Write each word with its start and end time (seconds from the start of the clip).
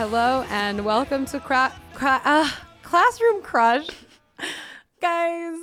Hello 0.00 0.46
and 0.48 0.82
welcome 0.82 1.26
to 1.26 1.38
cra- 1.38 1.78
cra- 1.92 2.22
uh, 2.24 2.50
Classroom 2.82 3.42
Crush. 3.42 3.86
Guys, 5.02 5.58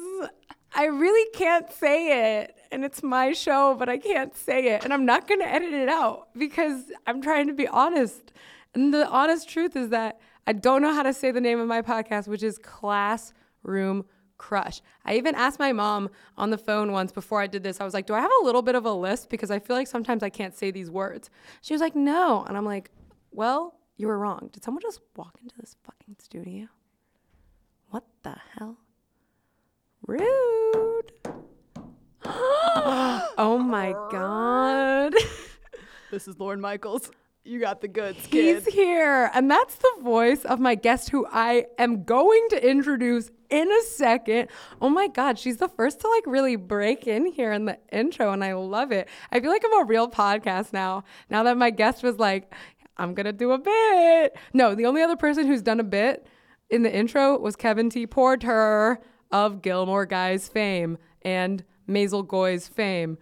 I 0.75 0.85
really 0.85 1.27
can't 1.31 1.71
say 1.71 2.35
it. 2.35 2.55
And 2.71 2.85
it's 2.85 3.01
my 3.01 3.33
show, 3.33 3.73
but 3.73 3.89
I 3.89 3.97
can't 3.97 4.35
say 4.37 4.75
it. 4.75 4.83
And 4.83 4.93
I'm 4.93 5.07
not 5.07 5.27
going 5.27 5.39
to 5.39 5.47
edit 5.47 5.73
it 5.73 5.89
out 5.89 6.27
because 6.37 6.83
I'm 7.07 7.19
trying 7.19 7.47
to 7.47 7.53
be 7.53 7.67
honest. 7.67 8.31
And 8.75 8.93
the 8.93 9.07
honest 9.07 9.49
truth 9.49 9.75
is 9.75 9.89
that 9.89 10.19
I 10.45 10.53
don't 10.53 10.83
know 10.83 10.93
how 10.93 11.01
to 11.01 11.13
say 11.13 11.31
the 11.31 11.41
name 11.41 11.59
of 11.59 11.67
my 11.67 11.81
podcast, 11.81 12.27
which 12.27 12.43
is 12.43 12.59
Classroom 12.59 14.05
Crush. 14.37 14.83
I 15.03 15.15
even 15.15 15.33
asked 15.33 15.57
my 15.57 15.73
mom 15.73 16.11
on 16.37 16.51
the 16.51 16.59
phone 16.59 16.91
once 16.91 17.11
before 17.11 17.41
I 17.41 17.47
did 17.47 17.63
this. 17.63 17.81
I 17.81 17.85
was 17.85 17.95
like, 17.95 18.05
Do 18.05 18.13
I 18.13 18.21
have 18.21 18.31
a 18.43 18.45
little 18.45 18.61
bit 18.61 18.75
of 18.75 18.85
a 18.85 18.93
list? 18.93 19.31
Because 19.31 19.49
I 19.49 19.57
feel 19.57 19.75
like 19.75 19.87
sometimes 19.87 20.21
I 20.21 20.29
can't 20.29 20.53
say 20.53 20.69
these 20.69 20.91
words. 20.91 21.31
She 21.63 21.73
was 21.73 21.81
like, 21.81 21.95
No. 21.95 22.45
And 22.47 22.55
I'm 22.55 22.65
like, 22.65 22.91
Well, 23.31 23.73
you 23.97 24.07
were 24.07 24.17
wrong. 24.17 24.49
Did 24.53 24.63
someone 24.63 24.81
just 24.81 25.01
walk 25.15 25.37
into 25.41 25.55
this 25.59 25.75
fucking 25.83 26.15
studio? 26.19 26.67
What 27.89 28.05
the 28.23 28.35
hell? 28.57 28.77
Rude. 30.05 31.11
oh 32.25 33.57
my 33.63 33.91
God. 34.11 35.13
This 36.09 36.25
is 36.25 36.39
Lorne 36.39 36.61
Michaels. 36.61 37.11
You 37.43 37.59
got 37.59 37.81
the 37.81 37.89
goods, 37.89 38.27
kid. 38.27 38.63
He's 38.63 38.73
here. 38.73 39.29
And 39.33 39.51
that's 39.51 39.75
the 39.75 39.91
voice 40.01 40.45
of 40.45 40.59
my 40.59 40.75
guest 40.75 41.09
who 41.09 41.25
I 41.29 41.65
am 41.77 42.03
going 42.03 42.45
to 42.51 42.69
introduce 42.69 43.29
in 43.49 43.71
a 43.71 43.81
second. 43.83 44.49
Oh 44.81 44.89
my 44.89 45.07
God, 45.07 45.39
she's 45.39 45.57
the 45.57 45.69
first 45.69 46.01
to 46.01 46.07
like 46.09 46.23
really 46.27 46.55
break 46.55 47.07
in 47.07 47.25
here 47.25 47.51
in 47.53 47.65
the 47.65 47.77
intro, 47.91 48.31
and 48.31 48.43
I 48.43 48.53
love 48.53 48.91
it. 48.91 49.07
I 49.31 49.39
feel 49.39 49.49
like 49.49 49.63
I'm 49.65 49.81
a 49.81 49.85
real 49.85 50.09
podcast 50.09 50.73
now. 50.73 51.03
Now 51.29 51.43
that 51.43 51.57
my 51.57 51.69
guest 51.69 52.03
was 52.03 52.17
like, 52.19 52.53
I'm 52.97 53.13
gonna 53.13 53.33
do 53.33 53.51
a 53.51 53.57
bit. 53.57 54.37
No, 54.53 54.75
the 54.75 54.85
only 54.85 55.01
other 55.01 55.15
person 55.15 55.47
who's 55.47 55.61
done 55.61 55.79
a 55.79 55.83
bit 55.83 56.27
in 56.69 56.83
the 56.83 56.93
intro 56.93 57.37
was 57.37 57.55
Kevin 57.55 57.89
T. 57.89 58.05
Porter 58.07 58.99
of 59.31 59.61
Gilmore 59.61 60.05
Guys 60.05 60.47
fame 60.47 60.97
and 61.21 61.63
Maisel 61.87 62.27
Goy's 62.27 62.67
fame. 62.67 63.17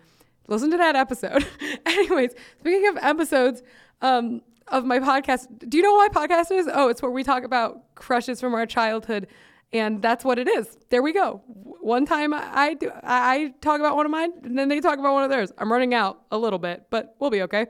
Listen 0.47 0.71
to 0.71 0.77
that 0.77 0.95
episode. 0.95 1.45
Anyways, 1.85 2.31
speaking 2.59 2.87
of 2.87 2.97
episodes 3.01 3.63
um, 4.01 4.41
of 4.67 4.85
my 4.85 4.99
podcast, 4.99 5.47
do 5.69 5.77
you 5.77 5.83
know 5.83 5.93
what 5.93 6.13
my 6.13 6.27
podcast 6.27 6.51
is? 6.51 6.69
Oh, 6.71 6.89
it's 6.89 7.01
where 7.01 7.11
we 7.11 7.23
talk 7.23 7.43
about 7.43 7.95
crushes 7.95 8.39
from 8.39 8.53
our 8.53 8.65
childhood, 8.65 9.27
and 9.73 10.01
that's 10.01 10.23
what 10.23 10.37
it 10.37 10.47
is. 10.47 10.77
There 10.89 11.01
we 11.01 11.13
go. 11.13 11.41
One 11.47 12.05
time 12.05 12.33
I, 12.33 12.75
do, 12.75 12.91
I 13.03 13.53
talk 13.61 13.79
about 13.79 13.95
one 13.95 14.05
of 14.05 14.11
mine, 14.11 14.33
and 14.43 14.57
then 14.57 14.69
they 14.69 14.79
talk 14.81 14.99
about 14.99 15.13
one 15.13 15.23
of 15.23 15.29
theirs. 15.31 15.51
I'm 15.57 15.71
running 15.71 15.93
out 15.93 16.21
a 16.31 16.37
little 16.37 16.59
bit, 16.59 16.85
but 16.91 17.15
we'll 17.19 17.31
be 17.31 17.41
okay. 17.43 17.65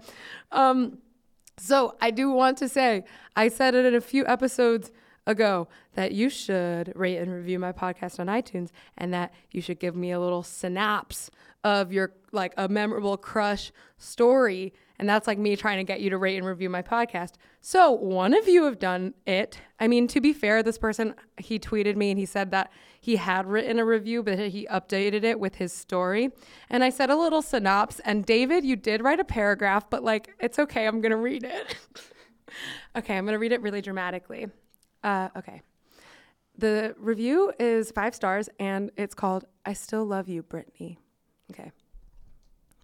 Um, 0.52 0.98
so 1.58 1.96
I 2.02 2.12
do 2.12 2.30
want 2.30 2.58
to 2.60 2.70
say, 2.70 3.04
I 3.36 3.48
said 3.48 3.76
it 3.76 3.86
in 3.86 3.96
a 3.96 4.02
few 4.02 4.26
episodes 4.28 4.92
ago 5.28 5.68
that 5.96 6.12
you 6.12 6.30
should 6.30 6.92
rate 6.96 7.18
and 7.18 7.34
review 7.34 7.58
my 7.58 7.72
podcast 7.72 8.20
on 8.20 8.28
iTunes 8.28 8.70
and 8.98 9.14
that 9.14 9.34
you 9.52 9.62
should 9.62 9.80
give 9.80 9.96
me 9.96 10.12
a 10.12 10.20
little 10.20 10.44
synapse 10.44 11.32
of 11.64 11.92
your 11.92 12.14
like 12.32 12.54
a 12.58 12.68
memorable 12.68 13.18
crush 13.18 13.72
story 13.98 14.74
and 14.98 15.10
that's 15.10 15.28
like 15.28 15.38
me 15.38 15.56
trying 15.56 15.78
to 15.78 15.84
get 15.84 16.00
you 16.00 16.10
to 16.10 16.18
rate 16.18 16.38
and 16.38 16.46
review 16.46 16.70
my 16.70 16.82
podcast. 16.82 17.34
So, 17.62 17.92
one 17.92 18.34
of 18.34 18.48
you 18.48 18.64
have 18.64 18.80
done 18.80 19.14
it. 19.26 19.60
I 19.80 19.88
mean, 19.88 20.08
to 20.08 20.22
be 20.22 20.32
fair, 20.32 20.64
this 20.64 20.78
person 20.78 21.16
he 21.38 21.60
tweeted 21.60 21.96
me 21.96 22.12
and 22.12 22.20
he 22.20 22.26
said 22.26 22.52
that 22.52 22.72
he 23.06 23.18
had 23.18 23.46
written 23.46 23.78
a 23.78 23.86
review 23.86 24.24
but 24.24 24.40
he 24.40 24.66
updated 24.72 25.24
it 25.24 25.40
with 25.40 25.54
his 25.56 25.72
story. 25.72 26.32
And 26.72 26.84
I 26.84 26.90
said 26.90 27.12
a 27.12 27.16
little 27.16 27.44
synopsis 27.44 28.02
and 28.04 28.26
David, 28.26 28.66
you 28.66 28.76
did 28.76 29.04
write 29.04 29.20
a 29.20 29.24
paragraph, 29.24 29.92
but 29.92 30.04
like 30.04 30.34
it's 30.40 30.58
okay, 30.58 30.88
I'm 30.88 31.02
going 31.02 31.12
to 31.12 31.18
read 31.18 31.44
it. 31.44 31.76
okay, 32.98 33.16
I'm 33.16 33.26
going 33.26 33.34
to 33.34 33.40
read 33.40 33.52
it 33.52 33.62
really 33.62 33.82
dramatically. 33.82 34.48
Uh, 35.04 35.30
okay. 35.38 35.62
The 36.58 36.96
review 36.98 37.54
is 37.60 37.92
five 37.92 38.16
stars 38.16 38.50
and 38.60 38.90
it's 38.98 39.14
called 39.14 39.46
I 39.68 39.74
Still 39.74 40.04
Love 40.04 40.28
You, 40.28 40.42
Brittany. 40.42 40.98
Okay. 41.52 41.72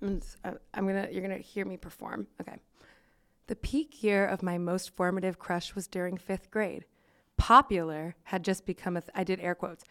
I'm, 0.03 0.21
I- 0.45 0.53
I'm 0.75 0.85
gonna, 0.85 1.07
you're 1.11 1.23
gonna 1.23 1.39
hear 1.39 1.65
me 1.65 1.77
perform. 1.77 2.27
Okay. 2.39 2.57
The 3.47 3.55
peak 3.55 4.03
year 4.03 4.27
of 4.27 4.43
my 4.43 4.59
most 4.59 4.95
formative 4.95 5.39
crush 5.39 5.73
was 5.73 5.87
during 5.87 6.15
fifth 6.15 6.51
grade. 6.51 6.85
Popular 7.37 8.13
had 8.25 8.43
just 8.43 8.67
become 8.67 8.97
a, 8.97 9.01
th- 9.01 9.09
I 9.15 9.23
did 9.23 9.39
air 9.39 9.55
quotes. 9.55 9.83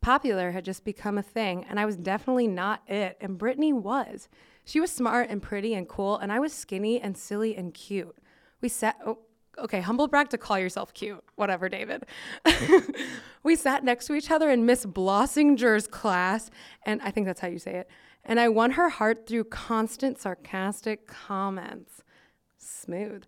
Popular 0.00 0.52
had 0.52 0.64
just 0.64 0.84
become 0.84 1.18
a 1.18 1.22
thing, 1.22 1.64
and 1.68 1.78
I 1.78 1.86
was 1.86 1.96
definitely 1.96 2.46
not 2.46 2.82
it, 2.86 3.16
and 3.20 3.38
Brittany 3.38 3.72
was. 3.72 4.28
She 4.64 4.80
was 4.80 4.90
smart 4.90 5.30
and 5.30 5.42
pretty 5.42 5.74
and 5.74 5.88
cool, 5.88 6.16
and 6.18 6.32
I 6.32 6.40
was 6.40 6.52
skinny 6.52 7.00
and 7.00 7.16
silly 7.16 7.56
and 7.56 7.72
cute. 7.74 8.16
We 8.60 8.68
sat, 8.68 8.96
oh, 9.04 9.18
okay, 9.58 9.80
humble 9.80 10.08
brag 10.08 10.28
to 10.30 10.38
call 10.38 10.58
yourself 10.58 10.94
cute. 10.94 11.22
Whatever, 11.36 11.68
David. 11.68 12.04
we 13.42 13.56
sat 13.56 13.84
next 13.84 14.06
to 14.06 14.14
each 14.14 14.30
other 14.30 14.50
in 14.50 14.66
Miss 14.66 14.84
Blossinger's 14.84 15.86
class, 15.86 16.50
and 16.84 17.00
I 17.02 17.10
think 17.10 17.26
that's 17.26 17.40
how 17.40 17.48
you 17.48 17.58
say 17.58 17.76
it. 17.76 17.88
And 18.24 18.38
I 18.38 18.48
won 18.48 18.72
her 18.72 18.88
heart 18.88 19.26
through 19.26 19.44
constant 19.44 20.18
sarcastic 20.18 21.06
comments. 21.06 22.02
Smooth. 22.58 23.24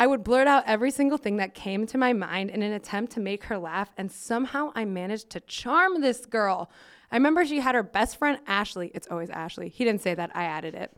I 0.00 0.06
would 0.06 0.24
blurt 0.24 0.48
out 0.48 0.64
every 0.66 0.90
single 0.90 1.18
thing 1.18 1.36
that 1.36 1.52
came 1.52 1.86
to 1.88 1.98
my 1.98 2.14
mind 2.14 2.48
in 2.48 2.62
an 2.62 2.72
attempt 2.72 3.12
to 3.12 3.20
make 3.20 3.44
her 3.44 3.58
laugh, 3.58 3.92
and 3.98 4.10
somehow 4.10 4.72
I 4.74 4.86
managed 4.86 5.28
to 5.30 5.40
charm 5.40 6.00
this 6.00 6.24
girl. 6.24 6.70
I 7.12 7.16
remember 7.16 7.44
she 7.44 7.60
had 7.60 7.74
her 7.74 7.82
best 7.82 8.16
friend 8.16 8.38
Ashley. 8.46 8.90
It's 8.94 9.06
always 9.10 9.28
Ashley. 9.28 9.68
He 9.68 9.84
didn't 9.84 10.00
say 10.00 10.14
that, 10.14 10.34
I 10.34 10.44
added 10.44 10.74
it. 10.74 10.96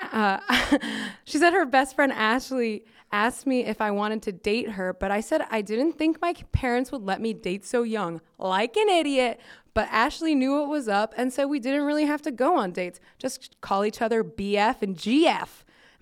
Uh, 0.00 0.40
she 1.24 1.36
said 1.36 1.52
her 1.52 1.66
best 1.66 1.94
friend 1.94 2.14
Ashley 2.14 2.86
asked 3.12 3.46
me 3.46 3.66
if 3.66 3.82
I 3.82 3.90
wanted 3.90 4.22
to 4.22 4.32
date 4.32 4.70
her, 4.70 4.94
but 4.94 5.10
I 5.10 5.20
said 5.20 5.44
I 5.50 5.60
didn't 5.60 5.98
think 5.98 6.18
my 6.22 6.32
parents 6.50 6.90
would 6.92 7.02
let 7.02 7.20
me 7.20 7.34
date 7.34 7.66
so 7.66 7.82
young, 7.82 8.22
like 8.38 8.74
an 8.74 8.88
idiot. 8.88 9.38
But 9.74 9.88
Ashley 9.90 10.34
knew 10.34 10.58
what 10.58 10.68
was 10.70 10.88
up, 10.88 11.12
and 11.18 11.30
so 11.30 11.46
we 11.46 11.60
didn't 11.60 11.82
really 11.82 12.06
have 12.06 12.22
to 12.22 12.30
go 12.30 12.56
on 12.56 12.72
dates, 12.72 13.00
just 13.18 13.60
call 13.60 13.84
each 13.84 14.00
other 14.00 14.24
BF 14.24 14.80
and 14.80 14.96
GF. 14.96 15.48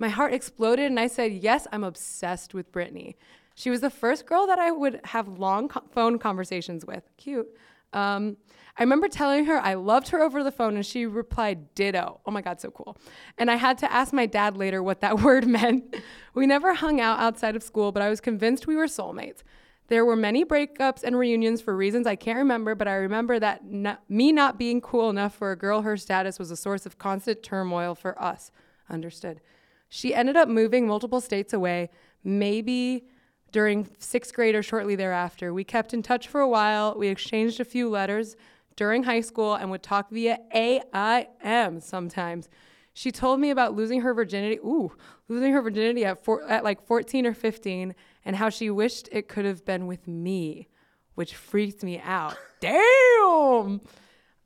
My 0.00 0.08
heart 0.08 0.32
exploded, 0.32 0.86
and 0.86 0.98
I 0.98 1.06
said, 1.06 1.32
Yes, 1.32 1.66
I'm 1.70 1.84
obsessed 1.84 2.54
with 2.54 2.72
Brittany. 2.72 3.16
She 3.54 3.68
was 3.68 3.82
the 3.82 3.90
first 3.90 4.24
girl 4.24 4.46
that 4.46 4.58
I 4.58 4.70
would 4.70 5.00
have 5.04 5.28
long 5.28 5.68
co- 5.68 5.84
phone 5.92 6.18
conversations 6.18 6.86
with. 6.86 7.04
Cute. 7.18 7.46
Um, 7.92 8.38
I 8.78 8.82
remember 8.82 9.08
telling 9.08 9.44
her 9.44 9.58
I 9.58 9.74
loved 9.74 10.08
her 10.08 10.22
over 10.22 10.42
the 10.42 10.50
phone, 10.50 10.76
and 10.76 10.86
she 10.86 11.04
replied, 11.04 11.74
Ditto. 11.74 12.20
Oh 12.24 12.30
my 12.30 12.40
God, 12.40 12.62
so 12.62 12.70
cool. 12.70 12.96
And 13.36 13.50
I 13.50 13.56
had 13.56 13.76
to 13.78 13.92
ask 13.92 14.14
my 14.14 14.24
dad 14.24 14.56
later 14.56 14.82
what 14.82 15.02
that 15.02 15.20
word 15.22 15.46
meant. 15.46 15.94
We 16.32 16.46
never 16.46 16.72
hung 16.72 16.98
out 16.98 17.20
outside 17.20 17.54
of 17.54 17.62
school, 17.62 17.92
but 17.92 18.02
I 18.02 18.08
was 18.08 18.22
convinced 18.22 18.66
we 18.66 18.76
were 18.76 18.86
soulmates. 18.86 19.42
There 19.88 20.06
were 20.06 20.16
many 20.16 20.46
breakups 20.46 21.02
and 21.02 21.18
reunions 21.18 21.60
for 21.60 21.76
reasons 21.76 22.06
I 22.06 22.16
can't 22.16 22.38
remember, 22.38 22.74
but 22.74 22.88
I 22.88 22.94
remember 22.94 23.38
that 23.38 23.62
me 24.08 24.32
not 24.32 24.56
being 24.56 24.80
cool 24.80 25.10
enough 25.10 25.34
for 25.34 25.52
a 25.52 25.56
girl 25.56 25.82
her 25.82 25.98
status 25.98 26.38
was 26.38 26.50
a 26.50 26.56
source 26.56 26.86
of 26.86 26.96
constant 26.96 27.42
turmoil 27.42 27.94
for 27.94 28.18
us. 28.22 28.50
Understood. 28.88 29.42
She 29.90 30.14
ended 30.14 30.36
up 30.36 30.48
moving 30.48 30.86
multiple 30.86 31.20
states 31.20 31.52
away, 31.52 31.90
maybe 32.24 33.04
during 33.52 33.88
sixth 33.98 34.32
grade 34.32 34.54
or 34.54 34.62
shortly 34.62 34.94
thereafter. 34.94 35.52
We 35.52 35.64
kept 35.64 35.92
in 35.92 36.02
touch 36.02 36.28
for 36.28 36.40
a 36.40 36.48
while. 36.48 36.94
We 36.96 37.08
exchanged 37.08 37.58
a 37.60 37.64
few 37.64 37.90
letters 37.90 38.36
during 38.76 39.02
high 39.02 39.20
school 39.20 39.54
and 39.54 39.68
would 39.70 39.82
talk 39.82 40.10
via 40.10 40.38
AIM 40.54 41.80
sometimes. 41.80 42.48
She 42.92 43.10
told 43.10 43.40
me 43.40 43.50
about 43.50 43.74
losing 43.74 44.02
her 44.02 44.14
virginity, 44.14 44.58
ooh, 44.58 44.92
losing 45.28 45.52
her 45.52 45.60
virginity 45.60 46.04
at, 46.04 46.24
four, 46.24 46.48
at 46.48 46.62
like 46.62 46.86
14 46.86 47.26
or 47.26 47.34
15, 47.34 47.94
and 48.24 48.36
how 48.36 48.48
she 48.48 48.70
wished 48.70 49.08
it 49.10 49.28
could 49.28 49.44
have 49.44 49.64
been 49.64 49.88
with 49.88 50.06
me, 50.06 50.68
which 51.14 51.34
freaked 51.34 51.82
me 51.82 52.00
out. 52.00 52.36
Damn! 52.60 53.80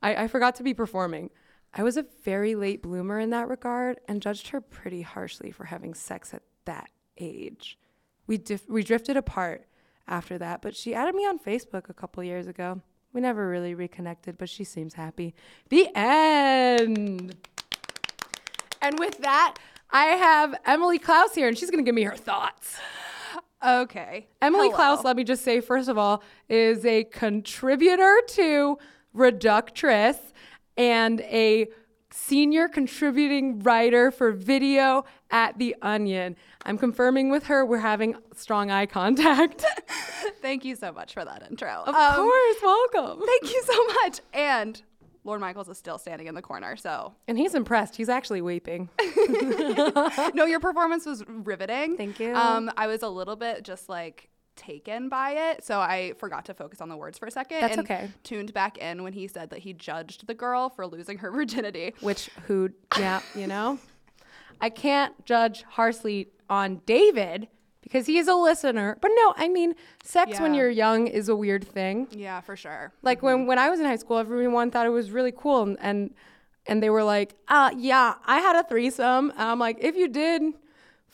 I, 0.01 0.23
I 0.23 0.27
forgot 0.27 0.55
to 0.55 0.63
be 0.63 0.73
performing. 0.73 1.29
I 1.77 1.83
was 1.83 1.97
a 1.97 2.05
very 2.23 2.55
late 2.55 2.81
bloomer 2.81 3.19
in 3.19 3.31
that 3.31 3.49
regard 3.49 3.99
and 4.07 4.21
judged 4.21 4.47
her 4.49 4.61
pretty 4.61 5.01
harshly 5.01 5.51
for 5.51 5.65
having 5.65 5.93
sex 5.93 6.33
at 6.33 6.41
that 6.63 6.89
age. 7.17 7.77
We, 8.27 8.37
dif- 8.37 8.69
we 8.69 8.81
drifted 8.81 9.17
apart 9.17 9.67
after 10.07 10.37
that, 10.37 10.61
but 10.61 10.73
she 10.73 10.95
added 10.95 11.15
me 11.15 11.25
on 11.25 11.37
Facebook 11.37 11.89
a 11.89 11.93
couple 11.93 12.23
years 12.23 12.47
ago. 12.47 12.81
We 13.11 13.19
never 13.19 13.49
really 13.49 13.75
reconnected, 13.75 14.37
but 14.37 14.47
she 14.47 14.63
seems 14.63 14.93
happy. 14.93 15.35
The 15.69 15.89
end. 15.93 17.35
And 18.81 18.97
with 18.97 19.17
that, 19.19 19.57
I 19.91 20.05
have 20.05 20.55
Emily 20.65 20.97
Klaus 20.97 21.35
here, 21.35 21.49
and 21.49 21.57
she's 21.57 21.69
going 21.69 21.83
to 21.83 21.87
give 21.87 21.95
me 21.95 22.03
her 22.03 22.15
thoughts. 22.15 22.77
Okay. 23.65 24.27
Emily 24.41 24.67
Hello. 24.67 24.75
Klaus, 24.75 25.03
let 25.03 25.17
me 25.17 25.25
just 25.25 25.43
say, 25.43 25.59
first 25.59 25.89
of 25.89 25.97
all, 25.97 26.23
is 26.47 26.85
a 26.85 27.03
contributor 27.05 28.21
to 28.27 28.77
Reductress 29.15 30.17
and 30.77 31.21
a 31.21 31.67
senior 32.11 32.67
contributing 32.69 33.59
writer 33.59 34.09
for 34.11 34.31
video 34.31 35.03
at 35.31 35.57
The 35.57 35.75
Onion. 35.81 36.35
I'm 36.65 36.77
confirming 36.77 37.29
with 37.29 37.45
her 37.47 37.65
we're 37.65 37.79
having 37.79 38.15
strong 38.35 38.71
eye 38.71 38.85
contact. 38.85 39.65
Thank 40.41 40.63
you 40.63 40.75
so 40.75 40.91
much 40.93 41.13
for 41.13 41.25
that 41.25 41.43
intro. 41.49 41.83
Of 41.85 41.93
Um, 41.93 42.15
course, 42.15 42.55
welcome. 42.63 43.21
Thank 43.25 43.53
you 43.53 43.61
so 43.65 43.85
much. 44.03 44.19
And 44.33 44.81
Lorne 45.25 45.41
Michaels 45.41 45.67
is 45.67 45.77
still 45.77 45.97
standing 45.97 46.27
in 46.27 46.35
the 46.35 46.41
corner. 46.41 46.75
So, 46.77 47.13
And 47.27 47.37
he's 47.37 47.53
impressed. 47.55 47.95
He's 47.97 48.09
actually 48.09 48.41
weeping. 48.41 48.89
no, 50.33 50.45
your 50.45 50.59
performance 50.59 51.05
was 51.05 51.23
riveting. 51.27 51.97
Thank 51.97 52.19
you. 52.19 52.33
Um, 52.33 52.71
I 52.77 52.87
was 52.87 53.01
a 53.03 53.09
little 53.09 53.35
bit 53.35 53.63
just 53.63 53.89
like 53.89 54.29
taken 54.55 55.09
by 55.09 55.31
it, 55.31 55.63
so 55.63 55.79
I 55.79 56.13
forgot 56.17 56.45
to 56.45 56.53
focus 56.53 56.81
on 56.81 56.89
the 56.89 56.97
words 56.97 57.17
for 57.17 57.25
a 57.25 57.31
second. 57.31 57.61
That's 57.61 57.77
and 57.77 57.85
okay. 57.85 58.09
Tuned 58.23 58.53
back 58.53 58.77
in 58.77 59.03
when 59.03 59.13
he 59.13 59.27
said 59.27 59.49
that 59.51 59.59
he 59.59 59.73
judged 59.73 60.27
the 60.27 60.33
girl 60.33 60.69
for 60.69 60.87
losing 60.87 61.17
her 61.19 61.31
virginity. 61.39 61.93
Which 62.01 62.29
who 62.47 62.71
yeah, 62.97 63.21
you 63.33 63.47
know? 63.47 63.79
I 64.61 64.69
can't 64.69 65.25
judge 65.25 65.63
harshly 65.63 66.29
on 66.49 66.81
David 66.85 67.47
because 67.81 68.07
he 68.07 68.17
is 68.17 68.27
a 68.27 68.35
listener. 68.35 68.97
But 68.99 69.11
no, 69.15 69.33
I 69.37 69.47
mean, 69.47 69.75
sex 70.03 70.39
when 70.39 70.53
you're 70.53 70.69
young 70.69 71.07
is 71.07 71.29
a 71.29 71.35
weird 71.35 71.67
thing. 71.67 72.07
Yeah, 72.11 72.41
for 72.41 72.55
sure. 72.55 72.91
Like 73.01 73.21
when 73.21 73.45
when 73.45 73.59
I 73.59 73.69
was 73.69 73.79
in 73.79 73.85
high 73.85 73.95
school, 73.95 74.17
everyone 74.17 74.71
thought 74.71 74.85
it 74.85 74.89
was 74.89 75.11
really 75.11 75.33
cool 75.35 75.63
and 75.63 75.77
and, 75.81 76.13
and 76.67 76.81
they 76.81 76.89
were 76.89 77.03
like, 77.03 77.35
"Uh, 77.47 77.71
yeah, 77.77 78.15
I 78.25 78.39
had 78.39 78.55
a 78.55 78.63
threesome." 78.63 79.29
And 79.31 79.41
I'm 79.41 79.59
like, 79.59 79.77
"If 79.81 79.95
you 79.95 80.07
did, 80.07 80.41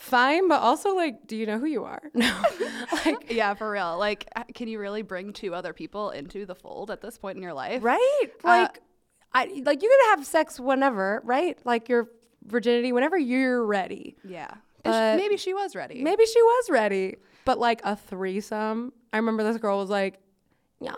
fine, 0.01 0.48
but 0.48 0.59
also 0.62 0.95
like, 0.95 1.27
do 1.27 1.36
you 1.38 1.45
know 1.45 1.57
who 1.59 1.65
you 1.68 1.83
are?" 1.86 2.01
No. 2.13 2.44
like 3.06 3.27
Yeah, 3.31 3.53
for 3.53 3.71
real. 3.71 3.98
Like, 3.98 4.27
uh, 4.36 4.44
can 4.53 4.68
you 4.68 4.80
really 4.80 5.01
bring 5.01 5.31
two 5.33 5.53
other 5.56 5.74
people 5.74 6.09
into 6.12 6.45
the 6.45 6.56
fold 6.56 6.92
at 6.92 7.01
this 7.01 7.18
point 7.18 7.38
in 7.38 7.44
your 7.44 7.53
life? 7.53 7.83
right? 7.83 8.25
Uh, 8.44 8.48
Like 8.48 8.80
I 9.33 9.45
like 9.63 9.81
you 9.81 9.89
can 9.89 10.18
have 10.18 10.25
sex 10.25 10.59
whenever, 10.59 11.21
right? 11.24 11.57
Like 11.65 11.88
your 11.89 12.09
virginity 12.45 12.92
whenever 12.92 13.18
you're 13.18 13.63
ready. 13.65 14.18
Yeah. 14.25 14.51
And 14.83 15.19
sh- 15.19 15.24
maybe 15.24 15.38
she 15.38 15.53
was 15.53 15.75
ready. 15.75 16.01
Maybe 16.04 16.25
she 16.25 16.42
was 16.42 16.69
ready, 16.69 17.18
but 17.45 17.59
like 17.59 17.81
a 17.83 17.95
threesome. 17.95 18.92
I 19.13 19.18
remember 19.18 19.44
this 19.44 19.57
girl 19.57 19.77
was 19.77 19.89
like, 19.92 20.19
"Yeah," 20.80 20.95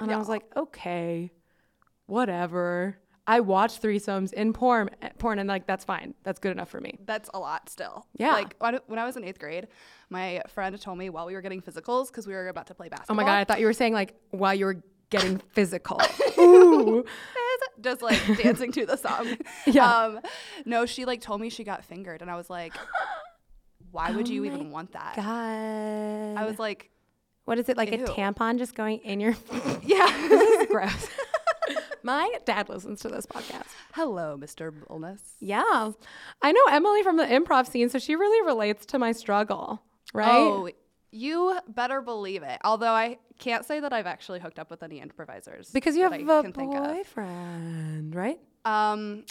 and 0.00 0.10
I 0.10 0.16
was 0.18 0.28
like, 0.28 0.42
"Okay, 0.56 1.30
whatever." 2.06 2.98
I 3.28 3.40
watch 3.40 3.80
threesomes 3.80 4.32
in 4.32 4.52
porn, 4.52 4.90
porn, 5.18 5.38
and 5.38 5.48
like 5.48 5.66
that's 5.66 5.84
fine. 5.84 6.14
That's 6.22 6.38
good 6.38 6.52
enough 6.52 6.68
for 6.68 6.80
me. 6.80 6.98
That's 7.04 7.28
a 7.34 7.38
lot 7.38 7.68
still. 7.68 8.06
Yeah. 8.16 8.32
Like 8.32 8.54
when 8.60 8.78
when 8.86 8.98
I 8.98 9.04
was 9.04 9.16
in 9.16 9.24
eighth 9.24 9.38
grade, 9.38 9.66
my 10.10 10.42
friend 10.48 10.80
told 10.80 10.98
me 10.98 11.10
while 11.10 11.26
we 11.26 11.34
were 11.34 11.40
getting 11.42 11.60
physicals 11.60 12.06
because 12.08 12.26
we 12.26 12.34
were 12.34 12.48
about 12.48 12.68
to 12.68 12.74
play 12.74 12.88
basketball. 12.88 13.14
Oh 13.14 13.16
my 13.16 13.24
god, 13.24 13.38
I 13.38 13.44
thought 13.44 13.58
you 13.60 13.66
were 13.66 13.72
saying 13.72 13.94
like 13.94 14.14
while 14.30 14.54
you 14.54 14.66
were 14.66 14.82
getting 15.10 15.38
physical. 15.52 16.00
Ooh, 16.38 17.04
just 17.80 18.00
like 18.02 18.20
dancing 18.38 18.70
to 18.72 18.86
the 18.86 18.96
song. 18.96 19.36
Yeah. 19.66 19.90
Um, 19.90 20.20
no, 20.64 20.86
she 20.86 21.04
like 21.04 21.20
told 21.20 21.40
me 21.40 21.50
she 21.50 21.64
got 21.64 21.84
fingered, 21.84 22.22
and 22.22 22.30
I 22.30 22.36
was 22.36 22.48
like, 22.48 22.74
why 23.90 24.10
would 24.12 24.28
Oh 24.28 24.30
you 24.30 24.44
even 24.44 24.70
want 24.70 24.92
that? 24.92 25.16
God. 25.16 25.24
I 26.40 26.44
was 26.46 26.58
like, 26.60 26.90
what 27.44 27.58
is 27.58 27.68
it 27.68 27.76
like 27.76 27.90
Ew. 27.90 28.04
a 28.04 28.06
tampon 28.08 28.58
just 28.58 28.74
going 28.76 28.98
in 28.98 29.18
your? 29.20 29.34
yeah. 29.82 30.64
gross. 30.70 31.08
My 32.06 32.30
dad 32.44 32.68
listens 32.68 33.00
to 33.00 33.08
this 33.08 33.26
podcast. 33.26 33.66
Hello, 33.92 34.38
Mr. 34.40 34.72
Bullness. 34.86 35.20
Yeah. 35.40 35.90
I 36.40 36.52
know 36.52 36.62
Emily 36.70 37.02
from 37.02 37.16
the 37.16 37.24
improv 37.24 37.68
scene, 37.68 37.88
so 37.90 37.98
she 37.98 38.14
really 38.14 38.46
relates 38.46 38.86
to 38.86 38.98
my 39.00 39.10
struggle, 39.10 39.82
right? 40.14 40.28
Oh, 40.30 40.70
you 41.10 41.58
better 41.68 42.00
believe 42.00 42.44
it. 42.44 42.60
Although 42.62 42.92
I 42.92 43.18
can't 43.40 43.64
say 43.64 43.80
that 43.80 43.92
I've 43.92 44.06
actually 44.06 44.38
hooked 44.38 44.60
up 44.60 44.70
with 44.70 44.84
any 44.84 45.00
improvisers 45.00 45.70
because 45.70 45.96
you 45.96 46.02
have 46.04 46.12
a 46.12 46.18
can 46.18 46.52
think 46.52 46.74
of. 46.76 46.84
boyfriend, 46.84 48.14
right? 48.14 48.38
Um, 48.64 49.24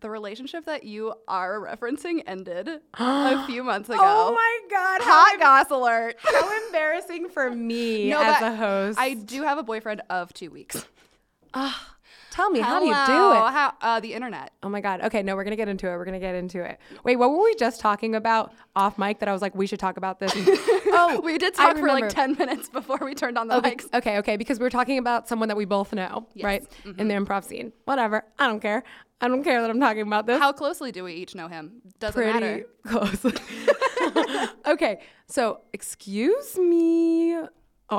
the 0.00 0.08
relationship 0.08 0.64
that 0.64 0.84
you 0.84 1.12
are 1.28 1.60
referencing 1.60 2.22
ended 2.26 2.68
a 2.94 3.46
few 3.46 3.62
months 3.62 3.90
ago. 3.90 3.98
Oh 4.00 4.32
my 4.32 4.60
god, 4.70 5.00
Hot 5.02 5.38
goss 5.38 5.70
alert. 5.70 6.16
how 6.20 6.64
embarrassing 6.66 7.28
for 7.28 7.50
me 7.50 8.08
No, 8.08 8.22
as 8.22 8.40
a 8.40 8.56
host. 8.56 8.98
I 8.98 9.12
do 9.12 9.42
have 9.42 9.58
a 9.58 9.62
boyfriend 9.62 10.00
of 10.08 10.32
two 10.32 10.50
weeks. 10.50 10.86
Tell 12.36 12.50
me, 12.50 12.60
how 12.60 12.78
do 12.80 12.84
you 12.86 12.92
do 12.92 13.32
it? 13.32 13.50
How, 13.50 13.72
uh, 13.80 13.98
the 13.98 14.12
internet. 14.12 14.52
Oh 14.62 14.68
my 14.68 14.82
god. 14.82 15.00
Okay, 15.00 15.22
no, 15.22 15.34
we're 15.34 15.44
gonna 15.44 15.56
get 15.56 15.68
into 15.68 15.86
it. 15.90 15.96
We're 15.96 16.04
gonna 16.04 16.20
get 16.20 16.34
into 16.34 16.62
it. 16.62 16.78
Wait, 17.02 17.16
what 17.16 17.30
were 17.30 17.42
we 17.42 17.54
just 17.54 17.80
talking 17.80 18.14
about 18.14 18.52
off 18.76 18.98
mic 18.98 19.20
that 19.20 19.28
I 19.28 19.32
was 19.32 19.40
like, 19.40 19.54
we 19.54 19.66
should 19.66 19.80
talk 19.80 19.96
about 19.96 20.20
this? 20.20 20.32
oh, 20.36 21.20
We 21.24 21.38
did 21.38 21.54
I 21.58 21.72
talk 21.72 21.78
for 21.78 21.86
like 21.88 22.10
10 22.10 22.34
minutes 22.34 22.68
before 22.68 22.98
we 23.02 23.14
turned 23.14 23.38
on 23.38 23.48
the 23.48 23.56
Okay, 23.56 23.76
mics. 23.76 23.94
okay, 23.94 24.18
okay, 24.18 24.36
because 24.36 24.60
we 24.60 24.66
are 24.66 24.70
talking 24.70 24.98
about 24.98 25.28
someone 25.28 25.48
that 25.48 25.56
we 25.56 25.64
both 25.64 25.94
know, 25.94 26.26
Yes. 26.34 26.44
right? 26.44 26.66
In 26.98 27.08
the 27.08 27.14
improv 27.14 27.44
scene. 27.44 27.72
Whatever. 27.86 28.22
I 28.38 28.46
don't 28.48 28.60
care. 28.60 28.82
I 29.22 29.28
don't 29.28 29.42
care 29.42 29.62
that 29.62 29.70
I'm 29.70 29.80
talking 29.80 30.02
about 30.02 30.26
this. 30.26 30.38
How 30.38 30.52
closely 30.52 30.92
do 30.92 31.04
we 31.04 31.14
each 31.14 31.34
know 31.34 31.48
him? 31.48 31.80
Doesn't 32.00 32.20
pretty 32.22 32.38
matter. 32.38 32.66
close. 32.86 33.24
okay, 34.66 35.00
so 35.26 35.60
excuse 35.72 36.58
me. 36.58 37.34
Oh, 37.34 37.48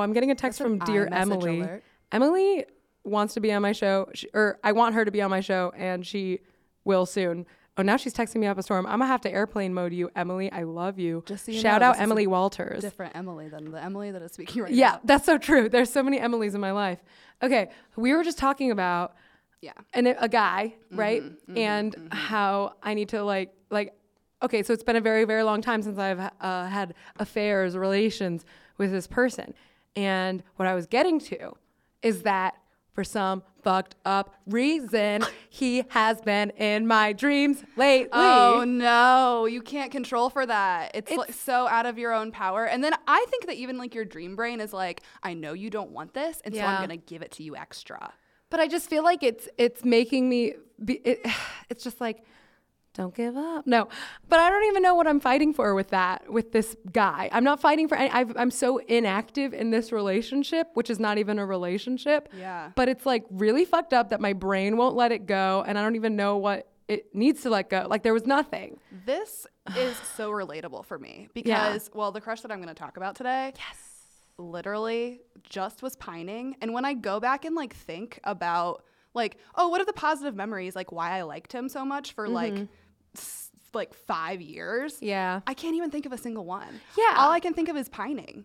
I'm 0.00 0.12
getting 0.12 0.30
a 0.30 0.36
text 0.36 0.60
from 0.60 0.78
dear 0.78 1.08
Emily. 1.10 1.60
alert. 1.60 1.82
Emily 2.12 2.64
wants 3.08 3.34
to 3.34 3.40
be 3.40 3.52
on 3.52 3.62
my 3.62 3.72
show, 3.72 4.08
she, 4.14 4.28
or 4.34 4.58
I 4.62 4.72
want 4.72 4.94
her 4.94 5.04
to 5.04 5.10
be 5.10 5.20
on 5.22 5.30
my 5.30 5.40
show, 5.40 5.72
and 5.76 6.06
she 6.06 6.40
will 6.84 7.06
soon. 7.06 7.46
Oh, 7.76 7.82
now 7.82 7.96
she's 7.96 8.12
texting 8.12 8.36
me 8.36 8.46
up 8.48 8.58
a 8.58 8.62
storm. 8.62 8.86
I'm 8.86 8.98
gonna 8.98 9.06
have 9.06 9.20
to 9.20 9.30
airplane 9.30 9.72
mode 9.72 9.92
you, 9.92 10.10
Emily. 10.16 10.50
I 10.50 10.64
love 10.64 10.98
you. 10.98 11.22
Just 11.26 11.44
so 11.46 11.52
you 11.52 11.60
Shout 11.60 11.80
know, 11.80 11.88
out 11.88 11.92
this 11.92 11.98
is 11.98 12.00
a 12.00 12.02
Emily 12.04 12.26
Walters. 12.26 12.80
Different 12.80 13.14
Emily 13.16 13.48
than 13.48 13.70
the 13.70 13.80
Emily 13.82 14.10
that 14.10 14.20
is 14.22 14.32
speaking 14.32 14.62
right 14.64 14.72
Yeah, 14.72 14.86
now. 14.86 14.92
Yeah, 14.94 14.98
that's 15.04 15.26
so 15.26 15.38
true. 15.38 15.68
There's 15.68 15.90
so 15.92 16.02
many 16.02 16.18
Emilys 16.18 16.54
in 16.54 16.60
my 16.60 16.72
life. 16.72 16.98
Okay, 17.42 17.70
we 17.96 18.14
were 18.14 18.24
just 18.24 18.36
talking 18.38 18.72
about 18.72 19.14
Yeah. 19.60 19.72
and 19.94 20.08
a 20.18 20.28
guy, 20.28 20.74
Mm-hmm, 20.86 20.98
right? 20.98 21.22
and 21.54 22.08
how 22.10 22.72
I 22.82 22.94
need 22.94 23.10
to 23.10 23.22
like 23.22 23.52
like 23.70 23.94
okay, 24.42 24.62
so 24.64 24.72
it's 24.72 24.82
been 24.84 24.96
a 24.96 25.00
very 25.00 25.24
very 25.24 25.44
long 25.44 25.62
time 25.62 25.80
since 25.82 25.98
I've 25.98 26.18
uh, 26.40 26.66
had 26.66 26.94
affairs, 27.20 27.76
relations 27.76 28.44
with 28.76 28.90
this 28.90 29.06
person. 29.06 29.54
And 29.94 30.42
what 30.56 30.66
I 30.66 30.74
was 30.74 30.86
getting 30.86 31.20
to 31.20 31.54
is 32.02 32.22
that 32.22 32.56
for 32.98 33.04
some 33.04 33.44
fucked 33.62 33.94
up 34.04 34.34
reason, 34.48 35.24
he 35.50 35.84
has 35.90 36.20
been 36.20 36.50
in 36.56 36.84
my 36.84 37.12
dreams 37.12 37.62
lately. 37.76 38.10
Oh 38.12 38.64
no, 38.66 39.46
you 39.46 39.62
can't 39.62 39.92
control 39.92 40.30
for 40.30 40.44
that. 40.44 40.90
It's, 40.94 41.12
like 41.12 41.32
so 41.32 41.68
out 41.68 41.86
of 41.86 41.96
your 41.96 42.12
own 42.12 42.32
power. 42.32 42.64
And 42.64 42.82
then 42.82 42.94
I 43.06 43.24
think 43.30 43.46
that 43.46 43.54
even 43.54 43.78
like 43.78 43.94
your 43.94 44.04
dream 44.04 44.34
brain 44.34 44.60
is 44.60 44.72
like, 44.72 45.02
I 45.22 45.34
know 45.34 45.52
you 45.52 45.70
don't 45.70 45.92
want 45.92 46.12
this, 46.12 46.42
and 46.44 46.52
so 46.52 46.60
I'm 46.60 46.80
gonna 46.80 46.96
give 46.96 47.22
it 47.22 47.30
to 47.32 47.44
you 47.44 47.54
extra. 47.54 48.12
But 48.50 48.58
I 48.58 48.66
just 48.66 48.90
feel 48.90 49.04
like 49.04 49.22
it's 49.22 49.48
it's 49.58 49.84
making 49.84 50.28
me 50.28 50.54
be 50.84 50.94
it, 50.94 51.24
it's 51.70 51.84
just 51.84 52.00
like 52.00 52.24
don't 52.98 53.14
give 53.14 53.36
up. 53.36 53.66
No, 53.66 53.88
but 54.28 54.40
I 54.40 54.50
don't 54.50 54.64
even 54.64 54.82
know 54.82 54.94
what 54.94 55.06
I'm 55.06 55.20
fighting 55.20 55.54
for 55.54 55.74
with 55.74 55.88
that 55.88 56.30
with 56.30 56.52
this 56.52 56.76
guy. 56.92 57.30
I'm 57.32 57.44
not 57.44 57.60
fighting 57.60 57.88
for. 57.88 57.96
Any, 57.96 58.10
I've, 58.10 58.36
I'm 58.36 58.50
so 58.50 58.78
inactive 58.78 59.54
in 59.54 59.70
this 59.70 59.92
relationship, 59.92 60.66
which 60.74 60.90
is 60.90 60.98
not 60.98 61.16
even 61.16 61.38
a 61.38 61.46
relationship. 61.46 62.28
Yeah. 62.36 62.72
But 62.74 62.88
it's 62.90 63.06
like 63.06 63.24
really 63.30 63.64
fucked 63.64 63.92
up 63.94 64.10
that 64.10 64.20
my 64.20 64.32
brain 64.34 64.76
won't 64.76 64.96
let 64.96 65.12
it 65.12 65.26
go, 65.26 65.64
and 65.66 65.78
I 65.78 65.82
don't 65.82 65.96
even 65.96 66.16
know 66.16 66.36
what 66.36 66.68
it 66.88 67.14
needs 67.14 67.42
to 67.42 67.50
let 67.50 67.70
go. 67.70 67.86
Like 67.88 68.02
there 68.02 68.14
was 68.14 68.26
nothing. 68.26 68.78
This 69.06 69.46
is 69.76 69.96
so 70.16 70.30
relatable 70.30 70.84
for 70.84 70.98
me 70.98 71.28
because, 71.34 71.88
well, 71.94 72.10
the 72.12 72.20
crush 72.20 72.40
that 72.42 72.50
I'm 72.50 72.58
gonna 72.60 72.74
talk 72.74 72.96
about 72.96 73.14
today. 73.14 73.52
Yes. 73.56 73.78
literally 74.38 75.20
just 75.48 75.82
was 75.82 75.96
pining. 75.96 76.56
And 76.60 76.72
when 76.72 76.84
I 76.84 76.94
go 76.94 77.20
back 77.20 77.44
and 77.44 77.54
like 77.54 77.74
think 77.74 78.18
about 78.24 78.84
like, 79.14 79.36
oh, 79.56 79.68
what 79.68 79.80
are 79.80 79.84
the 79.84 79.92
positive 79.92 80.34
memories? 80.34 80.76
Like 80.76 80.92
why 80.92 81.10
I 81.18 81.22
liked 81.22 81.52
him 81.52 81.68
so 81.68 81.84
much 81.84 82.12
for 82.12 82.28
like 82.28 82.54
s- 82.54 82.66
like 83.74 83.92
five 83.94 84.40
years. 84.40 84.98
Yeah. 85.00 85.40
I 85.46 85.54
can't 85.54 85.74
even 85.76 85.90
think 85.90 86.06
of 86.06 86.12
a 86.12 86.18
single 86.18 86.44
one. 86.44 86.80
Yeah. 86.96 87.14
All 87.16 87.30
I 87.30 87.40
can 87.40 87.54
think 87.54 87.68
of 87.68 87.76
is 87.76 87.88
pining. 87.88 88.44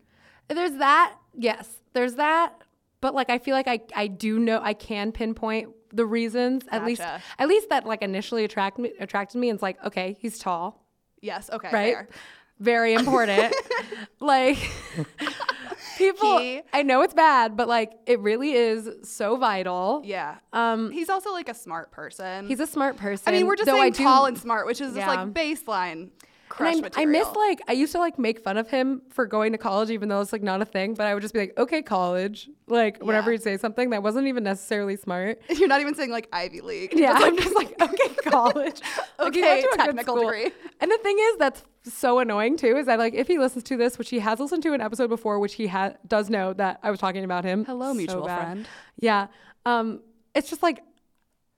There's 0.49 0.73
that. 0.73 1.15
Yes, 1.37 1.69
there's 1.93 2.15
that. 2.15 2.53
But 3.01 3.15
like 3.15 3.29
I 3.29 3.37
feel 3.37 3.53
like 3.55 3.67
I 3.67 3.79
I 3.95 4.07
do 4.07 4.39
know 4.39 4.59
I 4.61 4.73
can 4.73 5.11
pinpoint 5.11 5.69
the 5.91 6.05
reasons 6.05 6.63
at 6.71 6.85
least 6.85 7.01
at 7.01 7.47
least 7.47 7.69
that 7.69 7.85
like 7.85 8.01
initially 8.01 8.43
attract 8.43 8.79
me 8.79 8.93
attracted 8.99 9.37
me 9.37 9.49
and 9.49 9.57
it's 9.57 9.61
like 9.61 9.83
okay 9.85 10.17
he's 10.19 10.39
tall 10.39 10.83
Yes. 11.21 11.49
Okay. 11.51 11.69
right 11.71 11.93
fair. 11.93 12.07
very 12.59 12.93
important 12.95 13.53
like 14.19 14.57
people 15.97 16.37
He- 16.39 16.61
I 16.73 16.83
know 16.83 17.01
it's 17.01 17.13
bad 17.13 17.55
but 17.57 17.67
like 17.67 17.91
it 18.05 18.19
really 18.19 18.53
is 18.53 18.89
so 19.09 19.35
vital 19.37 20.01
Yeah. 20.03 20.35
um 20.53 20.91
He's 20.91 21.09
also 21.09 21.31
like 21.31 21.49
a 21.49 21.53
smart 21.53 21.91
person. 21.91 22.47
he's 22.47 22.59
a 22.59 22.67
smart 22.67 22.97
person 22.97 23.23
I 23.27 23.37
mean, 23.37 23.47
we're 23.47 23.55
just 23.55 23.65
though 23.67 23.75
I 23.77 23.81
saying 23.85 23.93
do- 23.93 24.03
tall 24.03 24.25
and 24.25 24.37
smart, 24.37 24.65
which 24.65 24.81
is 24.81 24.93
just 24.93 25.07
like 25.07 25.33
baseline 25.33 26.09
and 26.59 26.85
I, 26.95 27.01
I 27.01 27.05
miss 27.05 27.27
like 27.35 27.61
I 27.67 27.71
used 27.71 27.93
to 27.93 27.97
like 27.97 28.19
make 28.19 28.39
fun 28.43 28.57
of 28.57 28.69
him 28.69 29.01
for 29.09 29.25
going 29.25 29.53
to 29.53 29.57
college, 29.57 29.89
even 29.89 30.07
though 30.07 30.21
it's 30.21 30.31
like 30.31 30.43
not 30.43 30.61
a 30.61 30.65
thing. 30.65 30.93
But 30.93 31.07
I 31.07 31.15
would 31.15 31.21
just 31.21 31.33
be 31.33 31.39
like, 31.39 31.57
okay, 31.57 31.81
college. 31.81 32.47
Like 32.67 33.01
whenever 33.01 33.31
he'd 33.31 33.41
say 33.41 33.57
something 33.57 33.89
that 33.89 34.03
wasn't 34.03 34.27
even 34.27 34.43
necessarily 34.43 34.95
smart. 34.95 35.41
You're 35.49 35.67
not 35.67 35.81
even 35.81 35.95
saying 35.95 36.11
like 36.11 36.29
Ivy 36.31 36.61
League. 36.61 36.93
Yeah, 36.95 37.13
Just, 37.13 37.23
I'm 37.25 37.37
just 37.37 37.55
like, 37.55 37.81
okay, 37.81 38.13
college. 38.29 38.81
Okay, 39.19 39.41
went 39.41 39.61
to 39.61 39.67
a 39.67 39.71
good 39.71 39.79
technical 39.79 40.19
degree. 40.21 40.51
And 40.79 40.91
the 40.91 40.97
thing 41.01 41.17
is, 41.19 41.37
that's 41.37 41.63
so 41.85 42.19
annoying 42.19 42.57
too. 42.57 42.77
Is 42.77 42.85
that 42.85 42.99
like 42.99 43.13
if 43.13 43.27
he 43.27 43.37
listens 43.39 43.63
to 43.65 43.77
this, 43.77 43.97
which 43.97 44.09
he 44.09 44.19
has 44.19 44.39
listened 44.39 44.63
to 44.63 44.73
an 44.73 44.81
episode 44.81 45.07
before, 45.09 45.39
which 45.39 45.55
he 45.55 45.67
ha- 45.67 45.93
does 46.07 46.29
know 46.29 46.53
that 46.53 46.79
I 46.83 46.91
was 46.91 46.99
talking 46.99 47.23
about 47.23 47.43
him. 47.43 47.65
Hello, 47.65 47.93
mutual 47.93 48.23
friend. 48.25 48.67
Yeah. 48.99 49.27
Um, 49.65 50.01
it's 50.35 50.49
just 50.49 50.63
like 50.63 50.81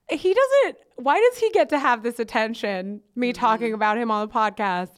he 0.09 0.33
doesn't. 0.33 0.77
Why 0.97 1.19
does 1.19 1.39
he 1.39 1.49
get 1.51 1.69
to 1.69 1.79
have 1.79 2.03
this 2.03 2.19
attention? 2.19 3.01
Me 3.15 3.31
Mm-hmm. 3.33 3.39
talking 3.39 3.73
about 3.73 3.97
him 3.97 4.09
on 4.11 4.27
the 4.27 4.33
podcast. 4.33 4.89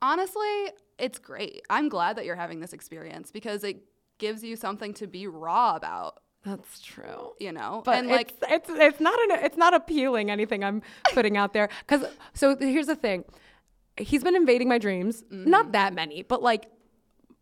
Honestly, 0.00 0.70
it's 0.98 1.18
great. 1.18 1.62
I'm 1.70 1.88
glad 1.88 2.16
that 2.16 2.24
you're 2.24 2.36
having 2.36 2.60
this 2.60 2.72
experience 2.72 3.30
because 3.30 3.64
it 3.64 3.82
gives 4.18 4.42
you 4.42 4.56
something 4.56 4.94
to 4.94 5.06
be 5.06 5.26
raw 5.26 5.74
about. 5.76 6.20
That's 6.44 6.80
true. 6.80 7.32
you 7.40 7.52
know? 7.52 7.82
But 7.84 7.98
and 7.98 8.08
like, 8.08 8.30
it's, 8.42 8.68
it's 8.70 8.70
it's 8.80 9.00
not 9.00 9.18
an, 9.30 9.44
it's 9.44 9.56
not 9.56 9.74
appealing 9.74 10.30
anything 10.30 10.62
I'm 10.64 10.82
putting 11.12 11.36
out 11.36 11.52
there 11.52 11.68
because 11.86 12.06
so 12.32 12.56
here's 12.56 12.86
the 12.86 12.96
thing, 12.96 13.24
he's 14.00 14.22
been 14.24 14.36
invading 14.36 14.68
my 14.68 14.78
dreams. 14.78 15.22
Mm-hmm. 15.24 15.50
Not 15.50 15.72
that 15.72 15.94
many, 15.94 16.22
but 16.22 16.42
like 16.42 16.66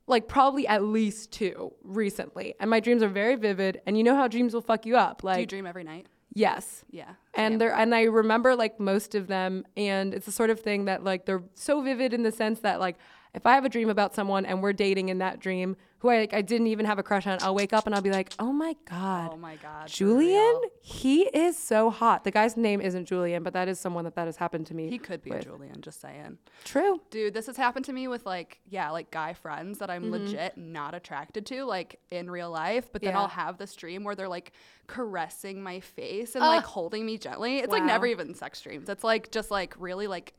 like 0.09 0.29
probably 0.29 0.69
at 0.69 0.85
least 0.85 1.33
two 1.33 1.73
recently, 1.83 2.55
and 2.61 2.71
my 2.71 2.79
dreams 2.81 3.03
are 3.03 3.09
very 3.09 3.35
vivid. 3.35 3.81
And 3.87 3.99
you 3.99 4.05
know 4.05 4.15
how 4.15 4.29
dreams 4.29 4.55
will 4.55 4.61
fuck 4.63 4.87
you 4.87 4.97
up. 4.97 5.25
Like 5.25 5.37
Do 5.37 5.41
you 5.41 5.47
dream 5.47 5.67
every 5.67 5.83
night? 5.85 6.07
yes, 6.33 6.85
Yeah. 6.91 7.15
and 7.35 7.61
they're 7.61 7.75
and 7.75 7.95
I 7.95 8.05
remember 8.05 8.55
like 8.55 8.79
most 8.79 9.15
of 9.15 9.27
them, 9.27 9.65
and 9.77 10.15
it's 10.15 10.27
the 10.27 10.33
sort 10.33 10.51
of 10.51 10.61
thing 10.61 10.85
that 10.85 11.03
like 11.03 11.27
they're 11.27 11.43
so 11.55 11.81
vivid 11.83 12.13
in 12.13 12.23
the 12.23 12.31
sense 12.33 12.61
that 12.61 12.79
like 12.79 12.97
if 13.35 13.47
I 13.47 13.55
have 13.55 13.65
a 13.65 13.69
dream 13.69 13.89
about 13.91 14.15
someone 14.15 14.47
and 14.47 14.63
we're 14.63 14.73
dating 14.73 15.09
in 15.09 15.19
that 15.19 15.41
dream, 15.41 15.77
who 16.01 16.11
I 16.11 16.19
like, 16.21 16.35
I 16.35 16.43
didn't 16.43 16.67
even 16.67 16.85
have 16.87 16.99
a 16.99 17.03
crush 17.03 17.27
on, 17.27 17.39
I'll 17.41 17.55
wake 17.55 17.73
up 17.73 17.87
and 17.87 17.95
I'll 17.95 18.03
be 18.03 18.11
like, 18.11 18.33
oh 18.39 18.53
my 18.53 18.77
god, 18.89 19.31
Oh 19.33 19.37
my 19.37 19.57
God. 19.57 19.89
Julian, 19.89 20.61
he 20.83 21.23
is 21.23 21.57
so 21.59 21.91
hot. 21.91 22.25
The 22.25 22.31
guy's 22.31 22.57
name 22.57 22.81
isn't 22.81 23.07
Julian, 23.07 23.43
but 23.43 23.53
that 23.55 23.67
is 23.69 23.81
someone 23.81 24.05
that 24.05 24.15
that 24.15 24.27
has 24.27 24.37
happened 24.37 24.67
to 24.67 24.75
me. 24.75 24.89
He 24.91 24.99
could 24.99 25.23
be 25.23 25.31
a 25.31 25.35
with. 25.37 25.45
Julian, 25.45 25.81
just 25.81 26.01
saying. 26.01 26.39
True. 26.65 27.01
Dude, 27.11 27.33
this 27.35 27.47
has 27.47 27.57
happened 27.57 27.87
to 27.87 27.93
me 27.93 28.09
with 28.09 28.27
like, 28.27 28.61
yeah, 28.69 28.91
like 28.91 29.11
guy 29.11 29.33
friends 29.33 29.79
that 29.79 29.89
I'm 29.91 30.03
Mm-hmm. 30.05 30.13
legit 30.25 30.59
not 30.59 30.95
attracted 30.95 31.47
to, 31.47 31.65
like 31.65 31.99
in 32.11 32.31
real 32.31 32.51
life. 32.51 32.89
But 32.93 33.01
then 33.03 33.13
Yeah. 33.13 33.21
I'll 33.21 33.29
have 33.29 33.57
this 33.59 33.75
dream 33.75 34.05
where 34.05 34.15
they're 34.15 34.29
like 34.29 34.53
caressing 34.87 35.63
my 35.63 35.81
face 35.81 36.35
and 36.35 36.45
like 36.45 36.65
holding 36.65 37.05
me 37.05 37.19
gently. 37.19 37.59
It's 37.59 37.73
like 37.73 37.85
never 37.85 38.07
even 38.07 38.35
sex 38.35 38.61
dreams. 38.61 38.89
It's 38.89 39.05
like 39.05 39.31
just 39.31 39.51
like 39.51 39.75
really 39.79 40.07
like 40.07 40.35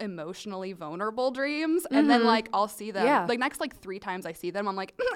emotionally 0.00 0.72
vulnerable 0.72 1.30
dreams. 1.30 1.86
And 1.90 2.08
then 2.10 2.24
like 2.24 2.48
I'll 2.52 2.68
see 2.68 2.90
them 2.90 3.02
Mm-hmm. 3.06 3.06
Yeah. 3.08 3.26
like 3.26 3.38
next 3.38 3.60
like 3.60 3.76
three 3.80 3.98
times 3.98 4.26
I 4.26 4.32
see 4.32 4.50
them, 4.50 4.66
I'm 4.68 4.76
like, 4.76 4.94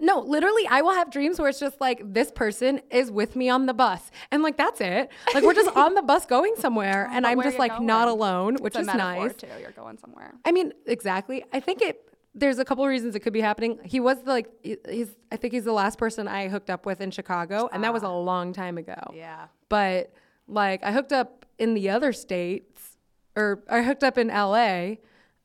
No, 0.00 0.20
literally, 0.20 0.66
I 0.66 0.82
will 0.82 0.92
have 0.92 1.10
dreams 1.10 1.38
where 1.38 1.48
it's 1.48 1.58
just 1.60 1.80
like 1.80 2.02
this 2.12 2.30
person 2.30 2.80
is 2.90 3.10
with 3.10 3.36
me 3.36 3.48
on 3.48 3.64
the 3.64 3.72
bus, 3.72 4.10
and 4.30 4.42
like 4.42 4.58
that's 4.58 4.80
it. 4.82 5.10
Like 5.32 5.44
we're 5.44 5.54
just 5.54 5.74
on 5.74 5.94
the 5.94 6.02
bus 6.02 6.26
going 6.26 6.54
somewhere, 6.58 7.08
and 7.12 7.26
I'm 7.26 7.40
just 7.42 7.58
like 7.58 7.80
not 7.80 8.08
alone, 8.08 8.56
which 8.56 8.76
is 8.76 8.86
nice. 8.86 9.34
too. 9.34 9.46
You're 9.60 9.70
going 9.70 9.96
somewhere. 9.96 10.34
I 10.44 10.52
mean, 10.52 10.72
exactly. 10.86 11.44
I 11.54 11.60
think 11.60 11.80
it. 11.80 12.10
There's 12.34 12.58
a 12.58 12.64
couple 12.64 12.84
reasons 12.86 13.14
it 13.14 13.20
could 13.20 13.32
be 13.32 13.40
happening. 13.40 13.78
He 13.84 13.98
was 14.00 14.20
the, 14.24 14.30
like 14.30 14.48
he's. 14.62 15.08
I 15.32 15.36
think 15.36 15.54
he's 15.54 15.64
the 15.64 15.72
last 15.72 15.96
person 15.96 16.28
I 16.28 16.48
hooked 16.48 16.68
up 16.68 16.84
with 16.84 17.00
in 17.00 17.10
Chicago, 17.10 17.70
and 17.72 17.82
that 17.84 17.92
was 17.94 18.02
a 18.02 18.10
long 18.10 18.52
time 18.52 18.76
ago. 18.76 19.00
Yeah. 19.14 19.46
But 19.70 20.12
like 20.48 20.82
I 20.84 20.92
hooked 20.92 21.12
up 21.14 21.43
in 21.58 21.74
the 21.74 21.88
other 21.90 22.12
states, 22.12 22.96
or 23.36 23.62
I 23.68 23.82
hooked 23.82 24.04
up 24.04 24.18
in 24.18 24.28
LA, 24.28 24.94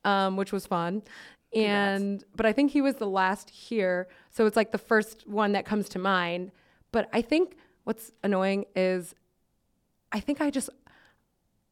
um, 0.04 0.36
which 0.36 0.52
was 0.52 0.66
fun. 0.66 1.02
And 1.54 2.22
but 2.36 2.46
I 2.46 2.52
think 2.52 2.70
he 2.70 2.80
was 2.80 2.96
the 2.96 3.08
last 3.08 3.50
here, 3.50 4.06
so 4.30 4.46
it's 4.46 4.56
like 4.56 4.70
the 4.70 4.78
first 4.78 5.26
one 5.26 5.52
that 5.52 5.64
comes 5.64 5.88
to 5.90 5.98
mind. 5.98 6.52
But 6.92 7.08
I 7.12 7.22
think 7.22 7.56
what's 7.84 8.12
annoying 8.22 8.66
is, 8.76 9.14
I 10.12 10.20
think 10.20 10.40
I 10.40 10.50
just 10.50 10.70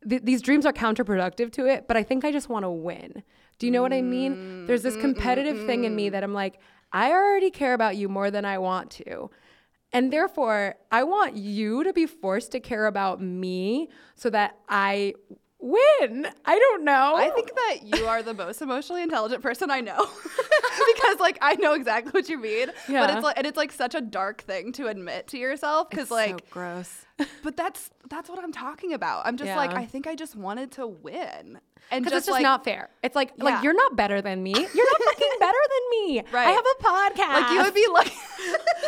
th- 0.09 0.23
these 0.23 0.43
dreams 0.43 0.67
are 0.67 0.73
counterproductive 0.73 1.53
to 1.53 1.67
it, 1.67 1.87
but 1.87 1.97
I 1.97 2.03
think 2.03 2.25
I 2.25 2.33
just 2.33 2.49
want 2.49 2.65
to 2.65 2.71
win. 2.71 3.23
Do 3.59 3.67
you 3.67 3.73
know 3.73 3.83
what 3.83 3.93
I 3.93 4.03
mean? 4.03 4.37
Mm, 4.37 4.67
There's 4.67 4.83
this 4.83 4.95
mm, 4.95 4.99
mm, 4.99 5.03
competitive 5.03 5.67
thing 5.67 5.85
in 5.85 5.95
me 5.95 6.09
that 6.09 6.23
I'm 6.23 6.35
like, 6.35 6.61
I 6.93 7.11
already 7.11 7.51
care 7.51 7.75
about 7.75 7.97
you 7.97 8.09
more 8.09 8.31
than 8.31 8.45
I 8.45 8.59
want 8.59 8.91
to. 8.93 9.31
And 9.93 10.13
therefore, 10.13 10.77
I 10.93 11.03
want 11.05 11.37
you 11.37 11.83
to 11.85 11.93
be 11.93 12.07
forced 12.07 12.53
to 12.53 12.61
care 12.61 12.87
about 12.87 13.23
me 13.23 13.89
so 14.15 14.29
that 14.31 14.59
I 14.69 15.15
win. 15.61 16.29
I 16.45 16.59
don't 16.59 16.85
know. 16.85 17.15
I 17.17 17.31
think 17.31 17.51
that 17.55 17.79
you 17.99 18.07
are 18.07 18.23
the 18.23 18.35
most 18.35 18.63
emotionally 18.63 19.03
intelligent 19.03 19.43
person 19.43 19.71
I 19.71 19.81
know 19.81 19.99
because 20.95 21.19
like 21.21 21.39
I 21.41 21.55
know 21.57 21.75
exactly 21.75 22.11
what 22.13 22.29
you 22.29 22.39
mean. 22.39 22.67
But 22.87 22.93
Yeah. 22.93 23.15
it's 23.17 23.25
like 23.25 23.37
and 23.39 23.47
it's 23.47 23.57
like 23.57 23.73
such 23.73 23.95
a 23.95 24.01
dark 24.01 24.43
thing 24.43 24.73
to 24.73 24.87
admit 24.87 25.27
to 25.29 25.39
yourself 25.39 25.91
because 25.91 26.09
so 26.09 26.15
like 26.15 26.49
gross. 26.51 27.05
but 27.43 27.57
that's 27.57 27.91
that's 28.09 28.29
what 28.31 28.39
I'm 28.43 28.53
talking 28.53 28.93
about. 28.93 29.27
I'm 29.27 29.37
just 29.37 29.55
like 29.57 29.73
I 29.73 29.85
think 29.85 30.07
I 30.07 30.15
just 30.15 30.37
wanted 30.37 30.73
to 30.73 30.87
win. 30.87 31.59
And 31.91 32.05
Because 32.05 32.19
just, 32.19 32.19
it's 32.19 32.27
just 32.27 32.35
like, 32.35 32.43
not 32.43 32.65
fair. 32.65 32.91
It's 33.03 33.17
like 33.17 33.33
Yeah. 33.37 33.45
like 33.45 33.65
you're 33.65 33.75
not 33.75 33.97
better 33.97 34.21
than 34.23 34.43
me. 34.43 34.53
You're 34.53 34.65
not 34.93 35.03
fucking 35.03 35.29
better 35.41 35.59
than 35.71 36.07
me. 36.07 36.23
Right. 36.31 36.49
I 36.49 36.51
have 36.51 36.65
a 36.67 36.83
podcast. 36.85 37.41
like 37.43 37.53
you 37.53 37.63
would 37.63 37.75
be 37.75 37.87
like 37.93 38.07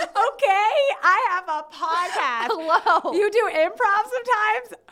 okay, 0.04 0.72
I 1.02 1.26
have 1.30 1.48
a 1.48 1.64
podcast. 1.72 2.46
hello. 2.50 3.12
You 3.12 3.30
do 3.30 3.50
improv 3.54 4.10
sometimes. 4.10 4.82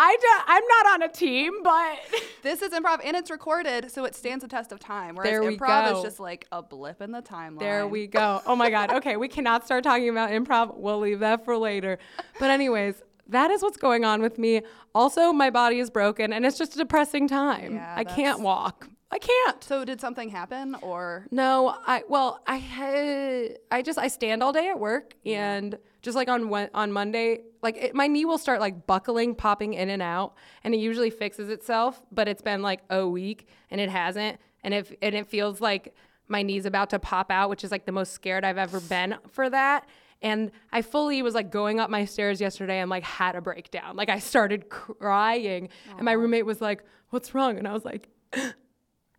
I 0.00 0.16
do, 0.20 0.28
I'm 0.46 0.62
not 0.64 0.94
on 0.94 1.02
a 1.02 1.12
team, 1.12 1.52
but 1.64 1.98
this 2.42 2.62
is 2.62 2.72
improv 2.72 3.00
and 3.04 3.16
it's 3.16 3.32
recorded 3.32 3.90
so 3.90 4.04
it 4.04 4.14
stands 4.14 4.42
the 4.42 4.48
test 4.48 4.70
of 4.70 4.78
time. 4.78 5.16
Whereas 5.16 5.30
There 5.32 5.42
we 5.42 5.56
improv 5.56 5.90
go. 5.90 5.98
is 5.98 6.04
just 6.04 6.20
like 6.20 6.46
a 6.52 6.62
blip 6.62 7.02
in 7.02 7.10
the 7.10 7.20
timeline. 7.20 7.58
there 7.58 7.84
we 7.86 8.06
go. 8.06 8.40
Oh 8.46 8.54
my 8.54 8.70
god. 8.70 8.92
Okay, 8.92 9.16
we 9.16 9.26
cannot 9.26 9.64
start 9.64 9.82
talking 9.82 10.08
about 10.08 10.30
improv. 10.30 10.76
We'll 10.76 11.00
leave 11.00 11.18
that 11.18 11.44
for 11.44 11.56
later. 11.58 11.98
But 12.38 12.50
anyways, 12.50 13.02
that 13.26 13.50
is 13.50 13.60
what's 13.60 13.76
going 13.76 14.04
on 14.04 14.22
with 14.22 14.38
me. 14.38 14.62
Also, 14.94 15.32
my 15.32 15.50
body 15.50 15.80
is 15.80 15.90
broken 15.90 16.32
and 16.32 16.46
it's 16.46 16.56
just 16.56 16.74
a 16.76 16.78
depressing 16.78 17.26
time. 17.26 17.74
Yeah, 17.74 17.94
I 17.96 18.04
can't 18.04 18.40
walk. 18.40 18.88
I 19.10 19.18
can't. 19.18 19.64
So 19.64 19.84
did 19.84 20.00
something 20.00 20.28
happen 20.28 20.76
or 20.82 21.26
No, 21.30 21.74
I 21.86 22.02
well, 22.08 22.42
I 22.46 22.56
had 22.56 23.58
I 23.70 23.82
just 23.82 23.98
I 23.98 24.08
stand 24.08 24.42
all 24.42 24.52
day 24.52 24.68
at 24.68 24.78
work 24.78 25.14
and 25.24 25.78
just 26.02 26.14
like 26.14 26.28
on 26.28 26.52
on 26.74 26.92
Monday, 26.92 27.40
like 27.62 27.76
it, 27.76 27.94
my 27.94 28.06
knee 28.06 28.24
will 28.24 28.38
start 28.38 28.60
like 28.60 28.86
buckling, 28.86 29.34
popping 29.34 29.74
in 29.74 29.88
and 29.88 30.02
out, 30.02 30.34
and 30.62 30.74
it 30.74 30.78
usually 30.78 31.10
fixes 31.10 31.48
itself. 31.48 32.02
But 32.12 32.28
it's 32.28 32.42
been 32.42 32.60
like 32.60 32.80
a 32.90 33.06
week 33.08 33.48
and 33.70 33.80
it 33.80 33.88
hasn't, 33.88 34.38
and 34.62 34.74
if 34.74 34.92
and 35.00 35.14
it 35.14 35.26
feels 35.26 35.60
like 35.60 35.94
my 36.28 36.42
knee's 36.42 36.66
about 36.66 36.90
to 36.90 36.98
pop 36.98 37.30
out, 37.30 37.48
which 37.48 37.64
is 37.64 37.70
like 37.70 37.86
the 37.86 37.92
most 37.92 38.12
scared 38.12 38.44
I've 38.44 38.58
ever 38.58 38.80
been 38.80 39.16
for 39.30 39.48
that. 39.48 39.88
And 40.20 40.50
I 40.72 40.82
fully 40.82 41.22
was 41.22 41.34
like 41.34 41.50
going 41.50 41.80
up 41.80 41.88
my 41.88 42.04
stairs 42.04 42.40
yesterday 42.40 42.80
and 42.80 42.90
like 42.90 43.04
had 43.04 43.36
a 43.36 43.40
breakdown. 43.40 43.96
Like 43.96 44.10
I 44.10 44.18
started 44.18 44.68
crying, 44.68 45.70
and 45.96 46.02
my 46.02 46.12
roommate 46.12 46.44
was 46.44 46.60
like, 46.60 46.84
"What's 47.08 47.34
wrong?" 47.34 47.56
And 47.56 47.66
I 47.66 47.72
was 47.72 47.86
like. 47.86 48.10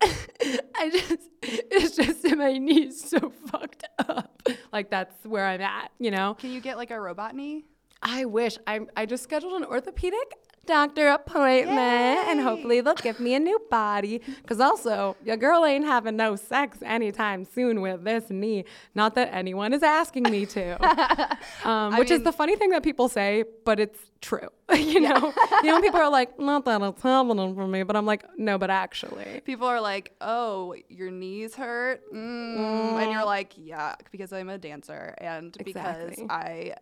I 0.02 0.90
just, 0.90 1.28
it's 1.42 1.96
just 1.96 2.22
that 2.22 2.38
my 2.38 2.58
knee's 2.58 3.08
so 3.08 3.32
fucked 3.46 3.84
up. 3.98 4.42
Like 4.72 4.90
that's 4.90 5.14
where 5.24 5.46
I'm 5.46 5.60
at, 5.60 5.92
you 5.98 6.10
know? 6.10 6.34
can 6.34 6.50
you 6.50 6.60
get 6.60 6.76
like 6.76 6.90
a 6.90 7.00
robot 7.00 7.34
knee? 7.34 7.64
I 8.02 8.24
wish 8.24 8.56
I, 8.66 8.80
I 8.96 9.04
just 9.04 9.22
scheduled 9.22 9.52
an 9.54 9.64
orthopedic 9.64 10.34
doctor 10.70 11.08
appointment 11.08 12.28
and 12.28 12.40
hopefully 12.40 12.80
they'll 12.80 12.94
give 12.94 13.18
me 13.18 13.34
a 13.34 13.40
new 13.40 13.60
body. 13.70 14.20
Cause 14.46 14.60
also 14.60 15.16
your 15.24 15.36
girl 15.36 15.64
ain't 15.64 15.84
having 15.84 16.16
no 16.16 16.36
sex 16.36 16.78
anytime 16.82 17.44
soon 17.44 17.80
with 17.80 18.04
this 18.04 18.30
knee. 18.30 18.64
Not 18.94 19.16
that 19.16 19.30
anyone 19.32 19.72
is 19.72 19.82
asking 19.82 20.24
me 20.24 20.46
to. 20.46 21.36
um, 21.68 21.96
which 21.96 22.10
is 22.10 22.22
the 22.22 22.32
funny 22.32 22.54
thing 22.54 22.70
that 22.70 22.84
people 22.84 23.08
say, 23.08 23.44
but 23.64 23.80
it's 23.80 23.98
true. 24.20 24.48
you 24.74 25.00
know, 25.00 25.34
you 25.64 25.72
know, 25.72 25.80
people 25.80 25.98
are 25.98 26.10
like, 26.10 26.38
not 26.38 26.64
that 26.64 26.80
it's 26.82 27.02
happening 27.02 27.54
for 27.56 27.66
me, 27.66 27.82
but 27.82 27.96
I'm 27.96 28.06
like, 28.06 28.24
no, 28.38 28.56
but 28.56 28.70
actually. 28.70 29.40
People 29.44 29.66
are 29.66 29.80
like, 29.80 30.14
"Oh, 30.20 30.76
your 30.88 31.10
knees 31.10 31.56
hurt," 31.56 32.02
mm. 32.12 33.02
and 33.02 33.10
you're 33.10 33.24
like, 33.24 33.54
"Yeah," 33.56 33.96
because 34.12 34.32
I'm 34.32 34.48
a 34.48 34.58
dancer 34.58 35.14
and 35.18 35.56
because 35.64 36.20
I 36.28 36.74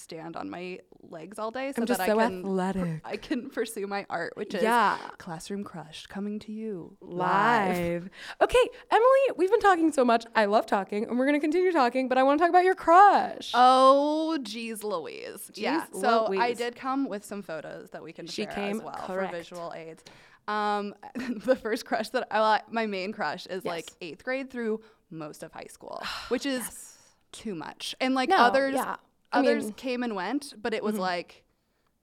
stand 0.00 0.36
on 0.36 0.50
my 0.50 0.78
legs 1.02 1.38
all 1.38 1.50
day, 1.50 1.72
so 1.72 1.82
I'm 1.82 1.86
just 1.86 1.98
that 1.98 2.06
so 2.08 2.18
I 2.18 2.26
can 2.26 2.40
athletic. 2.40 3.00
I 3.04 3.16
can 3.16 3.50
pursue 3.50 3.86
my 3.86 4.06
art, 4.10 4.32
which 4.36 4.54
is 4.54 4.62
Yeah. 4.62 4.98
Classroom 5.18 5.64
Crush 5.64 6.06
coming 6.06 6.38
to 6.40 6.52
you 6.52 6.96
live. 7.00 8.08
Okay, 8.40 8.68
Emily, 8.90 9.08
we've 9.36 9.50
been 9.50 9.60
talking 9.60 9.92
so 9.92 10.04
much. 10.04 10.24
I 10.34 10.44
love 10.46 10.66
talking, 10.66 11.04
and 11.08 11.18
we're 11.18 11.26
gonna 11.26 11.40
continue 11.40 11.72
talking. 11.72 12.08
But 12.08 12.18
I 12.18 12.22
want 12.22 12.38
to 12.38 12.42
talk 12.42 12.50
about 12.50 12.64
your 12.64 12.74
crush. 12.74 13.52
Oh, 13.54 14.38
geez, 14.42 14.82
Louise. 14.84 15.50
yeah. 15.54 15.86
Jeez 15.92 16.00
So 16.00 16.38
I 16.38 16.52
did 16.52 16.76
come 16.76 17.08
with 17.08 17.24
some 17.24 17.42
photos 17.42 17.90
that 17.90 18.02
we 18.02 18.12
can 18.12 18.26
She 18.26 18.42
share 18.44 18.52
came 18.52 18.76
as 18.78 18.82
well 18.82 18.94
correct. 19.06 19.30
for 19.32 19.36
visual 19.38 19.72
aids. 19.74 20.02
Um, 20.48 20.94
the 21.44 21.56
first 21.56 21.84
crush 21.86 22.08
that 22.10 22.28
I 22.30 22.60
my 22.70 22.86
main 22.86 23.12
crush 23.12 23.46
is 23.46 23.64
like 23.64 23.90
eighth 24.00 24.22
grade 24.24 24.50
through 24.50 24.80
most 25.10 25.42
of 25.42 25.52
high 25.52 25.66
school, 25.68 26.02
which 26.28 26.46
is 26.46 26.96
too 27.32 27.54
much. 27.54 27.94
And 28.00 28.14
like 28.14 28.28
No, 28.28 28.36
others, 28.36 28.74
yeah. 28.74 28.96
Others 29.38 29.64
mean- 29.64 29.72
Mm-hmm. 29.72 29.76
came 29.76 30.02
and 30.02 30.14
went, 30.16 30.54
but 30.60 30.74
it 30.74 30.82
was 30.82 30.98
like 30.98 31.44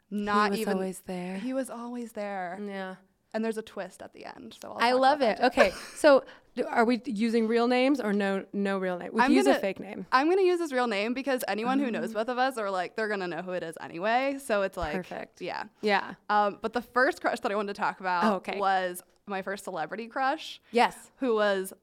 not 0.09 0.51
was 0.51 0.59
even 0.59 0.73
always 0.75 0.99
there. 1.05 1.37
He 1.37 1.53
was 1.53 1.69
always 1.69 2.11
there, 2.13 2.59
yeah, 2.65 2.95
and 3.33 3.43
there's 3.43 3.57
a 3.57 3.61
twist 3.63 4.01
at 4.01 4.13
the 4.13 4.25
end. 4.25 4.55
So 4.61 4.71
I'll 4.71 4.77
I 4.79 4.91
love 4.93 5.21
it. 5.21 5.39
Okay, 5.41 5.71
so 5.95 6.23
do- 6.55 6.65
are 6.67 6.85
we 6.85 7.01
using 7.05 7.47
real 7.47 7.67
names 7.67 7.99
or 7.99 8.13
no 8.13 8.45
no 8.53 8.77
real 8.77 8.97
name? 8.97 9.09
We 9.13 9.21
can 9.21 9.31
use 9.31 9.45
a 9.47 9.49
gonna- 9.51 9.59
fake 9.59 9.79
name. 9.79 10.05
I'm 10.11 10.29
gonna 10.29 10.43
use 10.43 10.59
his 10.59 10.71
real 10.71 10.87
name 10.87 11.13
because 11.15 11.43
anyone 11.47 11.79
who 11.79 11.89
knows 11.89 12.13
both 12.13 12.27
of 12.29 12.37
us 12.37 12.57
are 12.57 12.69
like 12.69 12.95
they're 12.95 13.07
gonna 13.07 13.27
know 13.27 13.41
who 13.41 13.51
it 13.53 13.63
is 13.63 13.75
anyway. 13.81 14.37
So 14.43 14.61
it's 14.61 14.77
like 14.77 14.93
Perfect. 14.93 15.41
Yeah. 15.41 15.63
Yeah. 15.81 16.13
Um, 16.29 16.59
but 16.61 16.73
the 16.73 16.81
first 16.81 17.21
crush 17.21 17.39
that 17.39 17.51
I 17.51 17.55
wanted 17.55 17.73
to 17.75 17.81
talk 17.81 17.99
about 17.99 18.23
Oh, 18.25 18.33
okay. 18.35 18.59
was 18.59 19.01
my 19.25 19.41
first 19.41 19.63
celebrity 19.63 20.07
crush, 20.07 20.59
Yes. 20.71 20.95
who 21.17 21.33
was 21.33 21.73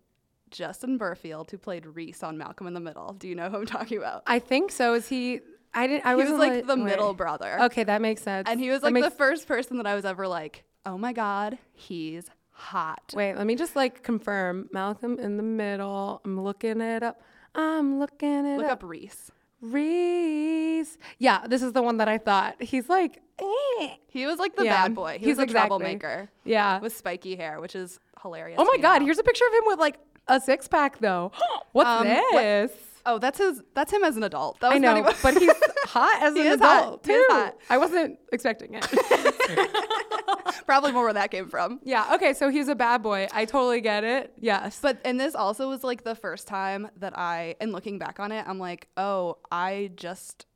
Justin 0.51 0.99
Berfield, 0.99 1.51
who 1.51 1.59
played 1.59 1.87
Reese 1.87 2.23
on 2.23 2.37
Malcolm 2.39 2.67
in 2.67 2.75
the 2.75 2.81
Middle. 2.81 3.13
Do 3.19 3.29
you 3.29 3.35
know 3.35 3.49
who 3.51 3.59
I'm 3.59 3.67
talking 3.67 3.99
about? 3.99 4.23
I 4.27 4.39
think 4.39 4.71
so. 4.73 4.95
Is 4.95 5.09
he? 5.09 5.41
I 5.73 5.87
didn't. 5.87 6.05
I 6.07 6.17
he 6.17 6.23
was 6.23 6.33
like 6.33 6.67
the 6.67 6.75
wait. 6.77 6.85
middle 6.85 7.15
brother. 7.15 7.61
Okay, 7.65 7.85
that 7.85 8.03
makes 8.03 8.23
sense. 8.23 8.49
And 8.49 8.59
he 8.61 8.71
was 8.71 8.83
like 8.83 8.95
the 8.95 9.11
first 9.11 9.47
person 9.47 9.77
that 9.77 9.87
I 9.87 9.95
was 9.95 10.05
ever 10.05 10.27
like, 10.27 10.65
oh 10.85 10.99
my 10.99 11.13
God, 11.13 11.59
he's 11.73 12.29
hot. 12.51 13.13
Wait, 13.15 13.37
let 13.37 13.47
me 13.47 13.55
just 13.55 13.77
like 13.77 14.03
confirm. 14.03 14.69
Malcolm 14.73 15.19
in 15.19 15.37
the 15.37 15.43
middle. 15.43 16.21
I'm 16.25 16.41
looking 16.43 16.81
it 16.81 17.03
up. 17.03 17.21
I'm 17.55 17.99
looking 17.99 18.47
it 18.47 18.57
Look 18.57 18.63
look 18.65 18.73
up 18.73 18.83
Reese. 18.83 19.31
Reese. 19.61 20.99
Yeah, 21.19 21.47
this 21.47 21.63
is 21.63 21.73
the 21.73 21.83
one 21.83 21.99
that 21.99 22.09
I 22.09 22.19
thought. 22.19 22.63
He's 22.63 22.89
like, 22.89 23.21
eh. 23.39 23.89
He 24.09 24.27
was 24.27 24.39
like 24.39 24.57
the 24.57 24.65
Yeah, 24.65 24.83
bad 24.83 24.95
boy. 24.95 25.13
He 25.19 25.27
he's 25.27 25.37
was 25.37 25.39
a 25.41 25.43
exactly- 25.43 25.69
troublemaker 25.69 26.31
Yeah. 26.45 26.81
with 26.81 26.97
spiky 26.97 27.37
hair, 27.37 27.61
which 27.61 27.75
is 27.77 27.99
hilarious. 28.23 28.59
Oh 28.61 28.65
my 28.65 28.79
God, 28.79 28.99
now. 29.01 29.05
here's 29.07 29.19
a 29.19 29.23
picture 29.23 29.45
of 29.47 29.53
him 29.55 29.63
with 29.67 29.79
like 29.79 29.99
a 30.29 30.41
six 30.41 30.69
pack 30.69 30.99
though. 30.99 31.33
What's 31.73 31.89
Um, 31.89 32.07
what- 32.33 32.71
Oh, 33.07 33.19
that's 33.19 33.39
his. 33.39 33.63
That's 33.75 33.91
him 33.91 34.05
as 34.05 34.19
an 34.19 34.25
adult. 34.25 34.61
That 34.61 34.69
was 34.69 34.77
I 34.77 34.79
not 34.79 34.95
know, 34.95 35.01
even- 35.09 35.15
but 35.23 35.39
he's 35.39 35.51
hot 35.87 36.23
as 36.23 36.35
He 36.35 36.43
an 36.47 36.53
adult 36.53 37.03
too. 37.03 37.27
hot. 37.31 37.57
I 37.71 37.79
wasn't 37.79 38.19
expecting 38.31 38.75
it. 38.75 38.87
probably 40.67 40.93
more 40.93 41.05
where 41.05 41.13
that 41.15 41.31
came 41.31 41.49
from. 41.49 41.81
yeah. 41.83 42.15
Okay. 42.15 42.35
So 42.35 42.51
he's 42.51 42.69
a 42.69 42.75
bad 42.75 43.03
boy. 43.03 43.27
I 43.33 43.47
totally 43.47 43.81
get 43.81 44.05
it. 44.05 44.33
Yes. 44.39 44.79
But 44.83 44.99
and 45.05 45.19
this 45.19 45.35
also 45.35 45.69
was 45.69 45.83
like 45.83 46.05
the 46.05 46.15
first 46.15 46.47
time 46.47 46.91
that 46.97 47.19
I 47.19 47.57
and 47.61 47.73
looking 47.73 47.99
back 47.99 48.21
on 48.21 48.33
it, 48.33 48.45
I'm 48.47 48.59
like, 48.59 48.89
oh, 48.99 49.39
I 49.51 49.91
just 49.97 50.47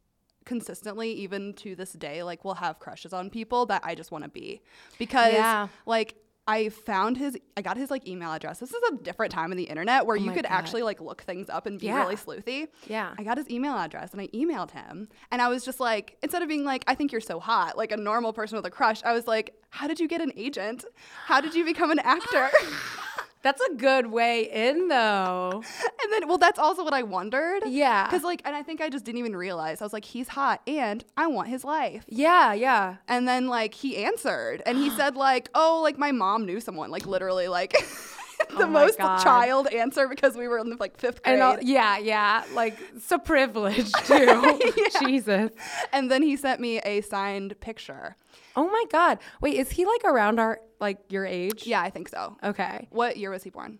consistently, 0.44 1.12
even 1.12 1.54
to 1.54 1.74
this 1.74 1.92
day, 1.94 2.22
like 2.22 2.44
will 2.44 2.54
have 2.54 2.78
crushes 2.78 3.14
on 3.14 3.30
people 3.30 3.64
that 3.66 3.80
I 3.84 3.94
just 3.94 4.12
want 4.12 4.24
to 4.24 4.30
be. 4.30 4.60
Because 4.98 5.32
Yeah. 5.32 5.68
like 5.86 6.14
I 6.46 6.68
found 6.68 7.16
his 7.16 7.38
I 7.56 7.62
got 7.62 7.76
his 7.78 7.90
like 7.90 8.06
email 8.06 8.30
address. 8.32 8.58
This 8.58 8.70
is 8.72 8.82
a 8.92 8.96
different 8.96 9.32
time 9.32 9.50
in 9.50 9.56
the 9.56 9.64
internet 9.64 10.04
where 10.04 10.16
oh 10.16 10.20
you 10.20 10.26
Oh 10.26 10.28
my 10.28 10.34
could 10.34 10.44
God. 10.44 10.52
actually 10.52 10.82
like 10.82 11.00
look 11.00 11.22
things 11.22 11.48
up 11.48 11.64
and 11.66 11.80
be 11.80 11.86
Yeah. 11.86 12.00
really 12.02 12.16
sleuthy. 12.16 12.68
Yeah. 12.86 13.14
I 13.16 13.22
got 13.22 13.38
his 13.38 13.48
email 13.48 13.74
address 13.74 14.12
and 14.12 14.20
I 14.20 14.26
emailed 14.28 14.70
him. 14.72 15.08
And 15.30 15.40
I 15.40 15.48
was 15.48 15.64
just 15.64 15.80
like, 15.80 16.18
instead 16.22 16.42
of 16.42 16.48
being 16.48 16.64
like, 16.64 16.84
I 16.86 16.94
think 16.94 17.12
you're 17.12 17.20
so 17.22 17.40
hot, 17.40 17.78
like 17.78 17.92
a 17.92 17.96
normal 17.96 18.32
person 18.34 18.56
with 18.56 18.66
a 18.66 18.70
crush, 18.70 19.02
I 19.04 19.12
was 19.14 19.26
like, 19.26 19.54
how 19.70 19.86
did 19.88 19.98
you 19.98 20.06
get 20.06 20.20
an 20.20 20.32
agent? 20.36 20.84
How 21.26 21.40
did 21.40 21.54
you 21.54 21.64
become 21.64 21.90
an 21.90 21.98
actor? 22.00 22.50
That's 23.44 23.60
a 23.62 23.74
good 23.74 24.08
way 24.08 24.50
in 24.50 24.88
though. 24.88 25.62
And 26.04 26.12
then, 26.12 26.28
well, 26.28 26.36
that's 26.36 26.58
also 26.58 26.84
what 26.84 26.92
I 26.92 27.02
wondered. 27.02 27.62
Yeah. 27.66 28.04
Because, 28.06 28.24
like, 28.24 28.42
and 28.44 28.54
I 28.54 28.62
think 28.62 28.82
I 28.82 28.90
just 28.90 29.06
didn't 29.06 29.20
even 29.20 29.34
realize. 29.34 29.80
I 29.80 29.84
was 29.86 29.94
like, 29.94 30.04
he's 30.04 30.28
hot 30.28 30.60
and 30.66 31.02
I 31.16 31.28
want 31.28 31.48
his 31.48 31.64
life. 31.64 32.04
Yeah. 32.08 32.52
Yeah. 32.52 32.96
And 33.08 33.26
then, 33.26 33.46
like, 33.48 33.72
he 33.72 33.96
answered 34.04 34.62
and 34.66 34.76
he 34.76 34.90
said, 34.98 35.16
like, 35.16 35.48
oh, 35.54 35.80
like, 35.82 35.96
my 35.96 36.12
mom 36.12 36.44
knew 36.44 36.60
someone. 36.60 36.90
Like, 36.90 37.06
literally, 37.06 37.48
like, 37.48 37.72
the 38.50 38.64
Oh 38.64 38.66
most 38.66 38.98
God. 38.98 39.22
child 39.22 39.68
answer 39.68 40.08
because 40.08 40.36
we 40.36 40.46
were 40.46 40.58
in 40.58 40.68
the, 40.68 40.76
like, 40.76 40.98
fifth 40.98 41.22
grade. 41.22 41.40
All, 41.40 41.56
yeah, 41.62 41.96
yeah, 41.96 42.44
like 42.52 42.76
so 43.00 43.16
privileged 43.18 43.94
too. 44.06 44.60
Jesus. 45.00 45.50
and 45.92 46.10
then 46.10 46.22
he 46.22 46.36
sent 46.36 46.60
me 46.60 46.80
a 46.80 47.00
signed 47.00 47.58
picture. 47.60 48.16
Oh 48.56 48.68
my 48.68 48.84
God. 48.90 49.18
Wait, 49.40 49.54
is 49.56 49.70
he 49.70 49.84
like 49.84 50.04
around 50.04 50.38
our 50.38 50.60
like 50.80 50.98
your 51.08 51.24
age? 51.26 51.66
Yeah, 51.66 51.80
I 51.82 51.90
think 51.90 52.08
so. 52.08 52.36
Okay. 52.42 52.88
What 52.90 53.16
year 53.16 53.30
was 53.30 53.42
he 53.42 53.50
born? 53.50 53.78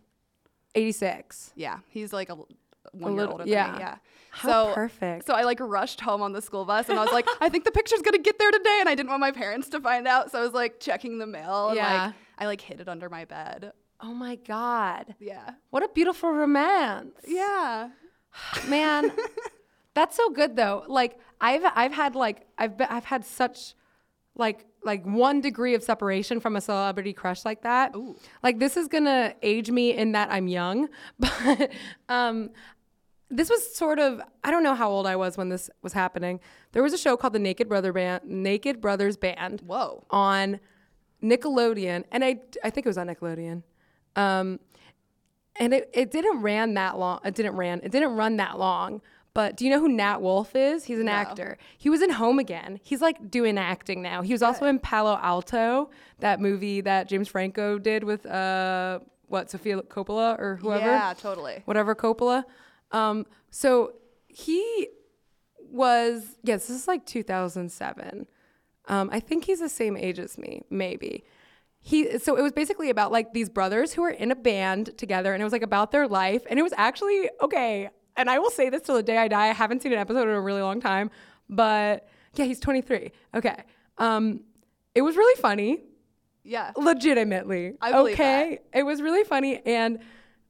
86. 0.75 1.53
Yeah, 1.55 1.79
he's 1.89 2.13
like 2.13 2.29
a 2.31 2.35
one 2.35 2.49
year 3.03 3.11
little- 3.13 3.33
older 3.33 3.45
yeah. 3.47 3.67
than 3.67 3.75
me. 3.77 3.81
Yeah. 3.81 3.97
How 4.31 4.49
so 4.69 4.75
perfect. 4.75 5.27
So 5.27 5.35
I 5.35 5.43
like 5.43 5.61
rushed 5.61 6.01
home 6.01 6.21
on 6.21 6.33
the 6.33 6.43
school 6.43 6.65
bus 6.65 6.89
and 6.89 6.99
I 6.99 7.05
was 7.05 7.13
like, 7.13 7.27
I 7.41 7.49
think 7.49 7.65
the 7.65 7.71
picture's 7.71 8.03
gonna 8.03 8.19
get 8.19 8.37
there 8.39 8.51
today, 8.51 8.79
and 8.81 8.89
I 8.89 8.97
didn't 8.97 9.09
want 9.11 9.21
my 9.21 9.31
parents 9.31 9.69
to 9.69 9.81
find 9.81 10.09
out, 10.09 10.33
so 10.33 10.41
I 10.41 10.43
was 10.43 10.53
like 10.53 10.81
checking 10.81 11.19
the 11.19 11.27
mail 11.27 11.69
and 11.69 11.77
Yeah. 11.77 12.07
like 12.07 12.15
I 12.39 12.47
like 12.47 12.61
hid 12.61 12.81
it 12.81 12.89
under 12.89 13.09
my 13.09 13.25
bed. 13.27 13.73
Oh 14.01 14.13
my 14.13 14.35
God. 14.35 15.15
Yeah. 15.21 15.51
What 15.71 15.85
a 15.85 15.89
beautiful 15.89 16.33
romance. 16.33 17.15
Yeah. 17.29 17.91
Man, 18.69 19.13
that's 19.95 20.17
so 20.17 20.31
good 20.31 20.57
though. 20.57 20.83
Like 20.89 21.17
I've 21.41 21.63
I've 21.77 21.93
had 21.93 22.17
like 22.17 22.47
I've 22.59 22.77
been, 22.77 22.89
I've 22.91 23.05
had 23.05 23.25
such 23.25 23.75
like 24.37 24.67
like 24.85 25.05
one 25.05 25.41
degree 25.41 25.75
of 25.75 25.83
separation 25.83 26.41
from 26.41 26.57
a 26.57 26.61
celebrity 26.61 27.13
crush 27.13 27.45
like 27.45 27.63
that. 27.63 27.95
Ooh. 27.95 28.17
Like 28.43 28.59
this 28.59 28.77
is 28.77 28.89
gonna 28.89 29.35
age 29.43 29.71
me 29.71 29.97
in 29.97 30.13
that 30.13 30.31
I'm 30.31 30.49
young, 30.49 30.89
but 31.19 31.71
um, 32.09 32.51
this 33.31 33.49
was 33.49 33.75
sort 33.75 33.99
of 33.99 34.21
I 34.43 34.51
don't 34.51 34.63
know 34.63 34.75
how 34.75 34.91
old 34.91 35.07
I 35.07 35.17
was 35.17 35.37
when 35.37 35.49
this 35.49 35.71
was 35.83 35.93
happening. 35.93 36.41
There 36.73 36.83
was 36.83 36.93
a 36.93 36.99
show 36.99 37.17
called 37.17 37.33
the 37.33 37.39
Naked 37.39 37.69
Brother 37.69 37.93
Band, 37.93 38.25
Naked 38.25 38.81
Brothers 38.81 39.17
Band 39.17 39.63
Whoa. 39.63 40.05
on 40.11 40.61
Nickelodeon, 41.23 42.05
and 42.11 42.25
I 42.25 42.41
I 42.63 42.71
think 42.71 42.87
it 42.87 42.89
was 42.89 42.99
on 42.99 43.09
Nickelodeon. 43.09 43.63
Um, 44.17 44.61
and 45.57 45.73
it, 45.73 45.91
it 45.93 46.11
didn't 46.11 46.41
ran 46.41 46.75
that 46.75 46.99
long. 46.99 47.21
It 47.25 47.35
didn't 47.35 47.57
ran. 47.57 47.81
It 47.83 47.93
didn't 47.93 48.17
run 48.17 48.37
that 48.39 48.59
long. 48.59 49.01
But 49.35 49.57
do 49.57 49.65
you 49.65 49.71
know 49.71 49.81
who 49.81 49.89
Nat 49.89 50.23
Wolff 50.23 50.55
is? 50.55 50.85
He's 50.85 51.01
an 51.01 51.07
No. 51.07 51.13
actor. 51.13 51.59
He 51.77 51.91
was 51.91 52.03
in 52.03 52.11
Home 52.11 52.39
Again. 52.39 52.79
He's 52.83 53.01
like 53.03 53.31
doing 53.31 53.59
acting 53.59 54.01
now. 54.01 54.23
He 54.23 54.33
was 54.33 54.43
also 54.43 54.67
in 54.67 54.79
Palo 54.79 55.19
Alto, 55.21 55.91
that 56.21 56.41
movie 56.41 56.81
that 56.83 57.09
James 57.09 57.29
Franco 57.29 57.79
did 57.79 58.05
with 58.05 58.25
uh 58.27 59.01
what 59.27 59.51
Sofia 59.51 59.83
Coppola 59.83 60.39
or 60.39 60.57
whoever 60.57 60.87
Yeah, 60.87 61.15
totally. 61.19 61.63
whatever 61.65 61.95
Coppola. 61.97 62.45
Um, 62.93 63.27
so 63.51 63.95
he 64.29 64.89
was 65.71 66.37
yes, 66.45 66.67
this 66.69 66.77
is 66.77 66.87
like 66.89 67.05
2007. 67.07 68.27
Um, 68.87 69.09
I 69.13 69.19
think 69.19 69.45
he's 69.47 69.61
the 69.61 69.69
same 69.69 69.97
age 69.97 70.19
as 70.19 70.39
me, 70.39 70.63
maybe. 70.71 71.25
He 71.81 72.19
so 72.19 72.37
it 72.37 72.43
was 72.43 72.53
basically 72.53 72.89
about 72.91 73.11
like 73.13 73.33
these 73.35 73.49
brothers 73.51 73.93
who 73.95 74.03
were 74.03 74.11
in 74.11 74.31
a 74.31 74.37
band 74.37 74.97
together, 74.97 75.33
and 75.33 75.41
it 75.41 75.45
was 75.45 75.53
like 75.53 75.63
about 75.63 75.91
their 75.91 76.07
life, 76.07 76.43
and 76.49 76.59
it 76.59 76.63
was 76.63 76.73
actually 76.77 77.29
okay. 77.43 77.91
And 78.17 78.31
I 78.31 78.39
will 78.39 78.51
say 78.51 78.69
this 78.71 78.83
till 78.83 78.95
the 78.95 79.03
day 79.03 79.19
I 79.19 79.29
die. 79.29 79.49
I 79.49 79.53
haven't 79.53 79.83
seen 79.83 79.93
an 79.93 79.99
episode 79.99 80.23
in 80.29 80.35
a 80.35 80.41
really 80.41 80.63
long 80.63 80.81
time, 80.81 81.11
but 81.49 82.09
yeah, 82.35 82.45
he's 82.45 82.61
23. 82.61 83.11
Okay, 83.35 83.57
um, 83.99 84.41
it 84.95 85.03
was 85.03 85.17
really 85.17 85.41
funny 85.41 85.81
Yeah. 86.45 86.73
legitimately. 86.77 87.75
I 87.81 87.93
believe 87.93 88.15
okay, 88.15 88.61
it 88.73 88.83
was 88.85 89.03
really 89.03 89.25
funny, 89.25 89.61
and 89.67 89.99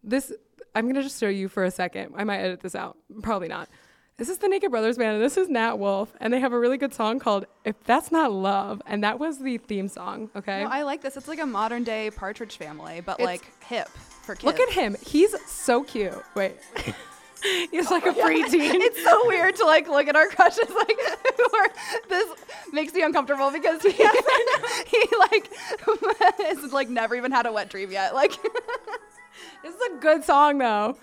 this 0.02 0.32
I'm 0.74 0.86
gonna 0.88 1.02
just 1.02 1.18
show 1.20 1.28
you 1.28 1.48
for 1.48 1.64
a 1.64 1.70
second. 1.70 2.14
I 2.16 2.24
might 2.24 2.38
edit 2.38 2.60
this 2.60 2.74
out, 2.74 2.96
probably 3.22 3.48
not. 3.48 3.68
This 4.16 4.28
is 4.28 4.38
the 4.38 4.46
Naked 4.48 4.70
Brothers 4.70 4.96
band, 4.96 5.14
and 5.16 5.24
this 5.24 5.36
is 5.36 5.48
Nat 5.48 5.74
Wolff, 5.76 6.12
and 6.20 6.32
they 6.32 6.38
have 6.40 6.52
a 6.52 6.58
really 6.58 6.78
good 6.78 6.92
song 6.94 7.18
called 7.18 7.46
"If 7.64 7.82
That's 7.84 8.12
Not 8.12 8.30
Love," 8.32 8.80
and 8.86 9.02
that 9.02 9.18
was 9.18 9.38
the 9.38 9.58
theme 9.58 9.88
song. 9.88 10.30
Okay, 10.36 10.62
No, 10.64 10.70
I 10.70 10.82
like 10.82 11.00
this. 11.00 11.16
It's 11.16 11.26
like 11.28 11.40
a 11.40 11.46
modern 11.46 11.82
day 11.84 12.10
Partridge 12.10 12.56
Family, 12.56 13.00
but 13.00 13.14
It's- 13.20 13.26
like 13.26 13.50
hip 13.64 13.88
for 14.22 14.34
kids. 14.34 14.44
look 14.44 14.60
at 14.60 14.70
him. 14.70 14.96
He's 15.04 15.34
so 15.50 15.82
cute. 15.82 16.14
Wait, 16.36 16.56
he's 17.70 17.90
like 17.90 18.06
a 18.06 18.12
preteen. 18.12 18.74
It's 18.80 19.02
so 19.02 19.26
weird 19.26 19.56
to 19.56 19.64
like 19.64 19.88
look 19.88 20.06
at 20.08 20.16
our 20.16 20.28
crushes 20.28 20.68
like 20.74 20.98
this 22.08 22.28
makes 22.72 22.92
me 22.94 23.02
uncomfortable 23.02 23.50
because 23.50 23.82
he 23.82 23.90
he 24.86 25.04
like 25.18 25.50
is 26.40 26.72
like 26.72 26.88
never 26.88 27.14
even 27.14 27.32
had 27.32 27.46
a 27.46 27.52
wet 27.52 27.68
dream 27.68 27.90
yet. 27.90 28.14
Like 28.14 28.32
this 29.62 29.74
is 29.74 29.80
a 29.92 29.96
good 30.00 30.24
song 30.24 30.58
though. 30.58 30.96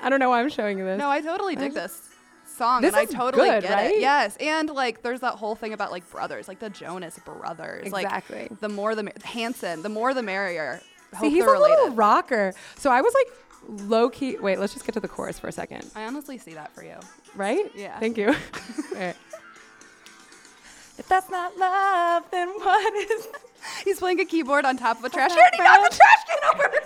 I 0.00 0.08
don't 0.08 0.20
know 0.20 0.28
why 0.28 0.40
I'm 0.40 0.48
showing 0.50 0.78
you 0.78 0.84
this. 0.84 0.98
No, 0.98 1.10
I 1.10 1.20
totally 1.20 1.56
dig 1.56 1.72
this 1.74 2.08
song, 2.46 2.82
This 2.82 2.94
and 2.94 3.00
I 3.00 3.04
totally 3.06 3.48
good, 3.48 3.62
get 3.62 3.72
right? 3.72 3.90
it. 3.94 4.00
Yes, 4.00 4.36
and 4.40 4.68
like 4.70 5.02
there's 5.02 5.20
that 5.20 5.34
whole 5.34 5.54
thing 5.54 5.72
about 5.72 5.90
like 5.90 6.08
brothers, 6.10 6.48
like 6.48 6.58
the 6.58 6.70
Jonas 6.70 7.18
brothers. 7.20 7.86
Exactly. 7.86 8.48
Like 8.50 8.60
the 8.60 8.68
more 8.68 8.94
the 8.94 9.04
mer- 9.04 9.12
Hanson, 9.24 9.82
the 9.82 9.88
more 9.88 10.12
the 10.14 10.22
merrier. 10.22 10.80
See, 11.20 11.30
he's 11.30 11.44
a 11.44 11.46
related. 11.50 11.76
little 11.76 11.94
rocker. 11.94 12.52
So 12.76 12.90
I 12.90 13.00
was 13.00 13.14
like 13.14 13.82
low 13.88 14.10
key. 14.10 14.36
Wait, 14.38 14.58
let's 14.58 14.72
just 14.74 14.84
get 14.84 14.92
to 14.92 15.00
the 15.00 15.08
chorus 15.08 15.38
for 15.38 15.48
a 15.48 15.52
second. 15.52 15.90
I 15.94 16.04
honestly 16.04 16.38
see 16.38 16.54
that 16.54 16.72
for 16.74 16.82
you. 16.84 16.96
Right? 17.34 17.70
Yeah. 17.74 17.98
Thank 17.98 18.16
you. 18.16 18.34
If 20.98 21.06
that's 21.06 21.30
not 21.30 21.56
love, 21.56 22.24
then 22.32 22.48
what 22.48 22.94
is? 23.10 23.28
He's 23.84 23.98
playing 24.00 24.18
a 24.20 24.24
keyboard 24.24 24.64
on 24.64 24.76
top 24.76 24.98
of 24.98 25.04
a 25.04 25.08
trash 25.08 25.30
can. 25.30 25.50
He 25.52 25.58
got 25.58 25.88
the 25.88 25.96
trash 25.96 26.24
can 26.26 26.38
over. 26.54 26.64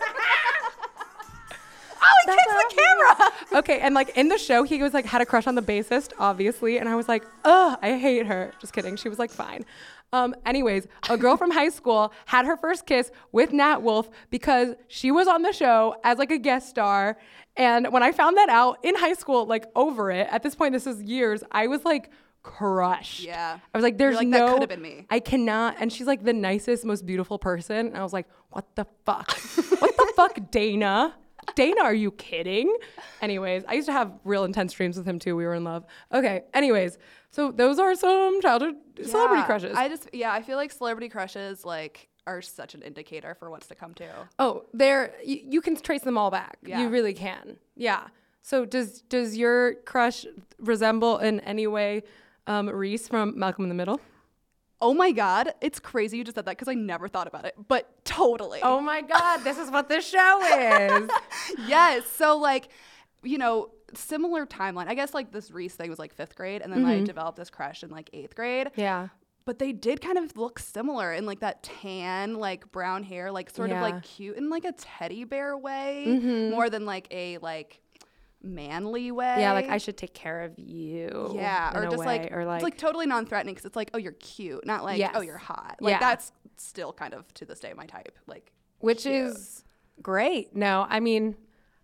oh, 2.02 2.12
he 2.24 2.26
That's 2.26 2.42
kicked 2.44 2.76
the 2.76 2.82
camera. 2.82 3.32
Okay, 3.60 3.80
and 3.80 3.94
like 3.94 4.16
in 4.16 4.28
the 4.28 4.36
show, 4.36 4.64
he 4.64 4.82
was 4.82 4.92
like 4.92 5.06
had 5.06 5.22
a 5.22 5.26
crush 5.26 5.46
on 5.46 5.54
the 5.54 5.62
bassist, 5.62 6.12
obviously, 6.18 6.76
and 6.76 6.90
I 6.90 6.94
was 6.94 7.08
like, 7.08 7.24
ugh, 7.44 7.78
I 7.80 7.96
hate 7.96 8.26
her. 8.26 8.52
Just 8.60 8.74
kidding. 8.74 8.96
She 8.96 9.08
was 9.08 9.18
like 9.18 9.30
fine. 9.30 9.64
Um, 10.12 10.34
anyways, 10.44 10.88
a 11.08 11.16
girl 11.16 11.38
from 11.38 11.50
high 11.50 11.70
school 11.70 12.12
had 12.26 12.44
her 12.44 12.56
first 12.56 12.84
kiss 12.86 13.10
with 13.32 13.52
Nat 13.52 13.78
Wolff 13.78 14.10
because 14.28 14.74
she 14.88 15.10
was 15.10 15.26
on 15.26 15.40
the 15.42 15.52
show 15.52 15.96
as 16.04 16.18
like 16.18 16.30
a 16.30 16.38
guest 16.38 16.68
star. 16.68 17.16
And 17.56 17.90
when 17.92 18.02
I 18.02 18.12
found 18.12 18.36
that 18.36 18.50
out 18.50 18.78
in 18.82 18.94
high 18.94 19.14
school, 19.14 19.46
like 19.46 19.66
over 19.74 20.10
it, 20.10 20.28
at 20.30 20.42
this 20.42 20.54
point, 20.54 20.74
this 20.74 20.86
is 20.86 21.02
years, 21.02 21.42
I 21.50 21.66
was 21.66 21.84
like 21.84 22.10
crushed. 22.42 23.20
Yeah. 23.20 23.58
I 23.72 23.78
was 23.78 23.82
like, 23.82 23.96
there's 23.96 24.16
like, 24.16 24.30
that 24.30 24.38
no. 24.38 24.54
could've 24.54 24.68
been 24.68 24.82
me. 24.82 25.06
I 25.10 25.18
cannot. 25.18 25.76
And 25.78 25.90
she's 25.90 26.06
like 26.06 26.24
the 26.24 26.32
nicest, 26.32 26.84
most 26.84 27.06
beautiful 27.06 27.38
person. 27.38 27.86
And 27.86 27.96
I 27.96 28.02
was 28.02 28.12
like, 28.12 28.26
what 28.50 28.74
the 28.76 28.86
fuck? 29.06 29.30
what 29.78 29.96
the 29.96 30.12
fuck, 30.14 30.50
Dana? 30.50 31.14
Dana, 31.54 31.82
are 31.82 31.94
you 31.94 32.12
kidding? 32.12 32.74
Anyways, 33.20 33.64
I 33.66 33.74
used 33.74 33.86
to 33.86 33.92
have 33.92 34.12
real 34.24 34.44
intense 34.44 34.72
dreams 34.72 34.96
with 34.96 35.06
him 35.06 35.18
too. 35.18 35.36
We 35.36 35.44
were 35.44 35.54
in 35.54 35.64
love. 35.64 35.84
Okay. 36.12 36.44
Anyways, 36.54 36.98
so 37.32 37.50
those 37.50 37.78
are 37.78 37.94
some 37.94 38.40
childhood 38.40 38.76
celebrity 39.02 39.42
crushes. 39.44 39.76
I 39.76 39.88
just 39.88 40.08
yeah, 40.12 40.32
I 40.32 40.42
feel 40.42 40.56
like 40.56 40.70
celebrity 40.70 41.08
crushes 41.08 41.64
like 41.64 42.08
are 42.26 42.40
such 42.40 42.74
an 42.74 42.82
indicator 42.82 43.34
for 43.34 43.50
what's 43.50 43.66
to 43.66 43.74
come 43.74 43.94
too. 43.94 44.04
oh, 44.38 44.64
there 44.72 45.14
you, 45.24 45.40
you 45.42 45.60
can 45.60 45.74
trace 45.74 46.02
them 46.02 46.16
all 46.16 46.30
back. 46.30 46.58
Yeah. 46.62 46.80
You 46.80 46.88
really 46.88 47.14
can. 47.14 47.56
Yeah. 47.74 48.06
So 48.42 48.64
does 48.64 49.00
does 49.02 49.36
your 49.36 49.74
crush 49.86 50.26
resemble 50.58 51.18
in 51.18 51.40
any 51.40 51.66
way 51.66 52.02
um, 52.46 52.68
Reese 52.68 53.08
from 53.08 53.38
Malcolm 53.38 53.64
in 53.64 53.68
the 53.70 53.74
Middle? 53.74 54.00
Oh 54.80 54.92
my 54.92 55.12
god, 55.12 55.54
it's 55.60 55.78
crazy 55.78 56.18
you 56.18 56.24
just 56.24 56.34
said 56.34 56.44
that 56.44 56.58
because 56.58 56.68
I 56.68 56.74
never 56.74 57.06
thought 57.08 57.28
about 57.28 57.44
it, 57.44 57.54
but 57.68 58.04
totally. 58.04 58.60
Oh 58.62 58.80
my 58.80 59.00
God, 59.00 59.38
this 59.38 59.56
is 59.56 59.70
what 59.70 59.88
this 59.88 60.06
show 60.06 60.40
is. 60.44 61.08
yes. 61.66 62.04
So 62.10 62.36
like 62.36 62.68
you 63.22 63.38
know, 63.38 63.70
similar 63.96 64.46
timeline. 64.46 64.86
I 64.88 64.94
guess 64.94 65.14
like 65.14 65.32
this 65.32 65.50
Reese 65.50 65.74
thing 65.74 65.90
was 65.90 65.98
like 65.98 66.12
fifth 66.14 66.34
grade, 66.36 66.62
and 66.62 66.72
then 66.72 66.84
I 66.84 67.02
developed 67.02 67.38
this 67.38 67.50
crush 67.50 67.82
in 67.82 67.90
like 67.90 68.10
eighth 68.12 68.34
grade. 68.34 68.68
Yeah. 68.76 69.08
But 69.44 69.58
they 69.58 69.72
did 69.72 70.00
kind 70.00 70.18
of 70.18 70.36
look 70.36 70.58
similar 70.60 71.12
in 71.12 71.26
like 71.26 71.40
that 71.40 71.62
tan, 71.64 72.34
like 72.34 72.70
brown 72.70 73.02
hair, 73.02 73.32
like 73.32 73.50
sort 73.50 73.70
of 73.72 73.80
like 73.80 74.02
cute 74.02 74.36
in 74.36 74.48
like 74.50 74.64
a 74.64 74.72
teddy 74.72 75.24
bear 75.24 75.56
way, 75.58 76.04
Mm-hmm. 76.06 76.50
more 76.50 76.70
than 76.70 76.86
like 76.86 77.08
a 77.10 77.38
like 77.38 77.80
manly 78.42 79.10
way. 79.12 79.36
Yeah, 79.38 79.52
like 79.52 79.68
I 79.68 79.78
should 79.78 79.96
take 79.96 80.14
care 80.14 80.42
of 80.42 80.58
you. 80.58 81.32
Yeah, 81.34 81.76
or 81.76 81.84
just 81.86 81.98
way, 81.98 82.06
like 82.06 82.32
or 82.32 82.44
like, 82.44 82.56
it's 82.56 82.64
like 82.64 82.78
totally 82.78 83.06
non-threatening 83.06 83.54
because 83.54 83.64
it's 83.66 83.76
like 83.76 83.90
oh 83.94 83.98
you're 83.98 84.12
cute, 84.12 84.64
not 84.66 84.84
like 84.84 85.02
oh 85.14 85.20
you're 85.20 85.38
hot. 85.38 85.76
Like 85.80 85.92
Yeah. 85.94 85.98
that's 85.98 86.32
still 86.56 86.92
kind 86.92 87.14
of 87.14 87.32
to 87.34 87.44
this 87.44 87.60
day 87.60 87.72
my 87.76 87.86
type. 87.86 88.16
Like 88.26 88.52
which 88.78 89.02
cute. 89.02 89.14
is 89.14 89.64
great. 90.02 90.54
No, 90.56 90.86
I 90.88 91.00
mean, 91.00 91.36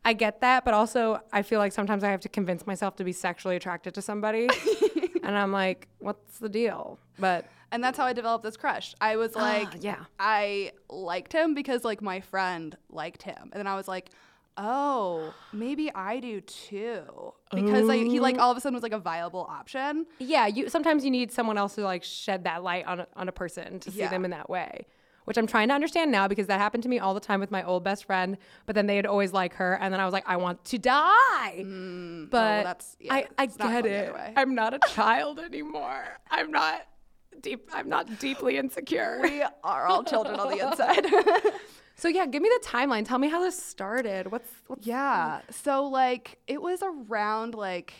I 0.08 0.14
get 0.14 0.40
that, 0.40 0.64
but 0.64 0.72
also 0.72 1.20
I 1.34 1.42
feel 1.42 1.58
like 1.58 1.70
sometimes 1.70 2.02
I 2.02 2.08
have 2.08 2.22
to 2.22 2.30
convince 2.30 2.66
myself 2.66 2.96
to 2.96 3.04
be 3.04 3.12
sexually 3.12 3.56
attracted 3.56 3.92
to 3.92 4.00
somebody, 4.00 4.48
and 5.22 5.36
I'm 5.36 5.52
like, 5.52 5.86
what's 5.98 6.38
the 6.38 6.48
deal? 6.48 6.98
But 7.18 7.44
and 7.72 7.84
that's 7.84 7.98
how 7.98 8.06
I 8.06 8.14
developed 8.14 8.42
this 8.42 8.56
crush. 8.56 8.94
I 9.02 9.16
was 9.16 9.36
ah, 9.36 9.40
like, 9.40 9.68
yeah. 9.80 10.04
I 10.18 10.72
liked 10.88 11.34
him 11.34 11.52
because 11.52 11.84
like 11.84 12.00
my 12.00 12.20
friend 12.20 12.74
liked 12.88 13.22
him, 13.22 13.50
and 13.52 13.52
then 13.52 13.66
I 13.66 13.74
was 13.74 13.86
like, 13.86 14.08
oh, 14.56 15.34
maybe 15.52 15.92
I 15.94 16.20
do 16.20 16.40
too, 16.40 17.34
because 17.54 17.86
like, 17.86 18.06
he 18.06 18.18
like 18.18 18.38
all 18.38 18.50
of 18.50 18.56
a 18.56 18.62
sudden 18.62 18.76
was 18.76 18.82
like 18.82 18.92
a 18.92 18.98
viable 18.98 19.46
option. 19.50 20.06
yeah, 20.20 20.46
you 20.46 20.70
sometimes 20.70 21.04
you 21.04 21.10
need 21.10 21.30
someone 21.32 21.58
else 21.58 21.74
to 21.74 21.82
like 21.82 22.02
shed 22.02 22.44
that 22.44 22.62
light 22.62 22.86
on 22.86 23.00
a, 23.00 23.06
on 23.14 23.28
a 23.28 23.32
person 23.32 23.78
to 23.80 23.90
see 23.90 23.98
Yeah. 23.98 24.08
them 24.08 24.24
in 24.24 24.30
that 24.30 24.48
way. 24.48 24.86
Which 25.28 25.36
I'm 25.36 25.46
trying 25.46 25.68
to 25.68 25.74
understand 25.74 26.10
now 26.10 26.26
because 26.26 26.46
that 26.46 26.58
happened 26.58 26.82
to 26.84 26.88
me 26.88 26.98
all 26.98 27.12
the 27.12 27.20
time 27.20 27.38
with 27.38 27.50
my 27.50 27.62
old 27.62 27.84
best 27.84 28.06
friend. 28.06 28.38
But 28.66 28.74
then 28.74 28.86
they'd 28.86 29.06
always 29.06 29.32
like 29.32 29.54
her, 29.54 29.74
and 29.80 29.92
then 29.92 30.00
I 30.00 30.04
was 30.06 30.12
like, 30.12 30.24
I 30.26 30.36
want 30.36 30.64
to 30.64 30.78
die. 30.78 31.56
Mm, 31.58 32.24
oh, 32.24 32.28
but 32.30 32.62
that's- 32.64 32.96
yeah, 32.98 33.14
I, 33.14 33.28
I 33.36 33.46
get 33.46 33.86
it. 33.86 34.14
I'm 34.36 34.54
not 34.54 34.72
a 34.74 34.78
child 34.88 35.38
anymore. 35.38 36.04
I'm 36.30 36.50
not 36.50 36.86
deep. 37.42 37.68
I'm 37.72 37.88
not 37.88 38.18
deeply 38.18 38.56
insecure. 38.56 39.20
We 39.22 39.42
are 39.62 39.86
all 39.86 40.02
children 40.02 40.40
on 40.40 40.50
the 40.50 40.66
inside. 40.66 41.06
So 41.98 42.06
yeah, 42.06 42.26
give 42.26 42.42
me 42.42 42.48
the 42.48 42.64
timeline. 42.64 43.04
Tell 43.04 43.18
me 43.18 43.28
how 43.28 43.42
this 43.42 43.60
started. 43.60 44.30
What's 44.30 44.48
what's 44.68 44.86
Yeah. 44.86 45.40
So 45.50 45.84
like 45.86 46.38
it 46.46 46.62
was 46.62 46.80
around 46.80 47.54
like 47.56 47.92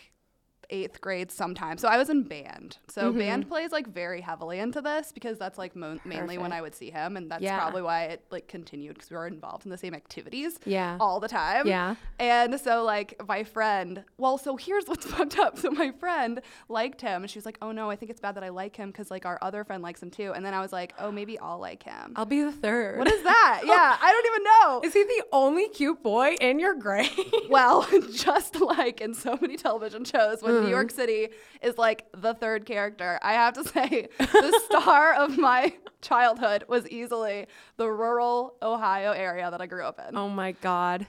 eighth 0.69 1.01
grade 1.01 1.31
sometime. 1.31 1.77
So 1.77 1.87
I 1.87 1.97
was 1.97 2.09
in 2.09 2.23
band. 2.23 2.77
So 2.87 3.09
mm-hmm. 3.09 3.19
band 3.19 3.47
plays 3.47 3.71
like 3.71 3.87
very 3.87 4.21
heavily 4.21 4.59
into 4.59 4.81
this 4.81 5.11
because 5.11 5.37
that's 5.37 5.57
like 5.57 5.75
mo- 5.75 5.99
mainly 6.05 6.37
when 6.37 6.51
I 6.51 6.61
would 6.61 6.75
see 6.75 6.89
him, 6.91 7.17
and 7.17 7.29
that's 7.29 7.41
Yeah. 7.41 7.59
probably 7.59 7.81
why 7.81 8.03
it 8.05 8.23
like 8.31 8.47
continued 8.47 8.95
because 8.95 9.09
we 9.09 9.17
were 9.17 9.27
involved 9.27 9.65
in 9.65 9.71
the 9.71 9.77
same 9.77 9.93
activities. 9.93 10.59
Yeah. 10.65 10.97
All 10.99 11.19
the 11.19 11.27
time. 11.27 11.67
Yeah. 11.67 11.95
And 12.19 12.59
so 12.59 12.83
like 12.83 13.21
my 13.27 13.43
friend, 13.43 14.03
well, 14.17 14.37
so 14.37 14.57
here's 14.57 14.85
what's 14.85 15.05
fucked 15.11 15.37
up. 15.39 15.57
So 15.57 15.71
my 15.71 15.91
friend 15.91 16.41
liked 16.67 17.01
him, 17.01 17.23
and 17.23 17.29
she 17.29 17.37
was 17.37 17.45
like, 17.45 17.57
"Oh 17.61 17.71
no, 17.71 17.89
I 17.89 17.95
think 17.95 18.11
it's 18.11 18.19
bad 18.21 18.35
that 18.35 18.43
I 18.43 18.49
like 18.49 18.75
him 18.75 18.91
because 18.91 19.11
like 19.11 19.25
our 19.25 19.39
other 19.41 19.63
friend 19.63 19.83
likes 19.83 20.01
him 20.01 20.11
too." 20.11 20.33
And 20.33 20.45
then 20.45 20.53
I 20.53 20.61
was 20.61 20.71
like, 20.71 20.93
"Oh, 20.99 21.11
maybe 21.11 21.37
I'll 21.39 21.59
like 21.59 21.83
him." 21.83 22.13
I'll 22.15 22.25
be 22.25 22.41
the 22.41 22.51
third. 22.51 22.99
what 22.99 23.11
is 23.11 23.23
that? 23.23 23.61
yeah, 23.65 23.97
I 24.01 24.11
don't 24.11 24.25
even 24.25 24.43
know. 24.43 24.81
Is 24.83 24.93
he 24.93 25.03
the 25.03 25.23
only 25.31 25.69
cute 25.69 26.01
boy 26.03 26.35
in 26.39 26.59
your 26.59 26.75
grade? 26.75 27.09
Well, 27.49 27.87
just 28.13 28.59
like 28.59 29.01
in 29.01 29.13
so 29.13 29.37
many 29.41 29.57
television 29.57 30.05
shows, 30.05 30.41
when 30.41 30.58
Mm-hmm. 30.59 30.67
New 30.69 30.75
York 30.75 30.91
City 30.91 31.29
is 31.61 31.77
like 31.77 32.05
the 32.13 32.33
third 32.33 32.65
character, 32.65 33.19
I 33.21 33.33
have 33.33 33.53
to 33.55 33.63
say 33.67 34.07
the 34.17 34.61
star 34.65 35.13
of 35.13 35.37
my 35.37 35.73
childhood 36.01 36.63
was 36.67 36.87
easily 36.89 37.47
the 37.77 37.89
rural 37.91 38.55
Ohio 38.61 39.11
area 39.11 39.49
that 39.51 39.61
I 39.61 39.65
grew 39.67 39.83
up 39.83 39.99
in. 40.07 40.15
oh 40.17 40.29
my 40.29 40.53
god, 40.53 41.07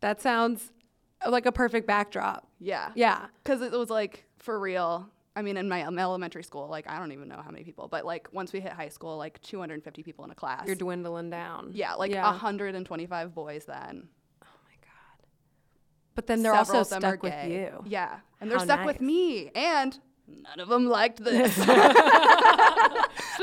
that 0.00 0.20
sounds 0.20 0.72
like 1.28 1.46
a 1.46 1.52
perfect 1.52 1.86
backdrop. 1.86 2.46
Yeah. 2.60 2.90
Yeah. 2.94 3.26
Because 3.42 3.62
it 3.62 3.72
was 3.72 3.90
like 3.90 4.24
for 4.38 4.58
real. 4.58 5.08
I 5.36 5.42
mean, 5.42 5.56
in 5.56 5.68
my 5.68 5.82
um, 5.82 5.98
elementary 5.98 6.44
school, 6.44 6.68
like 6.68 6.88
I 6.88 6.98
don't 6.98 7.10
even 7.12 7.26
know 7.28 7.40
how 7.42 7.50
many 7.50 7.64
people, 7.64 7.88
but 7.88 8.04
like 8.04 8.28
once 8.32 8.52
we 8.52 8.60
hit 8.60 8.72
high 8.72 8.88
school, 8.90 9.16
like 9.16 9.40
250 9.42 10.02
people 10.04 10.24
in 10.24 10.30
a 10.30 10.34
class. 10.34 10.64
You're 10.66 10.76
dwindling 10.76 11.30
down. 11.30 11.70
yeah, 11.72 11.94
like 11.94 12.12
Yeah. 12.12 12.24
125 12.30 13.34
boys 13.34 13.64
then. 13.64 14.08
But 16.14 16.26
then 16.26 16.42
they're 16.42 16.54
Several 16.54 16.78
also 16.78 16.94
them 16.94 17.04
are 17.04 17.12
stuck 17.12 17.22
with 17.22 17.32
gay. 17.32 17.52
you. 17.72 17.84
Yeah, 17.86 18.18
and 18.40 18.50
they're 18.50 18.58
How 18.58 18.64
stuck 18.64 18.84
with 18.86 19.00
nice. 19.00 19.06
me, 19.06 19.50
and 19.54 19.98
none 20.28 20.60
of 20.60 20.68
them 20.68 20.86
liked 20.86 21.22
this. 21.24 21.56
Just 21.56 21.68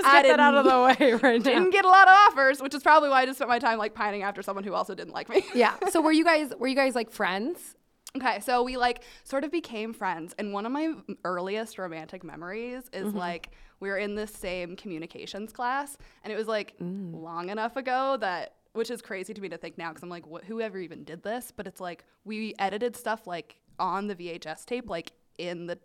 I 0.07 0.21
get 0.23 0.27
that 0.29 0.39
out 0.39 0.55
of 0.55 0.65
the 0.65 0.69
way 1.01 1.13
right 1.13 1.43
now. 1.43 1.51
didn't 1.51 1.71
get 1.71 1.86
a 1.86 1.89
lot 1.89 2.07
of 2.07 2.13
offers, 2.29 2.62
which 2.62 2.73
is 2.73 2.81
probably 2.81 3.10
why 3.10 3.21
I 3.21 3.25
just 3.25 3.38
spent 3.39 3.49
my 3.49 3.60
time 3.60 3.77
like 3.77 3.93
pining 3.93 4.23
after 4.23 4.41
someone 4.41 4.63
who 4.63 4.73
also 4.73 4.95
didn't 4.95 5.13
like 5.13 5.29
me. 5.29 5.43
yeah. 5.53 5.75
So 5.89 6.01
were 6.01 6.12
you 6.12 6.23
guys 6.23 6.53
were 6.57 6.67
you 6.67 6.75
guys 6.75 6.95
like 6.95 7.12
friends? 7.12 7.75
okay, 8.17 8.39
so 8.41 8.62
we 8.63 8.75
like 8.77 9.03
sort 9.23 9.43
of 9.43 9.51
became 9.51 9.93
friends, 9.93 10.34
and 10.38 10.53
one 10.53 10.65
of 10.65 10.71
my 10.71 10.93
earliest 11.25 11.77
romantic 11.77 12.23
memories 12.23 12.84
is 12.93 13.07
Mm-hmm. 13.07 13.17
like 13.17 13.51
we 13.79 13.89
were 13.89 13.97
in 13.97 14.15
this 14.15 14.31
same 14.34 14.75
communications 14.75 15.51
class, 15.51 15.97
and 16.23 16.31
it 16.31 16.36
was 16.36 16.47
like 16.47 16.77
Mm. 16.81 17.21
long 17.21 17.49
enough 17.49 17.75
ago 17.75 18.17
that. 18.21 18.53
Which 18.73 18.89
is 18.89 19.01
crazy 19.01 19.34
to 19.34 19.41
me 19.41 19.49
to 19.49 19.57
think 19.57 19.77
now 19.77 19.89
because 19.89 20.03
I'm 20.03 20.10
like, 20.10 20.23
wh- 20.25 20.45
whoever 20.45 20.77
even 20.77 21.03
did 21.03 21.23
this? 21.23 21.51
But 21.55 21.67
it's 21.67 21.81
like 21.81 22.05
we 22.23 22.53
edited 22.57 22.95
stuff 22.95 23.27
like 23.27 23.60
on 23.79 24.07
the 24.07 24.15
VHS 24.15 24.65
tape, 24.65 24.89
like 24.89 25.12
in 25.38 25.67
the 25.67 25.77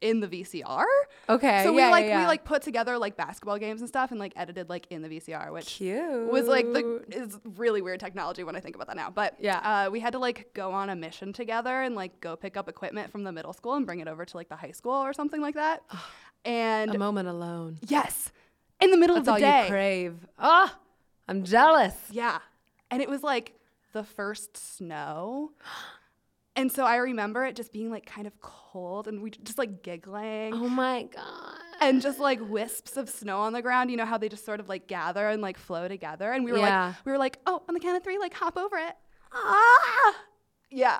in 0.00 0.20
the 0.20 0.26
VCR. 0.28 0.84
Okay. 1.28 1.62
So 1.62 1.74
we 1.74 1.82
yeah, 1.82 1.90
like 1.90 2.06
yeah, 2.06 2.20
we 2.20 2.26
like 2.26 2.42
put 2.44 2.62
together 2.62 2.96
like 2.96 3.18
basketball 3.18 3.58
games 3.58 3.82
and 3.82 3.88
stuff 3.88 4.10
and 4.10 4.18
like 4.18 4.32
edited 4.36 4.70
like 4.70 4.86
in 4.88 5.02
the 5.02 5.10
VCR, 5.10 5.52
which 5.52 5.66
cute. 5.66 6.32
was 6.32 6.46
like 6.46 6.64
the 6.72 7.04
is 7.10 7.38
really 7.58 7.82
weird 7.82 8.00
technology 8.00 8.42
when 8.42 8.56
I 8.56 8.60
think 8.60 8.74
about 8.74 8.86
that 8.86 8.96
now. 8.96 9.10
But 9.10 9.34
Yeah. 9.38 9.58
uh, 9.58 9.90
we 9.90 10.00
had 10.00 10.12
to 10.14 10.18
like 10.18 10.54
go 10.54 10.72
on 10.72 10.88
a 10.88 10.96
mission 10.96 11.34
together 11.34 11.82
and 11.82 11.94
like 11.94 12.18
go 12.22 12.34
pick 12.34 12.56
up 12.56 12.66
equipment 12.70 13.12
from 13.12 13.24
the 13.24 13.32
middle 13.32 13.52
school 13.52 13.74
and 13.74 13.84
bring 13.84 14.00
it 14.00 14.08
over 14.08 14.24
to 14.24 14.36
like 14.38 14.48
the 14.48 14.56
high 14.56 14.70
school 14.70 14.94
or 14.94 15.12
something 15.12 15.42
like 15.42 15.56
that. 15.56 15.82
and 16.46 16.94
a 16.94 16.98
moment 16.98 17.28
alone. 17.28 17.78
yes, 17.86 18.32
in 18.80 18.90
the 18.92 18.96
middle 18.96 19.16
That's 19.16 19.28
of 19.28 19.32
all 19.34 19.38
the 19.38 19.42
day. 19.42 19.62
you 19.64 19.68
crave. 19.68 20.14
Ah, 20.38 20.78
I'm 21.30 21.44
jealous. 21.44 21.94
Yeah. 22.10 22.38
And 22.90 23.00
it 23.00 23.08
was 23.08 23.22
like 23.22 23.54
the 23.92 24.04
first 24.04 24.56
snow. 24.76 25.52
And 26.56 26.70
so 26.70 26.84
I 26.84 26.96
remember 26.96 27.46
it 27.46 27.54
just 27.54 27.72
being 27.72 27.90
like 27.92 28.04
kind 28.04 28.26
of 28.26 28.38
cold 28.40 29.06
and 29.06 29.22
we 29.22 29.30
just 29.30 29.56
like 29.56 29.82
giggling. 29.84 30.52
Oh 30.52 30.68
my 30.68 31.04
god. 31.04 31.54
and 31.80 32.02
just 32.02 32.18
like 32.18 32.40
wisps 32.42 32.96
of 32.96 33.08
snow 33.08 33.38
on 33.38 33.52
the 33.52 33.62
ground. 33.62 33.90
You 33.90 33.96
know 33.96 34.04
how 34.04 34.18
they 34.18 34.28
just 34.28 34.44
sort 34.44 34.58
of 34.58 34.68
like 34.68 34.88
gather 34.88 35.28
and 35.28 35.40
like 35.40 35.56
flow 35.56 35.86
together. 35.86 36.32
And 36.32 36.44
we 36.44 36.50
were 36.52 36.58
Yeah. 36.58 36.86
like, 36.88 36.96
we 37.06 37.12
were 37.12 37.18
like, 37.18 37.38
oh, 37.46 37.62
on 37.68 37.74
the 37.74 37.80
count 37.80 37.96
of 37.96 38.02
three, 38.02 38.18
like 38.18 38.34
hop 38.34 38.58
over 38.58 38.76
it. 38.76 38.94
Ah, 39.32 40.14
yeah, 40.70 40.98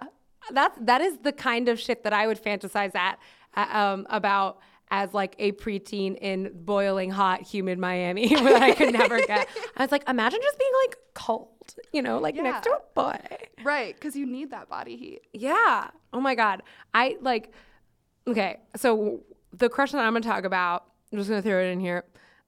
That's 0.52 0.78
that 0.82 1.00
is 1.00 1.18
the 1.18 1.32
kind 1.32 1.68
of 1.68 1.78
shit 1.80 2.04
that 2.04 2.12
I 2.12 2.28
would 2.28 2.42
fantasize 2.42 2.94
at 2.94 3.18
uh, 3.56 3.66
um, 3.70 4.06
about 4.08 4.60
as 4.90 5.14
like 5.14 5.36
a 5.38 5.52
preteen 5.52 6.16
in 6.18 6.50
boiling 6.54 7.10
hot, 7.10 7.42
humid 7.42 7.78
Miami, 7.78 8.28
that 8.34 8.62
I 8.62 8.72
could 8.74 8.92
never 8.92 9.20
get. 9.20 9.48
I 9.76 9.82
was 9.84 9.92
like, 9.92 10.08
imagine 10.08 10.40
just 10.42 10.58
being 10.58 10.72
like 10.86 10.96
cold, 11.14 11.74
you 11.92 12.02
know, 12.02 12.18
like 12.18 12.34
next 12.34 12.64
to 12.64 12.70
a 12.70 12.80
boy. 12.94 13.18
right. 13.62 13.94
Because 13.94 14.16
you 14.16 14.26
need 14.26 14.50
that 14.50 14.68
body 14.68 14.96
heat. 14.96 15.22
Yeah. 15.32 15.90
Oh 16.12 16.20
my 16.20 16.34
god. 16.34 16.62
I 16.94 17.16
like. 17.20 17.52
Okay, 18.26 18.58
so 18.76 19.20
the 19.52 19.68
crush 19.68 19.92
that 19.92 19.98
I'm 19.98 20.12
gonna 20.12 20.20
talk 20.20 20.44
about, 20.44 20.84
I'm 21.12 21.18
just 21.18 21.30
gonna 21.30 21.42
throw 21.42 21.60
it 21.60 21.68
in 21.68 21.80
here. 21.80 22.04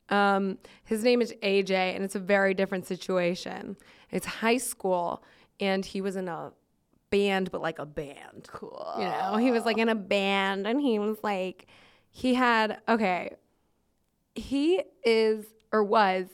Um, 0.09 0.59
his 0.85 1.03
name 1.03 1.23
is 1.23 1.33
AJ, 1.43 1.71
and 1.71 2.05
it's 2.05 2.15
a 2.15 2.21
very 2.21 2.55
different 2.55 2.87
situation. 2.87 3.77
It's 4.11 4.27
high 4.27 4.59
school, 4.59 5.25
and 5.59 5.85
he 5.85 6.01
was 6.01 6.17
in 6.17 6.29
a 6.29 6.53
band, 7.11 7.51
but 7.51 7.63
like 7.63 7.79
a 7.79 7.87
band. 7.87 8.49
Cool. 8.49 8.95
You 8.99 9.05
know, 9.05 9.37
he 9.37 9.51
was 9.51 9.65
like 9.65 9.79
in 9.79 9.89
a 9.89 9.95
band, 9.95 10.67
and 10.67 10.81
he 10.81 10.99
was 10.99 11.17
like, 11.23 11.67
he 12.13 12.35
had 12.35 12.81
okay. 12.89 13.37
He 14.35 14.83
is 15.05 15.47
or 15.73 15.83
was 15.83 16.27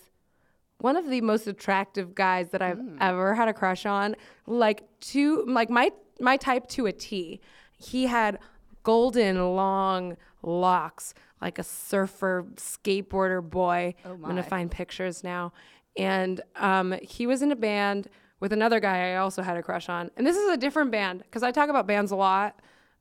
one 0.79 0.97
of 0.97 1.09
the 1.09 1.21
most 1.21 1.47
attractive 1.47 2.15
guys 2.15 2.51
that 2.51 2.61
I've 2.61 2.81
ever 3.01 3.35
had 3.35 3.49
a 3.49 3.55
crush 3.55 3.87
on. 3.87 4.17
Like 4.47 4.83
to 5.01 5.45
like 5.47 5.71
my 5.71 5.91
my 6.21 6.37
type 6.37 6.69
to 6.71 6.87
a 6.87 6.93
T. 6.93 7.41
He 7.77 8.07
had 8.07 8.41
golden 8.83 9.55
long 9.55 10.17
locks, 10.43 11.15
like 11.41 11.61
a 11.61 11.63
surfer 11.63 12.45
skateboarder 12.57 13.49
boy. 13.49 13.95
Oh 14.05 14.11
I'm 14.11 14.21
gonna 14.23 14.43
find 14.43 14.71
pictures 14.71 15.23
now. 15.23 15.53
And 15.97 16.41
um, 16.57 16.95
he 17.03 17.27
was 17.27 17.41
in 17.41 17.53
a 17.53 17.57
band 17.57 18.09
with 18.41 18.53
another 18.53 18.81
guy 18.81 19.13
I 19.13 19.17
also 19.17 19.43
had 19.43 19.57
a 19.57 19.63
crush 19.63 19.89
on. 19.89 20.11
And 20.17 20.27
this 20.27 20.37
is 20.37 20.49
a 20.51 20.57
different 20.57 20.91
band 20.91 21.23
because 21.23 21.45
I 21.45 21.53
talk 21.53 21.69
about 21.69 21.87
bands 21.87 22.11
a 22.11 22.17
lot. 22.17 22.61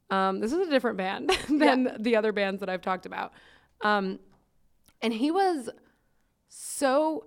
Um, 0.09 0.39
this 0.39 0.53
is 0.53 0.67
a 0.67 0.69
different 0.69 0.97
band 0.97 1.29
than 1.49 1.97
the 1.99 2.15
other 2.15 2.31
bands 2.31 2.59
that 2.61 2.69
I've 2.69 2.81
talked 2.81 3.05
about. 3.05 3.33
Um, 3.81 4.19
and 5.01 5.13
he 5.13 5.31
was 5.31 5.69
so 6.49 7.25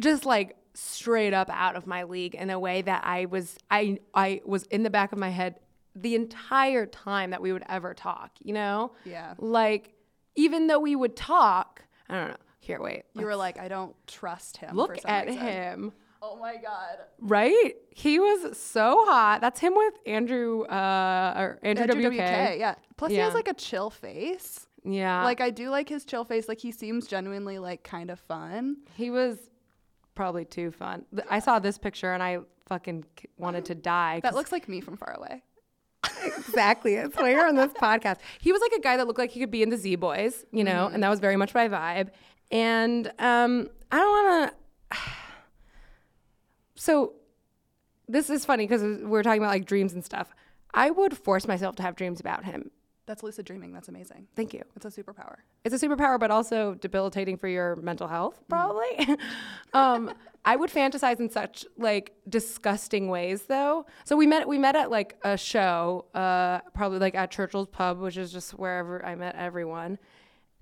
just 0.00 0.26
like 0.26 0.56
straight 0.74 1.32
up 1.32 1.48
out 1.50 1.76
of 1.76 1.86
my 1.86 2.02
league 2.02 2.34
in 2.34 2.50
a 2.50 2.58
way 2.58 2.82
that 2.82 3.02
I 3.04 3.26
was 3.26 3.56
I 3.70 3.98
I 4.14 4.42
was 4.44 4.64
in 4.64 4.82
the 4.82 4.90
back 4.90 5.12
of 5.12 5.18
my 5.18 5.30
head 5.30 5.56
the 5.94 6.14
entire 6.14 6.84
time 6.84 7.30
that 7.30 7.40
we 7.40 7.52
would 7.52 7.64
ever 7.68 7.94
talk, 7.94 8.32
you 8.42 8.52
know? 8.52 8.92
Yeah. 9.04 9.34
Like 9.38 9.94
even 10.34 10.66
though 10.66 10.80
we 10.80 10.94
would 10.94 11.16
talk, 11.16 11.82
I 12.08 12.14
don't 12.14 12.28
know. 12.28 12.36
Here, 12.60 12.80
wait. 12.80 13.04
You 13.14 13.24
were 13.24 13.36
like, 13.36 13.58
I 13.58 13.68
don't 13.68 13.94
trust 14.08 14.56
him. 14.56 14.74
Look 14.74 14.96
for 14.96 15.00
some 15.02 15.10
at 15.10 15.26
reason. 15.26 15.40
him. 15.40 15.92
Oh 16.22 16.36
my 16.36 16.56
god. 16.56 16.98
Right? 17.20 17.74
He 17.90 18.18
was 18.18 18.56
so 18.58 19.04
hot. 19.06 19.40
That's 19.40 19.60
him 19.60 19.74
with 19.76 19.94
Andrew 20.06 20.62
uh 20.64 21.34
or 21.36 21.58
Andrew, 21.62 21.84
Andrew 21.84 22.10
WK. 22.10 22.14
WK, 22.16 22.58
yeah. 22.58 22.74
Plus 22.96 23.10
he 23.10 23.18
has 23.18 23.34
like 23.34 23.48
a 23.48 23.54
chill 23.54 23.90
face. 23.90 24.66
Yeah. 24.84 25.24
like 25.24 25.40
I 25.40 25.50
do 25.50 25.68
like 25.70 25.88
his 25.88 26.04
chill 26.04 26.24
face. 26.24 26.48
Like 26.48 26.58
he 26.60 26.70
seems 26.72 27.06
genuinely 27.06 27.58
like 27.58 27.82
kind 27.82 28.10
of 28.10 28.20
fun. 28.20 28.76
he 28.94 29.10
was 29.10 29.38
probably 30.14 30.44
too 30.44 30.70
fun. 30.70 31.04
I 31.28 31.40
saw 31.40 31.58
this 31.58 31.76
picture 31.76 32.12
and 32.12 32.22
I 32.22 32.38
fucking 32.66 33.04
wanted 33.36 33.64
to 33.66 33.74
die. 33.74 34.20
That 34.22 34.34
looks 34.34 34.50
like 34.52 34.68
me 34.68 34.80
from 34.80 34.96
far 34.96 35.14
away. 35.16 35.42
exactly. 36.24 36.96
That's 36.96 37.16
why 37.16 37.30
you're 37.30 37.46
on 37.46 37.56
this 37.56 37.72
podcast. 37.80 38.18
He 38.40 38.52
was 38.52 38.60
like 38.60 38.72
a 38.72 38.80
guy 38.80 38.96
that 38.96 39.06
looked 39.06 39.18
like 39.18 39.30
he 39.30 39.40
could 39.40 39.50
be 39.50 39.62
in 39.62 39.70
the 39.70 39.76
Z 39.76 39.96
Boys, 39.96 40.44
you 40.52 40.64
know, 40.64 40.86
and 40.86 41.02
that 41.02 41.08
was 41.08 41.20
very 41.20 41.36
much 41.36 41.52
my 41.54 41.68
vibe. 41.68 42.08
And 42.50 43.08
um, 43.18 43.68
I 43.90 43.98
don't 43.98 44.26
want 44.28 44.52
to. 44.92 44.98
So 46.76 47.14
this 48.08 48.30
is 48.30 48.44
funny 48.44 48.66
because 48.66 48.82
we're 49.02 49.22
talking 49.22 49.40
about 49.42 49.50
like 49.50 49.66
dreams 49.66 49.92
and 49.92 50.04
stuff. 50.04 50.34
I 50.72 50.90
would 50.90 51.16
force 51.16 51.48
myself 51.48 51.76
to 51.76 51.82
have 51.82 51.96
dreams 51.96 52.20
about 52.20 52.44
him. 52.44 52.70
That's 53.06 53.22
lucid 53.22 53.46
dreaming. 53.46 53.72
That's 53.72 53.88
amazing. 53.88 54.26
Thank 54.34 54.52
you. 54.52 54.62
It's 54.74 54.84
a 54.84 54.90
superpower. 54.90 55.36
It's 55.64 55.80
a 55.80 55.88
superpower, 55.88 56.18
but 56.18 56.32
also 56.32 56.74
debilitating 56.74 57.36
for 57.36 57.46
your 57.46 57.76
mental 57.76 58.08
health, 58.08 58.42
probably. 58.48 59.16
um, 59.72 60.12
I 60.44 60.56
would 60.56 60.70
fantasize 60.70 61.20
in 61.20 61.30
such 61.30 61.64
like 61.78 62.14
disgusting 62.28 63.08
ways, 63.08 63.42
though. 63.42 63.86
So 64.04 64.16
we 64.16 64.26
met. 64.26 64.48
We 64.48 64.58
met 64.58 64.74
at 64.74 64.90
like 64.90 65.16
a 65.22 65.36
show, 65.36 66.06
uh, 66.14 66.60
probably 66.74 66.98
like 66.98 67.14
at 67.14 67.30
Churchill's 67.30 67.68
Pub, 67.68 68.00
which 68.00 68.16
is 68.16 68.32
just 68.32 68.52
wherever 68.52 69.04
I 69.04 69.14
met 69.14 69.36
everyone. 69.36 69.98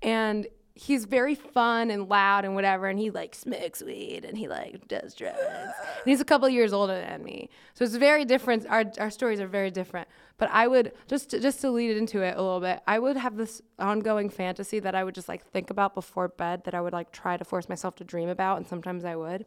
And 0.03 0.45
he's 0.75 1.05
very 1.05 1.35
fun 1.35 1.89
and 1.89 2.09
loud 2.09 2.43
and 2.43 2.53
whatever. 2.53 2.87
And 2.87 2.99
he 2.99 3.09
like 3.09 3.33
smokes 3.33 3.81
weed 3.81 4.25
and 4.25 4.37
he 4.37 4.47
like 4.47 4.87
does 4.87 5.15
drugs. 5.15 5.39
and 5.39 5.73
he's 6.05 6.21
a 6.21 6.25
couple 6.25 6.47
years 6.49 6.73
older 6.73 6.99
than 6.99 7.23
me, 7.23 7.49
so 7.73 7.85
it's 7.85 7.95
very 7.95 8.25
different. 8.25 8.67
Our 8.67 8.83
our 8.99 9.09
stories 9.09 9.39
are 9.39 9.47
very 9.47 9.71
different. 9.71 10.07
But 10.37 10.49
I 10.51 10.67
would 10.67 10.91
just 11.07 11.29
to, 11.29 11.39
just 11.39 11.61
to 11.61 11.71
lead 11.71 11.95
into 11.95 12.21
it 12.21 12.35
a 12.35 12.41
little 12.41 12.59
bit. 12.59 12.81
I 12.85 12.99
would 12.99 13.15
have 13.15 13.37
this 13.37 13.61
ongoing 13.79 14.29
fantasy 14.29 14.79
that 14.79 14.93
I 14.93 15.03
would 15.05 15.15
just 15.15 15.29
like 15.29 15.49
think 15.51 15.69
about 15.69 15.95
before 15.95 16.27
bed 16.27 16.65
that 16.65 16.75
I 16.75 16.81
would 16.81 16.93
like 16.93 17.11
try 17.11 17.37
to 17.37 17.45
force 17.45 17.69
myself 17.69 17.95
to 17.95 18.03
dream 18.03 18.27
about, 18.27 18.57
and 18.57 18.67
sometimes 18.67 19.05
I 19.05 19.15
would, 19.15 19.45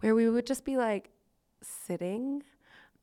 where 0.00 0.14
we 0.14 0.28
would 0.30 0.46
just 0.46 0.64
be 0.64 0.78
like 0.78 1.10
sitting 1.62 2.42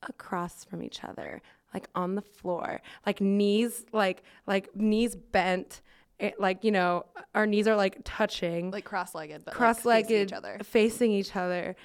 across 0.08 0.64
from 0.64 0.82
each 0.82 1.04
other, 1.04 1.44
like 1.76 1.90
on 1.94 2.16
the 2.16 2.24
floor, 2.24 2.82
like 3.06 3.22
knees 3.22 3.86
like 3.94 4.24
like 4.48 4.76
knees 4.76 5.16
bent. 5.16 5.82
It, 6.22 6.40
like 6.40 6.64
you 6.64 6.72
know, 6.72 7.06
our 7.34 7.46
knees 7.46 7.68
are 7.68 7.76
like 7.76 8.00
touching, 8.04 8.72
Like 8.72 8.86
cross-legged, 8.86 9.44
but 9.46 9.54
cross-legged, 9.54 10.10
like, 10.10 10.10
facing 10.10 10.22
each 10.28 10.34
other. 10.34 10.58
facing 10.64 11.12
each 11.12 11.36
other. 11.36 11.76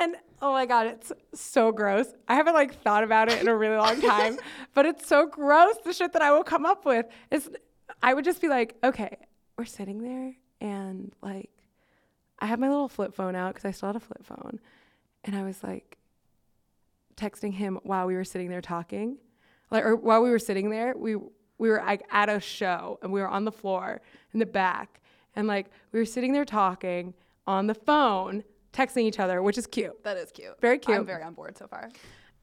And 0.00 0.16
oh 0.40 0.52
my 0.52 0.66
god, 0.66 0.86
it's 0.86 1.12
so 1.34 1.72
gross. 1.72 2.06
I 2.28 2.34
haven't 2.34 2.54
like 2.54 2.80
thought 2.82 3.04
about 3.04 3.30
it 3.30 3.40
in 3.40 3.48
a 3.48 3.56
really 3.56 3.76
long 3.76 4.00
time, 4.00 4.38
but 4.74 4.86
it's 4.86 5.06
so 5.06 5.26
gross. 5.26 5.76
The 5.84 5.92
shit 5.92 6.12
that 6.12 6.22
I 6.22 6.32
will 6.32 6.44
come 6.44 6.64
up 6.66 6.84
with 6.84 7.06
is, 7.30 7.50
I 8.02 8.14
would 8.14 8.24
just 8.24 8.40
be 8.40 8.48
like, 8.48 8.76
okay, 8.84 9.16
we're 9.56 9.64
sitting 9.64 10.02
there, 10.02 10.34
and 10.60 11.12
like, 11.22 11.50
I 12.38 12.46
have 12.46 12.58
my 12.58 12.68
little 12.68 12.88
flip 12.88 13.14
phone 13.14 13.34
out 13.36 13.54
because 13.54 13.64
I 13.66 13.70
still 13.70 13.88
had 13.88 13.96
a 13.96 14.00
flip 14.00 14.24
phone, 14.24 14.60
and 15.24 15.36
I 15.36 15.42
was 15.44 15.62
like, 15.62 15.98
texting 17.16 17.52
him 17.52 17.78
while 17.82 18.06
we 18.06 18.14
were 18.14 18.24
sitting 18.24 18.48
there 18.48 18.62
talking, 18.62 19.18
like, 19.70 19.84
or 19.84 19.94
while 19.96 20.22
we 20.22 20.30
were 20.30 20.38
sitting 20.38 20.70
there, 20.70 20.94
we 20.96 21.16
we 21.62 21.70
were 21.70 21.78
like 21.78 22.02
at 22.10 22.28
a 22.28 22.40
show 22.40 22.98
and 23.02 23.12
we 23.12 23.20
were 23.20 23.28
on 23.28 23.44
the 23.44 23.52
floor 23.52 24.00
in 24.34 24.40
the 24.40 24.46
back, 24.46 25.00
and 25.36 25.46
like 25.46 25.66
we 25.92 26.00
were 26.00 26.04
sitting 26.04 26.32
there 26.32 26.44
talking 26.44 27.14
on 27.46 27.68
the 27.68 27.74
phone, 27.74 28.42
texting 28.72 29.02
each 29.04 29.20
other, 29.20 29.40
which 29.40 29.56
is 29.56 29.68
cute. 29.68 30.02
That 30.02 30.16
is 30.16 30.32
cute. 30.32 30.60
Very 30.60 30.80
cute. 30.80 30.98
I'm 30.98 31.06
very 31.06 31.22
on 31.22 31.34
board 31.34 31.56
so 31.56 31.68
far. 31.68 31.88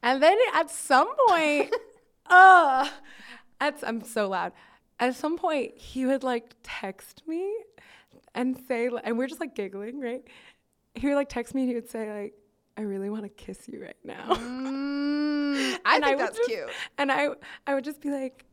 And 0.01 0.23
then 0.23 0.37
at 0.53 0.71
some 0.71 1.09
point, 1.27 1.75
uh, 2.27 2.89
at, 3.59 3.83
I'm 3.85 4.01
so 4.05 4.29
loud. 4.29 4.53
At 5.01 5.15
some 5.17 5.37
point, 5.37 5.77
he 5.77 6.05
would 6.05 6.23
like 6.23 6.55
text 6.63 7.23
me 7.27 7.53
and 8.33 8.57
say, 8.69 8.89
and 9.03 9.17
we're 9.17 9.27
just 9.27 9.41
like 9.41 9.53
giggling, 9.53 9.99
right? 9.99 10.23
He 10.95 11.07
would 11.07 11.15
like 11.15 11.27
text 11.27 11.53
me 11.53 11.63
and 11.63 11.69
he 11.69 11.75
would 11.75 11.89
say 11.89 12.21
like, 12.21 12.33
"I 12.77 12.83
really 12.83 13.09
want 13.09 13.23
to 13.23 13.29
kiss 13.29 13.67
you 13.67 13.81
right 13.81 13.97
now." 14.05 14.27
Mm, 14.29 15.77
I 15.85 15.99
think 15.99 16.05
would 16.05 16.19
that's 16.19 16.37
just- 16.37 16.49
cute. 16.49 16.69
And 16.97 17.11
I, 17.11 17.29
I 17.67 17.73
would 17.75 17.83
just 17.83 17.99
be 17.99 18.11
like, 18.11 18.45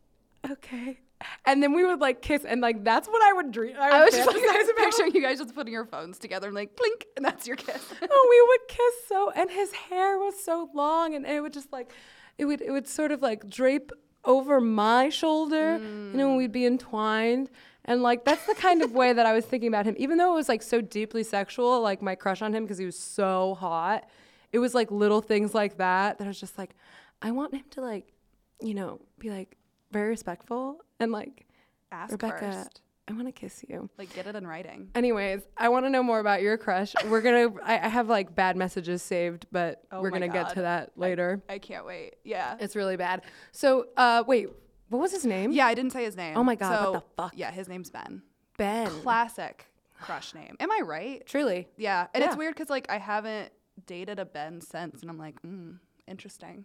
"Okay," 0.48 1.00
and 1.44 1.62
then 1.62 1.72
we 1.72 1.84
would 1.84 2.00
like 2.00 2.22
kiss, 2.22 2.44
and 2.44 2.60
like 2.60 2.84
that's 2.84 3.08
what 3.08 3.22
I 3.22 3.32
would 3.34 3.50
dream. 3.50 3.76
I 3.78 4.04
was 4.04 4.14
just 4.14 4.26
like, 4.26 4.36
I 4.36 4.58
was 4.58 4.70
picturing 4.76 5.14
you 5.14 5.22
guys 5.22 5.38
just 5.38 5.54
putting 5.54 5.72
your 5.72 5.86
phones 5.86 6.18
together 6.18 6.48
and 6.48 6.54
like 6.54 6.76
clink, 6.76 7.06
and 7.16 7.24
that's 7.24 7.46
your 7.46 7.56
kiss. 7.56 7.92
oh, 8.10 8.26
we 8.30 8.48
would 8.48 8.68
kiss 8.68 9.08
so, 9.08 9.30
and 9.30 9.50
his 9.50 9.72
hair 9.72 10.18
was 10.18 10.42
so 10.42 10.70
long, 10.74 11.14
and 11.14 11.26
it 11.26 11.40
would 11.40 11.52
just 11.52 11.72
like, 11.72 11.92
it 12.38 12.44
would 12.44 12.60
it 12.60 12.70
would 12.70 12.86
sort 12.86 13.12
of 13.12 13.22
like 13.22 13.48
drape 13.48 13.92
over 14.24 14.60
my 14.60 15.08
shoulder, 15.08 15.78
you 15.78 16.18
know, 16.18 16.28
when 16.28 16.36
mm. 16.36 16.38
we'd 16.38 16.52
be 16.52 16.66
entwined, 16.66 17.48
and 17.84 18.02
like 18.02 18.24
that's 18.24 18.44
the 18.46 18.54
kind 18.54 18.82
of 18.82 18.92
way 18.92 19.12
that 19.12 19.24
I 19.24 19.32
was 19.32 19.44
thinking 19.44 19.68
about 19.68 19.86
him, 19.86 19.94
even 19.98 20.18
though 20.18 20.32
it 20.32 20.36
was 20.36 20.48
like 20.48 20.62
so 20.62 20.80
deeply 20.80 21.22
sexual, 21.22 21.80
like 21.80 22.02
my 22.02 22.14
crush 22.14 22.42
on 22.42 22.52
him 22.54 22.64
because 22.64 22.78
he 22.78 22.86
was 22.86 22.98
so 22.98 23.54
hot. 23.54 24.08
It 24.52 24.58
was 24.58 24.74
like 24.74 24.90
little 24.90 25.20
things 25.20 25.54
like 25.54 25.78
that 25.78 26.18
that 26.18 26.24
I 26.24 26.28
was 26.28 26.40
just 26.40 26.58
like, 26.58 26.74
I 27.22 27.30
want 27.30 27.54
him 27.54 27.64
to 27.70 27.80
like, 27.80 28.12
you 28.60 28.74
know, 28.74 29.00
be 29.18 29.30
like 29.30 29.56
very 29.90 30.08
respectful 30.10 30.78
and 31.00 31.12
like, 31.12 31.46
Ask 31.92 32.12
Rebecca, 32.12 32.52
first. 32.52 32.80
I 33.08 33.12
want 33.12 33.26
to 33.28 33.32
kiss 33.32 33.64
you. 33.68 33.88
Like 33.98 34.12
get 34.14 34.26
it 34.26 34.34
in 34.34 34.46
writing. 34.46 34.90
Anyways, 34.96 35.42
I 35.56 35.68
want 35.68 35.86
to 35.86 35.90
know 35.90 36.02
more 36.02 36.18
about 36.18 36.42
your 36.42 36.58
crush. 36.58 36.92
We're 37.08 37.20
gonna. 37.20 37.54
I, 37.62 37.74
I 37.78 37.88
have 37.88 38.08
like 38.08 38.34
bad 38.34 38.56
messages 38.56 39.02
saved, 39.02 39.46
but 39.52 39.82
Oh 39.92 40.02
we're 40.02 40.10
gonna 40.10 40.28
get 40.28 40.50
to 40.54 40.62
that 40.62 40.90
later. 40.96 41.40
I 41.48 41.58
can't 41.58 41.86
wait. 41.86 42.16
Yeah. 42.24 42.56
it's 42.58 42.74
really 42.74 42.96
bad. 42.96 43.22
So, 43.52 43.86
uh, 43.96 44.24
wait, 44.26 44.48
what 44.88 44.98
was 45.00 45.12
his 45.12 45.24
name? 45.24 45.52
Yeah, 45.52 45.66
I 45.66 45.74
didn't 45.74 45.92
say 45.92 46.04
his 46.04 46.16
name. 46.16 46.36
Oh 46.36 46.42
my 46.42 46.56
God, 46.56 46.84
what 46.84 46.92
the 47.16 47.22
fuck? 47.22 47.32
Yeah, 47.36 47.52
his 47.52 47.68
name's 47.68 47.90
Ben. 47.90 48.22
Ben. 48.58 48.88
Classic 49.02 49.64
crush 50.00 50.34
name. 50.34 50.56
Am 50.58 50.70
I 50.70 50.80
right? 50.84 51.24
Truly. 51.26 51.68
Yeah. 51.76 52.08
And 52.12 52.24
it's 52.24 52.36
weird 52.36 52.54
because 52.54 52.70
like 52.70 52.86
I 52.90 52.98
haven't 52.98 53.52
dated 53.86 54.18
a 54.18 54.24
Ben 54.24 54.60
since, 54.60 55.00
and 55.02 55.10
I'm 55.10 55.18
like, 55.18 55.40
mm, 55.42 55.78
interesting. 56.08 56.64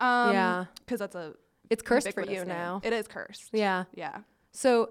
Um, 0.00 0.32
Yeah. 0.32 0.64
Because 0.80 0.98
that's 0.98 1.14
a 1.14 1.34
It's 1.72 1.82
cursed 1.82 2.12
for 2.12 2.22
you 2.22 2.40
name. 2.40 2.48
now. 2.48 2.80
It 2.84 2.92
is 2.92 3.06
cursed. 3.08 3.50
Yeah. 3.52 3.84
Yeah. 3.94 4.18
So, 4.52 4.90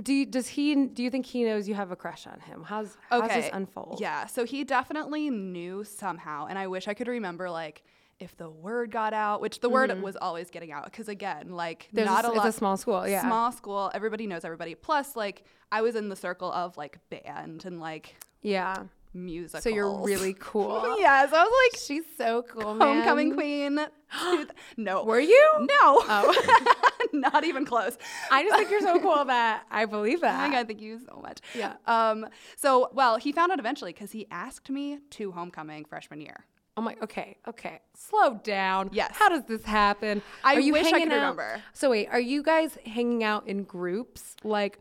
do 0.00 0.12
you, 0.12 0.26
does 0.26 0.46
he? 0.46 0.74
Do 0.86 1.02
you 1.02 1.10
think 1.10 1.26
he 1.26 1.44
knows 1.44 1.68
you 1.68 1.74
have 1.74 1.90
a 1.90 1.96
crush 1.96 2.26
on 2.26 2.40
him? 2.40 2.62
How's 2.64 2.96
how's 3.10 3.28
this 3.30 3.50
unfold? 3.52 3.98
Yeah. 4.00 4.26
So 4.26 4.44
he 4.44 4.62
definitely 4.64 5.30
knew 5.30 5.82
somehow, 5.84 6.46
and 6.46 6.58
I 6.58 6.66
wish 6.68 6.86
I 6.86 6.94
could 6.94 7.08
remember 7.08 7.50
like 7.50 7.82
if 8.20 8.36
the 8.36 8.50
word 8.50 8.90
got 8.90 9.12
out, 9.12 9.40
which 9.40 9.60
the 9.60 9.68
word 9.68 10.02
was 10.02 10.16
always 10.16 10.50
getting 10.50 10.72
out. 10.72 10.84
Because 10.84 11.08
again, 11.08 11.50
like 11.50 11.84
Mm-hmm. 11.84 11.96
There's 11.96 12.06
not 12.08 12.24
a, 12.24 12.28
a 12.28 12.32
lot. 12.32 12.46
It's 12.46 12.56
a 12.56 12.58
small 12.58 12.76
school. 12.76 13.08
Yeah. 13.08 13.22
Small 13.22 13.50
school, 13.52 13.90
everybody 13.94 14.26
knows 14.26 14.44
everybody. 14.44 14.74
Plus, 14.74 15.16
like 15.16 15.44
I 15.72 15.82
was 15.82 15.96
in 15.96 16.08
the 16.08 16.16
circle 16.16 16.52
of 16.52 16.76
like 16.76 16.98
band 17.10 17.64
and 17.64 17.80
like 17.80 18.14
Yeah. 18.42 18.84
Musicals. 19.14 19.62
So 19.62 19.70
you're 19.70 20.02
really 20.04 20.34
cool. 20.38 20.96
yes, 20.98 21.32
I 21.32 21.42
was 21.44 21.52
like 21.72 21.80
She's 21.80 22.04
so 22.16 22.42
cool, 22.48 22.74
man. 22.74 22.96
homecoming 22.96 23.34
queen. 23.34 23.78
no, 24.76 25.04
Were 25.04 25.20
you? 25.20 25.50
no, 25.60 25.66
Oh. 25.82 26.74
not 27.12 27.44
even 27.44 27.64
close. 27.64 27.96
I 28.30 28.42
just 28.42 28.56
think 28.56 28.70
you're 28.70 28.80
so 28.80 29.00
cool 29.00 29.24
that 29.24 29.64
I 29.70 29.84
believe 29.86 30.20
that. 30.22 30.50
god, 30.50 30.66
thank 30.66 30.80
you 30.80 30.98
so 31.06 31.20
much. 31.22 31.38
Yeah. 31.54 31.74
Um. 31.86 32.26
So, 32.56 32.90
well, 32.92 33.16
he 33.18 33.32
found 33.32 33.52
out 33.52 33.58
eventually 33.58 33.92
because 33.92 34.12
he 34.12 34.26
asked 34.30 34.70
me 34.70 34.98
to 35.10 35.32
homecoming 35.32 35.84
freshman 35.84 36.20
year. 36.20 36.44
Oh 36.76 36.80
my. 36.80 36.96
Okay. 37.02 37.36
Okay. 37.48 37.80
Slow 37.94 38.34
down. 38.44 38.90
Yes. 38.92 39.10
How 39.16 39.28
does 39.28 39.44
this 39.44 39.64
happen? 39.64 40.22
I 40.44 40.54
are 40.54 40.60
you 40.60 40.72
wish 40.72 40.86
I 40.86 41.00
could 41.00 41.08
out- 41.12 41.14
remember. 41.14 41.62
So 41.72 41.90
wait, 41.90 42.06
are 42.08 42.20
you 42.20 42.42
guys 42.42 42.78
hanging 42.86 43.24
out 43.24 43.48
in 43.48 43.64
groups 43.64 44.36
like 44.44 44.78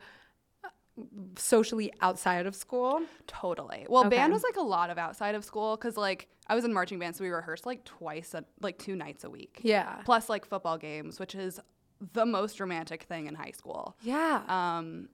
socially 1.38 1.91
outside 2.01 2.45
of 2.45 2.55
school? 2.55 3.01
Totally. 3.27 3.86
Well, 3.89 4.05
Okay. 4.05 4.15
band 4.17 4.33
was 4.33 4.43
like 4.43 4.57
a 4.57 4.62
lot 4.63 4.89
of 4.89 4.97
outside 4.97 5.36
of 5.36 5.43
school 5.45 5.75
because 5.75 5.97
like 5.97 6.27
I 6.47 6.55
was 6.55 6.63
in 6.65 6.73
marching 6.73 6.99
band, 6.99 7.15
so 7.15 7.23
we 7.23 7.29
rehearsed 7.29 7.65
like 7.65 7.83
twice, 7.83 8.33
a, 8.33 8.43
like 8.62 8.77
two 8.77 8.95
nights 8.95 9.23
a 9.23 9.29
week. 9.29 9.60
Yeah. 9.63 10.01
Plus 10.05 10.29
like 10.29 10.45
football 10.45 10.77
games, 10.77 11.19
which 11.19 11.36
is 11.36 11.60
the 12.13 12.25
most 12.25 12.60
romantic 12.60 13.03
thing 13.03 13.25
in 13.27 13.36
high 13.36 13.51
school. 13.51 13.95
Yeah. 14.01 14.41
Um, 14.47 15.10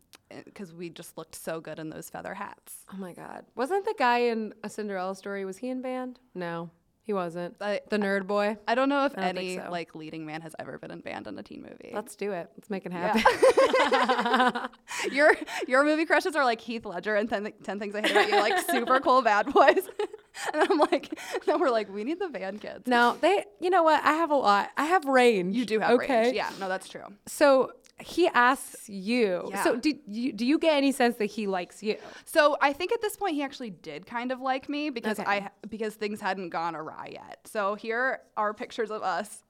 because 0.46 0.74
we 0.74 0.89
just 0.89 1.17
looked 1.17 1.36
so 1.36 1.62
good 1.62 1.80
in 1.80 1.89
those 1.89 2.10
feather 2.10 2.34
hats. 2.34 2.86
oh 2.93 2.98
my 2.98 3.13
God. 3.13 3.46
Wasn't 3.56 3.86
the 3.86 3.96
guy 3.98 4.19
in 4.19 4.54
a 4.63 4.69
Cinderella 4.69 5.15
story? 5.15 5.46
Was 5.46 5.58
he 5.58 5.69
in 5.69 5.82
band? 5.82 6.19
No, 6.36 6.69
he 7.06 7.12
wasn't. 7.13 7.56
I- 7.62 7.82
the 7.89 7.98
nerd 7.98 8.28
boy. 8.28 8.58
I 8.68 8.76
don't 8.76 8.88
know 8.89 9.06
if 9.06 9.13
don't 9.13 9.24
any 9.26 9.58
so. 9.58 9.68
like 9.70 9.94
leading 9.94 10.26
man 10.26 10.42
has 10.42 10.56
ever 10.58 10.78
been 10.78 10.89
in 10.92 11.02
band 11.02 11.28
in 11.28 11.38
a 11.38 11.44
teen 11.44 11.62
movie. 11.62 11.92
Let's 11.94 12.16
do 12.16 12.32
it. 12.32 12.50
Let's 12.58 12.70
make 12.70 12.86
it 12.86 12.92
Yeah. 12.94 13.18
happen. 13.18 14.70
your 15.12 15.36
your 15.68 15.84
movie 15.84 16.06
crushes 16.06 16.36
are 16.36 16.46
like 16.46 16.62
Heath 16.62 16.86
Ledger 16.86 17.16
and 17.16 17.30
10, 17.30 17.52
10 17.63 17.80
Things 17.80 17.94
I 17.96 18.02
Hate 18.02 18.12
About 18.12 18.30
You, 18.30 18.36
like 18.36 18.58
super 18.70 19.00
cool 19.00 19.22
bad 19.22 19.52
boys. 19.54 19.88
and 20.54 20.68
I'm 20.70 20.80
like, 20.80 21.20
then 21.46 21.60
we're 21.60 21.70
like, 21.70 21.94
we 21.94 22.04
need 22.04 22.20
the 22.20 22.30
band 22.30 22.62
kids. 22.62 22.88
no, 22.88 23.18
they. 23.22 23.46
You 23.60 23.70
know 23.70 23.84
what? 23.84 24.04
I 24.04 24.13
have 24.13 24.32
a 24.32 24.36
lot. 24.36 24.70
I 24.78 24.86
have 24.86 25.06
range. 25.06 25.56
You 25.56 25.66
do 25.66 25.80
have 25.80 25.92
okay. 26.00 26.22
range. 26.24 26.36
Yeah, 26.36 26.50
no, 26.60 26.70
that's 26.70 26.88
true. 26.88 27.04
So 27.28 27.72
he 28.04 28.28
asks 28.28 28.89
you. 28.89 29.48
Yeah. 29.50 29.63
So 29.63 29.76
do 29.78 29.94
you 30.08 30.34
do 30.34 30.46
you 30.46 30.60
get 30.60 30.76
any 30.76 30.92
sense 30.92 31.16
that 31.18 31.26
he 31.26 31.48
likes 31.48 31.82
you? 31.82 31.98
So 32.26 32.58
I 32.62 32.74
think 32.74 32.92
at 32.92 33.02
this 33.02 33.16
point 33.16 33.36
he 33.36 33.44
actually 33.44 33.72
did 33.72 34.06
kind 34.06 34.32
of 34.32 34.42
like 34.42 34.70
me 34.70 34.89
because 34.89 35.20
Okay. 35.20 35.30
I 35.30 35.50
because 35.70 35.96
things 35.96 36.22
hadn't 36.22 36.50
gone 36.50 36.76
awry 36.76 37.10
yet. 37.13 37.39
So 37.46 37.76
here 37.76 38.22
are 38.38 38.54
pictures 38.54 38.92
of 38.92 39.02
us. 39.02 39.44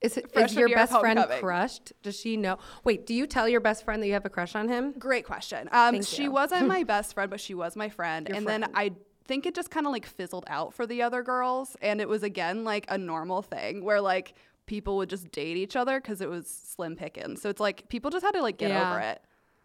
Is, 0.00 0.18
it, 0.18 0.30
is 0.34 0.54
your 0.54 0.68
best 0.68 0.92
friend 1.00 1.18
crushed? 1.40 1.92
Does 2.02 2.18
she 2.20 2.36
know? 2.36 2.58
Wait, 2.84 3.06
do 3.06 3.14
you 3.14 3.26
tell 3.26 3.48
your 3.48 3.60
best 3.60 3.84
friend 3.84 4.02
that 4.02 4.06
you 4.06 4.12
have 4.12 4.26
a 4.26 4.30
crush 4.30 4.54
on 4.54 4.68
him? 4.68 4.92
Great 4.98 5.24
question. 5.24 5.66
Um, 5.72 6.02
she 6.02 6.24
you. 6.24 6.30
wasn't 6.30 6.68
my 6.68 6.84
best 6.94 7.14
friend, 7.14 7.30
but 7.30 7.40
she 7.40 7.54
was 7.54 7.74
my 7.74 7.88
friend. 7.88 8.28
Your 8.28 8.36
and 8.36 8.46
then. 8.46 8.66
I 8.74 8.92
think 9.26 9.46
it 9.46 9.54
just 9.54 9.70
kind 9.70 9.86
of 9.86 9.92
like 9.92 10.04
fizzled 10.04 10.44
out 10.48 10.74
for 10.74 10.86
the 10.86 11.00
other 11.00 11.22
girls, 11.22 11.76
and 11.80 12.00
it 12.02 12.08
was 12.08 12.22
again 12.22 12.64
like 12.64 12.84
a 12.88 12.98
normal 12.98 13.40
thing 13.40 13.82
where 13.82 14.00
like 14.00 14.34
people 14.66 14.96
would 14.96 15.10
just 15.10 15.30
date 15.30 15.56
each 15.56 15.76
other 15.76 16.00
because 16.00 16.20
it 16.20 16.28
was 16.28 16.46
slim 16.46 16.96
pickings. 16.96 17.42
So 17.42 17.48
it's 17.50 17.60
like 17.60 17.88
people 17.88 18.10
just 18.10 18.24
had 18.24 18.32
to 18.32 18.42
like 18.42 18.58
get 18.58 18.70
Yeah. 18.70 18.90
over 18.90 19.00
it. 19.00 19.20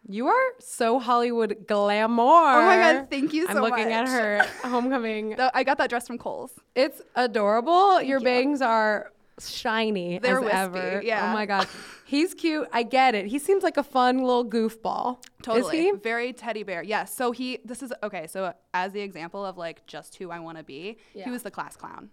You 0.08 0.28
are 0.28 0.42
so 0.60 0.98
Hollywood 0.98 1.66
glamour. 1.68 2.22
Oh 2.22 2.62
my 2.64 2.76
god, 2.78 3.10
thank 3.10 3.34
you 3.34 3.46
so 3.46 3.54
much. 3.60 3.64
I'm 3.72 3.78
looking 3.78 3.92
at 3.92 4.08
her 4.08 4.42
homecoming. 4.68 5.38
I 5.52 5.62
got 5.62 5.76
that 5.78 5.90
dress 5.90 6.06
from 6.06 6.16
Kohl's. 6.16 6.52
It's 6.74 7.02
adorable. 7.16 8.00
Your 8.00 8.18
you. 8.18 8.24
bangs 8.24 8.62
are 8.62 9.12
shiny 9.38 10.18
They're 10.18 10.38
as 10.38 10.42
wispy, 10.44 10.56
ever. 10.58 10.98
Oh 10.98 11.00
yeah. 11.04 11.30
Oh 11.30 11.34
my 11.34 11.44
god. 11.46 11.66
He's 12.06 12.34
cute. 12.34 12.66
I 12.72 12.82
get 12.82 13.14
it. 13.14 13.26
He 13.26 13.38
seems 13.38 13.62
like 13.62 13.76
a 13.76 13.82
fun 13.82 14.18
little 14.18 14.44
goofball. 14.44 15.22
Totally. 15.42 15.92
Very 15.92 16.32
teddy 16.32 16.62
bear. 16.62 16.82
Yes. 16.82 17.14
So 17.14 17.30
he, 17.30 17.58
this 17.64 17.82
is, 17.82 17.92
okay. 18.02 18.26
So 18.26 18.52
as 18.74 18.92
the 18.92 19.00
example 19.00 19.44
of 19.44 19.56
like 19.58 19.86
just 19.86 20.16
who 20.16 20.30
I 20.30 20.40
want 20.40 20.58
to 20.58 20.64
be, 20.64 20.96
Yeah. 21.14 21.24
he 21.24 21.30
was 21.30 21.42
the 21.42 21.50
class 21.50 21.76
clown. 21.76 22.10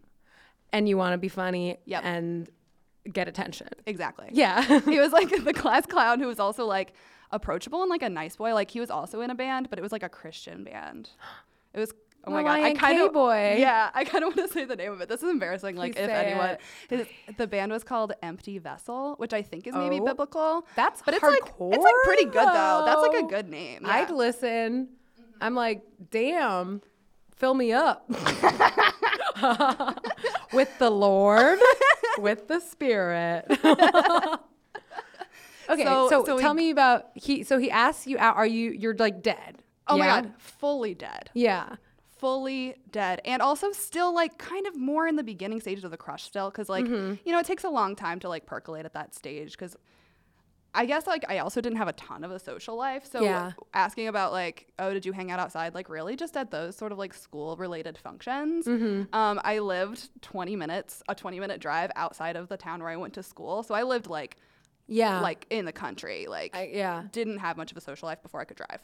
And 0.73 0.87
you 0.89 0.97
want 0.97 1.13
to 1.13 1.17
be 1.17 1.29
funny 1.29 1.77
Yep. 1.85 2.01
and 2.05 2.49
get 3.13 3.27
attention. 3.27 3.67
Exactly. 3.85 4.29
Yeah. 4.31 4.61
he 4.81 4.99
was 4.99 5.11
like 5.11 5.29
the 5.43 5.53
class 5.53 5.85
clown 5.85 6.19
who 6.19 6.27
was 6.27 6.39
also 6.39 6.65
like 6.65 6.93
approachable 7.31 7.81
and 7.81 7.89
like 7.89 8.01
a 8.03 8.09
nice 8.09 8.35
boy. 8.37 8.53
Like 8.53 8.71
he 8.71 8.79
was 8.79 8.89
also 8.89 9.21
in 9.21 9.29
a 9.29 9.35
band, 9.35 9.69
but 9.69 9.79
it 9.79 9.81
was 9.81 9.91
like 9.91 10.03
a 10.03 10.09
Christian 10.09 10.63
band. 10.63 11.09
It 11.73 11.79
was, 11.79 11.93
oh 12.25 12.31
my 12.31 12.41
God. 12.43 12.59
I 12.61 12.73
kind 12.73 12.99
of, 13.01 13.09
K-boy. 13.09 13.55
yeah, 13.59 13.89
I 13.93 14.03
kind 14.03 14.23
of 14.23 14.35
want 14.35 14.47
to 14.49 14.53
say 14.53 14.65
the 14.65 14.75
name 14.75 14.91
of 14.91 15.01
it. 15.01 15.09
This 15.09 15.21
is 15.23 15.29
embarrassing. 15.29 15.75
Like 15.75 15.95
Please 15.95 16.03
if 16.03 16.09
anyone, 16.09 16.57
his, 16.89 17.05
the 17.37 17.47
band 17.47 17.71
was 17.71 17.83
called 17.83 18.13
Empty 18.23 18.57
Vessel, 18.59 19.15
which 19.17 19.33
I 19.33 19.41
think 19.41 19.67
is 19.67 19.75
maybe 19.75 19.99
Oh. 20.01 20.05
biblical. 20.05 20.65
That's 20.75 21.01
but 21.03 21.13
it's 21.13 21.23
like, 21.23 21.39
it's 21.43 21.83
like 21.83 21.95
pretty 22.05 22.25
good 22.25 22.47
though. 22.47 22.83
That's 22.85 23.01
like 23.01 23.23
a 23.23 23.27
good 23.27 23.49
name. 23.49 23.83
I'd 23.85 24.09
Yeah. 24.09 24.15
listen. 24.15 24.87
Mm-hmm. 24.87 25.23
I'm 25.43 25.53
like, 25.55 25.83
damn, 26.09 26.81
fill 27.35 27.53
me 27.53 27.71
up 27.73 28.09
with 30.53 30.69
the 30.79 30.89
Lord, 30.89 31.59
with 32.19 32.47
the 32.47 32.59
Spirit. 32.59 33.45
okay, 35.69 35.83
so, 35.83 36.09
So- 36.09 36.25
so 36.25 36.39
tell 36.39 36.53
me 36.53 36.69
about 36.69 37.07
he. 37.15 37.43
So 37.43 37.57
he 37.57 37.69
asks 37.71 38.07
you 38.07 38.17
out. 38.17 38.35
Are 38.35 38.47
you? 38.47 38.71
You're 38.71 38.95
like 38.95 39.21
dead. 39.21 39.57
oh 39.87 39.95
yeah? 39.97 40.05
my 40.05 40.21
God. 40.21 40.33
Fully 40.37 40.93
dead. 40.93 41.29
Yeah. 41.33 41.75
fully 42.17 42.73
dead 42.91 43.21
and 43.25 43.43
also 43.43 43.71
still 43.71 44.11
like 44.11 44.39
kind 44.39 44.65
of 44.65 44.75
more 44.75 45.05
in 45.07 45.15
the 45.17 45.23
beginning 45.23 45.61
stages 45.61 45.83
of 45.83 45.91
the 45.91 45.97
crush 45.97 46.23
still 46.23 46.49
because 46.49 46.67
like 46.67 46.83
Mm-hmm. 46.83 47.13
you 47.23 47.31
know 47.31 47.37
it 47.37 47.45
takes 47.45 47.63
a 47.63 47.69
long 47.69 47.95
time 47.95 48.19
to 48.21 48.27
like 48.27 48.47
percolate 48.47 48.85
at 48.87 48.93
that 48.93 49.13
stage 49.13 49.51
because 49.51 49.77
i 50.77 50.85
guess 50.85 51.05
like 51.07 51.25
i 51.27 51.39
also 51.39 51.59
didn't 51.59 51.77
have 51.77 51.87
a 51.89 51.93
ton 51.93 52.23
of 52.23 52.31
a 52.31 52.39
social 52.39 52.75
life 52.77 53.03
so 53.11 53.21
Yeah. 53.21 53.51
asking 53.73 54.07
about 54.07 54.31
like 54.31 54.71
oh 54.79 54.93
did 54.93 55.05
you 55.05 55.11
hang 55.11 55.29
out 55.31 55.39
outside 55.39 55.73
like 55.73 55.89
really 55.89 56.15
just 56.15 56.37
at 56.37 56.51
those 56.51 56.75
sort 56.77 56.91
of 56.93 56.97
like 56.97 57.13
school 57.13 57.57
related 57.57 57.97
functions 57.97 58.65
Mm-hmm. 58.65 59.13
um, 59.13 59.39
i 59.43 59.59
lived 59.59 60.09
20 60.21 60.55
minutes 60.55 61.03
a 61.09 61.15
20 61.15 61.39
minute 61.39 61.59
drive 61.59 61.91
outside 61.95 62.35
of 62.35 62.47
the 62.47 62.57
town 62.57 62.79
where 62.81 62.89
i 62.89 62.95
went 62.95 63.13
to 63.15 63.23
school 63.23 63.63
so 63.63 63.73
i 63.75 63.83
lived 63.83 64.07
like 64.07 64.37
Yeah. 64.87 65.19
like 65.21 65.45
in 65.49 65.65
the 65.65 65.73
country 65.73 66.27
like 66.29 66.55
I, 66.55 66.69
yeah. 66.73 67.03
didn't 67.11 67.39
have 67.39 67.57
much 67.57 67.71
of 67.71 67.77
a 67.77 67.81
social 67.81 68.07
life 68.07 68.21
before 68.21 68.39
i 68.39 68.45
could 68.45 68.57
drive 68.57 68.81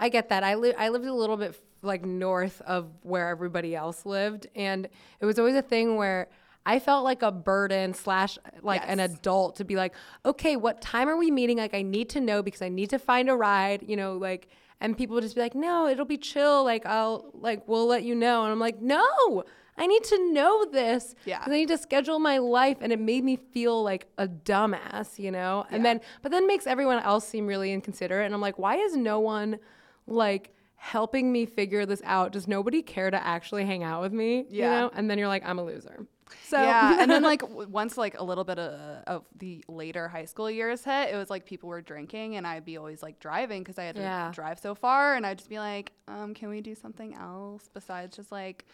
I 0.00 0.10
get 0.10 0.28
that. 0.28 0.44
I 0.44 0.54
li- 0.54 0.74
I 0.78 0.90
lived 0.90 1.06
a 1.06 1.12
little 1.12 1.36
bit 1.36 1.60
like 1.82 2.04
north 2.04 2.60
of 2.60 2.86
where 3.02 3.30
everybody 3.30 3.74
else 3.74 4.06
lived, 4.06 4.46
and 4.54 4.88
it 5.20 5.26
was 5.26 5.40
always 5.40 5.56
a 5.56 5.62
thing 5.74 5.96
where 5.96 6.28
I 6.74 6.78
felt 6.78 7.02
like 7.04 7.22
a 7.22 7.32
burden 7.32 7.94
slash 7.94 8.38
like 8.62 8.82
an 8.86 9.00
adult 9.00 9.56
to 9.56 9.64
be 9.64 9.74
like, 9.74 9.94
okay, 10.24 10.54
what 10.56 10.80
time 10.82 11.08
are 11.08 11.16
we 11.16 11.30
meeting? 11.30 11.56
Like, 11.58 11.74
I 11.74 11.82
need 11.82 12.08
to 12.10 12.20
know 12.20 12.42
because 12.42 12.62
I 12.62 12.68
need 12.68 12.90
to 12.90 12.98
find 12.98 13.28
a 13.30 13.34
ride. 13.36 13.80
You 13.90 13.96
know, 13.96 14.16
like, 14.18 14.48
and 14.80 14.96
people 14.96 15.14
would 15.14 15.22
just 15.24 15.34
be 15.34 15.40
like, 15.40 15.54
no, 15.54 15.88
it'll 15.88 16.04
be 16.04 16.18
chill. 16.18 16.64
Like, 16.64 16.84
I'll 16.86 17.30
like 17.34 17.66
we'll 17.66 17.86
let 17.86 18.02
you 18.04 18.14
know, 18.14 18.44
and 18.44 18.52
I'm 18.52 18.60
like, 18.60 18.80
no. 18.80 19.44
I 19.80 19.86
need 19.86 20.02
to 20.04 20.32
know 20.32 20.64
this. 20.64 21.14
Yeah. 21.24 21.40
I 21.46 21.50
need 21.50 21.68
to 21.68 21.78
schedule 21.78 22.18
my 22.18 22.38
life. 22.38 22.78
And 22.80 22.92
it 22.92 22.98
made 22.98 23.22
me 23.22 23.36
feel 23.36 23.80
like 23.84 24.08
a 24.18 24.26
dumbass, 24.26 25.20
you 25.20 25.30
know? 25.30 25.66
And 25.70 25.84
then, 25.84 26.00
but 26.20 26.32
then 26.32 26.48
makes 26.48 26.66
everyone 26.66 26.98
else 26.98 27.24
seem 27.28 27.46
really 27.46 27.72
inconsiderate. 27.72 28.26
And 28.26 28.34
I'm 28.34 28.40
like, 28.40 28.58
why 28.58 28.74
is 28.74 28.96
no 28.96 29.20
one 29.20 29.60
like 30.08 30.52
helping 30.74 31.30
me 31.30 31.46
figure 31.46 31.86
this 31.86 32.02
out? 32.04 32.32
Does 32.32 32.48
nobody 32.48 32.82
care 32.82 33.08
to 33.08 33.24
actually 33.24 33.64
hang 33.66 33.84
out 33.84 34.00
with 34.02 34.12
me? 34.12 34.38
You 34.50 34.62
Yeah. 34.64 34.70
know? 34.80 34.90
And 34.94 35.08
then 35.08 35.16
you're 35.16 35.28
like, 35.28 35.44
I'm 35.46 35.60
a 35.60 35.64
loser. 35.64 36.06
So 36.46 36.60
yeah, 36.60 36.96
and 37.00 37.10
then 37.10 37.22
like 37.22 37.40
w- 37.40 37.68
once 37.68 37.96
like 37.96 38.18
a 38.18 38.24
little 38.24 38.44
bit 38.44 38.58
of, 38.58 39.02
of 39.06 39.24
the 39.38 39.64
later 39.68 40.08
high 40.08 40.24
school 40.26 40.50
years 40.50 40.84
hit, 40.84 41.10
it 41.12 41.16
was 41.16 41.30
like 41.30 41.44
people 41.46 41.68
were 41.68 41.80
drinking, 41.82 42.36
and 42.36 42.46
I'd 42.46 42.64
be 42.64 42.76
always 42.76 43.02
like 43.02 43.18
driving 43.20 43.62
because 43.62 43.78
I 43.78 43.84
had 43.84 43.96
to 43.96 44.02
Yeah. 44.02 44.30
drive 44.32 44.58
so 44.58 44.74
far, 44.74 45.14
and 45.14 45.26
I'd 45.26 45.38
just 45.38 45.50
be 45.50 45.58
like, 45.58 45.92
um, 46.08 46.34
"Can 46.34 46.48
we 46.48 46.60
do 46.60 46.74
something 46.74 47.14
else 47.14 47.68
besides 47.72 48.16
just 48.16 48.30
like 48.32 48.66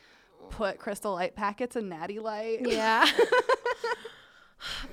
put 0.50 0.78
Crystal 0.78 1.12
Light 1.12 1.34
packets 1.34 1.76
in 1.76 1.88
Natty 1.88 2.18
Light?" 2.20 2.60
yeah. 2.62 3.06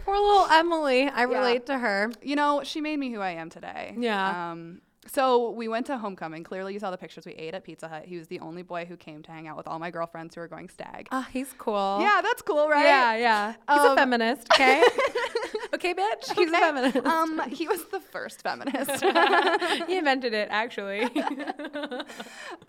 Poor 0.05 0.15
little 0.15 0.47
Emily. 0.51 1.07
I 1.07 1.23
relate 1.23 1.65
to 1.67 1.77
her. 1.77 2.11
You 2.21 2.35
know, 2.35 2.61
she 2.63 2.81
made 2.81 2.97
me 2.99 3.11
who 3.11 3.21
I 3.21 3.31
am 3.31 3.49
today. 3.49 3.95
Yeah. 3.97 4.51
Um. 4.51 4.81
So 5.07 5.49
we 5.49 5.67
went 5.67 5.87
to 5.87 5.97
homecoming. 5.97 6.43
Clearly, 6.43 6.73
you 6.73 6.79
saw 6.79 6.91
the 6.91 6.97
pictures. 6.97 7.25
We 7.25 7.31
ate 7.33 7.55
at 7.55 7.63
Pizza 7.63 7.87
Hut. 7.87 8.05
He 8.05 8.17
was 8.17 8.27
the 8.27 8.39
only 8.39 8.61
boy 8.61 8.85
who 8.85 8.95
came 8.95 9.23
to 9.23 9.31
hang 9.31 9.47
out 9.47 9.57
with 9.57 9.67
all 9.67 9.79
my 9.79 9.89
girlfriends 9.89 10.35
who 10.35 10.41
were 10.41 10.47
going 10.47 10.69
stag. 10.69 11.07
Ah, 11.11 11.27
he's 11.33 11.51
cool. 11.57 11.97
Yeah, 12.01 12.21
that's 12.21 12.43
cool, 12.43 12.69
right? 12.69 12.83
Yeah, 12.85 13.15
yeah. 13.15 13.53
He's 13.73 13.83
a 13.83 13.89
Um, 13.91 13.97
feminist, 13.97 14.47
okay? 14.53 14.83
okay, 15.73 15.95
bitch. 15.95 16.31
He's 16.35 16.49
a 16.49 16.51
feminist. 16.51 16.97
Um, 16.97 17.41
he 17.49 17.67
was 17.67 17.83
the 17.85 17.99
first 17.99 18.43
feminist. 18.43 19.03
he 19.87 19.97
invented 19.97 20.33
it, 20.35 20.49
actually. 20.51 21.01
Uh, 21.03 21.97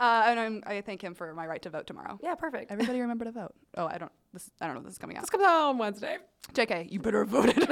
and 0.01 0.41
I'm, 0.41 0.63
I 0.67 0.81
thank 0.81 1.03
him 1.03 1.15
for 1.15 1.35
my 1.35 1.47
right 1.47 1.61
to 1.63 1.71
vote 1.71 1.87
tomorrow. 1.87 2.19
yeah, 2.23 2.35
perfect. 2.35 2.71
Everybody 2.73 3.01
remember 3.03 3.27
to 3.27 3.33
vote. 3.33 3.55
Oh, 3.77 3.87
I 3.87 3.99
don't. 3.99 4.13
This 4.33 4.51
I 4.61 4.67
don't 4.67 4.75
know. 4.75 4.81
if 4.81 4.87
This 4.87 4.95
is 4.95 4.99
coming 4.99 5.17
out. 5.19 5.23
This 5.25 5.31
comes 5.31 5.45
out 5.45 5.69
on 5.69 5.79
Wednesday. 5.79 6.17
Jk, 6.55 6.91
you 6.91 6.99
better 6.99 7.21
have 7.25 7.29
voted. 7.29 7.63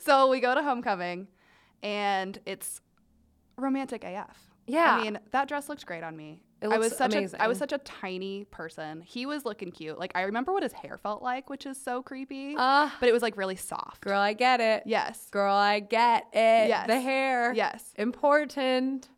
so 0.00 0.28
we 0.28 0.40
go 0.40 0.54
to 0.54 0.62
homecoming, 0.62 1.26
and 1.82 2.38
it's 2.46 2.80
romantic 3.56 4.04
AF. 4.04 4.38
Yeah. 4.66 4.96
I 4.96 5.02
mean 5.02 5.18
that 5.32 5.48
dress 5.48 5.68
looked 5.68 5.84
great 5.86 6.02
on 6.04 6.16
me. 6.16 6.42
It 6.62 6.68
I 6.68 6.76
was 6.78 6.94
such 6.94 7.14
amazing. 7.14 7.40
a 7.40 7.44
I 7.44 7.48
was 7.48 7.56
such 7.58 7.72
a 7.72 7.78
tiny 7.78 8.44
person. 8.44 9.00
He 9.00 9.24
was 9.24 9.44
looking 9.46 9.70
cute. 9.72 9.98
Like 9.98 10.12
I 10.14 10.22
remember 10.22 10.52
what 10.52 10.62
his 10.62 10.72
hair 10.74 10.98
felt 10.98 11.22
like, 11.22 11.48
which 11.48 11.64
is 11.64 11.82
so 11.82 12.02
creepy. 12.02 12.54
Ah. 12.58 12.94
but 13.00 13.08
it 13.08 13.12
was 13.12 13.22
like 13.22 13.36
really 13.36 13.56
soft. 13.56 14.02
Girl, 14.02 14.20
I 14.20 14.34
get 14.34 14.60
it. 14.60 14.82
Yes. 14.86 15.28
Girl, 15.30 15.54
I 15.54 15.80
get 15.80 16.24
it. 16.32 16.68
Yes. 16.68 16.86
The 16.86 17.00
hair. 17.00 17.52
Yes. 17.54 17.92
Important. 17.96 19.08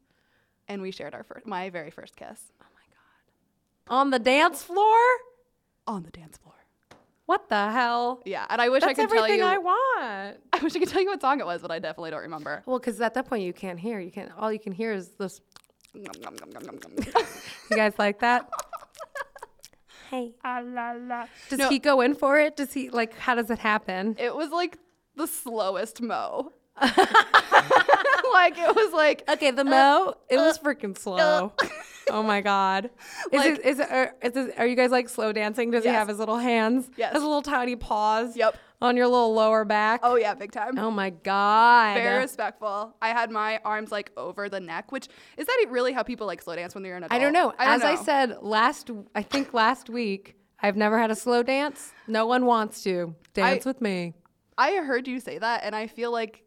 And 0.69 0.81
we 0.83 0.93
shared 0.93 1.15
our 1.15 1.25
first, 1.25 1.45
my 1.47 1.69
very 1.71 1.91
first 1.91 2.15
kiss 2.17 2.41
Oh 2.61 2.67
my 2.75 3.93
god. 3.95 4.01
On 4.01 4.11
the 4.11 4.19
dance 4.21 4.63
floor? 4.63 4.99
on 5.87 6.05
the 6.05 6.11
dance 6.13 6.37
floor. 6.39 6.52
What 7.33 7.49
the 7.49 7.71
hell? 7.71 8.21
Yeah, 8.27 8.45
and 8.51 8.61
I 8.61 8.69
wish 8.69 8.83
I 8.83 8.93
could 8.93 9.09
tell 9.09 9.25
everything 9.25 9.39
you. 9.39 9.47
I 9.47 9.57
want. 9.57 10.37
I 10.53 10.59
wish 10.63 10.77
I 10.77 10.81
could 10.81 10.89
tell 10.91 11.01
you 11.01 11.09
what 11.09 11.23
song 11.23 11.41
it 11.41 11.47
was, 11.47 11.63
but 11.63 11.71
I 11.71 11.79
definitely 11.79 12.11
don't 12.11 12.21
remember. 12.21 12.63
Well, 12.67 12.79
because 12.79 13.01
at 13.01 13.15
that 13.15 13.27
point 13.27 13.43
you 13.43 13.55
can't 13.55 13.81
hear. 13.81 14.01
You 14.01 14.11
can't. 14.11 14.31
All 14.39 14.53
you 14.53 14.59
can 14.59 14.73
hear 14.75 14.93
is 14.93 15.09
this. 15.19 15.41
You 15.95 17.77
guys 17.77 17.95
like 17.99 18.19
that? 18.21 18.51
hey. 20.11 20.35
Ah, 20.45 20.61
la, 20.63 20.93
la. 20.93 21.25
Does 21.49 21.59
No. 21.59 21.71
he 21.71 21.79
go 21.79 22.03
in 22.03 22.15
for 22.15 22.39
it? 22.39 22.55
Does 22.55 22.75
he 22.75 22.91
like? 22.91 23.17
How 23.17 23.35
does 23.35 23.49
it 23.49 23.59
happen? 23.59 24.15
It 24.19 24.37
was 24.37 24.51
like 24.51 24.77
the 25.17 25.27
slowest 25.27 26.03
mo. 26.03 26.53
like 28.33 28.59
it 28.59 28.75
was 28.75 28.93
like 28.93 29.25
Okay, 29.29 29.51
the 29.51 29.63
uh, 29.63 29.65
mo. 29.65 30.15
it 30.29 30.37
was 30.37 30.59
uh, 30.59 30.63
freaking 30.63 30.97
uh, 30.97 31.01
slow. 31.01 31.53
oh 32.11 32.23
my 32.23 32.41
god. 32.41 32.91
Is 33.33 33.39
Like- 33.39 33.59
it? 33.59 33.65
Is 33.67 33.79
it? 33.79 33.91
Are, 33.91 34.15
is 34.23 34.37
it, 34.37 34.55
are 34.59 34.67
you 34.67 34.77
guys 34.77 34.91
like 34.91 35.09
slow 35.09 35.33
dancing? 35.33 35.71
Does 35.71 35.85
he 35.85 35.91
have 35.91 36.09
his 36.09 36.19
little 36.19 36.39
hands? 36.39 36.91
Yes. 36.97 37.13
His 37.15 37.23
little 37.23 37.43
tiny 37.43 37.77
paws. 37.77 38.37
Yep. 38.37 38.57
On 38.81 38.97
your 38.97 39.07
little 39.07 39.33
lower 39.33 39.65
back. 39.65 40.01
oh 40.03 40.17
yeah, 40.17 40.35
big 40.35 40.51
time. 40.51 40.77
Oh 40.77 40.91
my 40.91 41.11
god. 41.11 41.95
Very 41.95 42.19
respectful. 42.19 42.93
I 43.01 43.11
had 43.11 43.31
my 43.31 43.61
arms 43.65 43.93
like 43.93 44.11
over 44.17 44.49
the 44.49 44.59
neck, 44.59 44.91
which 44.91 45.07
is 45.37 45.47
that 45.47 45.67
really 45.69 45.93
how 45.93 46.03
people 46.03 46.27
like 46.27 46.43
slow 46.43 46.57
dance 46.57 46.75
when 46.75 46.83
they're 46.83 46.97
an 46.97 47.05
adult? 47.05 47.13
I 47.17 47.23
don't 47.23 47.33
know. 47.33 47.55
I 47.61 47.67
don't 47.67 47.75
As 47.75 48.01
I 48.01 48.03
said 48.03 48.39
last, 48.43 48.91
I 49.15 49.23
think 49.23 49.55
last 49.55 49.89
week, 49.89 50.35
I've 50.61 50.77
never 50.77 50.99
had 50.99 51.13
a 51.13 51.15
slow 51.15 51.45
dance. 51.45 51.93
No 52.09 52.27
one 52.27 52.45
wants 52.45 52.83
to 52.83 53.15
dance 53.35 53.65
I- 53.67 53.71
with 53.71 53.81
me. 53.81 54.15
I 54.59 54.75
heard 54.77 55.07
you 55.07 55.21
say 55.21 55.39
that, 55.39 55.63
and 55.63 55.77
I 55.77 55.87
feel 55.87 56.11
like 56.11 56.43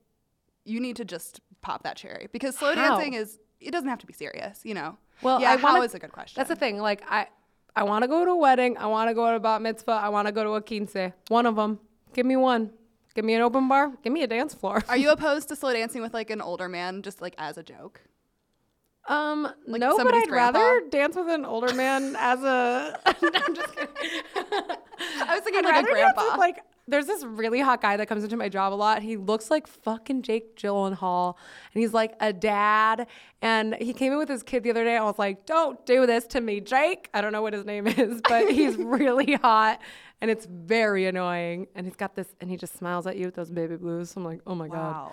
you 0.65 0.79
need 0.81 0.97
to 0.97 1.05
just 1.05 1.39
pop 1.65 1.83
that 1.83 1.97
cherry 1.97 2.27
because 2.31 2.55
slow 2.55 2.73
How? 2.75 2.89
dancing 2.95 3.13
is 3.15 3.39
it 3.59 3.71
doesn't 3.71 3.89
have 3.89 3.99
to 3.99 4.05
be 4.05 4.13
serious, 4.13 4.59
you 4.63 4.73
know. 4.79 4.97
Well, 5.21 5.39
yeah, 5.41 5.51
I 5.51 5.55
wanna- 5.55 5.81
is 5.81 5.95
a 5.95 5.99
good 5.99 6.11
question. 6.11 6.39
That's 6.39 6.49
the 6.49 6.55
thing. 6.55 6.77
Like 6.79 7.01
I, 7.09 7.27
I 7.75 7.83
want 7.83 8.03
to 8.03 8.07
go 8.07 8.23
to 8.23 8.31
a 8.31 8.35
wedding. 8.35 8.77
I 8.77 8.87
want 8.87 9.09
to 9.09 9.13
go 9.15 9.29
to 9.31 9.35
a 9.37 9.39
bat 9.39 9.61
mitzvah. 9.61 9.91
I 10.07 10.09
want 10.09 10.27
to 10.27 10.31
go 10.31 10.43
to 10.43 10.51
a 10.51 10.61
quince. 10.61 10.95
One 11.29 11.45
of 11.45 11.55
them. 11.55 11.79
Give 12.13 12.25
me 12.25 12.35
one. 12.35 12.71
Give 13.15 13.25
me 13.25 13.33
an 13.33 13.41
open 13.41 13.67
bar. 13.67 13.93
Give 14.03 14.13
me 14.13 14.23
a 14.23 14.27
dance 14.27 14.53
floor. 14.53 14.83
Are 14.89 14.97
you 14.97 15.09
opposed 15.15 15.47
to 15.49 15.55
slow 15.55 15.73
dancing 15.73 16.01
with 16.01 16.13
like 16.13 16.29
an 16.29 16.41
older 16.41 16.67
man, 16.69 17.01
just 17.01 17.21
like 17.21 17.33
as 17.37 17.57
a 17.57 17.63
joke? 17.63 18.01
Um, 19.07 19.43
Like 19.67 19.79
no, 19.81 19.97
but 19.97 20.13
I'd 20.13 20.27
grandpa? 20.27 20.59
rather 20.59 20.89
dance 20.89 21.15
with 21.15 21.29
an 21.29 21.45
older 21.45 21.73
man 21.75 22.15
as 22.17 22.43
a. 22.43 22.99
I'm 23.05 23.55
just 23.55 23.75
kidding. 23.75 23.89
I 24.35 25.35
was 25.35 25.41
thinking 25.43 25.65
I'd 25.65 25.75
like 25.75 25.85
a 25.85 25.91
grandpa. 25.91 26.23
with, 26.31 26.39
like, 26.39 26.57
there's 26.87 27.07
this 27.07 27.23
really 27.23 27.59
hot 27.61 27.81
guy 27.81 27.97
that 27.97 28.07
comes 28.07 28.23
into 28.23 28.37
my 28.37 28.47
job 28.47 28.71
a 28.71 28.75
lot. 28.75 29.01
He 29.01 29.17
looks 29.17 29.49
like 29.49 29.65
fucking 29.65 30.21
Jake 30.21 30.55
Gyllenhaal, 30.55 31.35
and 31.73 31.81
he's 31.81 31.93
like 31.93 32.13
a 32.19 32.31
dad. 32.31 33.07
And 33.41 33.75
he 33.75 33.91
came 33.93 34.11
in 34.11 34.19
with 34.19 34.29
his 34.29 34.43
kid 34.43 34.63
the 34.63 34.69
other 34.69 34.83
day. 34.83 34.95
I 34.95 35.03
was 35.03 35.17
like, 35.17 35.45
"Don't 35.45 35.83
do 35.85 36.05
this 36.05 36.25
to 36.27 36.41
me, 36.41 36.61
Jake." 36.61 37.09
I 37.13 37.21
don't 37.21 37.31
know 37.31 37.41
what 37.41 37.53
his 37.53 37.65
name 37.65 37.87
is, 37.87 38.21
but 38.29 38.51
he's 38.51 38.75
really 38.77 39.33
hot, 39.33 39.81
and 40.21 40.29
it's 40.29 40.45
very 40.45 41.07
annoying. 41.07 41.67
And 41.73 41.87
he's 41.87 41.95
got 41.95 42.15
this, 42.15 42.27
and 42.39 42.49
he 42.49 42.57
just 42.57 42.77
smiles 42.77 43.07
at 43.07 43.17
you 43.17 43.25
with 43.25 43.35
those 43.35 43.49
baby 43.49 43.77
blues. 43.77 44.13
I'm 44.15 44.23
like, 44.23 44.41
"Oh 44.45 44.53
my 44.55 44.67
god." 44.67 44.75
wow. 44.75 45.11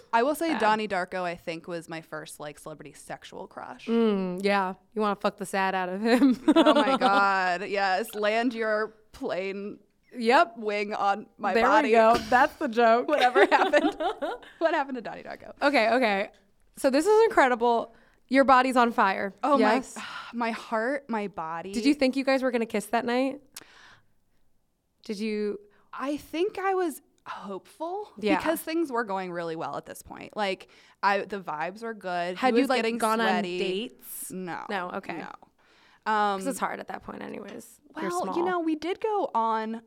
I 0.12 0.22
will 0.22 0.34
say 0.36 0.56
Donnie 0.58 0.88
Darko. 0.88 1.22
I 1.22 1.34
think 1.34 1.66
was 1.66 1.88
my 1.88 2.00
first 2.00 2.38
like 2.38 2.58
celebrity 2.60 2.92
sexual 2.92 3.46
crush. 3.48 3.86
Mm, 3.86 4.44
yeah, 4.44 4.74
you 4.94 5.02
want 5.02 5.18
to 5.18 5.22
fuck 5.22 5.36
the 5.36 5.46
sad 5.46 5.74
out 5.74 5.88
of 5.88 6.00
him. 6.00 6.40
oh 6.54 6.74
my 6.74 6.96
god. 7.00 7.66
Yes. 7.66 8.06
Land 8.14 8.54
your 8.54 8.94
plane 9.12 9.78
yep. 10.16 10.54
wing 10.56 10.94
on 10.94 11.26
my 11.38 11.54
there 11.54 11.66
body. 11.66 11.88
we 11.88 11.92
go. 11.92 12.16
That's 12.28 12.54
the 12.56 12.68
joke. 12.68 13.08
Whatever 13.08 13.46
happened. 13.46 13.96
what 14.58 14.74
happened 14.74 14.96
to 14.96 15.02
Donnie 15.02 15.22
Darko? 15.22 15.52
Okay, 15.62 15.90
okay. 15.90 16.30
So 16.76 16.90
this 16.90 17.06
is 17.06 17.24
incredible. 17.24 17.94
Your 18.28 18.44
body's 18.44 18.76
on 18.76 18.92
fire. 18.92 19.34
Oh 19.42 19.58
yes? 19.58 19.96
my 19.96 20.02
my 20.34 20.50
heart, 20.50 21.08
my 21.08 21.28
body. 21.28 21.72
Did 21.72 21.84
you 21.84 21.94
think 21.94 22.16
you 22.16 22.24
guys 22.24 22.42
were 22.42 22.50
gonna 22.50 22.66
kiss 22.66 22.86
that 22.86 23.04
night? 23.04 23.40
Did 25.04 25.18
you? 25.18 25.58
I 25.92 26.18
think 26.18 26.58
I 26.58 26.74
was 26.74 27.00
hopeful 27.26 28.10
Yeah. 28.18 28.36
because 28.36 28.60
things 28.60 28.90
were 28.90 29.04
going 29.04 29.32
really 29.32 29.56
well 29.56 29.76
at 29.76 29.86
this 29.86 30.02
point. 30.02 30.36
Like 30.36 30.68
I 31.02 31.20
the 31.20 31.40
vibes 31.40 31.82
were 31.82 31.94
good. 31.94 32.36
Had 32.36 32.56
you 32.56 32.66
like 32.66 32.82
gone 32.98 33.18
sweaty. 33.18 33.26
on 33.26 33.42
dates? 33.42 34.30
No. 34.30 34.60
No, 34.68 34.90
okay. 34.94 35.18
No. 35.18 36.12
Um 36.12 36.46
it's 36.46 36.58
hard 36.58 36.80
at 36.80 36.88
that 36.88 37.02
point, 37.02 37.22
anyways. 37.22 37.80
Well, 37.96 38.34
you 38.36 38.44
know, 38.44 38.60
we 38.60 38.76
did 38.76 39.00
go 39.00 39.30
on 39.34 39.82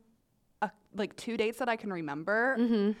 like 0.94 1.16
two 1.16 1.36
dates 1.36 1.58
that 1.58 1.68
I 1.68 1.76
can 1.76 1.92
remember. 1.92 2.56
Mm-hmm. 2.58 2.92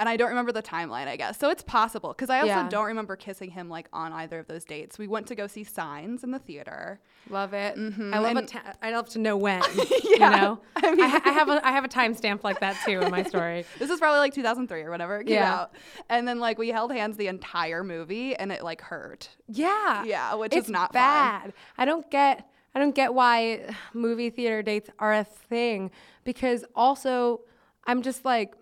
And 0.00 0.08
I 0.08 0.16
don't 0.16 0.28
remember 0.28 0.52
the 0.52 0.62
timeline, 0.62 1.08
I 1.08 1.16
guess. 1.16 1.38
So 1.40 1.50
it's 1.50 1.64
possible 1.64 2.10
because 2.10 2.30
I 2.30 2.36
also 2.38 2.46
Yeah. 2.46 2.68
don't 2.68 2.84
remember 2.84 3.16
kissing 3.16 3.50
him 3.50 3.68
like 3.68 3.88
on 3.92 4.12
either 4.12 4.38
of 4.38 4.46
those 4.46 4.64
dates. 4.64 4.96
We 4.96 5.08
went 5.08 5.26
to 5.26 5.34
go 5.34 5.48
see 5.48 5.64
Signs 5.64 6.22
in 6.22 6.30
the 6.30 6.38
theater. 6.38 7.00
Love 7.28 7.52
it. 7.52 7.74
Mhm. 7.76 8.14
I 8.14 8.20
love 8.20 8.36
a 8.36 8.38
And- 8.38 8.48
ta- 8.48 8.74
I 8.80 8.92
love 8.92 9.08
to 9.10 9.18
know 9.18 9.36
when. 9.36 9.60
Yeah. 10.04 10.30
You 10.36 10.36
know, 10.40 10.60
I 10.76 10.86
I, 10.88 10.94
mean- 10.94 11.10
ha- 11.10 11.22
I 11.24 11.30
have 11.32 11.48
a 11.48 11.66
I 11.66 11.72
have 11.72 11.84
a 11.84 11.88
timestamp 11.88 12.44
like 12.44 12.60
that 12.60 12.76
too 12.84 13.00
in 13.00 13.10
my 13.10 13.24
story. 13.24 13.64
This 13.80 13.90
is 13.90 13.98
probably 13.98 14.20
like 14.20 14.34
2003 14.34 14.82
or 14.82 14.90
whatever. 14.90 15.18
it 15.18 15.24
came 15.26 15.34
Yeah. 15.34 15.52
out. 15.62 15.72
And 16.08 16.28
then 16.28 16.38
like 16.38 16.58
we 16.58 16.68
held 16.68 16.92
hands 16.92 17.16
the 17.16 17.26
entire 17.26 17.82
movie 17.82 18.36
and 18.36 18.52
it 18.52 18.62
like 18.62 18.80
hurt. 18.80 19.30
Yeah. 19.48 20.04
Yeah, 20.04 20.34
which 20.34 20.54
it's 20.54 20.66
is 20.66 20.70
not 20.72 20.92
fun. 20.92 21.00
bad. 21.02 21.52
I 21.76 21.84
don't 21.84 22.08
get 22.08 22.48
I 22.74 22.78
don't 22.78 22.94
get 22.94 23.14
why 23.14 23.74
movie 23.94 24.30
theater 24.30 24.62
dates 24.62 24.90
are 25.00 25.12
a 25.12 25.24
thing 25.24 25.90
because 26.28 26.62
also 26.74 27.40
I'm 27.86 28.02
just 28.02 28.22
like 28.22 28.54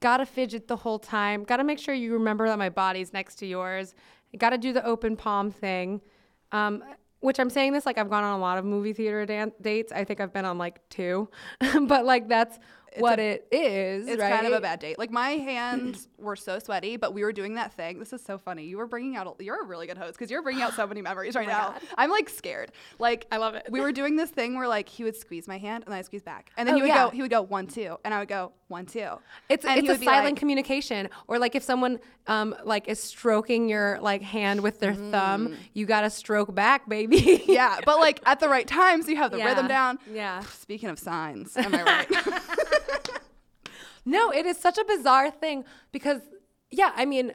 gotta 0.00 0.26
fidget 0.26 0.68
the 0.68 0.76
whole 0.76 0.98
time. 0.98 1.42
Gotta 1.42 1.64
make 1.64 1.78
sure 1.78 1.94
you 1.94 2.12
remember 2.12 2.46
that 2.48 2.58
my 2.58 2.68
body's 2.68 3.14
next 3.14 3.36
to 3.36 3.46
yours. 3.46 3.94
Gotta 4.36 4.58
do 4.58 4.74
the 4.74 4.84
open 4.84 5.16
palm 5.16 5.50
thing. 5.50 6.02
Um, 6.52 6.84
which 7.20 7.40
I'm 7.40 7.48
saying 7.48 7.72
this 7.72 7.86
like 7.86 7.96
I've 7.96 8.10
gone 8.10 8.24
on 8.24 8.38
a 8.38 8.38
lot 8.38 8.58
of 8.58 8.66
movie 8.66 8.92
theater 8.92 9.24
dan- 9.24 9.54
dates. 9.62 9.90
I 9.90 10.04
think 10.04 10.20
I've 10.20 10.34
been 10.34 10.44
on 10.44 10.58
like 10.58 10.86
two, 10.90 11.30
but 11.80 12.04
like 12.04 12.28
that's 12.28 12.58
what 12.98 13.18
it 13.18 13.46
is. 13.52 14.08
It's 14.08 14.20
right? 14.20 14.32
kind 14.32 14.46
of 14.46 14.52
a 14.52 14.60
bad 14.60 14.80
date. 14.80 14.98
Like 14.98 15.10
my 15.10 15.30
hands 15.50 16.08
were 16.18 16.36
so 16.36 16.58
sweaty, 16.58 16.96
but 16.96 17.14
we 17.14 17.22
were 17.22 17.32
doing 17.32 17.54
that 17.54 17.72
thing. 17.74 17.98
This 17.98 18.12
is 18.12 18.22
so 18.22 18.38
funny. 18.38 18.64
You 18.64 18.78
were 18.78 18.86
bringing 18.86 19.16
out. 19.16 19.36
A, 19.40 19.44
you're 19.44 19.62
a 19.62 19.66
really 19.66 19.86
good 19.86 19.98
host 19.98 20.14
because 20.14 20.30
you're 20.30 20.42
bringing 20.42 20.62
out 20.62 20.74
so 20.74 20.86
many 20.86 21.02
memories 21.02 21.34
right 21.34 21.46
my 21.46 21.52
now. 21.52 21.68
God. 21.72 21.82
I'm 21.96 22.10
like 22.10 22.28
scared. 22.28 22.72
Like 22.98 23.26
I 23.30 23.36
love 23.36 23.54
it. 23.54 23.66
We 23.70 23.80
were 23.80 23.92
doing 23.92 24.16
this 24.16 24.30
thing 24.30 24.56
where 24.56 24.68
like 24.68 24.88
he 24.88 25.04
would 25.04 25.16
squeeze 25.16 25.46
my 25.48 25.58
hand 25.58 25.84
and 25.86 25.94
I 25.94 26.02
squeeze 26.02 26.22
back, 26.22 26.50
and 26.56 26.66
then 26.68 26.74
Oh, 26.74 26.76
he 26.76 26.82
would 26.82 26.88
yeah. 26.88 27.04
go. 27.04 27.10
He 27.10 27.22
would 27.22 27.30
go 27.30 27.42
one 27.42 27.66
two, 27.66 27.96
and 28.04 28.12
I 28.14 28.18
would 28.20 28.28
go 28.28 28.52
one 28.68 28.86
two. 28.86 29.08
It's 29.48 29.64
and 29.64 29.78
it's 29.78 30.00
a 30.00 30.04
silent 30.04 30.24
like- 30.32 30.36
communication, 30.36 31.08
or 31.26 31.38
like 31.38 31.54
if 31.54 31.62
someone 31.62 31.98
um 32.26 32.54
like 32.64 32.88
is 32.88 33.02
stroking 33.02 33.68
your 33.68 33.98
like 34.00 34.22
hand 34.22 34.60
with 34.60 34.80
their 34.80 34.94
thumb, 34.94 35.54
you 35.74 35.86
gotta 35.86 36.10
stroke 36.10 36.54
back, 36.54 36.88
baby. 36.88 37.20
Mm. 37.20 37.42
yeah, 37.46 37.78
but 37.84 37.98
like 37.98 38.20
at 38.26 38.40
the 38.40 38.48
right 38.48 38.66
time, 38.66 39.02
so 39.02 39.08
you 39.10 39.16
have 39.16 39.30
the 39.30 39.38
rhythm 39.38 39.68
down. 39.68 39.98
Yeah. 40.12 40.40
Speaking 40.40 40.88
of 40.90 40.98
signs, 40.98 41.56
am 41.56 41.74
I 41.74 41.82
right? 41.82 42.08
No, 44.08 44.30
it 44.30 44.46
is 44.46 44.56
such 44.56 44.78
a 44.78 44.84
bizarre 44.84 45.30
thing 45.30 45.64
because 45.92 46.20
yeah, 46.70 46.92
I 46.96 47.04
mean, 47.04 47.32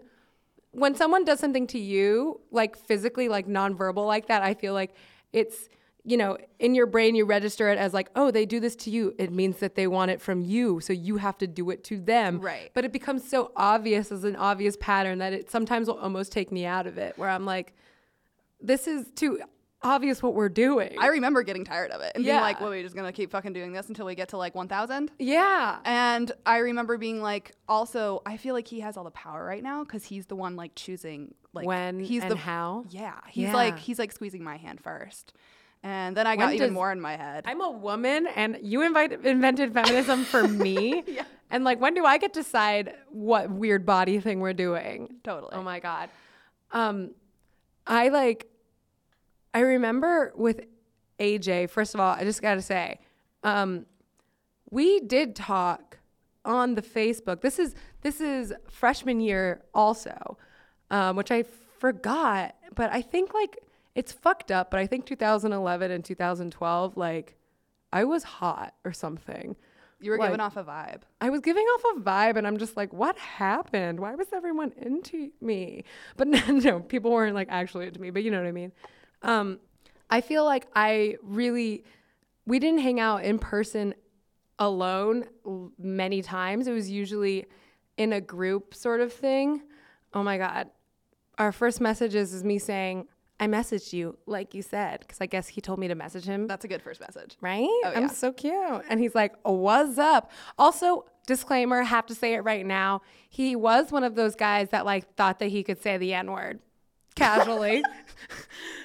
when 0.71 0.95
someone 0.95 1.23
does 1.23 1.39
something 1.39 1.67
to 1.67 1.79
you, 1.79 2.41
like 2.51 2.75
physically, 2.75 3.29
like 3.29 3.47
nonverbal 3.47 4.05
like 4.07 4.27
that, 4.27 4.41
I 4.41 4.53
feel 4.53 4.73
like 4.73 4.93
it's 5.31 5.69
you 6.05 6.17
know, 6.17 6.37
in 6.59 6.75
your 6.75 6.85
brain 6.85 7.15
you 7.15 7.23
register 7.23 7.69
it 7.69 7.77
as 7.77 7.93
like, 7.93 8.09
oh, 8.15 8.29
they 8.29 8.45
do 8.45 8.59
this 8.59 8.75
to 8.75 8.89
you. 8.89 9.15
It 9.17 9.31
means 9.31 9.59
that 9.59 9.75
they 9.75 9.87
want 9.87 10.11
it 10.11 10.21
from 10.21 10.41
you, 10.41 10.81
so 10.81 10.91
you 10.91 11.15
have 11.17 11.37
to 11.37 11.47
do 11.47 11.69
it 11.69 11.83
to 11.85 11.99
them. 11.99 12.41
Right. 12.41 12.71
But 12.73 12.83
it 12.83 12.91
becomes 12.91 13.27
so 13.27 13.51
obvious 13.55 14.11
as 14.11 14.25
an 14.25 14.35
obvious 14.35 14.75
pattern 14.79 15.19
that 15.19 15.31
it 15.31 15.49
sometimes 15.49 15.87
will 15.87 15.99
almost 15.99 16.33
take 16.33 16.51
me 16.51 16.65
out 16.65 16.87
of 16.87 16.97
it 16.97 17.17
where 17.17 17.29
I'm 17.29 17.45
like, 17.45 17.73
this 18.59 18.87
is 18.87 19.07
too 19.15 19.39
obvious 19.83 20.23
what 20.23 20.33
we're 20.33 20.49
doing. 20.49 20.95
I 20.99 21.07
remember 21.07 21.43
getting 21.43 21.65
tired 21.65 21.91
of 21.91 22.01
it 22.01 22.13
and 22.15 22.23
being 22.23 22.35
like, 22.37 22.59
"Well, 22.61 22.69
we're 22.69 22.83
just 22.83 22.95
gonna 22.95 23.11
keep 23.11 23.31
fucking 23.31 23.53
doing 23.53 23.73
this 23.73 23.87
until 23.89 24.05
we 24.05 24.15
get 24.15 24.29
to 24.29 24.37
like 24.37 24.55
1,000." 24.55 25.11
yeah. 25.19 25.79
And 25.85 26.31
I 26.45 26.59
remember 26.59 26.97
being 26.97 27.21
like, 27.21 27.51
also, 27.67 28.21
I 28.25 28.37
feel 28.37 28.53
like 28.53 28.67
he 28.67 28.79
has 28.81 28.97
all 28.97 29.03
the 29.03 29.11
power 29.11 29.43
right 29.45 29.61
now 29.63 29.83
because 29.83 30.05
he's 30.05 30.25
the 30.27 30.35
one 30.35 30.55
like 30.55 30.73
choosing 30.75 31.33
like 31.53 31.67
When 31.67 31.99
he's 31.99 32.23
and 32.23 32.31
the 32.31 32.35
how? 32.37 32.85
Yeah, 32.89 33.13
he's 33.29 33.43
Yeah. 33.49 33.53
like 33.55 33.77
he's 33.77 33.99
like 33.99 34.11
squeezing 34.11 34.43
my 34.43 34.57
hand 34.57 34.79
first, 34.81 35.33
and 35.83 36.17
then 36.17 36.25
I 36.25 36.35
got 36.35 36.45
When 36.47 36.55
even 36.55 36.73
more 36.73 36.91
in 36.91 36.99
my 37.01 37.15
head. 37.15 37.43
I'm 37.45 37.61
a 37.61 37.69
woman 37.69 38.25
and 38.35 38.57
you 38.61 38.81
invite, 38.81 39.11
invented 39.25 39.73
feminism 39.73 40.23
for 40.23 40.47
me. 40.47 41.03
Yeah. 41.05 41.25
And 41.51 41.63
like, 41.63 41.79
when 41.79 41.93
do 41.93 42.03
I 42.05 42.17
get 42.17 42.33
to 42.33 42.39
decide 42.41 42.95
what 43.11 43.51
weird 43.51 43.85
body 43.85 44.19
thing 44.19 44.39
we're 44.39 44.53
doing? 44.53 45.17
totally. 45.23 45.51
Oh 45.53 45.61
my 45.61 45.79
God. 45.79 46.09
Um, 46.71 47.11
I 47.85 48.09
like, 48.09 48.47
I 49.53 49.59
remember 49.59 50.33
with 50.35 50.61
AJ, 51.19 51.69
first 51.69 51.93
of 51.93 51.99
all, 51.99 52.15
I 52.15 52.23
just 52.23 52.41
got 52.41 52.55
to 52.55 52.61
say, 52.61 52.99
um, 53.43 53.85
we 54.69 54.99
did 54.99 55.35
talk 55.35 55.99
on 56.45 56.75
the 56.75 56.81
Facebook. 56.81 57.41
This 57.41 57.59
is, 57.59 57.75
this 58.01 58.19
is 58.19 58.53
freshman 58.69 59.19
year 59.21 59.61
also, 59.73 60.37
um, 60.89 61.15
which 61.15 61.31
I 61.31 61.43
forgot, 61.43 62.55
but 62.75 62.91
I 62.91 63.01
think 63.01 63.33
like 63.33 63.59
it's 63.95 64.11
fucked 64.11 64.51
up, 64.51 64.71
but 64.71 64.79
I 64.79 64.87
think 64.87 65.05
2011 65.05 65.91
and 65.91 66.03
2012, 66.03 66.97
like 66.97 67.35
I 67.91 68.03
was 68.05 68.23
hot 68.23 68.73
or 68.83 68.91
something. 68.91 69.55
you 70.01 70.11
were 70.11 70.17
like- 70.17 70.29
giving 70.29 70.41
off 70.41 70.57
a 70.57 70.63
vibe. 70.63 71.01
I 71.21 71.29
was 71.29 71.41
giving 71.41 71.63
off 71.63 71.97
a 71.97 71.99
vibe 72.01 72.37
and 72.37 72.47
I'm 72.47 72.57
just 72.57 72.75
like, 72.75 72.91
what 72.91 73.17
happened? 73.17 73.99
Why 73.99 74.15
was 74.15 74.27
everyone 74.33 74.73
into 74.77 75.29
me? 75.39 75.83
But 76.17 76.27
no, 76.29 76.41
no, 76.47 76.79
people 76.79 77.11
weren't 77.11 77.35
like 77.35 77.49
actually 77.51 77.85
into 77.87 78.01
me, 78.01 78.09
but 78.09 78.23
you 78.23 78.31
know 78.31 78.41
what 78.41 78.47
I 78.47 78.51
mean? 78.51 78.71
Um, 79.23 79.59
I 80.09 80.21
feel 80.21 80.45
like 80.45 80.67
I 80.75 81.17
really, 81.23 81.83
we 82.45 82.59
didn't 82.59 82.79
hang 82.79 82.99
out 82.99 83.23
in 83.23 83.39
person 83.39 83.95
alone 84.59 85.25
many 85.79 86.21
times. 86.21 86.67
It 86.67 86.71
was 86.73 86.89
usually 86.89 87.45
in 87.97 88.13
a 88.13 88.21
group 88.21 88.75
sort 88.75 89.01
of 89.01 89.11
thing. 89.11 89.63
Oh 90.13 90.23
my 90.23 90.37
God. 90.37 90.69
Our 91.37 91.51
first 91.51 91.81
messages 91.81 92.33
is 92.33 92.43
me 92.43 92.59
saying, 92.59 93.07
I 93.39 93.47
messaged 93.47 93.91
you, 93.93 94.17
like 94.27 94.53
you 94.53 94.61
said, 94.61 94.99
because 94.99 95.19
I 95.19 95.25
guess 95.25 95.47
he 95.47 95.59
told 95.59 95.79
me 95.79 95.87
to 95.87 95.95
message 95.95 96.25
him 96.25 96.45
That's 96.47 96.63
a 96.63 96.67
good 96.67 96.81
first 96.81 97.01
message. 97.01 97.35
right? 97.41 97.63
Oh, 97.63 97.79
yeah. 97.91 97.91
I'm 97.95 98.09
so 98.09 98.31
cute. 98.31 98.83
And 98.87 98.99
he's 98.99 99.15
like, 99.15 99.33
what's 99.43 99.97
up? 99.97 100.31
Also, 100.57 101.05
disclaimer, 101.25 101.81
have 101.81 102.05
to 102.05 102.15
say 102.15 102.35
it 102.35 102.41
right 102.41 102.65
now. 102.65 103.01
He 103.29 103.55
was 103.55 103.91
one 103.91 104.03
of 104.03 104.13
those 104.15 104.35
guys 104.35 104.69
that 104.69 104.85
like 104.85 105.15
thought 105.15 105.39
that 105.39 105.47
he 105.47 105.63
could 105.63 105.81
say 105.81 105.97
the 105.97 106.13
N 106.13 106.31
word 106.31 106.59
casually. 107.15 107.83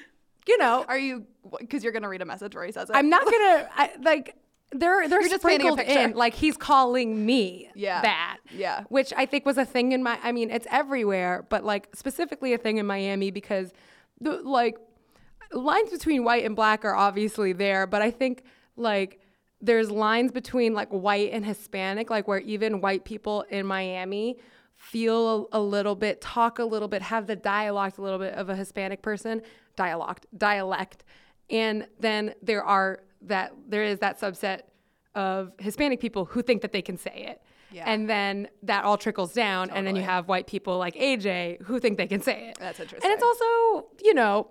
you 0.49 0.57
know, 0.57 0.83
Are 0.87 0.97
you? 0.97 1.25
Because 1.59 1.83
you're 1.83 1.93
gonna 1.93 2.09
read 2.09 2.21
a 2.21 2.25
message 2.25 2.53
where 2.55 2.65
he 2.65 2.71
says 2.71 2.89
it. 2.89 2.95
I'm 2.95 3.09
not 3.09 3.23
gonna 3.25 3.69
I, 3.75 3.91
like 4.01 4.35
they're 4.71 5.07
they're 5.09 5.21
You're 5.21 5.29
just 5.29 5.41
sprinkled 5.41 5.79
in 5.79 6.13
like 6.13 6.33
he's 6.35 6.55
calling 6.57 7.25
me 7.25 7.69
Yeah. 7.73 8.01
that 8.01 8.37
Yeah. 8.51 8.83
which 8.89 9.11
I 9.17 9.25
think 9.25 9.45
was 9.45 9.57
a 9.57 9.65
thing 9.65 9.93
in 9.93 10.03
my 10.03 10.19
I 10.21 10.31
mean 10.31 10.51
it's 10.51 10.67
everywhere 10.69 11.45
but 11.49 11.63
like 11.63 11.87
specifically 11.95 12.53
a 12.53 12.57
thing 12.59 12.77
in 12.77 12.85
Miami 12.85 13.31
because 13.31 13.71
the 14.21 14.33
like 14.43 14.77
lines 15.51 15.89
between 15.89 16.23
white 16.23 16.45
and 16.45 16.55
black 16.55 16.85
are 16.85 16.95
obviously 16.95 17.51
there 17.53 17.87
but 17.87 18.01
I 18.03 18.11
think 18.11 18.43
like 18.75 19.19
there's 19.61 19.89
lines 19.89 20.31
between 20.31 20.73
like 20.75 20.89
white 20.89 21.31
and 21.33 21.43
Hispanic 21.45 22.09
like 22.11 22.27
where 22.27 22.39
even 22.39 22.79
white 22.81 23.05
people 23.05 23.45
in 23.49 23.65
Miami 23.65 24.37
feel 24.75 25.49
a, 25.51 25.57
a 25.59 25.61
little 25.61 25.95
bit 25.95 26.21
talk 26.21 26.59
a 26.59 26.63
little 26.63 26.87
bit 26.87 27.01
have 27.01 27.25
the 27.25 27.35
dialect 27.35 27.97
a 27.97 28.01
little 28.03 28.19
bit 28.19 28.33
of 28.35 28.49
a 28.49 28.55
Hispanic 28.55 29.01
person 29.01 29.41
dialect 29.83 30.25
dialect 30.37 30.99
and 31.49 31.87
then 31.99 32.33
there 32.41 32.63
are 32.63 32.99
that 33.21 33.53
there 33.67 33.83
is 33.83 33.99
that 33.99 34.19
subset 34.19 34.61
of 35.15 35.51
Hispanic 35.59 35.99
people 35.99 36.25
who 36.25 36.41
think 36.41 36.61
that 36.61 36.71
they 36.71 36.81
can 36.81 36.97
say 36.97 37.25
it. 37.29 37.41
Yeah. 37.71 37.83
And 37.85 38.09
then 38.09 38.47
that 38.63 38.83
all 38.83 38.97
trickles 38.97 39.33
down, 39.33 39.69
and 39.69 39.85
then 39.85 39.95
you 39.95 40.01
have 40.01 40.27
white 40.27 40.47
people 40.47 40.79
like 40.79 40.95
AJ 40.95 41.61
who 41.63 41.79
think 41.79 41.97
they 41.97 42.07
can 42.07 42.21
say 42.21 42.49
it. 42.49 42.57
That's 42.59 42.79
interesting. 42.79 43.11
And 43.11 43.13
it's 43.13 43.23
also, 43.23 43.87
you 44.03 44.15
know, 44.15 44.49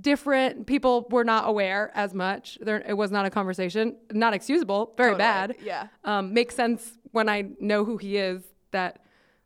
different. 0.00 0.66
People 0.68 1.08
were 1.10 1.24
not 1.24 1.48
aware 1.48 1.90
as 1.94 2.14
much. 2.14 2.58
There, 2.60 2.80
it 2.86 2.94
was 2.94 3.10
not 3.10 3.26
a 3.26 3.30
conversation. 3.30 3.96
Not 4.12 4.34
excusable. 4.34 4.94
Very 4.96 5.12
Totally. 5.12 5.18
bad. 5.18 5.56
Yeah. 5.64 5.88
Um, 6.04 6.32
makes 6.32 6.54
sense 6.54 6.96
when 7.10 7.28
I 7.28 7.50
know 7.58 7.84
who 7.84 7.96
he 7.96 8.18
is. 8.18 8.44
That, 8.70 9.00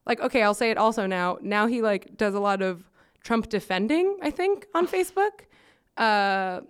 like, 0.05 0.21
okay, 0.21 0.43
I'll 0.43 0.53
say 0.55 0.71
it 0.71 0.77
also 0.77 1.07
now. 1.07 1.39
Now 1.41 1.67
he 1.67 1.81
like 1.81 2.17
does 2.19 2.35
a 2.35 2.41
lot 2.41 2.61
of 2.61 2.88
Trump 3.29 3.51
defending. 3.51 4.17
I 4.23 4.31
think 4.31 4.67
on 4.75 4.87
Facebook. 4.97 5.45
Uh, 5.99 6.63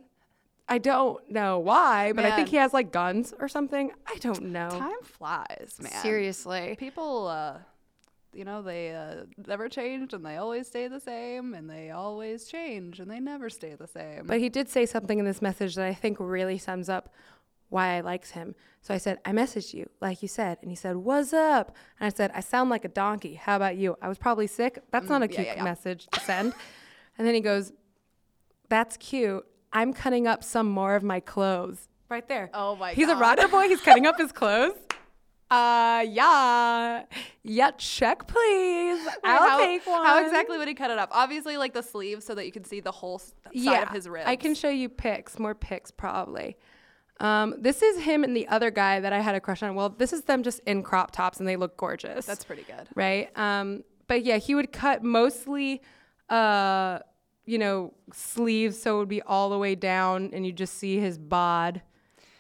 I 0.70 0.78
don't 0.78 1.30
know 1.30 1.60
why, 1.60 2.12
but 2.12 2.24
I 2.26 2.34
think 2.36 2.48
he 2.48 2.56
has 2.56 2.74
like 2.74 2.90
guns 2.92 3.32
or 3.38 3.48
something. 3.48 3.92
I 4.06 4.16
don't 4.16 4.42
know. 4.56 4.68
Time 4.68 5.02
flies, 5.02 5.78
man. 5.80 5.92
Seriously. 6.02 6.76
People, 6.78 7.28
uh, 7.28 7.58
you 8.34 8.44
know, 8.44 8.60
they 8.60 8.94
uh, 8.94 9.24
never 9.46 9.68
change 9.68 10.12
and 10.12 10.26
they 10.26 10.36
always 10.36 10.66
stay 10.66 10.88
the 10.88 11.00
same, 11.00 11.54
and 11.54 11.70
they 11.70 11.90
always 11.90 12.46
change 12.46 13.00
and 13.00 13.08
they 13.10 13.20
never 13.20 13.48
stay 13.48 13.76
the 13.76 13.86
same. 13.86 14.26
But 14.26 14.40
he 14.40 14.48
did 14.48 14.68
say 14.68 14.84
something 14.84 15.18
in 15.18 15.24
this 15.24 15.40
message 15.40 15.76
that 15.76 15.86
I 15.86 15.94
think 15.94 16.18
really 16.20 16.58
sums 16.58 16.88
up 16.88 17.14
why 17.68 17.96
I 17.96 18.00
liked 18.00 18.30
him. 18.30 18.54
So 18.80 18.94
I 18.94 18.98
said, 18.98 19.18
I 19.24 19.32
messaged 19.32 19.74
you, 19.74 19.88
like 20.00 20.22
you 20.22 20.28
said. 20.28 20.58
And 20.62 20.70
he 20.70 20.76
said, 20.76 20.96
What's 20.96 21.32
up? 21.32 21.76
And 22.00 22.06
I 22.06 22.16
said, 22.16 22.30
I 22.34 22.40
sound 22.40 22.70
like 22.70 22.84
a 22.84 22.88
donkey. 22.88 23.34
How 23.34 23.56
about 23.56 23.76
you? 23.76 23.96
I 24.00 24.08
was 24.08 24.18
probably 24.18 24.46
sick. 24.46 24.82
That's 24.90 25.08
not 25.08 25.22
a 25.22 25.26
yeah, 25.26 25.34
cute 25.34 25.46
yeah, 25.48 25.56
yeah. 25.56 25.64
message 25.64 26.06
to 26.12 26.20
send. 26.26 26.54
and 27.16 27.26
then 27.26 27.34
he 27.34 27.40
goes, 27.40 27.72
That's 28.68 28.96
cute. 28.96 29.44
I'm 29.72 29.92
cutting 29.92 30.26
up 30.26 30.42
some 30.42 30.68
more 30.68 30.94
of 30.94 31.02
my 31.02 31.20
clothes. 31.20 31.88
Right 32.08 32.26
there. 32.26 32.48
Oh 32.54 32.76
my 32.76 32.94
He's 32.94 33.08
a 33.08 33.12
God. 33.12 33.20
rocker 33.20 33.48
boy. 33.48 33.68
He's 33.68 33.82
cutting 33.82 34.06
up 34.06 34.18
his 34.18 34.32
clothes. 34.32 34.76
Uh, 35.50 36.04
yeah. 36.08 37.04
Yeah, 37.42 37.70
check, 37.78 38.26
please. 38.26 39.06
I'll 39.24 39.48
how, 39.48 39.58
take 39.58 39.86
one. 39.86 40.04
How 40.04 40.22
exactly 40.22 40.58
would 40.58 40.68
he 40.68 40.74
cut 40.74 40.90
it 40.90 40.98
up? 40.98 41.08
Obviously, 41.12 41.56
like 41.56 41.72
the 41.72 41.82
sleeves, 41.82 42.24
so 42.26 42.34
that 42.34 42.44
you 42.44 42.52
can 42.52 42.64
see 42.64 42.80
the 42.80 42.92
whole 42.92 43.18
side 43.18 43.82
of 43.82 43.88
his 43.90 44.08
ribs. 44.08 44.26
I 44.26 44.36
can 44.36 44.54
show 44.54 44.68
you 44.68 44.88
pics, 44.90 45.38
more 45.38 45.54
pics 45.54 45.90
probably. 45.90 46.56
Um, 47.20 47.56
this 47.58 47.82
is 47.82 47.98
him 47.98 48.22
and 48.22 48.36
the 48.36 48.46
other 48.48 48.70
guy 48.70 49.00
that 49.00 49.12
I 49.12 49.20
had 49.20 49.34
a 49.34 49.40
crush 49.40 49.62
on. 49.62 49.74
Well, 49.74 49.88
this 49.90 50.12
is 50.12 50.22
them 50.22 50.42
just 50.42 50.60
in 50.66 50.82
crop 50.82 51.10
tops 51.10 51.38
and 51.38 51.48
they 51.48 51.56
look 51.56 51.76
gorgeous. 51.76 52.26
That's 52.26 52.44
pretty 52.44 52.62
good. 52.62 52.88
right. 52.94 53.36
Um, 53.36 53.82
but 54.06 54.24
yeah, 54.24 54.38
he 54.38 54.54
would 54.54 54.72
cut 54.72 55.02
mostly, 55.02 55.82
uh, 56.28 57.00
you 57.44 57.58
know, 57.58 57.92
sleeves 58.12 58.80
so 58.80 58.96
it 58.96 58.98
would 59.00 59.08
be 59.08 59.22
all 59.22 59.50
the 59.50 59.58
way 59.58 59.74
down 59.74 60.30
and 60.32 60.46
you 60.46 60.52
just 60.52 60.74
see 60.74 60.98
his 60.98 61.18
bod, 61.18 61.82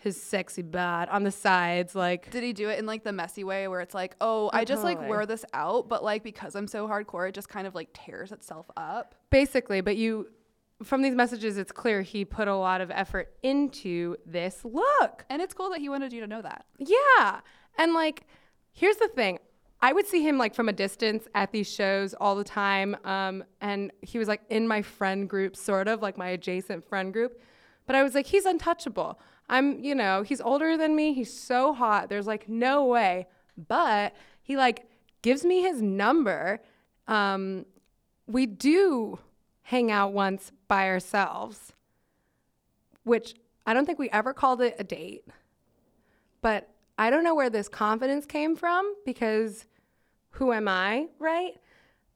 his 0.00 0.20
sexy 0.20 0.62
bod 0.62 1.08
on 1.08 1.24
the 1.24 1.30
sides, 1.32 1.94
like. 1.94 2.30
Did 2.30 2.44
he 2.44 2.52
do 2.52 2.68
it 2.68 2.78
in 2.78 2.86
like 2.86 3.04
the 3.04 3.12
messy 3.12 3.44
way 3.44 3.68
where 3.68 3.80
it's 3.80 3.94
like, 3.94 4.16
oh, 4.20 4.48
I 4.52 4.64
just 4.64 4.84
like 4.84 5.00
wear 5.08 5.26
this 5.26 5.44
out, 5.52 5.88
but 5.88 6.04
like 6.04 6.22
because 6.22 6.54
I'm 6.54 6.68
so 6.68 6.86
hardcore, 6.88 7.28
it 7.28 7.34
just 7.34 7.48
kind 7.48 7.66
of 7.66 7.74
like 7.74 7.88
tears 7.92 8.32
itself 8.32 8.70
up? 8.76 9.14
Basically, 9.30 9.80
but 9.80 9.96
you, 9.96 10.28
from 10.82 11.02
these 11.02 11.14
messages, 11.14 11.58
it's 11.58 11.72
clear 11.72 12.02
he 12.02 12.24
put 12.24 12.48
a 12.48 12.54
lot 12.54 12.80
of 12.80 12.90
effort 12.90 13.34
into 13.42 14.16
this 14.24 14.64
look. 14.64 15.24
And 15.28 15.42
it's 15.42 15.54
cool 15.54 15.70
that 15.70 15.80
he 15.80 15.88
wanted 15.88 16.12
you 16.12 16.20
to 16.20 16.26
know 16.26 16.42
that. 16.42 16.66
Yeah. 16.78 17.40
And 17.76 17.94
like, 17.94 18.26
here's 18.72 18.96
the 18.96 19.08
thing. 19.08 19.38
I 19.80 19.92
would 19.92 20.06
see 20.06 20.22
him 20.22 20.38
like 20.38 20.54
from 20.54 20.68
a 20.68 20.72
distance 20.72 21.28
at 21.34 21.52
these 21.52 21.72
shows 21.72 22.14
all 22.14 22.34
the 22.34 22.44
time. 22.44 22.96
Um, 23.04 23.44
and 23.60 23.92
he 24.02 24.18
was 24.18 24.28
like 24.28 24.42
in 24.50 24.66
my 24.66 24.82
friend 24.82 25.28
group, 25.28 25.56
sort 25.56 25.88
of 25.88 26.02
like 26.02 26.18
my 26.18 26.28
adjacent 26.28 26.88
friend 26.88 27.12
group. 27.12 27.40
But 27.86 27.96
I 27.96 28.02
was 28.02 28.14
like, 28.14 28.26
he's 28.26 28.44
untouchable. 28.44 29.20
I'm, 29.48 29.82
you 29.82 29.94
know, 29.94 30.22
he's 30.22 30.40
older 30.40 30.76
than 30.76 30.94
me. 30.94 31.12
He's 31.12 31.32
so 31.32 31.72
hot. 31.72 32.08
There's 32.08 32.26
like 32.26 32.48
no 32.48 32.84
way. 32.84 33.26
But 33.56 34.14
he 34.42 34.56
like 34.56 34.86
gives 35.22 35.44
me 35.44 35.62
his 35.62 35.80
number. 35.80 36.60
Um, 37.06 37.64
we 38.26 38.46
do 38.46 39.18
hang 39.68 39.92
out 39.92 40.14
once 40.14 40.50
by 40.66 40.88
ourselves, 40.88 41.74
which 43.04 43.34
I 43.66 43.74
don't 43.74 43.84
think 43.84 43.98
we 43.98 44.08
ever 44.08 44.32
called 44.32 44.62
it 44.62 44.74
a 44.78 44.82
date. 44.82 45.28
But 46.40 46.70
I 46.96 47.10
don't 47.10 47.22
know 47.22 47.34
where 47.34 47.50
this 47.50 47.68
confidence 47.68 48.24
came 48.24 48.56
from 48.56 48.94
because 49.04 49.66
who 50.30 50.54
am 50.54 50.68
I, 50.68 51.08
right? 51.18 51.52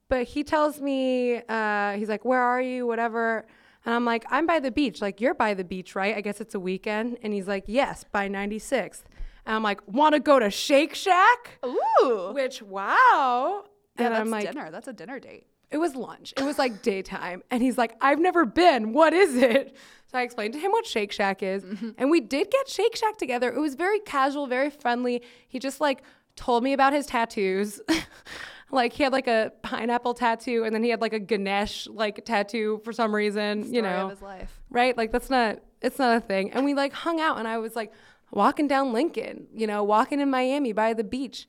But 0.09 0.25
he 0.25 0.45
tells 0.45 0.81
me, 0.81 1.43
uh, 1.47 1.93
he's 1.93 2.09
like, 2.09 2.25
Where 2.25 2.41
are 2.41 2.63
you? 2.63 2.87
Whatever. 2.87 3.45
And 3.85 3.95
I'm 3.95 4.07
like, 4.07 4.25
I'm 4.31 4.47
by 4.47 4.59
the 4.59 4.71
beach. 4.71 5.03
Like, 5.03 5.21
you're 5.21 5.35
by 5.35 5.53
the 5.53 5.65
beach, 5.65 5.95
right? 5.95 6.17
I 6.17 6.23
guess 6.23 6.41
it's 6.41 6.55
a 6.55 6.61
weekend. 6.61 7.19
And 7.23 7.35
he's 7.35 7.49
like, 7.49 7.65
Yes, 7.67 8.03
by 8.11 8.31
96th. 8.31 9.03
And 9.45 9.57
I'm 9.57 9.63
like, 9.63 9.83
Want 9.87 10.15
to 10.15 10.21
go 10.21 10.39
to 10.39 10.51
Shake 10.51 10.95
Shack? 10.95 11.59
Ooh. 11.67 12.31
Which, 12.33 12.63
wow. 12.63 13.65
Yeah, 13.99 14.07
and 14.07 14.15
that's 14.15 14.21
I'm 14.23 14.31
like, 14.31 14.47
dinner. 14.47 14.71
That's 14.71 14.89
a 14.89 14.95
dinner 14.95 15.21
date. 15.21 15.49
It 15.73 15.79
was 15.79 15.97
lunch. 15.97 16.35
It 16.37 16.45
was 16.45 16.59
like 16.59 16.83
daytime. 16.83 17.43
And 17.51 17.63
he's 17.63 17.79
like, 17.79 17.97
I've 18.01 18.21
never 18.21 18.45
been. 18.45 18.93
What 18.93 19.13
is 19.13 19.35
it? 19.37 19.77
So 20.07 20.19
I 20.19 20.23
explained 20.23 20.53
to 20.53 20.61
him 20.61 20.71
what 20.71 20.87
Shake 20.87 21.11
Shack 21.11 21.43
is. 21.43 21.65
Mm-hmm. 21.65 21.91
And 21.97 22.11
we 22.11 22.21
did 22.21 22.51
get 22.51 22.69
Shake 22.69 22.95
Shack 22.95 23.17
together. 23.17 23.51
It 23.51 23.59
was 23.59 23.75
very 23.75 23.99
casual, 24.01 24.47
very 24.47 24.69
friendly. 24.69 25.23
He 25.49 25.59
just 25.59 25.81
like 25.81 26.03
told 26.37 26.63
me 26.63 26.75
about 26.75 26.93
his 26.93 27.07
tattoos. 27.07 27.81
like 28.71 28.93
he 28.93 29.03
had 29.03 29.13
like 29.13 29.27
a 29.27 29.53
pineapple 29.63 30.13
tattoo 30.13 30.65
and 30.65 30.75
then 30.75 30.83
he 30.83 30.91
had 30.91 31.01
like 31.01 31.15
a 31.15 31.19
Ganesh 31.19 31.87
like 31.89 32.25
tattoo 32.27 32.81
for 32.85 32.93
some 32.93 33.15
reason, 33.15 33.73
you 33.73 33.81
know. 33.81 34.05
of 34.07 34.11
his 34.11 34.23
life. 34.23 34.61
Right? 34.69 34.97
Like 34.97 35.13
that's 35.13 35.31
not 35.31 35.61
it's 35.81 35.99
not 35.99 36.17
a 36.17 36.21
thing. 36.21 36.53
And 36.53 36.67
we 36.67 36.75
like 36.75 36.93
hung 36.93 37.19
out 37.19 37.39
and 37.39 37.49
I 37.49 37.57
was 37.57 37.75
like 37.75 37.93
walking 38.31 38.69
down 38.69 38.93
Lincoln, 38.93 39.47
you 39.55 39.67
know, 39.67 39.83
walking 39.83 40.21
in 40.21 40.31
Miami 40.31 40.73
by 40.73 40.93
the 40.93 41.05
beach. 41.05 41.49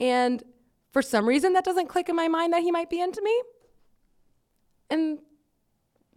And 0.00 0.42
for 0.92 1.02
some 1.02 1.26
reason 1.26 1.52
that 1.54 1.64
doesn't 1.64 1.88
click 1.88 2.08
in 2.08 2.14
my 2.14 2.28
mind 2.28 2.52
that 2.52 2.62
he 2.62 2.70
might 2.70 2.90
be 2.90 3.00
into 3.00 3.20
me. 3.22 3.42
And 4.94 5.18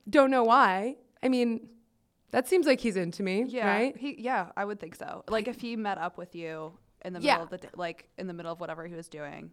don't 0.10 0.32
know 0.32 0.44
why. 0.44 0.96
I 1.24 1.30
mean, 1.30 1.68
that 2.32 2.48
seems 2.48 2.66
like 2.66 2.80
he's 2.80 2.96
into 2.96 3.24
me, 3.24 3.46
Yeah. 3.48 3.68
right? 3.68 3.98
He, 3.98 4.16
yeah, 4.20 4.52
I 4.56 4.64
would 4.66 4.80
think 4.80 4.96
so. 4.96 5.24
Like 5.28 5.48
if 5.48 5.60
he 5.60 5.76
met 5.76 5.98
up 5.98 6.18
with 6.18 6.36
you 6.36 6.74
in 7.04 7.14
the 7.14 7.20
Yeah. 7.22 7.34
middle 7.34 7.44
of 7.46 7.50
the 7.50 7.58
day, 7.58 7.70
like 7.76 8.10
in 8.18 8.28
the 8.28 8.34
middle 8.34 8.52
of 8.52 8.60
whatever 8.60 8.86
he 8.88 8.94
was 8.96 9.08
doing. 9.10 9.52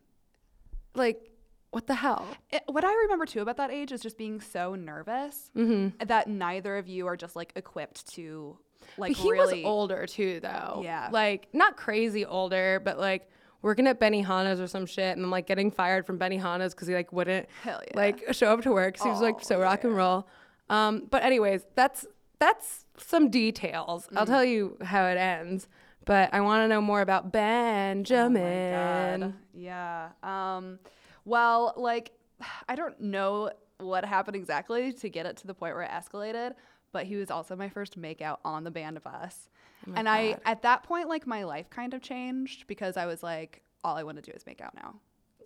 Like 0.94 1.30
what 1.70 1.88
the 1.88 1.94
hell? 1.94 2.24
It, 2.50 2.62
what 2.66 2.84
I 2.84 2.94
remember 2.94 3.26
too 3.26 3.40
about 3.40 3.56
that 3.56 3.72
age 3.72 3.90
is 3.90 4.00
just 4.00 4.16
being 4.16 4.40
so 4.40 4.74
nervous 4.76 5.50
Mm-hmm. 5.56 6.06
that 6.06 6.28
neither 6.28 6.76
of 6.76 6.86
you 6.86 7.06
are 7.08 7.16
just 7.16 7.34
like 7.34 7.52
equipped 7.56 8.06
to 8.14 8.56
like 8.98 9.12
but 9.16 9.18
he 9.22 9.32
really. 9.32 9.62
was 9.62 9.66
older 9.68 10.06
too, 10.06 10.38
though. 10.40 10.82
Yeah. 10.84 11.08
Like 11.10 11.48
not 11.52 11.76
crazy 11.76 12.24
older, 12.24 12.80
but 12.84 12.98
like 12.98 13.28
working 13.64 13.86
at 13.86 13.98
Benihana's 13.98 14.60
or 14.60 14.66
some 14.66 14.84
shit, 14.84 15.16
and 15.16 15.24
then 15.24 15.30
like 15.30 15.46
getting 15.46 15.70
fired 15.70 16.06
from 16.06 16.18
Benihana's 16.18 16.74
because 16.74 16.86
he 16.86 16.94
like 16.94 17.12
wouldn't 17.12 17.48
yeah. 17.64 17.78
like 17.94 18.22
show 18.32 18.52
up 18.52 18.60
to 18.62 18.70
work. 18.70 18.98
So 18.98 19.04
he 19.04 19.10
was 19.10 19.22
like 19.22 19.36
Oh, 19.36 19.42
so 19.42 19.58
rock 19.58 19.82
and 19.84 19.96
roll. 19.96 20.28
Um, 20.68 21.08
but 21.10 21.24
anyways, 21.24 21.66
that's 21.74 22.06
that's 22.38 22.84
some 22.98 23.30
details. 23.30 24.06
Mm. 24.08 24.18
I'll 24.18 24.26
tell 24.26 24.44
you 24.44 24.76
how 24.82 25.06
it 25.06 25.16
ends. 25.16 25.66
But 26.04 26.34
I 26.34 26.42
want 26.42 26.62
to 26.62 26.68
know 26.68 26.82
more 26.82 27.00
about 27.00 27.22
Oh 27.22 27.26
my 27.26 27.30
Benjamin. 27.30 29.20
God. 29.20 29.34
Yeah. 29.54 30.08
Um, 30.22 30.78
well, 31.24 31.72
like, 31.76 32.12
I 32.68 32.74
don't 32.74 33.00
know 33.00 33.50
what 33.78 34.04
happened 34.04 34.36
exactly 34.36 34.92
to 34.92 35.08
get 35.08 35.24
it 35.24 35.38
to 35.38 35.46
the 35.46 35.54
point 35.54 35.74
where 35.74 35.84
it 35.84 35.90
escalated, 35.90 36.52
but 36.92 37.06
he 37.06 37.16
was 37.16 37.30
also 37.30 37.56
my 37.56 37.70
first 37.70 37.98
makeout 37.98 38.38
on 38.44 38.64
the 38.64 38.70
band 38.70 39.02
bus. 39.02 39.48
Oh 39.88 39.92
and 39.96 40.08
I, 40.08 40.36
at 40.44 40.62
that 40.62 40.82
point, 40.82 41.08
like, 41.08 41.26
my 41.26 41.44
life 41.44 41.68
kind 41.70 41.94
of 41.94 42.02
changed 42.02 42.66
because 42.66 42.96
I 42.96 43.06
was 43.06 43.22
like, 43.22 43.62
all 43.82 43.96
I 43.96 44.02
want 44.02 44.16
to 44.16 44.22
do 44.22 44.32
is 44.34 44.46
make 44.46 44.60
out 44.60 44.74
now. 44.74 44.94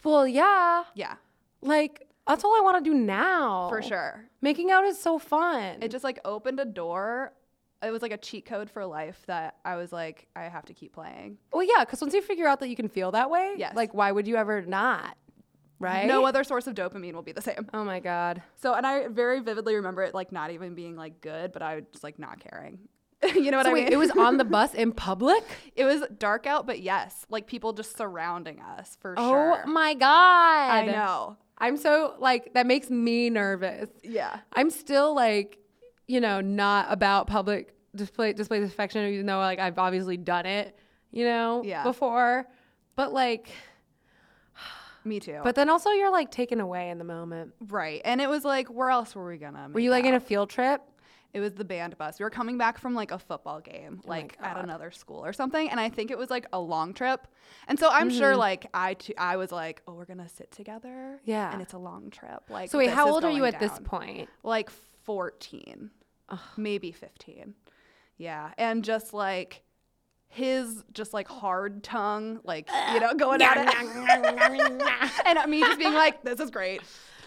well, 0.04 0.26
yeah, 0.28 0.84
Yeah, 0.94 1.14
like 1.60 2.06
that's 2.26 2.44
all 2.44 2.54
I 2.56 2.60
want 2.60 2.82
to 2.84 2.90
do 2.90 2.94
now. 2.96 3.68
for 3.68 3.82
sure. 3.82 4.24
Making 4.42 4.70
out 4.70 4.84
is 4.84 4.98
so 5.00 5.18
fun. 5.18 5.82
It 5.82 5.90
just 5.90 6.04
like 6.04 6.20
opened 6.24 6.60
a 6.60 6.64
door. 6.64 7.32
It 7.82 7.90
was 7.90 8.02
like 8.02 8.12
a 8.12 8.16
cheat 8.18 8.44
code 8.44 8.68
for 8.70 8.84
life 8.84 9.22
that 9.26 9.56
I 9.64 9.76
was 9.76 9.92
like, 9.92 10.26
I 10.36 10.42
have 10.42 10.64
to 10.66 10.74
keep 10.74 10.92
playing. 10.92 11.38
Well, 11.52 11.62
yeah, 11.62 11.84
because 11.84 12.00
once 12.00 12.12
you 12.12 12.20
figure 12.22 12.46
out 12.46 12.60
that 12.60 12.68
you 12.68 12.76
can 12.76 12.88
feel 12.88 13.12
that 13.12 13.30
way, 13.30 13.54
Yes. 13.56 13.74
like 13.76 13.94
why 13.94 14.12
would 14.12 14.26
you 14.28 14.36
ever 14.36 14.62
not? 14.62 15.16
Right? 15.80 16.06
No 16.08 16.26
other 16.26 16.42
source 16.42 16.66
of 16.66 16.74
dopamine 16.74 17.12
will 17.14 17.22
be 17.22 17.30
the 17.32 17.40
same. 17.40 17.68
Oh 17.72 17.84
my 17.84 18.00
god. 18.00 18.42
So, 18.56 18.74
and 18.74 18.84
I 18.84 19.06
very 19.08 19.38
vividly 19.40 19.76
remember 19.76 20.02
it 20.02 20.12
like 20.12 20.32
not 20.32 20.50
even 20.50 20.74
being 20.74 20.96
like 20.96 21.20
good, 21.20 21.52
but 21.52 21.62
I 21.62 21.76
was 21.76 21.84
just 21.92 22.02
like 22.04 22.18
not 22.18 22.40
caring. 22.40 22.80
you 23.34 23.50
know 23.50 23.56
what 23.56 23.66
So 23.66 23.70
I 23.70 23.74
wait, 23.74 23.84
mean? 23.84 23.92
it 23.92 23.96
was 23.98 24.10
on 24.12 24.36
the 24.36 24.44
bus 24.44 24.74
in 24.82 24.92
public? 24.92 25.42
it 25.74 25.84
was 25.84 26.02
dark 26.18 26.46
out, 26.46 26.66
but 26.66 26.80
yes, 26.80 27.26
like 27.30 27.46
people 27.46 27.72
just 27.72 27.96
surrounding 27.96 28.60
us 28.60 28.96
for 29.00 29.14
Oh 29.18 29.30
sure. 29.30 29.62
Oh 29.66 29.70
my 29.70 29.94
god. 29.94 30.06
I 30.72 30.86
know. 30.86 31.36
I'm 31.58 31.76
so 31.76 32.14
like 32.18 32.54
that 32.54 32.66
makes 32.66 32.88
me 32.90 33.30
nervous. 33.30 33.88
Yeah. 34.04 34.38
I'm 34.52 34.70
still 34.70 35.14
like, 35.14 35.58
you 36.06 36.20
know, 36.20 36.40
not 36.40 36.86
about 36.90 37.26
public 37.26 37.74
display 37.96 38.32
displays 38.32 38.62
of 38.62 38.68
affection, 38.70 39.04
even 39.12 39.26
though 39.26 39.38
like 39.38 39.58
I've 39.58 39.78
obviously 39.78 40.16
done 40.16 40.46
it, 40.46 40.78
you 41.10 41.24
know, 41.24 41.62
Yeah. 41.64 41.82
before. 41.82 42.46
But 42.94 43.12
like, 43.12 43.48
Me 45.04 45.20
too. 45.20 45.40
but 45.42 45.54
then 45.54 45.70
also 45.70 45.90
you're 45.90 46.10
like 46.12 46.30
taken 46.30 46.60
away 46.60 46.90
in 46.90 46.98
the 46.98 47.04
moment. 47.04 47.52
right. 47.68 48.00
And 48.04 48.20
it 48.20 48.28
was 48.28 48.44
like, 48.44 48.68
where 48.68 48.90
else 48.90 49.14
were 49.14 49.26
we 49.26 49.38
gonna? 49.38 49.68
Were 49.72 49.80
you 49.80 49.90
like 49.90 50.04
in 50.04 50.14
a 50.14 50.20
field 50.20 50.50
trip? 50.50 50.82
It 51.34 51.40
was 51.40 51.52
the 51.54 51.64
band 51.64 51.98
bus. 51.98 52.18
We 52.18 52.24
were 52.24 52.30
coming 52.30 52.56
back 52.56 52.78
from 52.78 52.94
like 52.94 53.10
a 53.10 53.18
football 53.18 53.60
game, 53.60 54.00
like 54.06 54.36
at 54.40 54.56
another 54.56 54.90
school 54.90 55.22
or 55.24 55.32
something, 55.34 55.68
and 55.70 55.78
I 55.78 55.90
think 55.90 56.10
it 56.10 56.16
was 56.18 56.30
like 56.30 56.46
a 56.54 56.58
long 56.58 56.94
trip. 56.94 57.26
And 57.68 57.78
so 57.78 57.90
I'm 57.92 58.08
sure 58.10 58.30
Mm-hmm. 58.30 58.38
like 58.38 58.66
I 58.72 58.94
too, 58.94 59.12
I 59.18 59.36
was 59.36 59.52
like, 59.52 59.82
oh, 59.86 59.92
we're 59.94 60.06
gonna 60.06 60.28
sit 60.28 60.50
together, 60.50 61.20
Yeah. 61.24 61.52
and 61.52 61.60
it's 61.60 61.74
a 61.74 61.78
long 61.78 62.10
trip. 62.10 62.44
Like, 62.48 62.70
So 62.70 62.78
wait, 62.78 62.90
how 62.90 63.10
old 63.10 63.24
are 63.24 63.30
you 63.30 63.40
going 63.40 63.54
at 63.54 63.60
this 63.60 63.78
point? 63.84 64.28
Like 64.42 64.70
14, 64.70 65.90
maybe 66.56 66.92
15. 66.92 67.54
Yeah, 68.16 68.50
and 68.58 68.82
just 68.82 69.12
like 69.12 69.62
his 70.30 70.82
just 70.92 71.12
like 71.14 71.28
hard 71.28 71.82
tongue, 71.84 72.40
like 72.44 72.68
you 72.92 73.00
know, 73.00 73.14
going 73.18 73.40
at 73.42 73.56
it, 73.58 75.26
and 75.26 75.50
me 75.50 75.60
just 75.60 75.78
being 75.78 75.94
like, 75.94 76.22
this 76.22 76.40
is 76.40 76.50
great. 76.50 76.80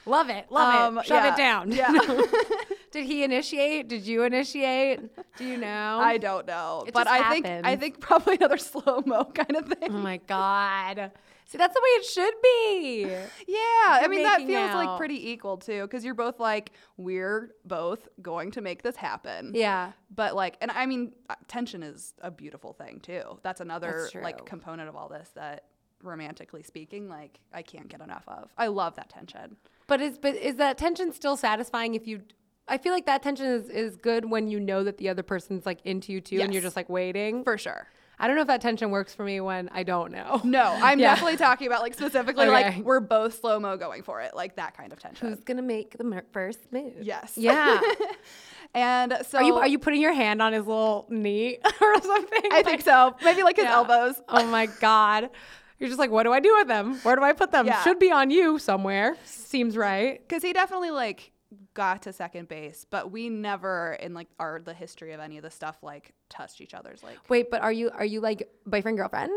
Love 0.06 0.30
it. 0.30 0.46
Love 0.50 0.94
Um, 0.94 0.98
it. 1.00 1.06
Shove 1.06 1.24
yeah, 1.24 1.34
it 1.34 1.38
down. 1.38 1.72
Yeah. 1.72 1.92
Did 2.92 3.06
he 3.06 3.24
initiate? 3.24 3.88
Did 3.88 4.06
you 4.06 4.24
initiate? 4.24 5.00
Do 5.38 5.46
you 5.46 5.58
know? 5.58 6.00
I 6.02 6.18
don't 6.18 6.46
know, 6.46 6.84
It 6.88 6.94
but 6.94 7.06
just 7.06 7.16
I 7.22 7.30
think 7.30 7.46
I 7.46 7.76
think 7.78 8.00
probably 8.02 8.36
another 8.36 8.58
slow 8.72 9.02
mo 9.06 9.26
kind 9.26 9.56
of 9.56 9.68
thing. 9.68 9.90
Oh 9.92 9.98
my 10.00 10.18
god. 10.18 11.12
See, 11.46 11.58
that's 11.58 11.74
the 11.74 11.82
way 11.82 11.90
it 11.90 12.06
should 12.06 12.34
be. 12.42 13.02
Yeah, 13.46 13.58
I 13.58 14.00
You're 14.02 14.10
mean 14.10 14.24
that 14.24 14.38
feels 14.40 14.70
out. 14.72 14.86
like 14.86 14.98
pretty 14.98 15.32
equal 15.32 15.58
too, 15.58 15.82
because 15.82 16.06
you're 16.06 16.14
both 16.14 16.40
like 16.40 16.72
we're 16.96 17.52
both 17.66 18.08
going 18.22 18.52
to 18.52 18.62
make 18.62 18.84
this 18.84 18.96
happen. 18.96 19.52
Yeah. 19.54 19.92
But 20.16 20.34
like, 20.34 20.56
and 20.62 20.72
I 20.72 20.86
mean, 20.86 21.12
uh, 21.30 21.36
tension 21.50 21.84
is 21.84 22.14
a 22.22 22.32
beautiful 22.32 22.72
thing 22.72 23.02
too. 23.02 23.38
That's 23.44 23.60
another 23.60 24.08
That's 24.14 24.24
like 24.24 24.46
component 24.46 24.88
of 24.88 24.96
all 24.96 25.10
this 25.10 25.30
that, 25.36 25.66
romantically 26.04 26.64
speaking, 26.64 27.08
like 27.10 27.40
I 27.54 27.62
can't 27.62 27.88
get 27.88 28.02
enough 28.02 28.24
of. 28.28 28.50
I 28.58 28.68
love 28.68 28.96
that 28.96 29.10
tension. 29.10 29.56
But 29.88 30.02
is 30.02 30.18
but 30.18 30.36
is 30.36 30.56
that 30.56 30.78
tension 30.78 31.12
still 31.14 31.38
satisfying 31.38 31.96
if 31.96 32.08
you 32.08 32.22
I 32.68 32.78
feel 32.78 32.94
like 32.94 33.06
that 33.08 33.22
tension 33.24 33.48
is, 33.48 33.70
is 33.70 33.96
good 33.98 34.30
when 34.30 34.48
you 34.48 34.60
know 34.60 34.84
that 34.84 34.98
the 34.98 35.10
other 35.10 35.24
person's 35.24 35.66
like 35.66 35.80
into 35.84 36.14
you 36.14 36.22
too 36.22 36.40
and 36.42 36.54
you're 36.54 36.62
just 36.62 36.76
like 36.76 36.90
waiting. 36.90 37.44
For 37.44 37.58
sure. 37.58 37.88
I 38.20 38.28
don't 38.28 38.36
know 38.36 38.44
if 38.44 38.48
that 38.50 38.62
tension 38.62 38.92
works 38.92 39.16
for 39.16 39.24
me 39.24 39.42
when 39.42 39.68
I 39.70 39.82
don't 39.82 40.12
know. 40.12 40.40
No, 40.44 40.78
I'm 40.80 41.00
Yeah. 41.00 41.16
definitely 41.16 41.38
talking 41.38 41.66
about 41.66 41.82
like 41.82 41.96
specifically 41.96 42.46
Okay. 42.46 42.76
like 42.78 42.78
we're 42.86 43.00
both 43.00 43.40
slow 43.40 43.60
mo 43.60 43.78
going 43.78 44.04
for 44.04 44.22
it, 44.22 44.36
like 44.36 44.58
that 44.58 44.78
kind 44.78 44.94
of 44.94 45.00
tension. 45.00 45.28
Who's 45.30 45.40
gonna 45.44 45.64
make 45.64 45.98
the 45.98 46.04
mer- 46.04 46.24
first 46.32 46.60
move? 46.72 46.94
Yes. 47.02 47.34
Yeah. 47.36 47.82
And 48.74 49.18
so 49.28 49.40
are 49.40 49.44
you 49.44 49.56
are 49.56 49.68
you 49.68 49.78
putting 49.80 50.00
your 50.02 50.14
hand 50.14 50.42
on 50.42 50.54
his 50.54 50.66
little 50.66 51.06
knee 51.10 51.58
or 51.82 52.02
something? 52.02 52.42
I 52.54 52.64
think 52.64 52.82
so. 52.82 53.16
Maybe 53.22 53.44
like 53.44 53.58
his 53.58 53.66
Yeah. 53.66 53.74
elbows. 53.76 54.16
Oh 54.30 54.46
my 54.46 54.68
god. 54.68 55.30
You're 55.82 55.90
just 55.90 55.98
like, 55.98 56.12
what 56.12 56.24
do 56.24 56.32
I 56.32 56.40
do 56.40 56.56
with 56.58 56.68
them? 56.68 56.94
Where 57.00 57.16
do 57.16 57.24
I 57.24 57.34
put 57.34 57.52
them? 57.52 57.66
Yeah. 57.66 57.82
Should 57.82 57.98
be 57.98 58.12
on 58.12 58.30
you 58.30 58.60
somewhere. 58.60 59.18
Seems 59.26 59.76
right. 59.76 60.22
because 60.22 60.44
he 60.44 60.54
definitely 60.54 60.92
like 60.92 61.32
got 61.74 62.04
to 62.04 62.14
second 62.14 62.48
base, 62.48 62.86
but 62.88 63.12
we 63.12 63.30
never 63.30 63.98
in 64.00 64.14
like 64.14 64.28
our 64.40 64.62
the 64.64 64.76
history 64.76 65.14
of 65.14 65.20
any 65.20 65.38
of 65.38 65.44
the 65.44 65.50
stuff 65.50 65.78
like 65.82 66.14
touched 66.30 66.62
each 66.62 66.76
other's 66.76 67.02
like. 67.02 67.18
Wait, 67.30 67.50
but 67.50 67.64
are 67.64 67.72
you 67.72 67.90
are 67.96 68.06
you 68.06 68.22
like 68.22 68.48
boyfriend 68.68 68.96
girlfriend 68.96 69.32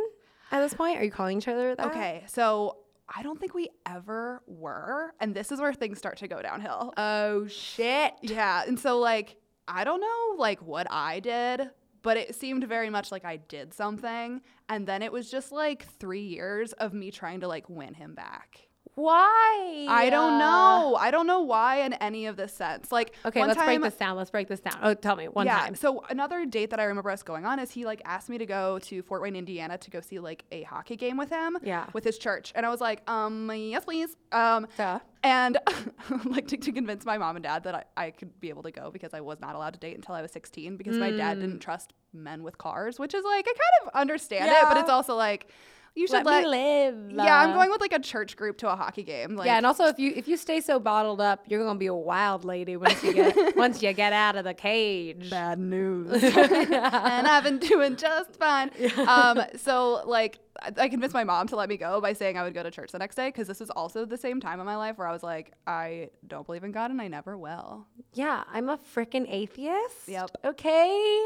at 0.52 0.60
this 0.60 0.74
point? 0.74 0.98
Are 0.98 1.04
you 1.04 1.10
calling 1.10 1.38
each 1.38 1.48
other 1.48 1.74
that? 1.74 1.86
Okay, 1.86 2.24
so 2.26 2.76
I 3.08 3.22
don't 3.22 3.40
think 3.40 3.54
we 3.54 3.70
ever 3.86 4.42
were, 4.46 5.14
and 5.20 5.34
this 5.34 5.50
is 5.50 5.60
where 5.60 5.72
things 5.72 5.96
start 5.96 6.18
to 6.18 6.28
go 6.28 6.42
downhill. 6.42 6.92
Oh 6.98 7.46
shit. 7.46 8.12
yeah, 8.20 8.64
and 8.66 8.78
so 8.78 8.98
like 8.98 9.36
I 9.66 9.84
don't 9.84 10.02
know 10.02 10.36
like 10.36 10.60
what 10.60 10.86
I 10.90 11.20
did, 11.20 11.70
but 12.04 12.18
it 12.18 12.34
seemed 12.36 12.62
very 12.64 12.90
much 12.90 13.10
like 13.10 13.24
I 13.24 13.38
did 13.38 13.74
something, 13.74 14.42
and 14.68 14.86
then 14.86 15.02
it 15.02 15.10
was 15.10 15.30
just 15.30 15.50
like 15.50 15.88
three 15.98 16.22
years 16.22 16.72
of 16.74 16.92
me 16.94 17.10
trying 17.10 17.40
to 17.40 17.48
like 17.48 17.68
win 17.68 17.94
him 17.94 18.14
back. 18.14 18.68
Why? 18.96 19.86
I 19.88 20.08
don't 20.08 20.38
know. 20.38 20.96
I 20.98 21.10
don't 21.10 21.26
know 21.26 21.40
why 21.40 21.80
in 21.80 21.94
any 21.94 22.26
of 22.26 22.36
this 22.36 22.52
sense. 22.52 22.92
Like 22.92 23.14
Okay, 23.24 23.44
let's 23.44 23.62
break 23.62 23.82
this 23.82 23.96
down. 23.96 24.16
Let's 24.16 24.30
break 24.30 24.48
this 24.48 24.60
down. 24.60 24.78
Oh, 24.82 24.94
tell 24.94 25.16
me 25.16 25.26
one 25.26 25.46
yeah. 25.46 25.58
time. 25.58 25.74
So 25.74 26.04
another 26.08 26.46
date 26.46 26.70
that 26.70 26.78
I 26.78 26.84
remember 26.84 27.10
us 27.10 27.22
going 27.22 27.44
on 27.44 27.58
is 27.58 27.70
he 27.70 27.84
like 27.84 28.02
asked 28.04 28.28
me 28.28 28.38
to 28.38 28.46
go 28.46 28.78
to 28.80 29.02
Fort 29.02 29.22
Wayne, 29.22 29.34
Indiana 29.36 29.78
to 29.78 29.90
go 29.90 30.00
see 30.00 30.20
like 30.20 30.44
a 30.52 30.62
hockey 30.62 30.96
game 30.96 31.16
with 31.16 31.30
him. 31.30 31.58
Yeah. 31.62 31.86
With 31.92 32.04
his 32.04 32.18
church. 32.18 32.52
And 32.54 32.64
I 32.64 32.68
was 32.68 32.80
like, 32.80 33.08
um, 33.10 33.50
yes, 33.52 33.84
please. 33.84 34.16
Um 34.30 34.68
Duh. 34.76 35.00
and 35.24 35.58
like 36.26 36.46
to, 36.48 36.56
to 36.56 36.72
convince 36.72 37.04
my 37.04 37.18
mom 37.18 37.36
and 37.36 37.42
dad 37.42 37.64
that 37.64 37.74
I, 37.74 37.84
I 37.96 38.10
could 38.10 38.38
be 38.40 38.48
able 38.48 38.62
to 38.62 38.70
go 38.70 38.90
because 38.92 39.12
I 39.12 39.20
was 39.20 39.40
not 39.40 39.56
allowed 39.56 39.74
to 39.74 39.80
date 39.80 39.96
until 39.96 40.14
I 40.14 40.22
was 40.22 40.30
16 40.30 40.76
because 40.76 40.96
my 40.96 41.10
dad 41.10 41.40
didn't 41.40 41.58
trust 41.60 41.92
men 42.12 42.44
with 42.44 42.58
cars, 42.58 42.98
which 43.00 43.12
is 43.12 43.24
like 43.24 43.46
I 43.48 43.52
kind 43.52 43.88
of 43.88 44.00
understand 44.00 44.50
it, 44.50 44.68
but 44.68 44.76
it's 44.76 44.90
also 44.90 45.16
like 45.16 45.48
you 45.94 46.08
should 46.08 46.24
Let, 46.24 46.26
let, 46.26 46.42
me 46.42 46.48
live. 46.48 47.10
Yeah, 47.12 47.38
I'm 47.38 47.52
going 47.52 47.70
with 47.70 47.80
like 47.80 47.92
a 47.92 48.00
church 48.00 48.36
group 48.36 48.58
to 48.58 48.72
a 48.72 48.74
hockey 48.74 49.04
game. 49.04 49.36
Like 49.36 49.46
yeah, 49.46 49.56
and 49.56 49.64
also 49.64 49.84
if 49.86 49.98
you 49.98 50.12
if 50.16 50.26
you 50.26 50.36
stay 50.36 50.60
so 50.60 50.80
bottled 50.80 51.20
up, 51.20 51.44
you're 51.46 51.64
gonna 51.64 51.78
be 51.78 51.86
a 51.86 51.94
wild 51.94 52.44
lady 52.44 52.76
once 52.76 53.00
you 53.04 53.14
get 53.14 53.56
once 53.56 53.80
you 53.80 53.92
get 53.92 54.12
out 54.12 54.34
of 54.34 54.42
the 54.42 54.54
cage. 54.54 55.30
bad 55.30 55.60
news. 55.60 56.10
and 56.24 57.26
I've 57.28 57.44
been 57.44 57.58
doing 57.58 57.94
just 57.94 58.34
fine. 58.36 58.70
Um, 59.06 59.40
so 59.56 60.02
like 60.04 60.40
I- 60.60 60.72
I 60.76 60.88
convinced 60.88 61.14
my 61.14 61.22
mom 61.22 61.46
to 61.48 61.56
let 61.56 61.68
me 61.68 61.76
go 61.76 62.00
by 62.00 62.12
saying 62.12 62.36
I 62.36 62.42
would 62.42 62.54
go 62.54 62.64
to 62.64 62.72
church 62.72 62.90
the 62.90 62.98
next 62.98 63.14
day 63.14 63.28
because 63.28 63.46
this 63.46 63.60
is 63.60 63.70
also 63.70 64.04
the 64.04 64.18
same 64.18 64.40
time 64.40 64.58
in 64.58 64.66
my 64.66 64.76
life 64.76 64.98
where 64.98 65.06
I 65.06 65.12
was 65.12 65.22
like, 65.22 65.52
I 65.66 66.10
don't 66.26 66.44
believe 66.44 66.64
in 66.64 66.72
God 66.72 66.90
and 66.90 67.00
I 67.00 67.06
never 67.06 67.38
will. 67.38 67.86
Yeah, 68.14 68.42
I'm 68.52 68.68
a 68.68 68.78
freaking 68.78 69.26
atheist. 69.28 70.08
Yep. 70.08 70.30
Okay. 70.44 71.24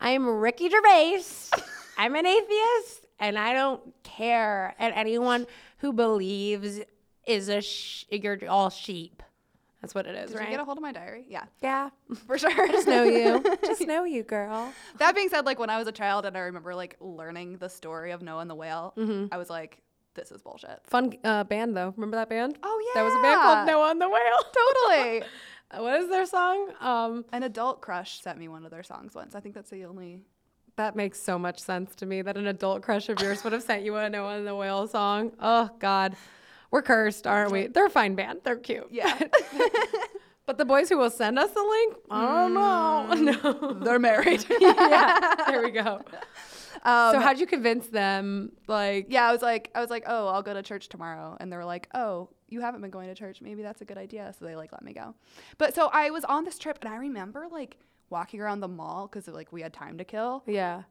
I'm 0.00 0.26
Ricky 0.26 0.68
Gervais. 0.68 1.22
I'm 1.98 2.14
an 2.16 2.26
atheist 2.26 2.99
and 3.20 3.38
I 3.38 3.52
don't 3.52 3.80
care. 4.02 4.74
And 4.78 4.92
anyone 4.94 5.46
who 5.78 5.92
believes 5.92 6.80
is 7.26 7.48
a 7.48 7.60
sh- 7.60 8.04
you're 8.10 8.38
all 8.48 8.70
sheep. 8.70 9.22
That's 9.80 9.94
what 9.94 10.04
it 10.06 10.14
is, 10.14 10.30
Did 10.30 10.38
right? 10.38 10.44
you 10.48 10.50
get 10.50 10.60
a 10.60 10.64
hold 10.64 10.76
of 10.76 10.82
my 10.82 10.92
diary? 10.92 11.24
Yeah, 11.28 11.44
yeah. 11.62 11.88
for 12.26 12.36
sure. 12.36 12.68
Just 12.68 12.86
know 12.86 13.04
you. 13.04 13.42
Just 13.64 13.86
know 13.86 14.04
you, 14.04 14.22
girl. 14.22 14.72
that 14.98 15.14
being 15.14 15.28
said, 15.30 15.46
like 15.46 15.58
when 15.58 15.70
I 15.70 15.78
was 15.78 15.86
a 15.88 15.92
child 15.92 16.26
and 16.26 16.36
I 16.36 16.40
remember 16.40 16.74
like 16.74 16.96
learning 17.00 17.56
the 17.58 17.68
story 17.70 18.10
of 18.10 18.20
Noah 18.20 18.40
and 18.40 18.50
the 18.50 18.54
whale, 18.54 18.92
I 19.32 19.38
was 19.38 19.48
like, 19.48 19.80
this 20.14 20.32
is 20.32 20.42
bullshit. 20.42 20.80
Fun 20.86 21.14
uh, 21.24 21.44
band 21.44 21.76
though. 21.76 21.94
Remember 21.96 22.16
that 22.16 22.28
band? 22.28 22.58
Oh 22.62 22.82
yeah. 22.94 23.00
That 23.00 23.06
was 23.06 23.14
a 23.14 23.22
band 23.22 23.40
called. 23.40 23.66
Noah 23.68 23.90
and 23.92 24.00
the 24.00 24.08
Whale. 24.08 24.44
Totally. 24.88 25.22
What 25.76 26.00
is 26.00 26.08
their 26.10 26.26
song? 26.26 26.72
Um, 26.80 27.24
An 27.32 27.44
adult 27.44 27.80
crush 27.80 28.20
sent 28.20 28.38
me 28.38 28.48
one 28.48 28.64
of 28.64 28.72
their 28.72 28.82
songs 28.82 29.14
once. 29.14 29.34
I 29.36 29.40
think 29.40 29.54
that's 29.54 29.70
the 29.70 29.84
only. 29.84 30.20
That 30.80 30.96
makes 30.96 31.20
so 31.20 31.38
much 31.38 31.58
sense 31.58 31.94
to 31.96 32.06
me 32.06 32.22
that 32.22 32.38
an 32.38 32.46
adult 32.46 32.80
crush 32.80 33.10
of 33.10 33.20
yours 33.20 33.44
would 33.44 33.52
have 33.52 33.62
sent 33.62 33.84
you 33.84 33.96
a 33.96 34.08
Noah 34.08 34.38
and 34.38 34.46
the 34.46 34.56
Whale 34.56 34.86
song. 34.88 35.32
Oh 35.38 35.68
God, 35.78 36.16
we're 36.70 36.80
cursed, 36.80 37.26
aren't 37.26 37.52
we? 37.52 37.66
They're 37.66 37.86
a 37.86 37.90
fine 37.90 38.14
band. 38.14 38.40
They're 38.44 38.56
cute. 38.56 38.88
Yeah. 38.90 39.18
But 40.46 40.58
the 40.58 40.64
boys 40.64 40.88
who 40.88 40.98
will 40.98 41.10
send 41.10 41.38
us 41.38 41.52
the 41.52 41.62
link, 41.62 41.96
I 42.10 42.26
don't 42.26 42.54
know. 42.54 43.14
No. 43.44 43.72
They're 43.84 44.00
married. 44.00 44.44
yeah. 44.60 45.36
There 45.46 45.62
we 45.62 45.70
go. 45.70 46.00
Um, 46.82 47.12
so 47.14 47.20
how'd 47.20 47.38
you 47.38 47.46
convince 47.46 47.86
them? 47.86 48.50
Like, 48.66 49.06
yeah, 49.10 49.28
I 49.28 49.30
was 49.30 49.42
like, 49.42 49.70
I 49.76 49.80
was 49.80 49.90
like, 49.90 50.02
oh, 50.08 50.26
I'll 50.26 50.42
go 50.42 50.52
to 50.52 50.60
church 50.60 50.88
tomorrow, 50.88 51.36
and 51.38 51.52
they 51.52 51.56
were 51.56 51.64
like, 51.64 51.88
oh, 51.94 52.30
you 52.48 52.62
haven't 52.62 52.80
been 52.80 52.90
going 52.90 53.06
to 53.06 53.14
church. 53.14 53.40
Maybe 53.40 53.62
that's 53.62 53.80
a 53.80 53.84
good 53.84 53.96
idea. 53.96 54.34
So 54.36 54.44
they 54.44 54.56
like 54.56 54.72
let 54.72 54.82
me 54.82 54.92
go. 54.92 55.14
But 55.56 55.72
so 55.72 55.88
I 55.92 56.10
was 56.10 56.24
on 56.24 56.44
this 56.44 56.58
trip, 56.58 56.78
and 56.82 56.92
I 56.92 56.96
remember 56.96 57.46
like 57.48 57.76
walking 58.10 58.40
around 58.40 58.60
the 58.60 58.68
mall 58.68 59.06
because 59.08 59.26
like 59.28 59.52
we 59.52 59.62
had 59.62 59.72
time 59.72 59.98
to 59.98 60.04
kill, 60.04 60.42
yeah. 60.46 60.82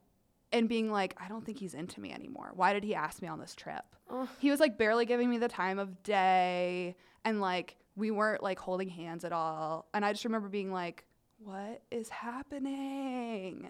and 0.51 0.67
being 0.69 0.91
like, 0.91 1.15
I 1.23 1.27
don't 1.27 1.45
think 1.45 1.59
he's 1.59 1.73
into 1.73 1.99
me 2.01 2.11
anymore. 2.11 2.51
Why 2.55 2.73
did 2.73 2.83
he 2.83 2.95
ask 2.95 3.21
me 3.21 3.27
on 3.27 3.39
this 3.39 3.53
trip? 3.55 3.83
Ugh. 4.09 4.27
He 4.39 4.49
was 4.49 4.59
like 4.59 4.77
barely 4.77 5.05
giving 5.05 5.29
me 5.29 5.37
the 5.37 5.47
time 5.49 5.77
of 5.79 6.01
day, 6.03 6.95
and 7.23 7.39
like 7.41 7.75
we 7.95 8.09
weren't 8.11 8.41
like 8.41 8.57
holding 8.59 8.89
hands 8.89 9.23
at 9.25 9.31
all. 9.33 9.87
And 9.93 10.03
I 10.05 10.13
just 10.13 10.23
remember 10.25 10.47
being 10.49 10.71
like, 10.71 11.05
what 11.43 11.81
is 11.91 12.09
happening? 12.09 13.69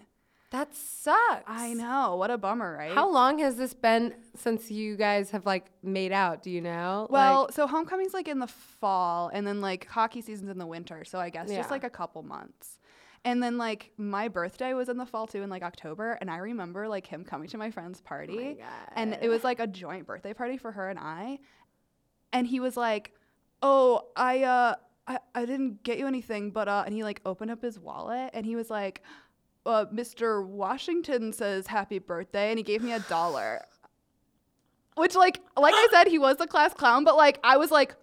That 0.50 0.74
sucks. 0.74 1.44
I 1.46 1.74
know. 1.74 2.16
What 2.16 2.32
a 2.32 2.36
bummer, 2.38 2.76
right? 2.76 2.90
How 2.92 3.08
long 3.08 3.38
has 3.38 3.54
this 3.54 3.72
been 3.72 4.14
since 4.34 4.68
you 4.68 4.96
guys 4.96 5.30
have 5.30 5.46
like 5.46 5.66
made 5.84 6.10
out? 6.10 6.42
Do 6.42 6.50
you 6.50 6.60
know? 6.60 7.06
Well, 7.08 7.42
Like- 7.42 7.52
so 7.52 7.68
homecoming's 7.68 8.12
like 8.14 8.26
in 8.26 8.40
the 8.40 8.48
fall, 8.48 9.30
and 9.32 9.46
then 9.46 9.60
like 9.60 9.86
hockey 9.86 10.20
season's 10.20 10.50
in 10.50 10.58
the 10.58 10.66
winter. 10.66 11.04
So 11.04 11.20
I 11.20 11.30
guess 11.30 11.48
Yeah. 11.50 11.58
just 11.58 11.70
like 11.70 11.84
a 11.84 11.90
couple 11.90 12.22
months. 12.24 12.79
And 13.24 13.42
then 13.42 13.58
like 13.58 13.90
my 13.98 14.28
birthday 14.28 14.72
was 14.72 14.88
in 14.88 14.96
the 14.96 15.04
fall 15.04 15.26
too, 15.26 15.42
in 15.42 15.50
like 15.50 15.62
October. 15.62 16.12
And 16.20 16.30
I 16.30 16.38
remember 16.38 16.88
like 16.88 17.06
him 17.06 17.24
coming 17.24 17.48
to 17.48 17.58
my 17.58 17.70
friend's 17.70 18.00
party, 18.00 18.56
and 18.96 19.18
it 19.20 19.28
was 19.28 19.44
like 19.44 19.60
a 19.60 19.66
joint 19.66 20.06
birthday 20.06 20.32
party 20.32 20.56
for 20.56 20.72
her 20.72 20.88
and 20.88 20.98
I. 20.98 21.38
And 22.32 22.46
he 22.46 22.60
was 22.60 22.76
like, 22.76 23.12
"Oh, 23.62 24.08
I 24.16 24.42
uh, 24.44 24.74
I, 25.06 25.18
I 25.34 25.44
didn't 25.44 25.82
get 25.82 25.98
you 25.98 26.06
anything, 26.06 26.50
but 26.50 26.66
uh," 26.68 26.84
and 26.86 26.94
he 26.94 27.04
like 27.04 27.20
opened 27.26 27.50
up 27.50 27.60
his 27.62 27.78
wallet, 27.78 28.30
and 28.32 28.46
he 28.46 28.56
was 28.56 28.70
like. 28.70 29.02
Uh, 29.66 29.84
Mr. 29.92 30.42
Washington 30.44 31.34
says 31.34 31.66
happy 31.66 31.98
birthday, 31.98 32.48
and 32.48 32.58
he 32.58 32.62
gave 32.62 32.82
me 32.82 32.92
a 32.92 33.00
dollar. 33.00 33.62
Which, 34.96 35.14
like, 35.14 35.40
like 35.54 35.74
I 35.76 35.88
said, 35.90 36.06
he 36.08 36.18
was 36.18 36.38
the 36.38 36.46
class 36.46 36.72
clown, 36.72 37.04
but 37.04 37.14
like, 37.14 37.38
I 37.44 37.58
was 37.58 37.70
like, 37.70 37.94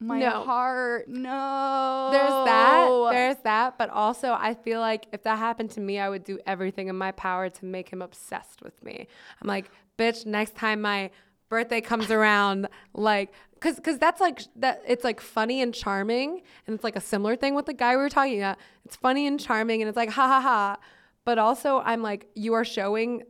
my 0.00 0.18
No. 0.18 0.42
heart, 0.42 1.08
no. 1.08 2.08
There's 2.12 2.44
that. 2.46 3.08
There's 3.12 3.36
that. 3.44 3.78
But 3.78 3.90
also, 3.90 4.32
I 4.32 4.54
feel 4.54 4.80
like 4.80 5.06
if 5.12 5.22
that 5.22 5.38
happened 5.38 5.70
to 5.72 5.80
me, 5.80 5.98
I 5.98 6.08
would 6.08 6.24
do 6.24 6.38
everything 6.46 6.88
in 6.88 6.96
my 6.96 7.12
power 7.12 7.48
to 7.48 7.64
make 7.64 7.88
him 7.90 8.02
obsessed 8.02 8.62
with 8.62 8.82
me. 8.82 9.06
I'm 9.40 9.48
like, 9.48 9.70
bitch, 9.98 10.26
next 10.26 10.56
time 10.56 10.80
my 10.82 11.10
birthday 11.48 11.80
comes 11.80 12.10
around, 12.10 12.68
like, 12.92 13.32
cause, 13.60 13.78
cause 13.82 13.98
that's 13.98 14.20
like 14.20 14.40
that. 14.56 14.82
It's 14.86 15.04
like 15.04 15.20
funny 15.20 15.62
and 15.62 15.72
charming, 15.72 16.42
and 16.66 16.74
it's 16.74 16.84
like 16.84 16.96
a 16.96 17.00
similar 17.00 17.36
thing 17.36 17.54
with 17.54 17.66
the 17.66 17.72
guy 17.74 17.92
we 17.96 18.02
were 18.02 18.08
talking 18.10 18.38
about. 18.40 18.58
It's 18.84 18.96
funny 18.96 19.26
and 19.26 19.38
charming, 19.38 19.80
and 19.80 19.88
it's 19.88 19.96
like 19.96 20.10
ha 20.10 20.26
ha 20.26 20.40
ha. 20.40 20.76
But 21.24 21.38
also, 21.38 21.80
I'm 21.84 22.02
like, 22.02 22.28
you 22.34 22.52
are 22.54 22.64
showing 22.64 23.22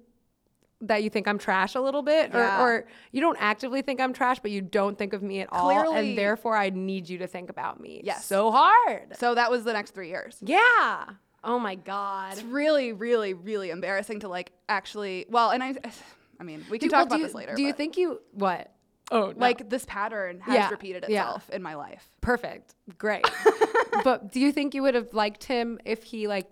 that 0.81 1.03
you 1.03 1.11
think 1.11 1.27
I'm 1.29 1.39
trash 1.39 1.75
a 1.75 1.81
little 1.81 2.03
bit, 2.03 2.31
Yeah. 2.35 2.62
or, 2.62 2.68
or 2.68 2.87
you 3.12 3.20
don't 3.20 3.39
actively 3.41 3.81
think 3.83 4.01
I'm 4.01 4.12
trash, 4.12 4.39
but 4.41 4.51
you 4.51 4.61
don't 4.61 4.99
think 4.99 5.12
of 5.12 5.22
me 5.22 5.41
at 5.41 5.49
all, 5.53 5.70
Clearly- 5.70 6.11
and 6.11 6.18
therefore 6.18 6.57
I 6.57 6.70
need 6.70 7.09
you 7.09 7.18
to 7.18 7.27
think 7.27 7.49
about 7.51 7.81
me. 7.81 8.01
Yes. 8.05 8.25
so 8.27 8.51
hard. 8.51 9.16
So 9.18 9.35
that 9.35 9.51
was 9.51 9.64
the 9.64 9.72
next 9.72 9.93
three 9.95 10.09
years. 10.09 10.37
Yeah. 10.43 11.05
Oh 11.43 11.59
my 11.59 11.75
god. 11.75 12.35
It's 12.35 12.43
really, 12.43 12.93
really, 12.93 13.35
really 13.35 13.70
embarrassing 13.70 14.20
to 14.20 14.29
like 14.29 14.53
actually. 14.68 15.27
Well, 15.29 15.51
and 15.51 15.62
I, 15.62 15.75
I 16.41 16.43
mean, 16.43 16.64
we 16.70 16.79
can 16.79 16.89
Do- 16.89 16.91
talk 16.93 16.99
well, 17.01 17.07
about 17.07 17.18
you- 17.20 17.27
this 17.27 17.35
later. 17.35 17.55
Do 17.55 17.62
you 17.62 17.68
but, 17.72 17.77
think 17.77 17.97
you 17.97 18.20
what? 18.33 18.70
Oh, 19.12 19.27
no. 19.27 19.35
like 19.37 19.68
this 19.68 19.85
pattern 19.85 20.41
has 20.41 20.55
Yeah, 20.55 20.70
repeated 20.70 21.05
yeah. 21.09 21.20
itself 21.20 21.51
in 21.51 21.62
my 21.62 21.75
life? 21.75 22.09
perfect, 22.22 22.75
great. 22.97 23.25
but 24.05 24.33
do 24.33 24.41
you 24.41 24.51
think 24.51 24.75
you 24.75 24.81
would 24.83 24.95
have 24.95 25.12
liked 25.12 25.45
him 25.45 25.79
if 25.85 26.03
he 26.03 26.27
like 26.27 26.47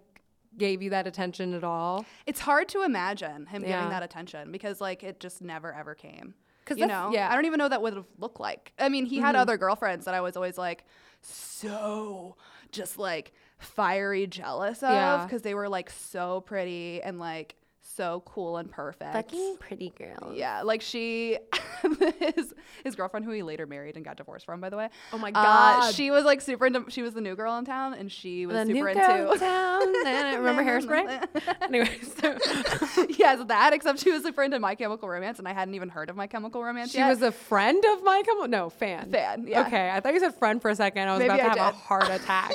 gave 0.59 0.83
you 0.83 0.91
that 0.91 1.07
attention 1.07 1.55
at 1.55 1.65
all? 1.65 2.05
It's 2.27 2.41
hard 2.41 2.69
to 2.71 2.83
imagine 2.83 3.47
him 3.47 3.63
Yeah. 3.63 3.77
giving 3.77 3.91
that 3.91 4.03
attention 4.03 4.53
because 4.53 4.81
like 4.81 5.03
it 5.03 5.21
just 5.21 5.41
never 5.43 5.73
ever 5.73 5.95
came. 5.95 6.35
Cause 6.65 6.79
you 6.79 6.87
know, 6.87 7.11
yeah. 7.13 7.25
Mm-hmm. 7.25 7.33
I 7.33 7.35
don't 7.37 7.45
even 7.47 7.59
know 7.59 7.65
what 7.65 7.71
that 7.71 7.83
would 7.83 7.95
have 7.95 8.07
looked 8.19 8.39
like. 8.39 8.73
I 8.79 8.89
mean, 8.89 9.05
he 9.05 9.19
had 9.19 9.35
other 9.35 9.57
girlfriends 9.57 10.05
that 10.05 10.15
I 10.15 10.21
was 10.21 10.37
always 10.37 10.57
like 10.57 10.85
so 11.21 12.37
just 12.71 12.99
like 12.99 13.33
fiery 13.59 14.27
jealous 14.27 14.83
of 14.83 14.91
Yeah. 14.91 15.25
because 15.25 15.43
they 15.43 15.55
were 15.55 15.69
like 15.69 15.91
so 15.91 16.41
pretty 16.43 17.03
and 17.03 17.19
like 17.19 17.57
so 17.97 18.23
cool 18.27 18.57
and 18.57 18.71
perfect. 18.71 19.13
Fucking 19.13 19.57
pretty 19.59 19.91
girl. 19.99 20.33
Yeah, 20.35 20.63
like 20.63 20.81
she, 20.83 21.39
his 22.19 22.55
his 22.85 22.95
girlfriend 22.95 23.27
who 23.27 23.33
he 23.33 23.43
later 23.43 23.67
married 23.67 23.97
and 23.97 24.05
got 24.05 24.17
divorced 24.17 24.47
from, 24.47 24.61
by 24.61 24.71
the 24.71 24.77
way. 24.77 24.89
Oh 25.13 25.19
my 25.19 25.29
uh, 25.29 25.33
God. 25.33 25.95
she 25.95 26.11
was 26.11 26.25
like 26.25 26.41
super 26.41 26.67
into. 26.67 26.85
She 26.91 27.03
was 27.03 27.15
the 27.15 27.21
new 27.21 27.35
girl 27.37 27.57
in 27.59 27.65
town, 27.65 27.95
and 27.95 28.11
she 28.11 28.47
was 28.47 28.55
The 28.57 28.67
super 28.67 28.73
new 28.73 28.87
into. 28.87 29.01
girl 29.01 29.33
in 29.33 29.39
town. 29.39 29.83
and 30.07 30.27
I 30.27 30.35
remember 30.37 30.63
hairspray. 30.65 31.63
anyway, 31.63 31.99
so 32.21 33.07
yes, 33.19 33.45
that. 33.49 33.73
Except 33.73 33.99
she 34.01 34.11
was 34.11 34.25
a 34.25 34.33
friend 34.33 34.53
into 34.53 34.61
My 34.61 34.75
Chemical 34.75 35.09
Romance, 35.09 35.39
and 35.39 35.47
I 35.49 35.53
hadn't 35.53 35.75
even 35.75 35.89
heard 35.89 36.11
of 36.11 36.17
My 36.17 36.27
Chemical 36.27 36.63
Romance 36.63 36.93
she 36.93 36.99
yet. 36.99 37.09
was 37.09 37.23
a 37.23 37.33
friend 37.33 37.83
of 37.93 38.03
my 38.03 38.23
come 38.25 38.51
no 38.51 38.71
fan. 38.71 39.11
Fan, 39.11 39.47
yeah. 39.47 39.67
Okay, 39.67 39.91
I 39.91 40.01
thought 40.01 40.15
you 40.15 40.21
said 40.21 40.35
friend 40.35 40.61
for 40.61 40.71
a 40.71 40.75
second. 40.77 41.09
I 41.09 41.13
was 41.13 41.19
Maybe 41.21 41.35
about 41.35 41.55
to 41.55 41.61
I 41.61 41.65
have 41.65 41.75
a 41.75 41.77
did. 41.77 41.81
heart 41.83 42.11
attack. 42.11 42.53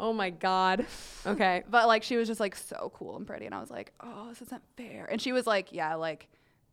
oh 0.00 0.12
my 0.12 0.30
god. 0.30 0.86
Okay. 1.26 1.62
but 1.70 1.86
like 1.86 2.02
she 2.02 2.16
was 2.16 2.26
just 2.26 2.40
like 2.40 2.56
so 2.56 2.90
cool 2.94 3.16
and 3.16 3.26
pretty, 3.26 3.46
and 3.46 3.54
I 3.54 3.60
was 3.60 3.70
like, 3.70 3.92
oh, 4.00 4.28
this 4.28 4.42
isn't 4.42 4.61
fair. 4.76 5.06
And 5.10 5.20
she 5.20 5.32
was 5.32 5.46
like, 5.46 5.72
yeah, 5.72 5.94
like 5.94 6.28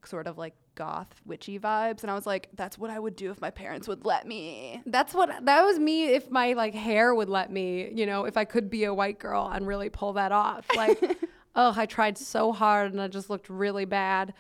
sort 0.06 0.28
of 0.28 0.38
like 0.38 0.54
goth 0.76 1.14
witchy 1.26 1.60
vibes, 1.60 2.02
and 2.02 2.12
I 2.12 2.16
was 2.16 2.26
like, 2.26 2.50
that's 2.56 2.78
what 2.78 2.90
I 2.90 3.00
would 3.00 3.16
do 3.16 3.32
if 3.32 3.42
my 3.42 3.52
parents 3.52 3.88
would 3.88 4.06
let 4.06 4.26
me. 4.26 4.82
That's 4.86 5.14
what 5.14 5.30
that 5.46 5.64
was 5.64 5.78
me 5.80 6.06
if 6.14 6.32
my 6.32 6.54
like 6.54 6.74
hair 6.74 7.14
would 7.14 7.30
let 7.30 7.52
me, 7.52 7.92
you 7.94 8.06
know, 8.06 8.26
if 8.26 8.38
I 8.38 8.46
could 8.46 8.70
be 8.70 8.86
a 8.86 8.94
white 8.94 9.20
girl 9.20 9.50
and 9.52 9.68
really 9.68 9.90
pull 9.90 10.14
that 10.14 10.32
off. 10.32 10.66
Like, 10.76 11.00
oh, 11.56 11.74
I 11.76 11.86
tried 11.86 12.18
so 12.18 12.52
hard 12.52 12.92
and 12.92 13.02
I 13.02 13.08
just 13.08 13.30
looked 13.30 13.50
really 13.50 13.86
bad. 13.86 14.34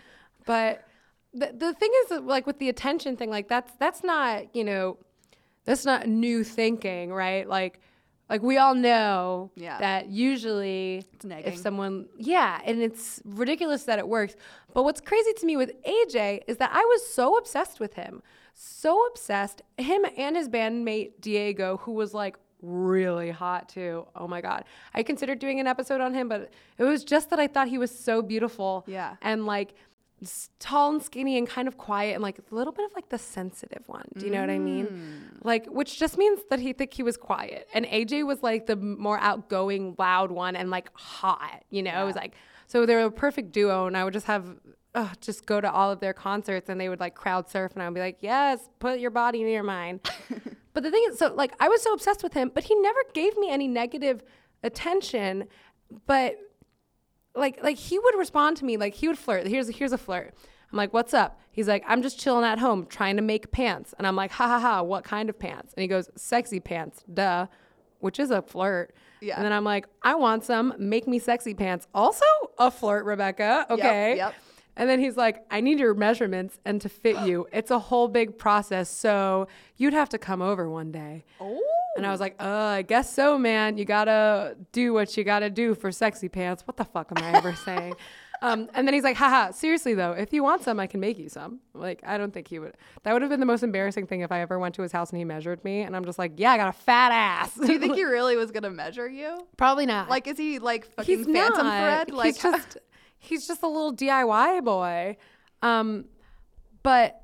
But 0.46 0.88
the 1.34 1.54
the 1.56 1.74
thing 1.74 1.92
is 2.04 2.10
that, 2.10 2.26
like 2.26 2.48
with 2.48 2.60
the 2.60 2.70
attention 2.70 3.18
thing, 3.18 3.30
like 3.30 3.48
that's 3.48 3.74
that's 3.80 4.04
not, 4.04 4.56
you 4.56 4.64
know, 4.64 4.98
that's 5.66 5.86
not 5.86 6.08
new 6.08 6.44
thinking, 6.44 7.12
right? 7.12 7.48
Like 7.48 7.82
like 8.30 8.42
we 8.44 8.58
all 8.58 8.76
know 8.76 9.52
Yeah. 9.56 9.78
that 9.80 10.08
usually 10.10 11.04
if 11.24 11.58
someone 11.58 12.08
yeah 12.18 12.62
and 12.66 12.82
it's 12.82 13.22
ridiculous 13.26 13.84
that 13.84 14.00
it 14.00 14.08
works. 14.08 14.36
But 14.74 14.84
what's 14.84 15.02
crazy 15.02 15.34
to 15.34 15.46
me 15.46 15.58
with 15.58 15.72
aj 15.84 16.42
is 16.48 16.58
that 16.58 16.72
i 16.74 16.84
was 16.94 17.02
so 17.08 17.38
obsessed 17.38 17.80
with 17.80 17.94
him 17.96 18.22
so 18.62 19.06
obsessed. 19.08 19.62
Him 19.78 20.06
and 20.18 20.36
his 20.36 20.50
bandmate 20.50 21.12
diego 21.22 21.78
who 21.84 21.94
was 21.94 22.14
like 22.14 22.36
really 22.62 23.32
hot 23.32 23.70
too. 23.70 24.06
Oh 24.18 24.28
my 24.28 24.42
god. 24.42 24.66
I 24.94 25.02
considered 25.02 25.40
doing 25.40 25.62
an 25.62 25.68
episode 25.68 26.02
on 26.02 26.14
him 26.14 26.28
but 26.28 26.52
it 26.78 26.84
was 26.84 27.04
just 27.06 27.30
that 27.30 27.40
i 27.40 27.48
thought 27.48 27.68
he 27.70 27.78
was 27.78 27.90
so 28.08 28.22
beautiful 28.22 28.84
Yeah. 28.86 29.16
and 29.22 29.46
like 29.46 29.76
tall 30.60 30.92
and 30.92 31.02
skinny 31.04 31.38
and 31.38 31.48
kind 31.48 31.68
of 31.68 31.78
quiet 31.78 32.14
and 32.14 32.22
like 32.24 32.40
a 32.40 32.56
little 32.56 32.74
bit 32.74 32.86
of 32.86 32.92
like 32.96 33.10
the 33.10 33.18
sensitive 33.18 33.84
one. 33.88 34.06
Do 34.18 34.26
you 34.26 34.32
know 34.32 34.42
what 34.42 34.50
i 34.50 34.60
mean? 34.60 35.30
Like 35.44 35.66
which 35.68 35.98
just 36.00 36.18
means 36.18 36.42
that 36.50 36.60
he 36.60 36.74
think 36.74 36.94
he 36.94 37.04
was 37.04 37.18
quiet. 37.18 37.68
And 37.74 37.86
aj 37.86 38.26
was 38.26 38.44
like 38.44 38.66
the 38.66 38.76
more 38.76 39.20
outgoing 39.20 39.96
loud 39.98 40.32
one 40.32 40.56
and 40.56 40.70
like 40.70 40.90
hot 40.94 41.64
you 41.70 41.84
know? 41.84 42.02
It 42.02 42.06
was 42.06 42.16
like 42.16 42.36
so 42.68 42.86
they 42.86 42.96
were 42.96 43.02
a 43.02 43.12
perfect 43.12 43.52
duo 43.52 43.88
and 43.88 43.98
i 43.98 44.04
would 44.04 44.14
just 44.14 44.28
have 44.28 44.46
uh, 44.96 45.08
just 45.22 45.46
go 45.46 45.62
to 45.62 45.72
all 45.72 45.92
of 45.92 46.00
their 46.00 46.14
concerts 46.14 46.68
and 46.70 46.82
they 46.82 46.90
would 46.90 47.00
like 47.00 47.14
crowd 47.16 47.48
surf 47.50 47.72
and 47.74 47.82
i 47.84 47.88
would 47.88 47.94
be 47.94 48.00
like 48.00 48.18
yes 48.22 48.70
put 48.80 49.00
your 49.00 49.12
body 49.12 49.44
near 49.44 49.64
mine. 49.64 50.00
But 50.74 50.84
the 50.84 50.92
thing 50.92 51.04
is 51.10 51.18
so 51.18 51.34
like 51.34 51.54
i 51.60 51.68
was 51.68 51.82
so 51.82 51.94
obsessed 51.94 52.24
with 52.24 52.34
him 52.34 52.52
but 52.54 52.64
he 52.64 52.76
never 52.76 53.00
gave 53.14 53.38
me 53.38 53.50
any 53.52 53.68
negative 53.68 54.24
attention 54.64 55.46
but 56.06 56.38
like 57.36 57.62
like 57.64 57.78
he 57.78 58.00
would 58.00 58.16
respond 58.18 58.58
to 58.58 58.66
me 58.66 58.78
like 58.78 58.94
he 58.94 59.08
would 59.08 59.18
flirt. 59.18 59.48
Here's 59.48 59.70
here's 59.70 59.92
a 59.94 59.98
flirt. 59.98 60.34
I'm 60.72 60.78
like, 60.78 60.94
what's 60.94 61.14
up? 61.14 61.40
He's 61.52 61.68
like, 61.68 61.84
I'm 61.88 62.02
just 62.02 62.20
chilling 62.20 62.46
at 62.46 62.60
home 62.60 62.86
trying 62.86 63.16
to 63.16 63.22
make 63.22 63.52
pants. 63.52 63.94
And 63.98 64.06
I'm 64.06 64.16
like, 64.16 64.32
ha 64.32 64.48
ha 64.48 64.60
ha, 64.60 64.82
what 64.84 65.04
kind 65.04 65.30
of 65.30 65.40
pants? 65.40 65.74
And 65.74 65.82
he 65.82 65.88
goes, 65.88 66.10
sexy 66.16 66.60
pants, 66.60 67.04
duh, 67.12 67.48
which 68.00 68.20
is 68.20 68.30
a 68.30 68.42
flirt. 68.42 68.94
Yeah. 69.20 69.36
And 69.36 69.46
then 69.46 69.52
I'm 69.52 69.64
like, 69.64 69.88
I 70.04 70.16
want 70.16 70.46
some, 70.46 70.74
make 70.78 71.08
me 71.08 71.18
sexy 71.18 71.54
pants. 71.56 71.88
Also 71.94 72.26
a 72.58 72.70
flirt, 72.70 73.06
Rebecca. 73.06 73.66
Okay. 73.70 74.18
yep. 74.18 74.36
And 74.78 74.88
then 74.88 75.00
he's 75.00 75.18
like, 75.18 75.44
I 75.52 75.60
need 75.60 75.80
your 75.80 75.94
measurements 75.94 76.60
and 76.66 76.80
to 76.82 76.90
fit 76.90 77.20
you. 77.26 77.48
It's 77.52 77.72
a 77.72 77.80
whole 77.80 78.08
big 78.08 78.38
process. 78.38 78.90
So 78.90 79.48
you'd 79.76 79.94
have 79.94 80.10
to 80.10 80.18
come 80.18 80.42
over 80.42 80.70
one 80.70 80.92
day. 80.92 81.26
Oh. 81.42 81.60
And 81.98 82.06
I 82.06 82.12
was 82.12 82.20
like, 82.20 82.36
uh, 82.40 82.46
I 82.48 82.82
guess 82.84 83.14
so, 83.14 83.38
man. 83.38 83.78
You 83.78 83.86
gotta 83.86 84.56
do 84.72 84.94
what 84.94 85.16
you 85.18 85.24
gotta 85.24 85.50
do 85.50 85.76
for 85.76 85.92
sexy 85.92 86.30
pants. 86.30 86.64
What 86.66 86.78
the 86.78 86.86
fuck 86.86 87.12
am 87.16 87.24
I 87.24 87.38
ever 87.38 87.54
saying? 87.66 87.96
Um, 88.42 88.70
and 88.74 88.88
then 88.88 88.94
he's 88.94 89.04
like, 89.04 89.18
haha, 89.18 89.52
seriously 89.52 89.94
though, 89.96 90.14
if 90.14 90.32
you 90.32 90.44
want 90.44 90.64
some, 90.64 90.80
I 90.80 90.88
can 90.88 91.02
make 91.02 91.20
you 91.20 91.28
some. 91.28 91.60
Like, 91.74 92.02
I 92.06 92.18
don't 92.18 92.34
think 92.34 92.48
he 92.48 92.58
would. 92.58 92.76
That 93.04 93.12
would 93.12 93.22
have 93.22 93.30
been 93.30 93.42
the 93.42 93.46
most 93.46 93.64
embarrassing 93.64 94.08
thing 94.08 94.22
if 94.22 94.32
I 94.32 94.40
ever 94.40 94.58
went 94.58 94.76
to 94.76 94.82
his 94.82 94.94
house 94.94 95.10
and 95.10 95.18
he 95.18 95.26
measured 95.26 95.62
me. 95.66 95.82
And 95.82 95.94
I'm 95.96 96.06
just 96.06 96.18
like, 96.18 96.34
yeah, 96.38 96.52
I 96.52 96.58
got 96.58 96.70
a 96.70 96.74
fat 96.74 97.12
ass. 97.12 97.56
Do 97.56 97.72
you 97.72 97.80
think 97.80 97.96
he 97.96 98.04
really 98.04 98.38
was 98.38 98.52
gonna 98.52 98.70
measure 98.70 99.10
you? 99.10 99.46
Probably 99.58 99.86
not. 99.86 100.10
Like, 100.10 100.28
is 100.28 100.38
he 100.38 100.60
like 100.60 100.86
fucking 100.86 101.18
he's 101.18 101.26
Phantom 101.26 101.66
not. 101.66 101.82
Thread? 101.82 102.12
Like, 102.12 102.36
he's 102.36 102.38
just, 102.42 102.78
he's 103.18 103.48
just 103.48 103.62
a 103.64 103.68
little 103.68 103.94
DIY 103.94 104.64
boy. 104.64 105.18
Um, 105.62 106.06
but 106.82 107.22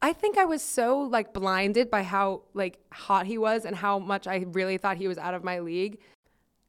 I 0.00 0.12
think 0.12 0.38
I 0.38 0.44
was 0.44 0.62
so 0.62 1.00
like 1.00 1.32
blinded 1.32 1.90
by 1.90 2.02
how 2.02 2.42
like 2.54 2.78
hot 2.92 3.26
he 3.26 3.36
was 3.36 3.64
and 3.64 3.74
how 3.74 3.98
much 3.98 4.26
I 4.26 4.44
really 4.48 4.78
thought 4.78 4.96
he 4.96 5.08
was 5.08 5.18
out 5.18 5.34
of 5.34 5.42
my 5.42 5.58
league. 5.58 5.98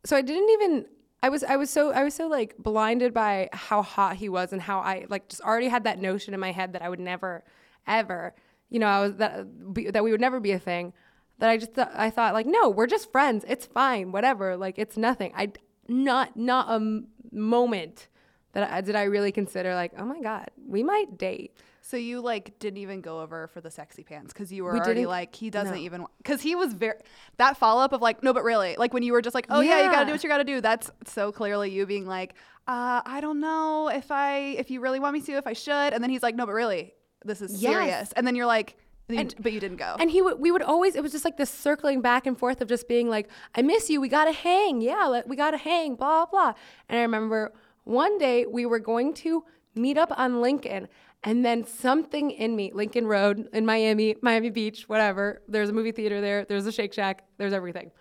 So 0.06 0.16
I 0.16 0.22
didn't 0.22 0.50
even 0.50 0.86
I 1.22 1.30
was 1.30 1.44
I 1.44 1.56
was 1.58 1.70
so 1.70 1.92
I 1.92 2.04
was 2.04 2.14
so 2.14 2.28
like 2.28 2.58
blinded 2.58 3.14
by 3.14 3.50
how 3.54 3.82
hot 3.82 4.16
he 4.16 4.30
was 4.30 4.52
and 4.54 4.62
how 4.62 4.80
I 4.80 5.06
like 5.10 5.28
just 5.30 5.42
already 5.42 5.68
had 5.68 5.84
that 5.84 6.00
notion 6.00 6.34
in 6.34 6.40
my 6.40 6.52
head 6.52 6.74
that 6.74 6.82
I 6.82 6.90
would 6.90 7.00
never 7.00 7.44
ever, 7.86 8.34
you 8.70 8.80
know, 8.80 8.88
I 8.88 9.02
was 9.02 9.16
that 9.18 9.74
be, 9.74 9.92
that 9.92 10.04
we 10.04 10.12
would 10.12 10.22
never 10.22 10.40
be 10.40 10.52
a 10.52 10.60
thing. 10.60 10.94
That 11.38 11.50
I 11.50 11.58
just 11.58 11.76
th- 11.76 11.88
I 11.94 12.10
thought 12.10 12.34
like 12.34 12.48
no, 12.48 12.70
we're 12.70 12.88
just 12.88 13.12
friends. 13.12 13.46
It's 13.48 13.66
fine, 13.66 14.12
whatever. 14.12 14.58
Like 14.58 14.80
it's 14.80 14.98
nothing. 14.98 15.34
I 15.36 15.52
not 15.88 16.36
not 16.36 16.70
a 16.70 16.76
m- 16.76 17.08
moment 17.32 18.08
that 18.54 18.72
I, 18.72 18.82
did 18.82 18.96
I 18.96 19.04
really 19.04 19.32
consider 19.32 19.76
like, 19.76 19.92
oh 19.98 20.06
my 20.06 20.20
god, 20.22 20.50
we 20.68 20.84
might 20.84 21.18
date. 21.18 21.56
So 21.90 21.98
you 21.98 22.22
like 22.22 22.58
didn't 22.60 22.78
even 22.78 23.02
go 23.02 23.22
over 23.22 23.48
for 23.48 23.62
the 23.62 23.72
sexy 23.72 24.04
pants 24.04 24.32
because 24.34 24.52
you 24.52 24.64
were 24.64 24.74
We 24.74 24.80
already 24.80 25.06
like 25.06 25.36
he 25.36 25.50
doesn't 25.50 25.76
no. 25.76 25.82
even 25.82 26.06
because 26.20 26.42
he 26.42 26.56
was 26.56 26.74
very 26.74 26.96
that 27.38 27.58
follow 27.58 27.82
up 27.82 27.94
of 27.94 28.02
like 28.02 28.22
no 28.24 28.34
but 28.34 28.44
really 28.44 28.76
like 28.78 28.94
when 28.94 29.04
you 29.04 29.14
were 29.14 29.22
just 29.22 29.34
like 29.36 29.48
oh 29.50 29.62
yeah, 29.62 29.84
you 29.86 29.92
gotta 29.92 30.06
do 30.06 30.12
what 30.12 30.24
you 30.24 30.30
gotta 30.30 30.44
do 30.44 30.62
that's 30.62 30.92
so 31.06 31.32
clearly 31.32 31.72
you 31.72 31.86
being 31.86 32.06
like 32.08 32.34
uh, 32.68 33.02
I 33.04 33.20
don't 33.20 33.40
know 33.40 33.90
if 33.90 34.12
I 34.12 34.56
if 34.62 34.70
you 34.70 34.80
really 34.82 35.00
want 35.00 35.14
me 35.16 35.22
to 35.22 35.32
if 35.34 35.48
I 35.48 35.54
should 35.54 35.94
and 35.94 36.04
then 36.04 36.10
he's 36.12 36.22
like 36.22 36.36
no 36.36 36.46
but 36.46 36.54
really 36.54 36.94
this 37.26 37.42
is 37.42 37.62
Yes. 37.62 37.72
serious 37.74 38.12
and 38.14 38.26
then 38.28 38.36
you're 38.36 38.46
like 38.46 38.76
and 39.10 39.20
And- 39.20 39.36
but 39.40 39.52
you 39.54 39.60
didn't 39.60 39.78
go 39.78 39.96
And 40.00 40.12
he 40.12 40.22
would, 40.22 40.40
we 40.40 40.52
would 40.52 40.62
always, 40.62 40.96
it 40.96 41.02
was 41.02 41.12
just 41.12 41.26
like 41.26 41.36
this 41.38 41.50
circling 41.50 42.00
back 42.02 42.28
and 42.28 42.38
forth 42.38 42.62
of 42.62 42.68
just 42.68 42.88
being 42.88 43.10
like, 43.10 43.28
I 43.56 43.64
miss 43.64 43.90
you. 43.90 44.00
We 44.00 44.08
got 44.08 44.26
to 44.26 44.32
hang. 44.32 44.82
Yeah, 44.82 45.06
let, 45.08 45.28
we 45.28 45.36
got 45.36 45.50
to 45.50 45.58
hang, 45.58 45.96
blah, 45.96 46.28
blah. 46.28 46.54
And 46.88 47.00
I 47.00 47.02
remember 47.02 47.52
one 47.86 48.20
day 48.20 48.46
we 48.46 48.68
were 48.68 48.78
going 48.78 49.16
to 49.26 49.44
meet 49.74 49.98
up 49.98 50.12
on 50.16 50.42
Lincoln. 50.42 50.88
And 51.24 51.44
then 51.46 51.66
something 51.66 52.32
in 52.32 52.56
me, 52.56 52.72
Lincoln 52.74 53.06
Road 53.06 53.50
in 53.52 53.66
Miami, 53.66 54.16
Miami 54.22 54.50
Beach, 54.50 54.88
whatever. 54.88 55.42
There's 55.48 55.70
a 55.70 55.74
movie 55.74 55.92
theater 55.92 56.22
there. 56.22 56.46
There's 56.46 56.66
a 56.66 56.72
Shake 56.72 56.94
Shack. 56.94 57.26
There's 57.38 57.52
everything. 57.52 57.92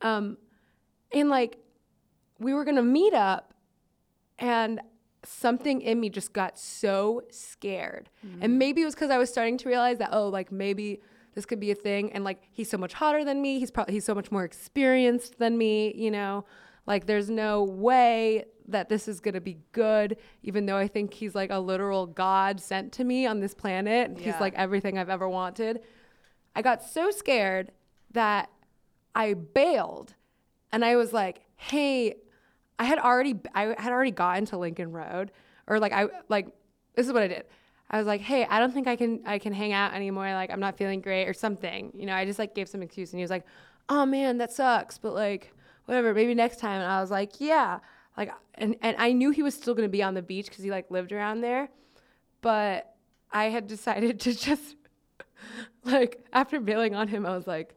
Um, 0.00 0.38
and 1.12 1.28
like, 1.28 1.58
we 2.38 2.54
were 2.54 2.64
going 2.64 2.76
to 2.76 2.82
meet 2.82 3.12
up 3.12 3.52
and 4.38 4.80
something 5.24 5.82
in 5.82 6.00
me 6.00 6.08
just 6.08 6.32
got 6.32 6.58
so 6.58 7.22
scared. 7.30 8.08
And 8.40 8.58
maybe 8.58 8.82
it 8.82 8.84
was 8.86 8.94
because 8.94 9.10
I 9.10 9.18
was 9.18 9.28
starting 9.28 9.58
to 9.58 9.68
realize 9.68 9.98
that, 9.98 10.08
oh, 10.12 10.28
like 10.28 10.50
maybe 10.50 11.02
this 11.34 11.44
could 11.44 11.60
be 11.60 11.70
a 11.70 11.74
thing. 11.74 12.12
And 12.12 12.24
like, 12.24 12.42
he's 12.50 12.70
so 12.70 12.78
much 12.78 12.94
hotter 12.94 13.24
than 13.24 13.40
me. 13.40 13.58
He's 13.58 13.70
probably, 13.70 13.94
he's 13.94 14.04
so 14.04 14.14
much 14.14 14.32
more 14.32 14.44
experienced 14.44 15.38
than 15.38 15.56
me, 15.58 15.94
you 15.94 16.10
know? 16.10 16.44
Like, 16.86 17.06
there's 17.06 17.30
no 17.30 17.62
way 17.62 18.44
that 18.68 18.88
this 18.88 19.08
is 19.08 19.20
going 19.20 19.34
to 19.34 19.40
be 19.40 19.58
good, 19.72 20.16
even 20.42 20.66
though 20.66 20.76
I 20.76 20.88
think 20.88 21.14
he's 21.14 21.34
like 21.34 21.50
a 21.50 21.58
literal 21.58 22.06
God 22.06 22.60
sent 22.60 22.92
to 22.94 23.04
me 23.04 23.26
on 23.26 23.40
this 23.40 23.54
planet. 23.54 24.18
He's 24.18 24.38
like 24.40 24.54
everything 24.54 24.98
I've 24.98 25.08
ever 25.08 25.28
wanted. 25.28 25.80
I 26.54 26.62
got 26.62 26.82
so 26.82 27.10
scared 27.10 27.72
that 28.12 28.50
I 29.14 29.34
bailed 29.34 30.14
and 30.70 30.84
I 30.84 30.96
was 30.96 31.12
like, 31.12 31.42
hey, 31.56 32.16
I 32.78 32.84
had 32.84 32.98
already 32.98 33.38
I 33.54 33.74
had 33.78 33.92
already 33.92 34.10
gotten 34.10 34.46
to 34.46 34.58
Lincoln 34.58 34.92
Road 34.92 35.30
or 35.66 35.78
like 35.78 35.92
I 35.92 36.08
like 36.28 36.48
this 36.94 37.06
is 37.06 37.12
what 37.12 37.22
I 37.22 37.28
did. 37.28 37.44
I 37.90 37.98
was 37.98 38.06
like, 38.06 38.22
hey, 38.22 38.46
I 38.48 38.58
don't 38.58 38.72
think 38.72 38.88
I 38.88 38.96
can 38.96 39.20
I 39.26 39.38
can 39.38 39.52
hang 39.52 39.72
out 39.72 39.94
anymore. 39.94 40.32
Like 40.32 40.50
I'm 40.50 40.60
not 40.60 40.76
feeling 40.76 41.00
great 41.00 41.28
or 41.28 41.34
something. 41.34 41.92
You 41.94 42.06
know, 42.06 42.14
I 42.14 42.24
just 42.24 42.38
like 42.38 42.54
gave 42.54 42.68
some 42.68 42.82
excuse 42.82 43.12
and 43.12 43.18
he 43.18 43.22
was 43.22 43.30
like, 43.30 43.44
oh 43.88 44.06
man, 44.06 44.38
that 44.38 44.52
sucks. 44.52 44.98
But 44.98 45.14
like 45.14 45.52
whatever, 45.86 46.14
maybe 46.14 46.34
next 46.34 46.58
time. 46.58 46.80
And 46.80 46.90
I 46.90 47.00
was 47.00 47.10
like, 47.10 47.40
yeah. 47.40 47.80
Like 48.16 48.32
and, 48.54 48.76
and 48.82 48.96
I 48.98 49.12
knew 49.12 49.30
he 49.30 49.42
was 49.42 49.54
still 49.54 49.74
gonna 49.74 49.88
be 49.88 50.02
on 50.02 50.14
the 50.14 50.22
beach 50.22 50.46
because 50.46 50.62
he 50.64 50.70
like 50.70 50.90
lived 50.90 51.12
around 51.12 51.40
there. 51.40 51.68
But 52.40 52.94
I 53.30 53.44
had 53.44 53.66
decided 53.66 54.20
to 54.20 54.34
just 54.34 54.76
like 55.84 56.24
after 56.32 56.60
bailing 56.60 56.94
on 56.94 57.08
him, 57.08 57.26
I 57.26 57.36
was 57.36 57.46
like, 57.46 57.74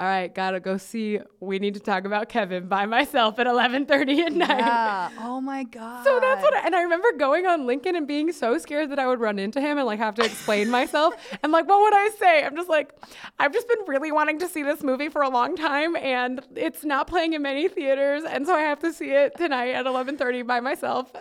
all 0.00 0.06
right, 0.06 0.34
gotta 0.34 0.60
go 0.60 0.78
see. 0.78 1.20
We 1.40 1.58
need 1.58 1.74
to 1.74 1.80
talk 1.80 2.06
about 2.06 2.30
Kevin 2.30 2.68
by 2.68 2.86
myself 2.86 3.38
at 3.38 3.46
11:30 3.46 4.18
at 4.20 4.32
night. 4.32 4.48
Yeah. 4.48 5.10
Oh 5.20 5.42
my 5.42 5.64
god. 5.64 6.04
So 6.10 6.18
that's 6.18 6.42
what, 6.42 6.54
I, 6.54 6.60
and 6.60 6.74
I 6.74 6.82
remember 6.82 7.12
going 7.18 7.44
on 7.46 7.66
Lincoln 7.66 7.94
and 7.94 8.06
being 8.08 8.32
so 8.32 8.56
scared 8.56 8.90
that 8.92 8.98
I 8.98 9.06
would 9.06 9.20
run 9.20 9.38
into 9.38 9.60
him 9.60 9.76
and 9.76 9.86
like 9.86 9.98
have 9.98 10.14
to 10.14 10.24
explain 10.24 10.70
myself. 10.78 11.12
And 11.42 11.52
like, 11.52 11.68
what 11.68 11.80
would 11.80 11.92
I 11.94 12.08
say? 12.18 12.42
I'm 12.44 12.56
just 12.56 12.70
like, 12.70 12.94
I've 13.38 13.52
just 13.52 13.68
been 13.68 13.80
really 13.86 14.10
wanting 14.10 14.38
to 14.38 14.48
see 14.48 14.62
this 14.62 14.82
movie 14.82 15.10
for 15.10 15.20
a 15.20 15.28
long 15.28 15.54
time, 15.54 15.94
and 15.96 16.40
it's 16.56 16.82
not 16.82 17.06
playing 17.06 17.34
in 17.34 17.42
many 17.42 17.68
theaters, 17.68 18.24
and 18.24 18.46
so 18.46 18.54
I 18.54 18.62
have 18.62 18.78
to 18.80 18.92
see 18.94 19.10
it 19.10 19.36
tonight 19.36 19.72
at 19.72 19.84
11:30 19.84 20.46
by 20.46 20.60
myself 20.60 21.12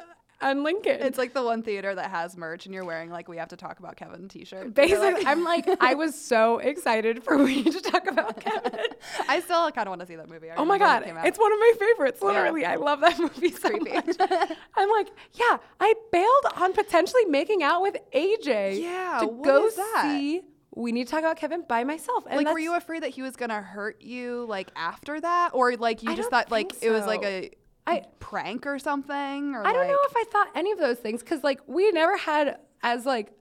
on 0.41 0.63
Lincoln. 0.63 1.01
It's 1.01 1.17
like 1.17 1.33
the 1.33 1.43
one 1.43 1.63
theater 1.63 1.93
that 1.93 2.09
has 2.11 2.37
merch, 2.37 2.65
and 2.65 2.73
you're 2.73 2.85
wearing 2.85 3.09
like 3.09 3.27
we 3.27 3.37
have 3.37 3.49
to 3.49 3.57
talk 3.57 3.79
about 3.79 3.95
Kevin 3.97 4.27
T-shirt. 4.27 4.73
Basically, 4.73 5.13
like- 5.13 5.25
I'm 5.25 5.43
like, 5.43 5.67
I 5.81 5.95
was 5.95 6.13
so 6.19 6.59
excited 6.59 7.23
for 7.23 7.37
we 7.37 7.63
to 7.63 7.81
talk 7.81 8.07
about 8.07 8.39
Kevin. 8.39 8.79
I 9.27 9.39
still 9.41 9.69
kind 9.71 9.87
of 9.87 9.91
want 9.91 10.01
to 10.01 10.07
see 10.07 10.15
that 10.15 10.29
movie. 10.29 10.47
Oh 10.55 10.65
my 10.65 10.77
god, 10.77 11.03
it 11.03 11.13
it's 11.25 11.39
one 11.39 11.51
of 11.51 11.59
my 11.59 11.73
favorites. 11.79 12.21
Literally, 12.21 12.65
I 12.65 12.75
love 12.75 13.01
that 13.01 13.19
movie 13.19 13.51
so 13.51 13.69
creepy. 13.69 13.91
much. 13.91 14.15
I'm 14.75 14.89
like, 14.91 15.09
yeah, 15.33 15.57
I 15.79 15.93
bailed 16.11 16.53
on 16.55 16.73
potentially 16.73 17.25
making 17.25 17.63
out 17.63 17.81
with 17.81 17.97
AJ. 18.13 18.81
Yeah, 18.81 19.19
to 19.21 19.27
go 19.43 19.69
see. 20.01 20.41
We 20.75 20.91
need 20.91 21.07
to 21.07 21.11
talk 21.11 21.21
about 21.21 21.35
Kevin 21.35 21.63
by 21.67 21.83
myself. 21.83 22.25
And 22.29 22.37
like, 22.37 22.53
were 22.53 22.59
you 22.59 22.75
afraid 22.75 23.03
that 23.03 23.09
he 23.09 23.21
was 23.21 23.35
gonna 23.35 23.61
hurt 23.61 24.01
you 24.01 24.45
like 24.47 24.69
after 24.75 25.19
that, 25.19 25.49
or 25.53 25.75
like 25.75 26.03
you 26.03 26.11
I 26.11 26.15
just 26.15 26.29
thought 26.29 26.51
like 26.51 26.71
think 26.71 26.83
it 26.83 26.91
was 26.91 27.05
like 27.05 27.23
a 27.23 27.51
I- 27.89 28.05
prank 28.19 28.65
or 28.67 28.79
something? 28.79 29.55
Or 29.55 29.65
I 29.65 29.73
don't 29.73 29.87
know 29.87 29.97
if 30.09 30.13
I 30.15 30.23
thought 30.31 30.47
any 30.55 30.71
of 30.71 30.79
those 30.79 30.97
things 30.97 31.21
because 31.21 31.43
like 31.43 31.59
we 31.67 31.91
never 31.91 32.17
had 32.17 32.59
as 32.83 33.05
like 33.05 33.31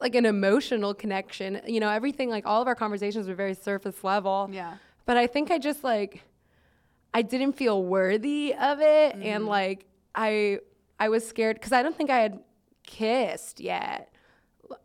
like 0.00 0.14
an 0.14 0.26
emotional 0.26 0.94
connection. 0.94 1.60
You 1.66 1.80
know, 1.80 1.88
everything 1.88 2.28
like 2.30 2.46
all 2.46 2.60
of 2.62 2.68
our 2.68 2.74
conversations 2.74 3.28
were 3.28 3.34
very 3.34 3.54
surface 3.54 4.02
level. 4.02 4.48
Yeah. 4.52 4.74
But 5.06 5.16
I 5.16 5.26
think 5.26 5.50
I 5.50 5.58
just 5.58 5.84
like 5.84 6.22
I 7.14 7.22
didn't 7.22 7.52
feel 7.52 7.82
worthy 7.84 8.54
of 8.54 8.80
it 8.80 9.14
Mm-hmm. 9.14 9.22
and 9.22 9.46
like 9.46 9.86
I 10.14 10.60
I 10.98 11.08
was 11.08 11.26
scared 11.26 11.60
cuz 11.60 11.72
I 11.72 11.82
don't 11.82 11.96
think 11.96 12.10
I 12.10 12.18
had 12.20 12.40
kissed 12.84 13.60
yet. 13.60 14.08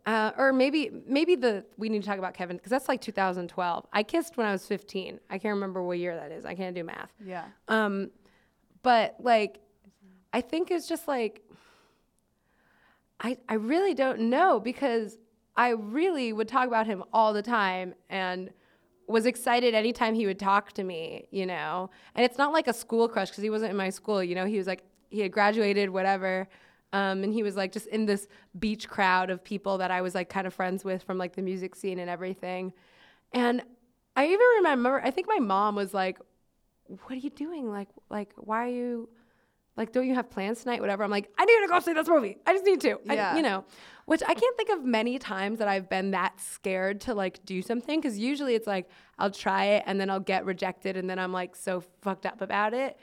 Uh, 0.04 0.32
or 0.36 0.52
maybe 0.52 0.90
maybe 1.06 1.34
the 1.34 1.64
we 1.78 1.88
need 1.88 2.02
to 2.02 2.06
talk 2.06 2.18
about 2.18 2.34
Kevin 2.34 2.56
because 2.58 2.68
that's 2.70 2.88
like 2.88 3.00
2012. 3.00 3.86
I 3.90 4.02
kissed 4.02 4.36
when 4.36 4.46
I 4.46 4.52
was 4.52 4.66
15. 4.66 5.18
I 5.30 5.38
can't 5.38 5.54
remember 5.54 5.82
what 5.82 5.98
year 5.98 6.14
that 6.14 6.30
is. 6.30 6.44
I 6.44 6.54
can't 6.54 6.74
do 6.74 6.84
math. 6.84 7.10
Yeah. 7.24 7.44
Um, 7.68 8.10
but 8.88 9.16
like, 9.18 9.60
I 10.32 10.40
think 10.40 10.70
it's 10.70 10.88
just 10.88 11.06
like, 11.06 11.42
I 13.20 13.36
I 13.46 13.56
really 13.72 13.92
don't 13.92 14.30
know 14.30 14.60
because 14.60 15.18
I 15.54 15.72
really 15.72 16.32
would 16.32 16.48
talk 16.48 16.66
about 16.66 16.86
him 16.86 17.04
all 17.12 17.34
the 17.34 17.42
time 17.42 17.92
and 18.08 18.48
was 19.06 19.26
excited 19.26 19.74
anytime 19.74 20.14
he 20.14 20.24
would 20.24 20.38
talk 20.38 20.72
to 20.72 20.84
me, 20.84 21.28
you 21.30 21.44
know. 21.44 21.90
And 22.14 22.24
it's 22.24 22.38
not 22.38 22.54
like 22.54 22.66
a 22.66 22.72
school 22.72 23.10
crush 23.10 23.28
because 23.28 23.42
he 23.42 23.50
wasn't 23.50 23.72
in 23.72 23.76
my 23.76 23.90
school, 23.90 24.24
you 24.24 24.34
know. 24.34 24.46
He 24.46 24.56
was 24.56 24.66
like 24.66 24.84
he 25.10 25.20
had 25.20 25.32
graduated, 25.32 25.90
whatever. 25.90 26.48
Um, 26.94 27.22
and 27.24 27.34
he 27.34 27.42
was 27.42 27.56
like 27.56 27.72
just 27.72 27.88
in 27.88 28.06
this 28.06 28.26
beach 28.58 28.88
crowd 28.88 29.28
of 29.28 29.44
people 29.44 29.76
that 29.76 29.90
I 29.90 30.00
was 30.00 30.14
like 30.14 30.30
kind 30.30 30.46
of 30.46 30.54
friends 30.54 30.82
with 30.82 31.02
from 31.02 31.18
like 31.18 31.36
the 31.36 31.42
music 31.42 31.76
scene 31.76 31.98
and 31.98 32.08
everything. 32.08 32.72
And 33.34 33.60
I 34.16 34.28
even 34.28 34.46
remember, 34.56 35.02
I 35.04 35.10
think 35.10 35.28
my 35.28 35.40
mom 35.40 35.74
was 35.74 35.92
like, 35.92 36.18
what 36.88 37.12
are 37.12 37.14
you 37.16 37.30
doing? 37.30 37.70
Like, 37.70 37.88
like, 38.10 38.32
why 38.36 38.64
are 38.64 38.72
you, 38.72 39.08
like, 39.76 39.92
don't 39.92 40.06
you 40.08 40.14
have 40.14 40.30
plans 40.30 40.62
tonight? 40.62 40.80
Whatever. 40.80 41.04
I'm 41.04 41.10
like, 41.10 41.30
I 41.38 41.44
need 41.44 41.60
to 41.62 41.68
go 41.68 41.78
see 41.80 41.92
this 41.92 42.08
movie. 42.08 42.38
I 42.46 42.52
just 42.52 42.64
need 42.64 42.80
to. 42.82 42.98
I- 43.08 43.14
Yeah. 43.14 43.36
you 43.36 43.42
know, 43.42 43.64
which 44.06 44.22
I 44.26 44.34
can't 44.34 44.56
think 44.56 44.70
of 44.70 44.84
many 44.84 45.18
times 45.18 45.58
that 45.58 45.68
I've 45.68 45.88
been 45.88 46.10
that 46.12 46.40
scared 46.40 47.00
to 47.02 47.14
like 47.14 47.44
do 47.44 47.60
something. 47.62 48.00
Cause 48.00 48.16
usually 48.16 48.54
it's 48.54 48.66
like, 48.66 48.88
I'll 49.18 49.30
try 49.30 49.66
it 49.66 49.84
and 49.86 50.00
then 50.00 50.08
I'll 50.10 50.18
get 50.20 50.44
rejected 50.46 50.96
and 50.96 51.08
then 51.08 51.18
I'm 51.18 51.32
like 51.32 51.54
so 51.54 51.80
fucked 52.00 52.24
up 52.26 52.40
about 52.40 52.72
it. 52.74 52.98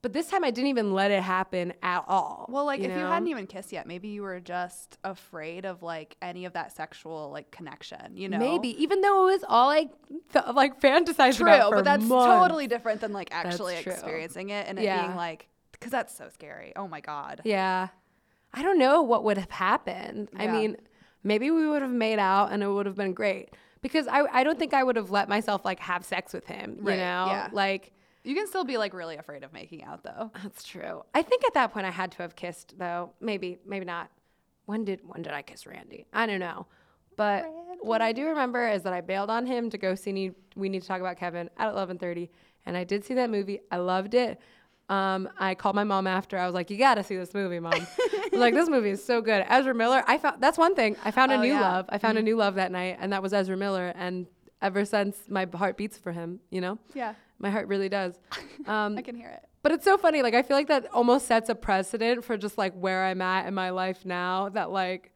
But 0.00 0.12
this 0.12 0.28
time 0.28 0.44
I 0.44 0.52
didn't 0.52 0.68
even 0.68 0.92
let 0.92 1.10
it 1.10 1.22
happen 1.24 1.72
at 1.82 2.04
all. 2.06 2.46
Well, 2.48 2.64
like 2.64 2.78
if 2.80 2.86
you 2.86 3.04
hadn't 3.04 3.26
even 3.28 3.48
kissed 3.48 3.72
yet, 3.72 3.84
maybe 3.86 4.06
you 4.08 4.22
were 4.22 4.38
just 4.38 4.96
afraid 5.02 5.64
of 5.64 5.82
like 5.82 6.16
any 6.22 6.44
of 6.44 6.52
that 6.52 6.70
sexual 6.70 7.30
like 7.32 7.50
connection. 7.50 8.16
You 8.16 8.28
know. 8.28 8.38
Maybe, 8.38 8.80
even 8.80 9.00
though 9.00 9.28
it 9.28 9.32
was 9.32 9.44
all 9.48 9.66
like, 9.66 9.90
th- 10.32 10.44
like 10.54 10.80
fantasized 10.80 11.38
True, 11.38 11.52
about 11.52 11.72
but 11.72 11.84
that's 11.84 12.04
months. 12.04 12.26
totally 12.26 12.68
different 12.68 13.00
than 13.00 13.12
like 13.12 13.30
actually 13.32 13.76
experiencing 13.76 14.50
it 14.50 14.68
and 14.68 14.78
it 14.78 14.82
Yeah. 14.84 15.02
being 15.06 15.16
like 15.16 15.48
because 15.72 15.90
that's 15.90 16.16
so 16.16 16.28
scary. 16.32 16.72
Oh 16.76 16.86
my 16.86 17.00
god. 17.00 17.40
Yeah. 17.44 17.88
I 18.54 18.62
don't 18.62 18.78
know 18.78 19.02
what 19.02 19.24
would 19.24 19.36
have 19.36 19.50
happened. 19.50 20.28
I 20.36 20.46
mean, 20.46 20.76
maybe 21.24 21.50
we 21.50 21.68
would 21.68 21.82
have 21.82 21.90
made 21.90 22.18
out 22.20 22.52
and 22.52 22.62
it 22.62 22.68
would 22.68 22.86
have 22.86 22.94
been 22.96 23.14
great. 23.14 23.50
Because 23.82 24.06
I, 24.08 24.22
I 24.32 24.42
don't 24.44 24.58
think 24.58 24.74
I 24.74 24.82
would 24.82 24.96
have 24.96 25.10
let 25.10 25.28
myself 25.28 25.64
like 25.64 25.80
have 25.80 26.04
sex 26.04 26.32
with 26.32 26.46
him. 26.46 26.76
You 26.80 26.86
Right, 26.88 26.96
know? 26.98 27.26
yeah. 27.26 27.48
Like 27.52 27.92
You 28.24 28.34
can 28.34 28.46
still 28.46 28.64
be 28.64 28.76
like 28.76 28.92
really 28.94 29.16
afraid 29.16 29.42
of 29.44 29.52
making 29.52 29.84
out 29.84 30.02
though. 30.02 30.30
that's 30.42 30.62
true. 30.64 31.04
I 31.14 31.22
think 31.22 31.44
at 31.46 31.54
that 31.54 31.72
point 31.72 31.86
I 31.86 31.90
had 31.90 32.12
to 32.12 32.18
have 32.18 32.36
kissed 32.36 32.74
though. 32.78 33.12
Maybe, 33.20 33.58
maybe 33.66 33.84
not. 33.84 34.10
When 34.66 34.84
did 34.84 35.00
when 35.04 35.22
did 35.22 35.32
I 35.32 35.42
kiss 35.42 35.66
Randy? 35.66 36.06
I 36.12 36.26
don't 36.26 36.40
know. 36.40 36.66
But 37.16 37.46
what 37.80 38.00
I 38.02 38.12
do 38.12 38.26
remember 38.28 38.68
is 38.68 38.82
that 38.82 38.92
I 38.92 39.00
bailed 39.00 39.30
on 39.30 39.44
him 39.46 39.70
to 39.70 39.78
go 39.78 39.94
see 39.94 40.12
Need, 40.12 40.34
We 40.56 40.68
Need 40.68 40.82
to 40.82 40.88
Talk 40.88 41.00
About 41.00 41.16
Kevin 41.16 41.48
at 41.58 41.72
11:30, 41.74 42.28
and 42.66 42.76
I 42.76 42.84
did 42.84 43.04
see 43.04 43.14
that 43.14 43.30
movie. 43.30 43.60
I 43.72 43.78
loved 43.78 44.14
it. 44.14 44.38
Um, 44.88 45.28
I 45.38 45.54
called 45.54 45.74
my 45.74 45.84
mom 45.84 46.06
after. 46.06 46.38
I 46.38 46.46
was 46.46 46.54
like, 46.54 46.70
"You 46.70 46.78
got 46.78 46.94
to 46.94 47.02
see 47.02 47.16
this 47.16 47.34
movie, 47.34 47.60
mom." 47.60 47.86
Like, 48.32 48.54
"This 48.54 48.68
movie 48.68 48.90
is 48.90 49.04
so 49.04 49.20
good." 49.20 49.44
Ezra 49.48 49.74
Miller. 49.74 50.02
I 50.06 50.16
found 50.18 50.40
that's 50.40 50.56
one 50.58 50.74
thing. 50.74 50.96
I 51.04 51.10
found 51.10 51.32
a 51.32 51.36
Oh, 51.36 51.40
new 51.42 51.48
yeah. 51.48 51.60
love. 51.60 51.86
I 51.88 51.98
found 51.98 52.16
a 52.18 52.22
new 52.22 52.36
love 52.36 52.54
that 52.56 52.70
night, 52.72 52.98
and 53.00 53.12
that 53.12 53.22
was 53.22 53.32
Ezra 53.32 53.56
Miller. 53.56 53.92
And 53.96 54.26
ever 54.62 54.84
since, 54.84 55.16
my 55.28 55.46
heart 55.54 55.76
beats 55.76 55.98
for 55.98 56.12
him. 56.12 56.40
You 56.50 56.60
know, 56.60 56.78
Yeah. 56.94 57.14
My 57.38 57.50
heart 57.50 57.68
really 57.68 57.88
does. 57.88 58.18
Um, 58.66 58.98
I 58.98 59.02
can 59.02 59.14
hear 59.14 59.28
it. 59.30 59.42
but 59.62 59.72
it's 59.72 59.84
so 59.84 59.96
funny. 59.96 60.20
Like 60.20 60.34
I 60.34 60.42
feel 60.42 60.54
like 60.56 60.66
that 60.68 60.92
almost 60.92 61.26
sets 61.26 61.48
a 61.48 61.54
precedent 61.54 62.22
for 62.22 62.36
just 62.36 62.58
like 62.58 62.74
where 62.74 63.06
I'm 63.06 63.22
at 63.22 63.46
in 63.46 63.54
my 63.54 63.70
life 63.70 64.04
now. 64.04 64.50
That 64.50 64.70
like 64.70 65.12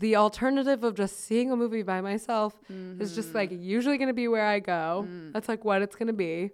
the 0.00 0.16
alternative 0.16 0.84
of 0.84 0.94
just 0.94 1.20
seeing 1.24 1.50
a 1.50 1.56
movie 1.56 1.82
by 1.82 2.02
myself 2.02 2.60
is 2.68 3.14
just 3.14 3.34
like 3.34 3.50
usually 3.50 3.96
going 3.96 4.08
to 4.08 4.12
be 4.14 4.28
where 4.28 4.44
I 4.44 4.58
go. 4.58 5.06
That's 5.32 5.48
like 5.48 5.64
what 5.64 5.80
it's 5.80 5.96
going 5.96 6.08
to 6.08 6.12
be. 6.12 6.50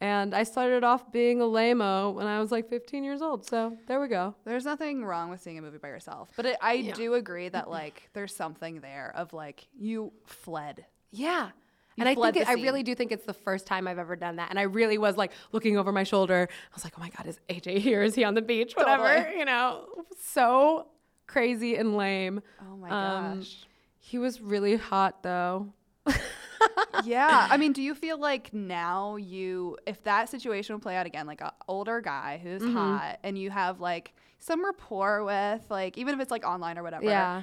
And 0.00 0.34
I 0.34 0.42
started 0.44 0.82
off 0.84 1.12
being 1.12 1.40
a 1.40 1.46
lame-o 1.46 2.10
when 2.10 2.26
I 2.26 2.40
was 2.40 2.50
like 2.50 2.68
15 2.68 3.04
years 3.04 3.20
old. 3.22 3.44
So 3.44 3.76
there 3.86 4.00
we 4.00 4.08
go. 4.08 4.34
There's 4.44 4.64
nothing 4.64 5.04
wrong 5.04 5.28
with 5.30 5.40
seeing 5.42 5.58
a 5.58 5.62
movie 5.62 5.78
by 5.78 5.88
yourself, 5.88 6.30
but 6.36 6.46
it, 6.46 6.56
I 6.62 6.92
do 6.96 7.14
agree 7.14 7.48
that 7.50 7.68
like 7.70 8.08
there's 8.14 8.34
something 8.34 8.80
there 8.80 9.12
of 9.14 9.32
like 9.32 9.68
you 9.78 10.12
fled. 10.24 10.86
Yeah. 11.12 11.50
You 11.98 12.02
and 12.02 12.08
I 12.08 12.14
think 12.14 12.36
it, 12.36 12.48
I 12.48 12.54
really 12.54 12.82
do 12.82 12.94
think 12.94 13.12
it's 13.12 13.24
the 13.26 13.34
first 13.34 13.66
time 13.66 13.86
I've 13.88 13.98
ever 13.98 14.16
done 14.16 14.36
that. 14.36 14.50
And 14.50 14.58
I 14.58 14.62
really 14.62 14.98
was 14.98 15.16
like 15.16 15.32
looking 15.52 15.76
over 15.76 15.92
my 15.92 16.04
shoulder. 16.04 16.48
I 16.50 16.74
was 16.74 16.84
like, 16.84 16.94
oh 16.96 17.00
my 17.00 17.10
God, 17.10 17.26
is 17.26 17.38
AJ 17.48 17.78
here? 17.78 18.02
Is 18.02 18.14
he 18.14 18.24
on 18.24 18.34
the 18.34 18.42
beach? 18.42 18.74
Whatever. 18.76 19.06
Totally. 19.08 19.36
You 19.38 19.44
know, 19.44 19.84
so 20.20 20.86
crazy 21.26 21.76
and 21.76 21.96
lame. 21.96 22.40
Oh 22.62 22.76
my 22.76 22.88
Um, 22.90 23.38
gosh. 23.40 23.66
He 23.98 24.18
was 24.18 24.40
really 24.40 24.76
hot 24.76 25.22
though. 25.22 25.72
yeah. 27.04 27.46
I 27.50 27.56
mean, 27.56 27.72
do 27.72 27.82
you 27.82 27.94
feel 27.94 28.18
like 28.18 28.52
now 28.52 29.16
you, 29.16 29.76
if 29.86 30.02
that 30.04 30.28
situation 30.28 30.74
would 30.74 30.82
play 30.82 30.96
out 30.96 31.06
again, 31.06 31.26
like 31.26 31.40
an 31.40 31.50
older 31.68 32.00
guy 32.00 32.40
who's 32.42 32.62
Mm-hmm. 32.62 32.74
hot 32.76 33.18
and 33.22 33.38
you 33.38 33.50
have 33.50 33.80
like 33.80 34.14
some 34.38 34.64
rapport 34.64 35.24
with, 35.24 35.62
like, 35.68 35.98
even 35.98 36.14
if 36.14 36.20
it's 36.20 36.30
like 36.30 36.44
online 36.44 36.78
or 36.78 36.82
whatever, 36.82 37.04
Yeah. 37.04 37.42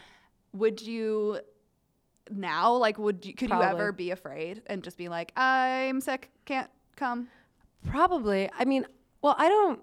would 0.54 0.82
you 0.82 1.40
now, 2.32 2.74
like, 2.74 2.98
would 2.98 3.26
you, 3.26 3.34
could 3.34 3.50
you 3.50 3.62
ever 3.62 3.92
be 3.92 4.12
afraid 4.12 4.62
and 4.68 4.84
just 4.84 4.98
be 4.98 5.10
like, 5.10 5.32
I'm 5.36 6.02
sick, 6.02 6.32
can't 6.46 6.70
come? 6.96 7.28
Probably. 7.88 8.50
I 8.58 8.66
mean, 8.66 8.86
well, 9.22 9.36
I 9.38 9.48
don't 9.48 9.82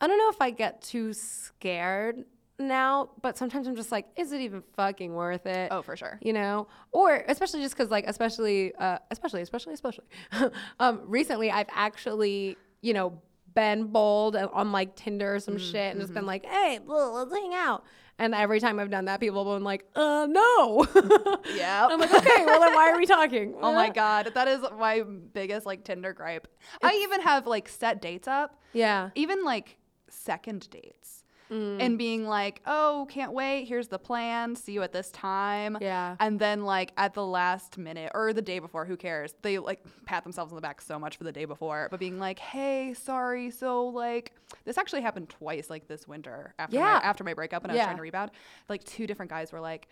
I 0.00 0.06
don't 0.06 0.18
know 0.18 0.30
if 0.30 0.40
I 0.40 0.50
get 0.50 0.82
too 0.82 1.12
scared 1.12 2.24
now, 2.58 3.10
but 3.22 3.38
sometimes 3.38 3.66
I'm 3.66 3.76
just 3.76 3.90
like, 3.92 4.06
is 4.16 4.32
it 4.32 4.40
even 4.40 4.62
fucking 4.76 5.12
worth 5.12 5.46
it? 5.46 5.68
Oh, 5.72 5.82
for 5.82 5.96
sure. 5.96 6.18
you 6.22 6.32
know 6.32 6.68
or 6.92 7.24
especially 7.28 7.60
just 7.60 7.74
because 7.76 7.90
like 7.90 8.04
especially 8.06 8.74
uh 8.76 8.98
especially 9.10 9.42
especially 9.42 9.74
especially 9.74 10.04
um 10.80 11.00
recently 11.06 11.50
i've 11.50 11.66
actually 11.72 12.56
you 12.82 12.92
know 12.92 13.20
been 13.54 13.84
bold 13.84 14.36
on 14.36 14.72
like 14.72 14.96
Tinder 14.96 15.34
or 15.34 15.40
some 15.40 15.58
shit 15.58 15.92
and 15.92 16.00
just 16.00 16.14
been 16.14 16.26
like, 16.26 16.46
hey, 16.46 16.78
let's 16.86 17.32
hang 17.32 17.54
out. 17.54 17.84
And 18.22 18.36
every 18.36 18.60
time 18.60 18.78
I've 18.78 18.88
done 18.90 19.06
that, 19.06 19.18
people 19.18 19.44
have 19.44 19.56
been 19.58 19.64
like, 19.64 19.84
uh, 19.96 20.28
no. 20.30 20.86
Yeah. 21.56 21.88
I'm 21.90 21.98
like, 21.98 22.14
okay, 22.14 22.44
well 22.46 22.60
then 22.60 22.72
why 22.72 22.90
are 22.92 22.96
we 22.96 23.04
talking? 23.04 23.54
Oh 23.60 23.72
my 23.74 23.88
god, 24.02 24.30
that 24.34 24.46
is 24.46 24.60
my 24.78 25.02
biggest 25.32 25.66
like 25.66 25.82
Tinder 25.82 26.12
gripe. 26.12 26.46
I 26.82 27.00
even 27.02 27.20
have 27.22 27.46
like 27.48 27.68
set 27.68 28.00
dates 28.00 28.28
up, 28.28 28.60
Yeah. 28.72 29.10
even 29.16 29.44
like 29.44 29.76
second 30.08 30.70
dates. 30.70 31.21
Mm. 31.52 31.76
And 31.82 31.98
being 31.98 32.26
like, 32.26 32.62
"Oh, 32.66 33.06
can't 33.10 33.32
wait. 33.32 33.66
Here's 33.66 33.88
the 33.88 33.98
plan. 33.98 34.56
See 34.56 34.72
you 34.72 34.82
at 34.82 34.92
this 34.92 35.10
time." 35.10 35.76
Yeah. 35.80 36.16
And 36.18 36.38
then 36.40 36.64
like 36.64 36.92
at 36.96 37.12
the 37.14 37.24
last 37.26 37.76
minute 37.76 38.10
or 38.14 38.32
the 38.32 38.40
day 38.42 38.58
before, 38.58 38.86
who 38.86 38.96
cares? 38.96 39.34
They 39.42 39.58
like 39.58 39.84
pat 40.06 40.22
themselves 40.24 40.50
on 40.52 40.56
the 40.56 40.62
back 40.62 40.80
so 40.80 40.98
much 40.98 41.16
for 41.18 41.24
the 41.24 41.32
day 41.32 41.44
before, 41.44 41.88
but 41.90 42.00
being 42.00 42.18
like, 42.18 42.38
"Hey, 42.38 42.94
sorry. 42.94 43.50
So 43.50 43.86
like 43.88 44.32
this 44.64 44.78
actually 44.78 45.02
happened 45.02 45.28
twice 45.28 45.68
like 45.68 45.88
this 45.88 46.08
winter 46.08 46.54
after 46.58 46.76
Yeah. 46.76 46.82
my, 46.84 47.00
after 47.00 47.24
my 47.24 47.34
breakup 47.34 47.62
and 47.64 47.70
I 47.70 47.74
was 47.74 47.78
Yeah. 47.80 47.84
trying 47.84 47.96
to 47.96 48.02
rebound. 48.02 48.30
Like 48.68 48.82
two 48.84 49.06
different 49.06 49.30
guys 49.30 49.52
were 49.52 49.60
like, 49.60 49.88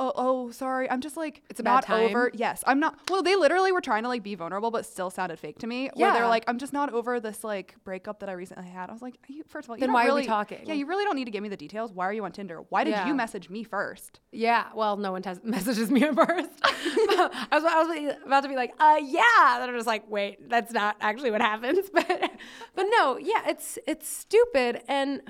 "Oh, 0.00 0.12
oh, 0.16 0.50
sorry. 0.50 0.90
I'm 0.90 1.00
just 1.00 1.16
like 1.16 1.42
It's 1.50 1.60
a 1.60 1.62
bad 1.62 1.74
not 1.74 1.84
time? 1.84 2.06
over. 2.10 2.30
Yes, 2.34 2.64
I'm 2.66 2.80
not. 2.80 2.98
Well, 3.10 3.22
they 3.22 3.36
literally 3.36 3.70
were 3.70 3.80
trying 3.82 4.02
to 4.04 4.08
like 4.08 4.22
be 4.22 4.34
vulnerable, 4.34 4.70
but 4.70 4.86
still 4.86 5.10
sounded 5.10 5.38
fake 5.38 5.58
to 5.60 5.66
me. 5.66 5.90
Where 5.94 6.12
they're 6.12 6.26
like, 6.26 6.44
"I'm 6.48 6.58
just 6.58 6.72
not 6.72 6.92
over 6.92 7.20
this 7.20 7.44
like 7.44 7.76
breakup 7.84 8.20
that 8.20 8.28
I 8.28 8.32
recently 8.32 8.68
had." 8.70 8.88
I 8.90 8.92
was 8.92 9.02
like, 9.02 9.14
you, 9.28 9.44
first 9.46 9.66
of 9.66 9.70
all, 9.70 9.76
Then 9.76 9.92
why 9.92 10.02
are 10.02 10.06
we 10.06 10.10
really, 10.22 10.26
talking? 10.26 10.60
Yeah, 10.64 10.74
you 10.74 10.86
really 10.86 11.04
don't 11.04 11.16
need 11.16 11.26
to 11.26 11.30
give 11.30 11.42
me 11.42 11.48
the 11.50 11.56
details. 11.56 11.92
Why 11.92 12.06
are 12.06 12.12
you 12.12 12.24
on 12.24 12.32
Tinder? 12.32 12.62
Why 12.70 12.82
did 12.84 12.92
Yeah. 12.92 13.06
you 13.06 13.14
message 13.14 13.50
me 13.50 13.62
first? 13.62 14.20
Yeah, 14.32 14.64
well, 14.74 14.96
no 14.96 15.12
one 15.12 15.22
tes- 15.22 15.40
messages 15.44 15.90
me 15.90 16.00
first. 16.14 16.50
I 16.64 17.48
was, 17.52 17.64
I 17.64 17.82
was 17.82 18.16
about 18.24 18.42
to 18.44 18.48
be 18.48 18.56
like, 18.56 18.72
uh, 18.80 18.96
yeah. 19.02 19.58
Then 19.58 19.68
I'm 19.68 19.74
just 19.76 19.86
like, 19.86 20.10
wait, 20.10 20.48
that's 20.48 20.72
not 20.72 20.96
actually 21.00 21.30
what 21.30 21.42
happens. 21.42 21.90
But, 21.92 22.30
but 22.74 22.86
no, 22.96 23.18
yeah, 23.18 23.42
it's 23.48 23.78
it's 23.86 24.08
stupid, 24.08 24.80
and 24.88 25.20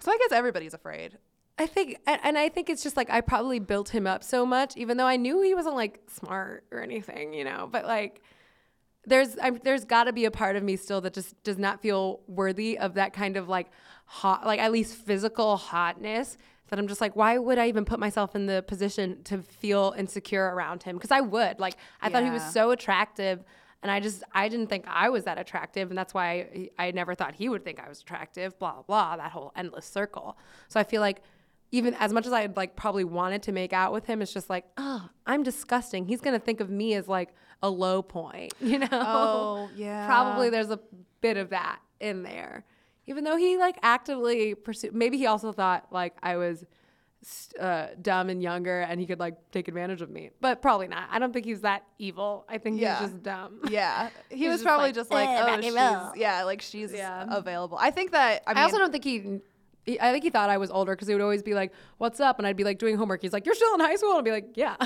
So 0.00 0.10
I 0.12 0.16
guess 0.18 0.32
everybody's 0.32 0.72
afraid. 0.74 1.18
I 1.58 1.66
think, 1.66 1.98
and, 2.06 2.36
I 2.36 2.50
think 2.50 2.68
it's 2.68 2.82
just 2.82 2.96
like 2.98 3.08
I 3.08 3.22
probably 3.22 3.58
built 3.58 3.88
him 3.88 4.06
up 4.06 4.22
so 4.22 4.44
much, 4.44 4.76
even 4.76 4.98
though 4.98 5.06
I 5.06 5.16
knew 5.16 5.40
he 5.40 5.54
wasn't 5.54 5.74
like 5.74 6.00
smart 6.08 6.64
or 6.70 6.82
anything, 6.82 7.32
you 7.32 7.44
know. 7.44 7.66
But 7.70 7.86
like, 7.86 8.20
there's 9.06 9.36
I'm, 9.40 9.58
there's 9.64 9.84
got 9.84 10.04
to 10.04 10.12
be 10.12 10.26
a 10.26 10.30
part 10.30 10.56
of 10.56 10.62
me 10.62 10.76
still 10.76 11.00
that 11.00 11.14
just 11.14 11.42
does 11.44 11.56
not 11.56 11.80
feel 11.80 12.20
worthy 12.26 12.76
of 12.76 12.94
that 12.94 13.14
kind 13.14 13.36
of 13.38 13.48
like 13.48 13.68
hot, 14.04 14.44
like 14.44 14.60
at 14.60 14.70
least 14.70 14.96
physical 14.96 15.56
hotness. 15.56 16.36
That 16.68 16.80
I'm 16.80 16.88
just 16.88 17.00
like, 17.00 17.14
why 17.14 17.38
would 17.38 17.58
I 17.58 17.68
even 17.68 17.84
put 17.84 18.00
myself 18.00 18.34
in 18.34 18.46
the 18.46 18.62
position 18.66 19.22
to 19.24 19.40
feel 19.40 19.94
insecure 19.96 20.52
around 20.52 20.82
him? 20.82 20.96
Because 20.96 21.12
I 21.12 21.20
would. 21.20 21.60
Like, 21.60 21.76
I 22.02 22.08
thought 22.10 22.24
he 22.24 22.30
was 22.30 22.42
so 22.42 22.72
attractive, 22.72 23.44
and 23.82 23.90
I 23.90 24.00
just 24.00 24.24
I 24.32 24.48
didn't 24.48 24.66
think 24.66 24.84
I 24.88 25.08
was 25.08 25.24
that 25.24 25.38
attractive, 25.38 25.90
and 25.90 25.96
that's 25.96 26.12
why 26.12 26.68
I, 26.78 26.86
I 26.88 26.90
never 26.90 27.14
thought 27.14 27.36
he 27.36 27.48
would 27.48 27.64
think 27.64 27.80
I 27.80 27.88
was 27.88 28.00
attractive. 28.00 28.58
Blah 28.58 28.82
blah. 28.82 29.16
That 29.16 29.30
whole 29.30 29.52
endless 29.56 29.86
circle. 29.86 30.36
So 30.68 30.80
I 30.80 30.82
feel 30.84 31.00
like 31.00 31.22
even 31.76 31.94
as 31.94 32.12
much 32.12 32.26
as 32.26 32.32
I 32.32 32.46
like 32.56 32.74
probably 32.76 33.04
wanted 33.04 33.42
to 33.44 33.52
make 33.52 33.72
out 33.72 33.92
with 33.92 34.06
him, 34.06 34.22
it's 34.22 34.32
just 34.32 34.48
like, 34.48 34.64
oh, 34.78 35.08
I'm 35.26 35.42
disgusting. 35.42 36.06
He's 36.06 36.20
gonna 36.20 36.38
think 36.38 36.60
of 36.60 36.70
me 36.70 36.94
as 36.94 37.06
like 37.06 37.34
a 37.62 37.68
low 37.70 38.02
point, 38.02 38.54
you 38.60 38.78
know? 38.78 38.88
Oh, 38.90 39.70
yeah. 39.76 40.06
Probably 40.06 40.50
there's 40.50 40.70
a 40.70 40.80
bit 41.20 41.36
of 41.36 41.50
that 41.50 41.80
in 42.00 42.22
there, 42.22 42.64
even 43.06 43.24
though 43.24 43.36
he 43.36 43.58
like 43.58 43.78
actively 43.82 44.54
pursued. 44.54 44.94
Maybe 44.94 45.18
he 45.18 45.26
also 45.26 45.52
thought 45.52 45.86
like 45.90 46.14
I 46.22 46.36
was 46.36 46.64
uh, 47.58 47.88
dumb 48.00 48.28
and 48.30 48.42
younger, 48.42 48.80
and 48.82 49.00
he 49.00 49.06
could 49.06 49.18
like 49.18 49.34
take 49.50 49.68
advantage 49.68 50.00
of 50.00 50.10
me. 50.10 50.30
But 50.40 50.62
probably 50.62 50.86
not. 50.88 51.08
I 51.10 51.18
don't 51.18 51.32
think 51.32 51.44
he's 51.44 51.62
that 51.62 51.84
evil. 51.98 52.44
I 52.48 52.58
think 52.58 52.80
Yeah. 52.80 53.00
he's 53.00 53.08
just 53.10 53.22
dumb. 53.22 53.60
Yeah, 53.70 54.10
he 54.30 54.36
He's 54.36 54.48
was 54.48 54.54
just 54.56 54.64
probably 54.64 54.86
like, 54.88 54.94
just 54.94 55.10
like, 55.10 55.28
"Eh, 55.28 55.42
oh, 55.46 55.60
she's 55.60 56.20
yeah, 56.20 56.42
like 56.44 56.62
she's 56.62 56.92
Yeah. 56.92 57.26
available. 57.28 57.78
I 57.80 57.90
think 57.90 58.12
that 58.12 58.42
I, 58.46 58.52
I, 58.52 58.62
also 58.62 58.78
don't 58.78 58.92
think 58.92 59.04
he, 59.04 59.40
he. 59.86 60.00
I 60.00 60.12
think 60.12 60.24
he 60.24 60.30
thought 60.30 60.50
I 60.50 60.58
was 60.58 60.70
older 60.70 60.92
because 60.94 61.08
he 61.08 61.14
would 61.14 61.22
always 61.22 61.42
be 61.42 61.54
like, 61.54 61.72
"What's 61.98 62.20
up?" 62.20 62.38
and 62.38 62.46
I'd 62.46 62.56
be 62.56 62.64
like 62.64 62.78
doing 62.78 62.96
homework. 62.96 63.22
He's 63.22 63.32
like, 63.32 63.46
"You're 63.46 63.54
still 63.54 63.74
in 63.74 63.80
high 63.80 63.96
school," 63.96 64.18
and 64.18 64.18
I'd 64.18 64.24
be 64.24 64.30
like, 64.32 64.56
"Yeah, 64.56 64.76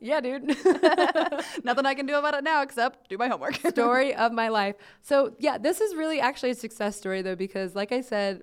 yeah, 0.00 0.20
dude." 0.20 0.44
nothing 1.64 1.86
I 1.86 1.94
can 1.94 2.06
do 2.06 2.16
about 2.16 2.34
it 2.34 2.44
now 2.44 2.62
except 2.62 3.08
do 3.08 3.16
my 3.16 3.28
homework. 3.28 3.54
story 3.68 4.14
of 4.14 4.32
my 4.32 4.48
life. 4.48 4.76
So 5.00 5.34
yeah, 5.38 5.58
this 5.58 5.80
is 5.80 5.94
really 5.94 6.20
actually 6.20 6.50
a 6.50 6.54
success 6.54 6.96
story 6.96 7.22
though 7.22 7.36
because, 7.36 7.74
like 7.74 7.92
I 7.92 8.00
said, 8.00 8.42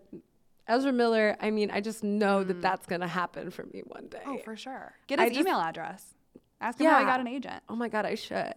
Ezra 0.68 0.92
Miller. 0.92 1.38
I 1.40 1.52
mean, 1.52 1.70
I 1.72 1.82
just 1.82 2.04
know 2.04 2.44
that 2.44 2.58
mm. 2.58 2.62
that's 2.62 2.86
gonna 2.88 3.08
happen 3.08 3.52
for 3.52 3.66
me 3.66 3.84
one 3.86 4.08
day. 4.08 4.22
oh, 4.26 4.38
for 4.40 4.56
sure. 4.56 4.94
Get 5.08 5.20
I 5.20 5.26
his 5.26 5.34
just- 5.34 5.48
email 5.48 5.60
address. 5.60 6.06
Ask 6.60 6.80
him 6.80 6.86
how 6.86 7.00
he 7.00 7.06
got 7.06 7.20
an 7.20 7.28
agent. 7.28 7.64
Oh 7.70 7.76
my 7.76 7.90
god, 7.90 8.06
I 8.06 8.14
should. 8.14 8.54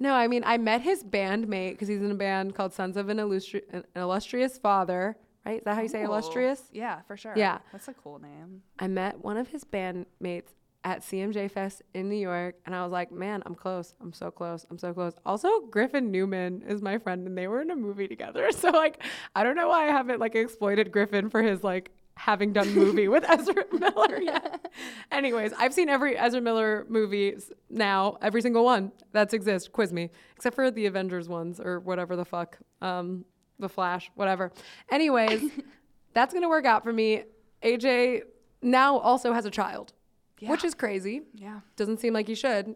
No, 0.00 0.14
I 0.14 0.28
mean, 0.28 0.42
I 0.46 0.56
met 0.56 0.80
his 0.80 1.04
bandmate 1.04 1.72
because 1.72 1.86
he's 1.86 2.00
in 2.00 2.10
a 2.10 2.14
band 2.14 2.54
called 2.54 2.72
Sons 2.72 2.96
of 2.96 3.10
an, 3.10 3.18
Illustri- 3.18 3.62
an 3.70 3.84
Illustrious 3.94 4.56
Father. 4.56 5.16
Right? 5.44 5.58
Is 5.58 5.64
that 5.64 5.74
how 5.74 5.82
you 5.82 5.88
say 5.88 6.02
Ooh. 6.02 6.06
illustrious? 6.06 6.62
Yeah, 6.72 7.02
for 7.02 7.18
sure. 7.18 7.34
Yeah. 7.36 7.58
that's 7.70 7.86
a 7.88 7.92
cool 7.94 8.18
name. 8.18 8.62
I 8.78 8.88
met 8.88 9.22
one 9.22 9.36
of 9.36 9.48
his 9.48 9.62
bandmates 9.62 10.48
at 10.84 11.02
CMJ 11.02 11.50
Fest 11.50 11.82
in 11.92 12.08
New 12.08 12.16
York, 12.16 12.54
and 12.64 12.74
I 12.74 12.82
was 12.82 12.92
like, 12.92 13.12
man, 13.12 13.42
I'm 13.44 13.54
close. 13.54 13.94
I'm 14.00 14.14
so 14.14 14.30
close. 14.30 14.64
I'm 14.70 14.78
so 14.78 14.94
close. 14.94 15.12
Also, 15.26 15.60
Griffin 15.70 16.10
Newman 16.10 16.62
is 16.66 16.80
my 16.80 16.96
friend, 16.96 17.26
and 17.26 17.36
they 17.36 17.46
were 17.46 17.60
in 17.60 17.70
a 17.70 17.76
movie 17.76 18.08
together. 18.08 18.48
So, 18.60 18.70
like, 18.70 19.02
I 19.34 19.42
don't 19.42 19.56
know 19.56 19.68
why 19.68 19.88
I 19.88 19.90
haven't 19.90 20.18
like 20.20 20.34
exploited 20.34 20.90
Griffin 20.92 21.28
for 21.28 21.42
his 21.42 21.62
like 21.62 21.90
having 22.20 22.52
done 22.52 22.70
movie 22.74 23.08
with 23.08 23.24
Ezra 23.28 23.64
Miller 23.72 24.20
yet. 24.20 24.70
Anyways, 25.10 25.54
I've 25.58 25.72
seen 25.72 25.88
every 25.88 26.18
Ezra 26.18 26.40
Miller 26.42 26.84
movie 26.88 27.34
now, 27.70 28.18
every 28.20 28.42
single 28.42 28.62
one 28.64 28.92
that's 29.12 29.32
exist. 29.32 29.72
Quiz 29.72 29.90
me, 29.92 30.10
except 30.36 30.54
for 30.54 30.70
the 30.70 30.84
Avengers 30.84 31.28
ones 31.28 31.58
or 31.60 31.80
whatever 31.80 32.16
the 32.16 32.24
fuck, 32.26 32.58
um, 32.82 33.24
the 33.58 33.68
Flash, 33.70 34.10
whatever. 34.16 34.52
Anyways, 34.90 35.50
that's 36.12 36.34
gonna 36.34 36.48
work 36.48 36.66
out 36.66 36.84
for 36.84 36.92
me. 36.92 37.24
AJ 37.62 38.22
now 38.60 38.98
also 38.98 39.32
has 39.32 39.46
a 39.46 39.50
child, 39.50 39.94
which 40.42 40.62
is 40.62 40.74
crazy. 40.74 41.22
Yeah. 41.34 41.60
Doesn't 41.76 42.00
seem 42.00 42.12
like 42.12 42.28
he 42.28 42.34
should. 42.34 42.74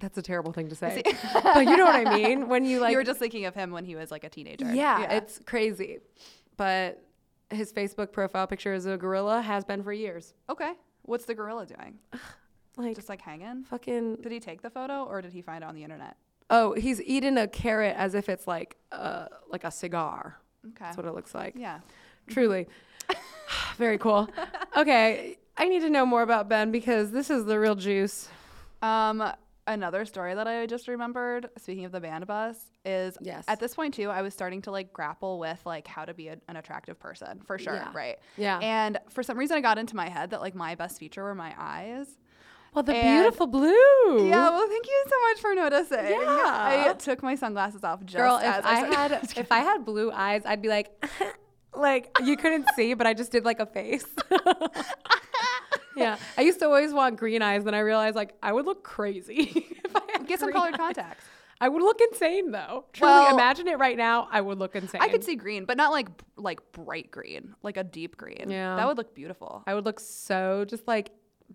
That's 0.00 0.16
a 0.16 0.22
terrible 0.22 0.52
thing 0.52 0.68
to 0.68 0.74
say, 0.76 1.02
but 1.42 1.66
you 1.66 1.76
know 1.76 1.84
what 1.84 2.06
I 2.06 2.16
mean. 2.16 2.48
When 2.48 2.64
you 2.64 2.78
like, 2.80 2.92
you 2.92 2.96
were 2.96 3.04
just 3.04 3.18
thinking 3.18 3.44
of 3.46 3.54
him 3.54 3.70
when 3.72 3.84
he 3.84 3.96
was 3.96 4.10
like 4.12 4.22
a 4.24 4.30
teenager. 4.30 4.72
yeah, 4.72 5.10
it's 5.10 5.40
crazy. 5.44 5.98
But 6.56 7.02
his 7.50 7.72
Facebook 7.72 8.12
profile 8.12 8.46
picture 8.46 8.72
is 8.72 8.86
a 8.86 8.96
gorilla, 8.96 9.40
has 9.42 9.64
been 9.64 9.82
for 9.82 9.92
years. 9.92 10.34
okay. 10.48 10.72
What's 11.02 11.24
the 11.24 11.34
gorilla 11.34 11.66
doing? 11.66 11.98
Like 12.76 12.94
Just 12.96 13.08
like 13.08 13.20
hanging? 13.20 13.64
fucking. 13.64 14.16
Did 14.22 14.30
he 14.32 14.38
take 14.40 14.62
the 14.62 14.70
photo 14.70 15.02
or 15.04 15.20
did 15.20 15.32
he 15.32 15.42
find 15.42 15.64
it 15.64 15.66
on 15.66 15.74
the 15.74 15.82
internet? 15.82 16.16
Oh, 16.48 16.72
he's 16.74 17.02
eating 17.02 17.36
a 17.36 17.46
carrot 17.48 17.94
as 17.96 18.14
if 18.14 18.28
it's 18.28 18.46
like 18.46 18.76
uh 18.92 19.26
like 19.50 19.64
a 19.64 19.70
cigar. 19.70 20.38
Okay. 20.64 20.76
That's 20.84 20.96
what 20.96 21.04
it 21.04 21.12
looks 21.12 21.34
like. 21.34 21.54
yeah. 21.56 21.80
Truly. 22.28 22.68
Very 23.76 23.98
cool. 23.98 24.28
Okay, 24.76 25.36
I 25.56 25.68
need 25.68 25.80
to 25.80 25.90
know 25.90 26.06
more 26.06 26.22
about 26.22 26.48
Ben 26.48 26.70
because 26.70 27.10
this 27.10 27.28
is 27.28 27.44
the 27.44 27.58
real 27.58 27.74
juice. 27.74 28.28
Um, 28.82 29.20
another 29.66 30.04
story 30.04 30.34
that 30.34 30.46
I 30.48 30.66
just 30.66 30.88
remembered, 30.88 31.48
speaking 31.58 31.84
of 31.84 31.92
the 31.92 32.00
band 32.00 32.26
bus, 32.26 32.56
is 32.84 33.16
Yes. 33.20 33.44
at 33.48 33.60
this 33.60 33.74
point 33.74 33.94
too, 33.94 34.10
I 34.10 34.22
was 34.22 34.32
starting 34.34 34.62
to 34.62 34.70
like 34.70 34.92
grapple 34.92 35.38
with 35.38 35.60
like 35.64 35.86
how 35.86 36.04
to 36.04 36.14
be 36.14 36.28
a, 36.28 36.36
an 36.48 36.56
attractive 36.56 36.98
person 36.98 37.40
for 37.46 37.58
sure, 37.58 37.74
Yeah. 37.74 37.90
right? 37.94 38.18
Yeah. 38.36 38.58
And 38.58 38.98
for 39.10 39.22
some 39.22 39.38
reason, 39.38 39.56
it 39.58 39.62
got 39.62 39.78
into 39.78 39.94
my 39.96 40.08
head 40.08 40.30
that 40.30 40.40
like 40.40 40.54
my 40.54 40.74
best 40.74 40.98
feature 40.98 41.22
were 41.22 41.34
my 41.34 41.54
eyes. 41.58 42.06
Well, 42.74 42.84
the 42.84 42.94
And- 42.94 43.22
beautiful 43.22 43.46
blue. 43.48 44.28
Yeah, 44.28 44.50
well, 44.50 44.68
thank 44.68 44.86
you 44.86 45.04
so 45.08 45.16
much 45.28 45.40
for 45.40 45.54
noticing. 45.54 46.10
Yeah. 46.20 46.88
I 46.90 46.94
took 46.98 47.22
my 47.22 47.34
sunglasses 47.34 47.82
off 47.84 48.00
just 48.04 48.16
Girl, 48.16 48.36
if 48.36 48.44
as 48.44 48.64
I 48.64 48.88
started- 48.90 48.94
had 49.18 49.30
if 49.38 49.50
I 49.52 49.58
had 49.58 49.84
blue 49.84 50.10
eyes, 50.12 50.42
I'd 50.46 50.62
be 50.62 50.68
like, 50.68 50.90
like 51.74 52.10
you 52.24 52.36
couldn't 52.36 52.66
see, 52.76 52.94
but 52.94 53.06
I 53.06 53.14
just 53.14 53.32
did 53.32 53.44
like 53.44 53.60
a 53.60 53.66
face. 53.66 54.06
yeah, 55.96 56.16
I 56.38 56.42
used 56.42 56.58
to 56.60 56.66
always 56.66 56.92
want 56.92 57.16
green 57.16 57.42
eyes, 57.42 57.64
then 57.64 57.74
I 57.74 57.80
realized 57.80 58.16
like 58.16 58.34
I 58.42 58.52
would 58.52 58.64
look 58.66 58.82
crazy 58.84 59.66
if 59.84 59.96
I 59.96 60.00
had 60.12 60.26
get 60.26 60.40
some 60.40 60.52
colored 60.52 60.74
eyes. 60.74 60.78
contacts. 60.78 61.24
I 61.62 61.68
would 61.68 61.82
look 61.82 62.00
insane 62.10 62.52
though. 62.52 62.86
Truly, 62.94 63.12
Well- 63.12 63.34
imagine 63.34 63.68
it 63.68 63.78
right 63.78 63.96
now. 63.96 64.28
I 64.32 64.40
would 64.40 64.58
look 64.58 64.74
insane. 64.76 65.02
I 65.02 65.08
could 65.08 65.22
see 65.22 65.36
green, 65.36 65.66
but 65.66 65.76
not 65.76 65.90
like 65.92 66.08
like 66.36 66.60
bright 66.72 67.10
green, 67.10 67.54
like 67.62 67.76
a 67.76 67.84
deep 67.84 68.16
green. 68.16 68.46
Yeah. 68.50 68.76
that 68.76 68.86
would 68.86 68.96
look 68.96 69.14
beautiful. 69.14 69.62
I 69.66 69.74
would 69.74 69.84
look 69.84 70.00
so 70.00 70.64
just 70.66 70.88
like 70.88 71.10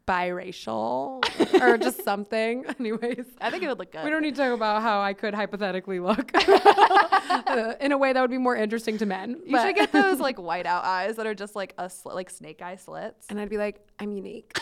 biracial 0.08 1.24
or 1.62 1.78
just 1.78 2.04
something. 2.04 2.66
Anyways. 2.80 3.26
I 3.42 3.50
think 3.50 3.64
it 3.64 3.68
would 3.68 3.80
look 3.80 3.92
good. 3.92 4.04
We 4.04 4.10
don't 4.10 4.22
need 4.22 4.36
to 4.36 4.42
talk 4.42 4.54
about 4.54 4.82
how 4.82 5.02
I 5.02 5.14
could 5.14 5.34
hypothetically 5.34 6.00
look 6.00 6.32
uh, 6.36 7.74
in 7.80 7.92
a 7.92 7.98
way 7.98 8.14
that 8.14 8.22
would 8.22 8.32
be 8.32 8.38
more 8.38 8.56
interesting 8.56 8.98
to 9.00 9.06
men. 9.06 9.42
You 9.46 9.60
should 9.60 9.76
get 9.76 9.92
those 9.92 10.20
like 10.20 10.38
whiteout 10.38 10.84
eyes 10.84 11.16
that 11.18 11.26
are 11.26 11.36
just 11.36 11.56
like 11.56 11.74
a 11.78 11.90
slit, 11.90 12.16
like 12.16 12.30
snake 12.30 12.62
eye 12.62 12.76
slits. 12.76 13.28
and 13.30 13.40
I'd 13.40 13.50
be 13.50 13.58
like, 13.58 13.82
I'm 14.00 14.12
unique. 14.12 14.58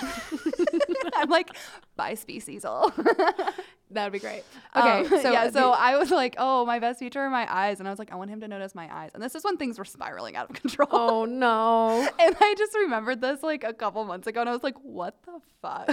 I'm 1.16 1.30
like 1.30 1.50
bi 1.96 2.16
species. 3.94 3.96
That'd 3.96 4.14
be 4.14 4.20
great. 4.20 4.44
Okay, 4.76 5.16
Um, 5.16 5.22
so 5.22 5.32
yeah, 5.32 5.50
so 5.50 5.72
I 5.78 5.98
was 5.98 6.12
like, 6.12 6.36
oh, 6.38 6.66
my 6.66 6.80
best 6.80 7.00
feature 7.00 7.20
are 7.22 7.30
my 7.30 7.48
eyes, 7.54 7.80
and 7.80 7.88
I 7.88 7.92
was 7.92 8.00
like, 8.00 8.12
I 8.12 8.16
want 8.16 8.30
him 8.30 8.42
to 8.42 8.48
notice 8.48 8.74
my 8.76 8.88
eyes, 8.94 9.12
and 9.14 9.22
this 9.24 9.36
is 9.36 9.44
when 9.44 9.58
things 9.58 9.78
were 9.78 9.86
spiraling 9.86 10.36
out 10.36 10.50
of 10.50 10.56
control. 10.62 10.88
oh 10.92 11.26
no. 11.26 12.08
And 12.20 12.36
I 12.40 12.56
just 12.58 12.74
remembered 12.76 13.22
this 13.22 13.44
like 13.44 13.64
a 13.64 13.74
couple 13.74 14.04
months 14.06 14.28
ago, 14.28 14.42
and 14.42 14.50
I 14.50 14.54
was 14.54 14.64
like, 14.64 14.76
"What 14.84 15.16
the 15.26 15.40
fuck?" 15.62 15.88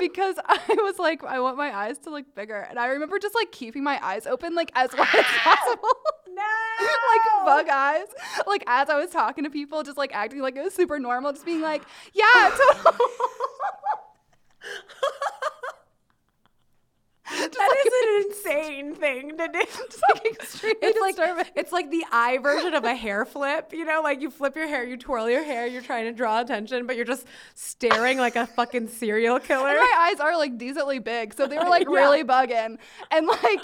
because 0.00 0.36
I 0.44 0.60
was 0.82 0.98
like, 0.98 1.22
"I 1.24 1.40
want 1.40 1.56
my 1.56 1.76
eyes 1.76 1.98
to 2.00 2.10
look 2.10 2.34
bigger," 2.34 2.60
and 2.68 2.78
I 2.78 2.86
remember 2.86 3.18
just 3.18 3.34
like 3.34 3.52
keeping 3.52 3.82
my 3.84 3.98
eyes 4.04 4.26
open 4.26 4.54
like 4.54 4.70
as 4.74 4.90
wide 4.96 5.08
as 5.14 5.24
possible, 5.26 5.88
No. 6.28 6.42
like 6.82 7.44
bug 7.44 7.68
eyes, 7.70 8.06
like 8.46 8.64
as 8.66 8.88
I 8.88 8.98
was 8.98 9.10
talking 9.10 9.44
to 9.44 9.50
people, 9.50 9.82
just 9.82 9.98
like 9.98 10.14
acting 10.14 10.40
like 10.40 10.56
it 10.56 10.62
was 10.62 10.74
super 10.74 10.98
normal, 10.98 11.32
just 11.32 11.44
being 11.44 11.60
like, 11.60 11.82
"Yeah, 12.14 12.24
totally." 12.74 12.96
That 17.30 17.76
is 17.86 17.92
an 18.02 18.30
insane 18.30 18.94
thing 18.94 19.36
to 19.38 19.48
do. 19.48 19.60
just 19.90 20.02
like 20.14 20.26
extremely 20.26 20.76
It's 20.82 21.00
like 21.00 21.52
it's 21.54 21.72
like 21.72 21.90
the 21.90 22.04
eye 22.10 22.38
version 22.38 22.74
of 22.74 22.84
a 22.84 22.94
hair 22.94 23.24
flip, 23.24 23.72
you 23.72 23.84
know, 23.84 24.00
like 24.02 24.20
you 24.20 24.30
flip 24.30 24.56
your 24.56 24.66
hair, 24.66 24.84
you 24.84 24.96
twirl 24.96 25.28
your 25.30 25.42
hair, 25.44 25.66
you're 25.66 25.82
trying 25.82 26.04
to 26.06 26.12
draw 26.12 26.40
attention, 26.40 26.86
but 26.86 26.96
you're 26.96 27.04
just 27.04 27.26
staring 27.54 28.18
like 28.18 28.36
a 28.36 28.46
fucking 28.46 28.88
serial 28.88 29.38
killer. 29.38 29.68
And 29.68 29.78
my 29.78 30.08
eyes 30.10 30.20
are 30.20 30.36
like 30.36 30.58
decently 30.58 30.98
big, 30.98 31.34
so 31.34 31.46
they 31.46 31.56
were 31.58 31.68
like 31.68 31.86
Yeah. 31.88 31.96
really 31.96 32.24
bugging, 32.24 32.78
and 33.10 33.26
like 33.26 33.60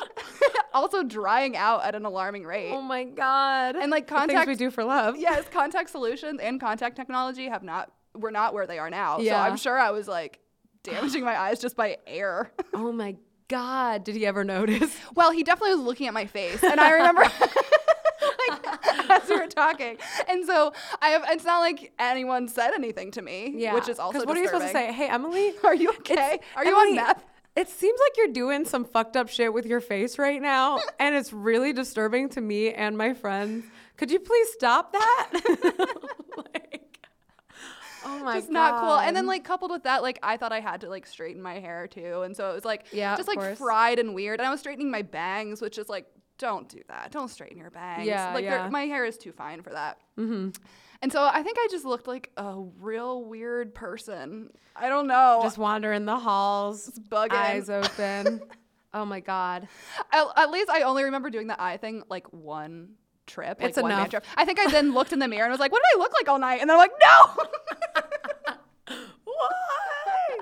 also 0.72 1.02
drying 1.02 1.56
out 1.56 1.84
at 1.84 1.94
an 1.94 2.04
alarming 2.04 2.44
rate. 2.44 2.70
Oh 2.72 2.82
my 2.82 3.04
god. 3.04 3.76
And, 3.76 3.90
like, 3.90 4.06
The 4.06 4.14
contact- 4.14 4.48
we 4.48 4.54
do 4.54 4.70
for 4.70 4.84
love. 4.84 5.16
yes, 5.16 5.44
contact 5.50 5.90
solutions 5.90 6.40
and 6.40 6.60
contact 6.60 6.96
technology 6.96 7.48
have 7.48 7.62
not 7.62 7.90
were 8.14 8.30
not 8.30 8.54
where 8.54 8.66
they 8.66 8.78
are 8.78 8.90
now. 8.90 9.16
So 9.18 9.22
Yeah. 9.24 9.42
I'm 9.42 9.56
sure 9.56 9.78
I 9.78 9.90
was 9.90 10.08
like 10.08 10.38
damaging 10.82 11.24
my 11.24 11.38
eyes 11.38 11.58
just 11.60 11.76
by 11.76 11.98
air. 12.06 12.50
Oh 12.72 12.92
my 12.92 13.16
god. 13.48 14.04
Did 14.04 14.16
he 14.16 14.26
ever 14.26 14.44
notice? 14.44 14.96
well, 15.14 15.30
he 15.30 15.42
definitely 15.42 15.74
was 15.76 15.84
looking 15.84 16.06
at 16.06 16.14
my 16.14 16.26
face, 16.26 16.62
and 16.62 16.80
I 16.80 16.90
remember. 16.92 17.22
like, 18.48 19.10
as 19.10 19.28
we 19.28 19.36
were 19.36 19.46
talking, 19.46 19.96
and 20.28 20.44
so 20.46 20.72
I 21.00 21.08
have. 21.10 21.24
It's 21.28 21.44
not 21.44 21.60
like 21.60 21.92
anyone 21.98 22.48
said 22.48 22.72
anything 22.74 23.10
to 23.12 23.22
me, 23.22 23.52
Yeah. 23.56 23.74
which 23.74 23.88
is 23.88 23.98
also. 23.98 24.18
'Cause 24.18 24.26
what 24.26 24.36
are 24.36 24.40
you 24.40 24.46
supposed 24.46 24.66
to 24.66 24.72
say? 24.72 24.92
Hey, 24.92 25.08
Emily, 25.08 25.52
Are 25.64 25.74
you 25.74 25.90
okay? 25.90 26.38
Are 26.56 26.64
you 26.64 26.70
Emily, 26.76 26.98
on 26.98 27.06
meth? 27.06 27.24
It 27.56 27.68
seems 27.70 27.98
like 28.04 28.16
you're 28.18 28.32
doing 28.34 28.64
some 28.66 28.84
fucked 28.84 29.16
up 29.16 29.28
shit 29.28 29.52
with 29.52 29.64
your 29.64 29.80
face 29.80 30.18
right 30.18 30.42
now, 30.42 30.78
and 30.98 31.14
it's 31.14 31.32
really 31.32 31.72
disturbing 31.72 32.28
to 32.30 32.40
me 32.40 32.72
and 32.72 32.98
my 32.98 33.14
friends. 33.14 33.64
Could 33.96 34.10
you 34.10 34.18
please 34.20 34.48
stop 34.52 34.92
that? 34.92 35.30
Oh 38.06 38.24
my 38.24 38.36
just 38.36 38.48
god, 38.48 38.54
not 38.54 38.80
cool. 38.80 38.98
And 38.98 39.16
then 39.16 39.26
like 39.26 39.44
coupled 39.44 39.70
with 39.70 39.82
that, 39.84 40.02
like 40.02 40.18
I 40.22 40.36
thought 40.36 40.52
I 40.52 40.60
had 40.60 40.80
to 40.82 40.88
like 40.88 41.06
straighten 41.06 41.42
my 41.42 41.58
hair 41.60 41.86
too, 41.86 42.22
and 42.22 42.36
so 42.36 42.50
it 42.50 42.54
was 42.54 42.64
like 42.64 42.86
Yeah, 42.92 43.16
just 43.16 43.28
like 43.28 43.38
course. 43.38 43.58
fried 43.58 43.98
and 43.98 44.14
weird. 44.14 44.40
And 44.40 44.46
I 44.46 44.50
was 44.50 44.60
straightening 44.60 44.90
my 44.90 45.02
bangs, 45.02 45.60
which 45.60 45.78
is 45.78 45.88
like 45.88 46.06
don't 46.38 46.68
do 46.68 46.80
that. 46.88 47.12
Don't 47.12 47.28
straighten 47.28 47.58
your 47.58 47.70
bangs. 47.70 48.06
Yeah, 48.06 48.32
like 48.34 48.44
yeah. 48.44 48.68
my 48.70 48.82
hair 48.82 49.04
is 49.04 49.16
too 49.16 49.32
fine 49.32 49.62
for 49.62 49.70
that. 49.70 49.98
Mm-hmm. 50.18 50.50
And 51.02 51.12
so 51.12 51.28
I 51.30 51.42
think 51.42 51.58
I 51.58 51.68
just 51.70 51.84
looked 51.84 52.06
like 52.06 52.30
a 52.36 52.62
real 52.78 53.24
weird 53.24 53.74
person. 53.74 54.50
I 54.74 54.88
don't 54.88 55.06
know. 55.06 55.40
just 55.42 55.58
wandering 55.58 56.04
the 56.04 56.18
halls, 56.18 56.90
bugging. 57.10 57.32
eyes 57.32 57.70
open. 57.70 58.40
oh 58.94 59.04
my 59.04 59.20
god. 59.20 59.68
at, 60.12 60.26
at 60.36 60.50
least 60.50 60.70
I 60.70 60.82
only 60.82 61.04
remember 61.04 61.30
doing 61.30 61.46
the 61.46 61.60
eye 61.60 61.76
thing 61.76 62.02
like 62.08 62.32
one 62.32 62.90
trip. 63.26 63.58
Like 63.60 63.70
It's 63.70 63.78
one 63.80 63.88
man 63.90 63.98
enough. 64.00 64.10
trip. 64.10 64.24
I 64.36 64.44
think 64.44 64.58
I 64.60 64.70
then 64.70 64.94
looked 64.94 65.12
in 65.12 65.18
the 65.18 65.28
mirror 65.28 65.44
and 65.44 65.50
was 65.52 65.60
like, 65.60 65.72
"What 65.72 65.82
did 65.82 65.98
I 65.98 66.02
look 66.02 66.12
like 66.12 66.28
all 66.28 66.38
night?" 66.38 66.60
And 66.60 66.68
they're 66.70 66.76
like, 66.76 66.92
"No." 67.02 67.44
Why? 69.24 70.38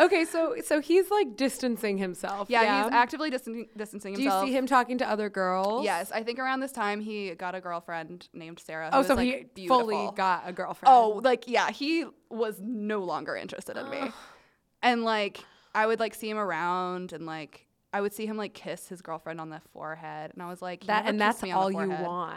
okay, 0.00 0.24
so 0.24 0.56
so 0.64 0.80
he's 0.80 1.10
like 1.10 1.36
distancing 1.36 1.98
himself. 1.98 2.48
yeah, 2.50 2.84
he's 2.84 2.92
actively 2.92 3.30
distancing, 3.30 3.68
distancing 3.76 4.14
Do 4.14 4.22
you 4.22 4.30
see 4.44 4.52
him 4.52 4.66
talking 4.66 4.98
to 4.98 5.08
other 5.08 5.28
girls? 5.28 5.84
Yes, 5.84 6.10
I 6.12 6.22
think 6.22 6.38
around 6.38 6.60
this 6.60 6.72
time 6.72 7.00
he 7.00 7.34
got 7.34 7.54
a 7.54 7.60
girlfriend 7.60 8.28
named 8.32 8.58
Sarah. 8.58 8.90
who 8.92 8.98
Oh, 8.98 9.02
so 9.02 9.14
like, 9.14 9.24
he 9.26 9.44
beautiful. 9.54 9.80
fully 9.80 10.10
got 10.16 10.42
a 10.46 10.52
girlfriend. 10.52 10.92
Oh, 10.94 11.20
like 11.22 11.44
yeah, 11.48 11.70
he 11.70 12.06
was 12.30 12.60
no 12.62 13.00
longer 13.00 13.36
interested 13.36 13.76
in 13.76 13.88
me, 13.90 14.10
and 14.82 15.04
like 15.04 15.44
I 15.74 15.86
would 15.86 16.00
like 16.00 16.14
see 16.14 16.28
him 16.30 16.38
around, 16.38 17.12
and 17.12 17.24
like 17.26 17.66
I 17.92 18.00
would 18.00 18.12
see 18.12 18.26
him 18.26 18.36
like 18.36 18.54
kiss 18.54 18.88
his 18.88 19.00
girlfriend 19.02 19.40
on 19.40 19.48
the 19.50 19.60
forehead, 19.72 20.32
and 20.34 20.42
I 20.42 20.48
was 20.48 20.60
like, 20.60 20.84
that 20.86 21.06
and 21.06 21.20
that's 21.20 21.42
all 21.42 21.70
you 21.70 21.88
want, 21.88 22.36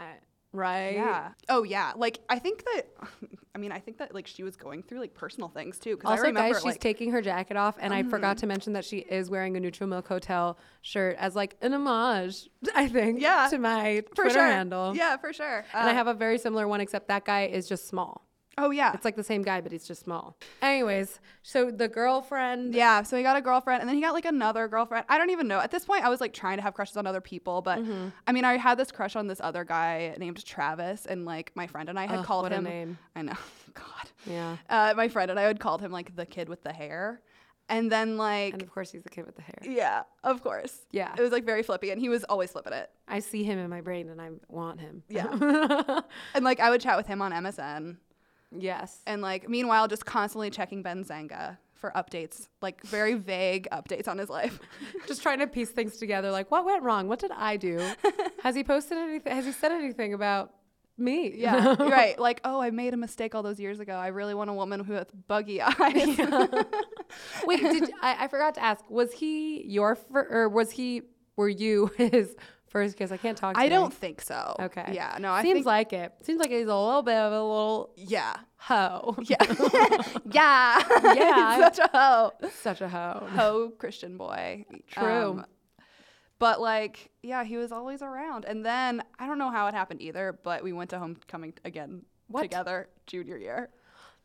right? 0.52 0.92
Yeah. 0.94 1.32
Oh 1.48 1.62
yeah. 1.62 1.92
Like 1.96 2.20
I 2.28 2.38
think 2.38 2.64
that. 2.64 2.82
I 3.54 3.58
mean, 3.58 3.70
I 3.70 3.80
think 3.80 3.98
that 3.98 4.14
like 4.14 4.26
she 4.26 4.42
was 4.44 4.56
going 4.56 4.82
through 4.82 5.00
like 5.00 5.12
personal 5.12 5.50
things 5.50 5.78
too. 5.78 5.94
Because 5.96 6.08
I 6.08 6.12
Also, 6.12 6.22
remember 6.28 6.54
guys, 6.54 6.62
she's 6.62 6.64
like, 6.64 6.74
Mm-hmm. 6.76 6.80
taking 6.80 7.10
her 7.12 7.20
jacket 7.20 7.58
off, 7.58 7.76
and 7.78 7.92
I 7.92 8.02
forgot 8.02 8.38
to 8.38 8.46
mention 8.46 8.72
that 8.72 8.84
she 8.86 8.98
is 9.00 9.28
wearing 9.28 9.54
a 9.58 9.60
Neutral 9.60 9.90
Milk 9.90 10.08
Hotel 10.08 10.56
shirt 10.80 11.16
as 11.18 11.36
like 11.36 11.56
an 11.60 11.74
homage, 11.74 12.48
I 12.74 12.88
think, 12.88 13.20
Yeah, 13.20 13.48
to 13.50 13.58
my 13.58 14.04
for 14.16 14.22
Twitter 14.22 14.30
sure. 14.38 14.46
handle. 14.46 14.96
Yeah, 14.96 15.18
for 15.18 15.34
sure. 15.34 15.66
And 15.74 15.88
I 15.88 15.92
Uh, 15.92 15.94
have 15.94 16.06
a 16.06 16.14
very 16.14 16.38
similar 16.38 16.66
one, 16.66 16.80
except 16.80 17.08
that 17.08 17.26
guy 17.26 17.42
is 17.44 17.68
just 17.68 17.86
small. 17.86 18.26
Oh 18.58 18.70
yeah. 18.70 18.92
It's 18.92 19.04
like 19.04 19.16
the 19.16 19.24
same 19.24 19.42
guy, 19.42 19.60
but 19.60 19.72
he's 19.72 19.86
just 19.86 20.02
small. 20.02 20.36
Anyways, 20.60 21.20
so 21.42 21.70
the 21.70 21.88
girlfriend. 21.88 22.74
Yeah, 22.74 23.02
so 23.02 23.16
he 23.16 23.22
got 23.22 23.36
a 23.36 23.40
girlfriend 23.40 23.80
and 23.80 23.88
then 23.88 23.96
he 23.96 24.02
got 24.02 24.12
like 24.12 24.26
another 24.26 24.68
girlfriend. 24.68 25.06
I 25.08 25.16
don't 25.18 25.30
even 25.30 25.48
know. 25.48 25.58
At 25.58 25.70
this 25.70 25.84
point, 25.86 26.04
I 26.04 26.08
was 26.10 26.20
like 26.20 26.32
trying 26.34 26.58
to 26.58 26.62
have 26.62 26.74
crushes 26.74 26.96
on 26.96 27.06
other 27.06 27.20
people, 27.20 27.62
but 27.62 27.78
Mm-hmm. 27.78 28.08
I 28.26 28.32
mean, 28.32 28.44
I 28.44 28.56
had 28.58 28.78
this 28.78 28.92
crush 28.92 29.16
on 29.16 29.26
this 29.26 29.40
other 29.40 29.64
guy 29.64 30.14
named 30.18 30.44
Travis, 30.44 31.06
and 31.06 31.24
like 31.24 31.50
my 31.54 31.66
friend 31.66 31.88
and 31.88 31.98
I 31.98 32.06
had 32.06 32.20
Ugh, 32.20 32.24
called 32.26 32.50
him. 32.52 32.64
name. 32.64 32.98
I 33.16 33.22
know. 33.22 33.32
God. 33.74 34.10
Yeah. 34.26 34.56
Uh, 34.68 34.92
my 34.96 35.08
friend 35.08 35.30
and 35.30 35.40
I 35.40 35.44
had 35.44 35.58
called 35.58 35.80
him 35.80 35.90
like 35.90 36.14
the 36.14 36.26
kid 36.26 36.48
with 36.48 36.62
the 36.62 36.72
hair. 36.72 37.20
And 37.68 37.90
then 37.90 38.18
like 38.18 38.52
And 38.52 38.62
of 38.62 38.70
course, 38.70 38.90
he's 38.90 39.02
the 39.02 39.08
kid 39.08 39.24
with 39.24 39.36
the 39.36 39.42
hair. 39.42 39.58
yeah, 39.62 40.02
of 40.24 40.42
course. 40.42 40.80
Yeah. 40.90 41.14
It 41.16 41.22
was 41.22 41.32
like 41.32 41.44
very 41.44 41.62
flippy 41.62 41.90
and 41.90 41.98
he 42.00 42.10
was 42.10 42.22
always 42.24 42.50
flipping 42.50 42.74
it. 42.74 42.90
I 43.08 43.20
see 43.20 43.44
him 43.44 43.58
in 43.58 43.70
my 43.70 43.80
brain, 43.80 44.10
and 44.10 44.20
I 44.20 44.28
want 44.48 44.80
him. 44.80 45.02
Yeah. 45.08 46.00
And 46.34 46.44
like 46.44 46.60
I 46.60 46.68
would 46.70 46.80
chat 46.82 46.96
with 46.98 47.06
him 47.06 47.22
on 47.22 47.32
MSN 47.32 47.96
yes. 48.58 49.00
and 49.06 49.22
like 49.22 49.48
meanwhile 49.48 49.88
just 49.88 50.04
constantly 50.04 50.50
checking 50.50 50.82
Ben 50.82 51.04
Xanga 51.04 51.58
for 51.82 51.90
updates, 51.96 52.46
like 52.62 52.80
very 52.84 53.14
vague 53.14 53.66
updates 53.72 54.06
on 54.06 54.16
his 54.16 54.30
life. 54.30 54.60
just 55.08 55.20
trying 55.20 55.40
to 55.40 55.48
piece 55.48 55.70
things 55.70 55.96
together. 55.98 56.30
Like, 56.30 56.48
what 56.50 56.64
went 56.64 56.84
wrong? 56.84 57.08
What 57.08 57.18
did 57.18 57.32
I 57.32 57.56
do? 57.56 57.78
Has 58.42 58.54
he 58.54 58.62
posted 58.62 58.96
anything? 58.98 59.34
Has 59.34 59.44
he 59.44 59.52
said 59.52 59.72
anything 59.72 60.14
about 60.14 60.54
me? 60.96 61.34
Yeah, 61.34 61.74
right. 61.80 62.16
Like, 62.18 62.40
oh, 62.44 62.60
I 62.60 62.70
made 62.70 62.94
a 62.94 62.96
mistake 62.96 63.34
all 63.34 63.42
those 63.42 63.58
years 63.58 63.80
ago. 63.80 63.94
I 63.94 64.06
really 64.08 64.32
want 64.32 64.48
a 64.48 64.52
woman 64.54 64.84
who 64.84 64.92
has 64.92 65.06
buggy 65.26 65.60
eyes. 65.60 66.18
Wait, 67.44 67.60
did 67.60 67.90
I, 68.00 68.24
I 68.24 68.28
forgot 68.28 68.54
to 68.54 68.62
ask? 68.62 68.88
Was 68.88 69.12
he 69.12 69.64
your 69.66 69.96
fir- 69.96 70.28
or 70.30 70.48
was 70.48 70.70
he? 70.70 71.02
Were 71.34 71.48
you 71.48 71.90
his 71.96 72.36
first 72.72 72.96
kiss? 72.96 73.12
I 73.12 73.16
can't 73.18 73.38
talk. 73.38 73.56
I 73.56 73.64
today. 73.64 73.76
don't 73.76 73.94
think 73.94 74.20
so. 74.20 74.56
Okay. 74.58 74.90
Yeah. 74.92 75.16
No. 75.20 75.30
I 75.30 75.42
Seems 75.42 75.58
think. 75.58 75.66
like 75.66 75.92
it. 75.92 76.12
Seems 76.22 76.40
like 76.40 76.50
he's 76.50 76.66
a 76.66 76.74
little 76.74 77.02
bit 77.02 77.14
of 77.14 77.32
a 77.32 77.42
little 77.42 77.90
yeah. 77.96 78.34
hoe. 78.56 79.16
Yeah. 79.22 79.36
yeah. 80.30 80.82
Yeah. 81.14 81.56
Such 81.70 81.78
a 81.78 81.90
hoe. 81.92 82.32
Such 82.50 82.80
a 82.80 82.88
hoe. 82.88 83.26
Hoe 83.30 83.70
Christian 83.78 84.16
boy. 84.16 84.64
True. 84.90 85.04
Um, 85.04 85.46
but 86.38 86.60
like, 86.60 87.10
yeah, 87.22 87.44
he 87.44 87.56
was 87.56 87.70
always 87.70 88.02
around. 88.02 88.44
And 88.46 88.66
then 88.66 89.02
I 89.18 89.26
don't 89.26 89.38
know 89.38 89.50
how 89.50 89.68
it 89.68 89.74
happened 89.74 90.02
either, 90.02 90.36
but 90.42 90.64
we 90.64 90.72
went 90.72 90.90
to 90.90 90.98
homecoming 90.98 91.52
again 91.64 92.02
What? 92.26 92.42
together 92.42 92.88
junior 93.06 93.36
year. 93.36 93.70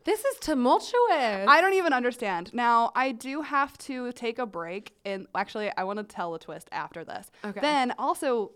This 0.08 0.24
is 0.24 0.38
tumultuous. 0.40 0.94
I 1.10 1.60
don't 1.60 1.74
even 1.74 1.92
understand. 1.92 2.54
Now, 2.54 2.92
I 2.94 3.12
do 3.12 3.42
have 3.42 3.76
to 3.78 4.10
take 4.12 4.38
a 4.38 4.46
break 4.46 4.94
and 5.04 5.26
actually 5.34 5.70
I 5.76 5.84
want 5.84 5.98
to 5.98 6.02
tell 6.02 6.34
a 6.34 6.38
twist 6.38 6.66
after 6.72 7.04
this. 7.04 7.30
Okay. 7.44 7.60
Then 7.60 7.92
also 7.98 8.52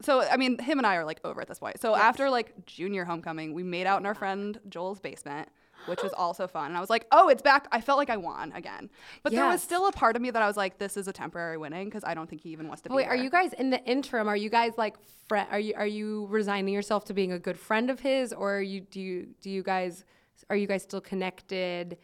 so 0.00 0.22
I 0.22 0.38
mean 0.38 0.58
him 0.58 0.78
and 0.78 0.86
I 0.86 0.96
are 0.96 1.04
like 1.04 1.20
over 1.22 1.42
at 1.42 1.48
this 1.48 1.58
point. 1.58 1.78
So 1.78 1.94
after 1.94 2.30
like 2.30 2.64
junior 2.64 3.04
homecoming, 3.04 3.52
we 3.52 3.62
made 3.62 3.86
out 3.86 4.00
in 4.00 4.06
our 4.06 4.14
friend 4.14 4.58
Joel's 4.70 4.98
basement, 4.98 5.50
which 5.84 6.02
was 6.02 6.12
also 6.16 6.46
fun. 6.46 6.68
And 6.68 6.76
I 6.76 6.80
was 6.80 6.88
like, 6.88 7.06
"Oh, 7.12 7.28
it's 7.28 7.42
back." 7.42 7.68
I 7.70 7.82
felt 7.82 7.98
like 7.98 8.08
I 8.08 8.16
won 8.16 8.52
again. 8.52 8.88
But 9.22 9.32
there 9.32 9.46
was 9.46 9.62
still 9.62 9.86
a 9.86 9.92
part 9.92 10.16
of 10.16 10.22
me 10.22 10.30
that 10.30 10.40
I 10.40 10.46
was 10.46 10.56
like, 10.56 10.78
"This 10.78 10.96
is 10.96 11.06
a 11.06 11.12
temporary 11.12 11.58
winning" 11.58 11.84
because 11.84 12.02
I 12.04 12.14
don't 12.14 12.30
think 12.30 12.40
he 12.40 12.48
even 12.48 12.66
wants 12.66 12.80
to 12.82 12.88
be 12.88 12.94
Wait, 12.94 13.06
are 13.06 13.16
you 13.16 13.28
guys 13.28 13.52
in 13.52 13.68
the 13.68 13.84
interim? 13.84 14.26
Are 14.26 14.36
you 14.36 14.48
guys 14.48 14.72
like 14.78 14.96
fri 15.28 15.40
Are 15.50 15.60
you 15.60 15.74
are 15.76 15.86
you 15.86 16.26
resigning 16.30 16.72
yourself 16.72 17.04
to 17.04 17.14
being 17.14 17.32
a 17.32 17.38
good 17.38 17.58
friend 17.58 17.90
of 17.90 18.00
his, 18.00 18.32
or 18.32 18.56
are 18.56 18.62
you 18.62 18.80
do 18.80 19.00
you 19.00 19.28
do 19.42 19.50
you 19.50 19.62
guys 19.62 20.04
are 20.50 20.56
you 20.56 20.66
guys 20.66 20.82
still 20.82 21.00
connected 21.00 21.96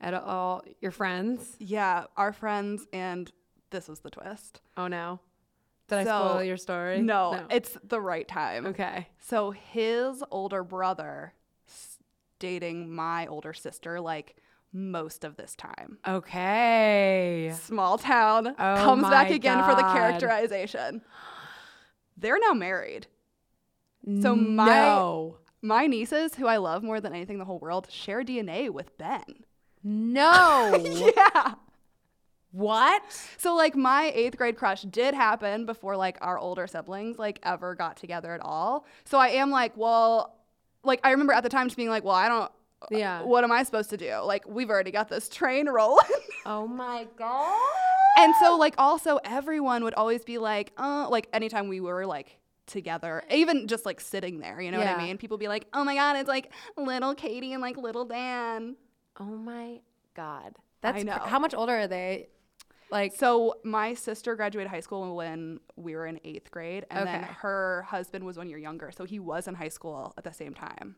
at 0.00 0.14
all? 0.14 0.62
Your 0.80 0.90
friends? 0.92 1.56
Yeah, 1.58 2.04
our 2.16 2.32
friends 2.32 2.86
and 2.92 3.30
this 3.70 3.88
was 3.88 4.00
the 4.00 4.10
twist. 4.10 4.60
Oh 4.76 4.86
no, 4.88 5.20
did 5.88 5.98
I 6.00 6.04
So- 6.04 6.28
spoil 6.28 6.42
your 6.44 6.56
story? 6.56 7.00
No, 7.02 7.46
it's 7.50 7.76
the 7.84 8.00
right 8.00 8.26
time. 8.28 8.66
okay. 8.66 9.08
So 9.20 9.50
his 9.50 10.22
older 10.30 10.62
brother 10.64 11.34
dating 12.38 12.92
my 12.92 13.26
older 13.26 13.52
sister 13.52 14.00
like 14.00 14.36
most 14.72 15.22
of 15.24 15.36
this 15.36 15.54
time. 15.54 15.98
Okay. 16.08 17.52
Small 17.60 17.98
town 17.98 18.48
Oh 18.58 18.74
comes 18.76 19.02
back 19.02 19.30
again 19.30 19.62
for 19.64 19.74
the 19.76 19.82
characterization. 19.82 21.02
They're 22.16 22.38
now 22.38 22.52
married. 22.54 23.06
So 24.20 24.34
my 24.34 24.66
no, 24.66 25.38
my 25.62 25.86
nieces, 25.86 26.34
who 26.34 26.46
I 26.46 26.56
love 26.58 26.82
more 26.82 27.00
than 27.00 27.14
anything 27.14 27.34
in 27.34 27.38
the 27.38 27.44
whole 27.44 27.58
world, 27.60 27.86
share 27.90 28.22
DNA 28.22 28.68
with 28.70 28.96
Ben. 28.98 29.24
no. 29.82 30.74
yeah. 31.16 31.54
What? 32.50 33.02
So 33.38 33.54
like 33.54 33.74
my 33.74 34.12
eighth 34.14 34.36
grade 34.36 34.56
crush 34.56 34.82
did 34.82 35.14
happen 35.14 35.64
before 35.64 35.96
like 35.96 36.18
our 36.20 36.38
older 36.38 36.66
siblings 36.66 37.18
like 37.18 37.38
ever 37.42 37.74
got 37.74 37.96
together 37.96 38.34
at 38.34 38.42
all. 38.42 38.84
So 39.04 39.16
I 39.18 39.28
am 39.28 39.50
like, 39.50 39.74
well, 39.74 40.36
like 40.84 41.00
I 41.02 41.12
remember 41.12 41.32
at 41.32 41.42
the 41.44 41.48
time 41.48 41.66
just 41.68 41.78
being 41.78 41.88
like, 41.88 42.04
well, 42.04 42.14
I 42.14 42.28
don't. 42.28 42.52
Yeah. 42.90 43.22
What 43.22 43.44
am 43.44 43.52
I 43.52 43.62
supposed 43.62 43.88
to 43.90 43.96
do? 43.96 44.16
Like 44.16 44.46
we've 44.46 44.68
already 44.68 44.90
got 44.90 45.08
this 45.08 45.28
train 45.28 45.68
rolling. 45.68 46.04
Oh 46.44 46.66
my 46.66 47.06
god. 47.16 47.56
and 48.18 48.34
so 48.42 48.56
like 48.56 48.74
also 48.76 49.20
everyone 49.24 49.84
would 49.84 49.94
always 49.94 50.24
be 50.24 50.38
like, 50.38 50.72
uh, 50.76 51.06
like 51.08 51.28
anytime 51.32 51.68
we 51.68 51.80
were 51.80 52.04
like 52.04 52.36
together, 52.72 53.22
even 53.30 53.68
just 53.68 53.86
like 53.86 54.00
sitting 54.00 54.40
there, 54.40 54.60
you 54.60 54.70
know 54.70 54.78
what 54.78 54.88
I 54.88 54.96
mean? 54.96 55.18
People 55.18 55.38
be 55.38 55.46
like, 55.46 55.66
oh 55.72 55.84
my 55.84 55.94
god, 55.94 56.16
it's 56.16 56.28
like 56.28 56.52
little 56.76 57.14
Katie 57.14 57.52
and 57.52 57.62
like 57.62 57.76
little 57.76 58.04
Dan. 58.04 58.76
Oh 59.20 59.24
my 59.24 59.80
god. 60.14 60.56
That's 60.80 60.98
cr- 60.98 61.06
know. 61.06 61.12
how 61.12 61.38
much 61.38 61.54
older 61.54 61.76
are 61.76 61.86
they? 61.86 62.28
Like 62.90 63.14
So 63.14 63.54
my 63.62 63.94
sister 63.94 64.34
graduated 64.34 64.70
high 64.70 64.80
school 64.80 65.14
when 65.14 65.60
we 65.76 65.94
were 65.94 66.06
in 66.06 66.18
eighth 66.24 66.50
grade, 66.50 66.86
and 66.90 67.06
then 67.06 67.22
her 67.22 67.86
husband 67.88 68.24
was 68.24 68.36
one 68.36 68.48
year 68.48 68.58
younger, 68.58 68.90
so 68.90 69.04
he 69.04 69.18
was 69.18 69.46
in 69.46 69.54
high 69.54 69.68
school 69.68 70.12
at 70.18 70.24
the 70.24 70.32
same 70.32 70.54
time. 70.54 70.96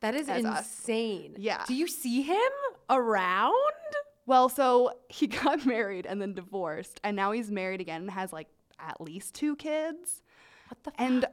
that 0.00 0.14
is 0.14 0.28
as 0.28 0.44
us. 0.44 0.58
insane. 0.58 1.34
Yeah. 1.38 1.64
Do 1.66 1.74
you 1.74 1.86
see 1.88 2.22
him 2.22 2.52
around? 2.88 3.54
Well, 4.26 4.48
so 4.48 4.92
he 5.08 5.26
got 5.42 5.66
married 5.66 6.06
and 6.06 6.20
then 6.20 6.34
divorced, 6.34 7.00
and 7.02 7.16
now 7.16 7.32
he's 7.32 7.50
married 7.50 7.80
again 7.80 8.02
and 8.02 8.10
has 8.10 8.32
like 8.32 8.48
at 8.78 9.00
least 9.00 9.34
two 9.34 9.56
kids. 9.56 10.22
What 10.82 10.84
the 10.84 10.90
fuck? 10.90 11.00
And 11.00 11.26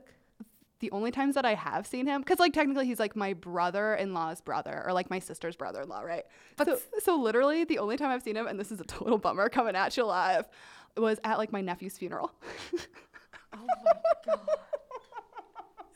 the 0.80 0.92
only 0.92 1.12
times 1.12 1.36
that 1.36 1.46
I 1.46 1.54
have 1.54 1.86
seen 1.86 2.08
him, 2.08 2.22
because 2.22 2.40
like 2.40 2.54
technically 2.54 2.88
he's 2.88 3.00
like 3.00 3.16
my 3.16 3.34
brother-in-law's 3.34 4.42
brother 4.42 4.84
or 4.86 4.94
like 4.94 5.10
my 5.10 5.20
sister's 5.20 5.56
brother-in-law, 5.56 6.02
right? 6.02 6.26
But 6.58 6.68
so, 6.68 6.80
so 7.00 7.16
literally 7.16 7.64
the 7.64 7.80
only 7.80 7.98
time 7.98 8.10
I've 8.10 8.24
seen 8.24 8.36
him, 8.36 8.48
and 8.48 8.60
this 8.60 8.72
is 8.72 8.82
a 8.82 8.84
total 8.84 9.18
bummer 9.18 9.48
coming 9.48 9.76
at 9.76 9.96
you 9.96 10.06
live, 10.06 10.50
was 10.98 11.20
at 11.24 11.38
like 11.38 11.52
my 11.52 11.62
nephew's 11.62 11.98
funeral. 11.98 12.32
oh 13.54 13.68
my 13.86 13.94
god. 14.26 14.40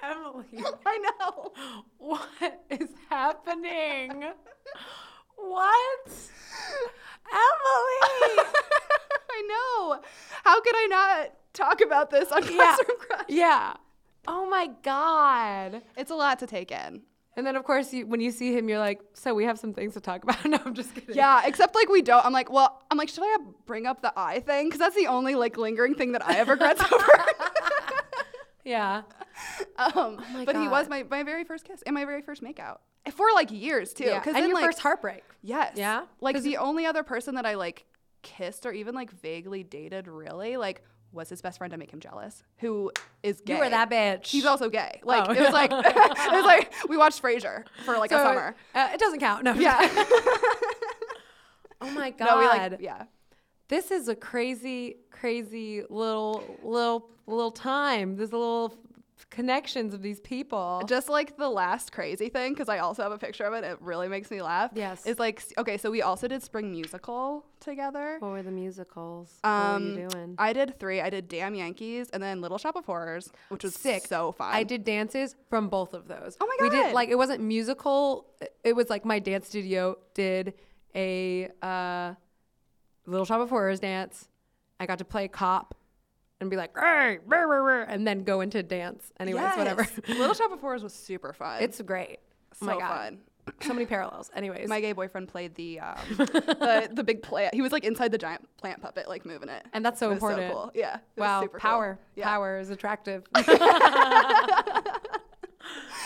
Emily, 0.04 0.46
I 0.86 0.98
know. 0.98 1.52
what 1.98 2.64
is 2.70 2.90
happening? 3.10 4.24
What? 5.36 6.10
Emily. 7.28 8.46
I 9.32 9.42
know. 9.48 10.00
How 10.44 10.62
could 10.62 10.76
I 10.76 10.88
not 10.90 11.32
talk 11.56 11.82
about 11.82 12.10
this 12.12 12.32
on 12.32 12.44
Yeah. 12.44 12.50
Classroom 12.50 12.98
Crush? 13.00 13.22
yeah. 13.30 13.74
Oh 14.28 14.48
my 14.50 14.70
god. 14.84 15.82
It's 15.98 16.12
a 16.12 16.16
lot 16.16 16.40
to 16.40 16.48
take 16.48 16.72
in. 16.72 17.02
And 17.38 17.46
then 17.46 17.56
of 17.58 17.64
course 17.66 17.92
you, 17.94 18.08
when 18.08 18.22
you 18.22 18.32
see 18.32 18.54
him, 18.58 18.70
you're 18.70 18.80
like, 18.80 19.02
so 19.14 19.34
we 19.34 19.44
have 19.46 19.60
some 19.60 19.74
things 19.74 19.94
to 19.96 20.00
talk 20.00 20.24
about. 20.24 20.44
No, 20.46 20.58
I'm 20.66 20.74
just 20.74 20.94
kidding. 20.96 21.16
Yeah, 21.16 21.42
except 21.46 21.76
like 21.76 21.90
we 21.90 22.02
don't. 22.02 22.26
I'm 22.26 22.32
like, 22.34 22.50
well, 22.52 22.82
I'm 22.90 22.98
like, 22.98 23.10
should 23.10 23.24
I 23.26 23.38
bring 23.66 23.86
up 23.86 24.02
the 24.02 24.14
eye 24.18 24.40
thing? 24.40 24.68
Because 24.68 24.80
that's 24.80 24.96
the 24.96 25.08
only 25.08 25.36
like 25.36 25.58
lingering 25.58 25.96
thing 25.96 26.14
that 26.14 26.26
I 26.26 26.34
have 26.34 26.48
regrets 26.50 26.82
over. 26.92 27.06
Yeah. 28.64 29.04
um, 29.78 29.92
Oh 29.96 30.18
my 30.34 30.44
but 30.46 30.56
he 30.56 30.68
was 30.68 30.90
my, 30.90 31.04
my 31.04 31.22
very 31.24 31.44
first 31.44 31.66
kiss 31.66 31.84
and 31.84 31.94
my 31.94 32.04
very 32.06 32.22
first 32.24 32.42
makeout 32.42 32.78
for 33.12 33.28
like 33.36 33.52
years 33.52 33.94
too. 33.94 34.06
Yeah. 34.06 34.18
Because 34.20 34.34
And 34.34 34.42
then 34.44 34.50
your 34.50 34.56
like, 34.56 34.66
first 34.66 34.80
heartbreak. 34.80 35.24
yes, 35.44 35.74
Yeah? 35.76 36.06
Like 36.20 36.42
the 36.42 36.58
only 36.58 36.86
other 36.88 37.04
person 37.04 37.36
that 37.36 37.46
I 37.46 37.54
like 37.56 37.86
kissed 38.24 38.66
or 38.66 38.72
even 38.72 38.96
like 38.96 39.12
vaguely 39.12 39.62
dated 39.62 40.08
really 40.08 40.58
like 40.58 40.82
was 41.16 41.30
his 41.30 41.42
best 41.42 41.58
friend 41.58 41.72
to 41.72 41.78
make 41.78 41.92
him 41.92 42.00
jealous, 42.00 42.44
who 42.58 42.92
is 43.24 43.42
gay. 43.42 43.54
You 43.54 43.60
were 43.60 43.70
that 43.70 43.90
bitch. 43.90 44.28
He's 44.28 44.46
also 44.46 44.70
gay. 44.70 45.00
Like 45.04 45.28
Oh. 45.28 45.32
it 45.34 45.40
was 45.40 45.54
like 45.54 45.72
it 45.74 46.32
was 46.32 46.46
like 46.46 46.74
we 46.90 46.98
watched 46.98 47.22
Frasier 47.24 47.64
for 47.86 47.98
like 47.98 48.12
a 48.12 48.18
summer. 48.18 48.56
Uh, 48.76 48.90
it 48.94 49.00
doesn't 49.00 49.20
count. 49.20 49.44
No. 49.44 49.54
Yeah. 49.54 49.80
oh 51.82 51.90
my 51.92 52.12
god. 52.12 52.26
no, 52.28 52.38
we 52.40 52.46
like 52.48 52.82
yeah. 52.82 53.04
This 53.68 53.90
is 53.90 54.08
a 54.08 54.16
crazy, 54.16 54.98
crazy 55.10 55.82
little, 55.90 56.44
little, 56.62 57.10
little 57.26 57.50
time. 57.52 58.16
There's 58.16 58.32
a 58.32 58.38
little 58.38 58.78
connections 59.30 59.94
of 59.94 60.02
these 60.02 60.20
people. 60.20 60.82
Just 60.88 61.10
like 61.10 61.38
the 61.38 61.50
last 61.50 61.92
crazy 61.92 62.30
thing, 62.30 62.54
because 62.54 62.70
I 62.70 62.80
also 62.80 63.04
have 63.04 63.12
a 63.12 63.18
picture 63.18 63.44
of 63.44 63.54
it. 63.54 63.64
It 63.64 63.78
really 63.82 64.08
makes 64.08 64.30
me 64.32 64.42
laugh. 64.42 64.72
Yes. 64.74 65.06
Is 65.06 65.20
like 65.20 65.44
okay, 65.58 65.78
so 65.78 65.90
we 65.92 66.02
also 66.02 66.28
did 66.28 66.44
spring 66.44 66.72
musical 66.72 67.46
together. 67.60 68.18
what 68.20 68.32
were 68.32 68.44
the 68.44 68.52
musicals? 68.52 69.40
Um, 69.44 69.52
what 69.52 69.82
were 69.82 70.02
you 70.02 70.10
doing? 70.10 70.36
I 70.38 70.54
did 70.54 70.80
three. 70.80 71.02
I 71.02 71.10
did 71.10 71.28
Damn 71.28 71.56
Yankees 71.56 72.10
and 72.12 72.22
then 72.22 72.42
Little 72.42 72.58
Shop 72.58 72.76
of 72.76 72.86
Horrors, 72.86 73.32
which 73.50 73.64
was 73.64 73.76
Sick. 73.76 74.06
so 74.06 74.32
fun. 74.32 74.54
I 74.54 74.64
did 74.64 74.84
dances 74.84 75.36
from 75.50 75.70
both 75.70 75.94
of 75.94 76.08
those. 76.08 76.38
Oh 76.42 76.48
my 76.48 76.56
god. 76.60 76.74
We 76.74 76.84
did 76.84 76.94
like 76.94 77.10
it 77.10 77.18
wasn't 77.18 77.42
musical. 77.42 78.28
It 78.64 78.76
was 78.76 78.90
like 78.90 79.06
my 79.06 79.20
dance 79.20 79.48
studio 79.48 79.98
did 80.14 80.54
a 80.94 81.50
uh, 81.62 82.14
Little 83.06 83.26
Shop 83.26 83.42
of 83.42 83.50
Horrors 83.50 83.80
dance. 83.80 84.28
I 84.80 84.86
got 84.86 84.98
to 85.00 85.06
play 85.06 85.28
cop 85.28 85.76
and 86.42 86.50
be 86.50 86.58
like, 86.58 86.76
rah, 86.76 87.16
rah, 87.26 87.40
rah," 87.44 87.86
and 87.88 88.06
then 88.08 88.24
go 88.24 88.42
into 88.42 88.62
dance. 88.64 89.12
Anyways, 89.20 89.42
Yes. 89.42 89.58
whatever. 89.58 89.88
Little 90.08 90.34
Shop 90.34 90.52
of 90.52 90.60
Horrors 90.62 90.84
was 90.84 90.94
super 90.94 91.34
fun. 91.34 91.62
it's 91.62 91.82
great. 91.82 92.20
so 92.54 92.64
oh 92.64 92.74
my 92.74 92.80
god, 92.80 93.18
fun. 93.46 93.58
so 93.62 93.74
many 93.74 93.86
parallels. 93.86 94.30
Anyways, 94.36 94.68
My 94.68 94.82
gay 94.82 94.92
boyfriend 94.94 95.28
played 95.28 95.56
the 95.56 95.80
um, 95.80 95.96
the, 96.18 96.90
the 96.92 97.04
big 97.04 97.22
plant. 97.22 97.54
He 97.54 97.62
was 97.62 97.72
like 97.72 97.84
inside 97.84 98.12
the 98.12 98.18
giant 98.18 98.48
plant 98.58 98.82
puppet, 98.82 99.08
like 99.08 99.26
moving 99.26 99.50
it. 99.50 99.66
and 99.74 99.86
that's 99.86 100.00
so 100.00 100.12
important. 100.12 100.50
So 100.50 100.54
cool. 100.54 100.72
Yeah. 100.74 100.98
Wow, 101.18 101.42
super 101.42 101.60
cool. 101.60 101.70
power, 101.70 102.00
Yeah. 102.16 102.26
power 102.26 102.60
is 102.60 102.70
attractive. 102.70 103.24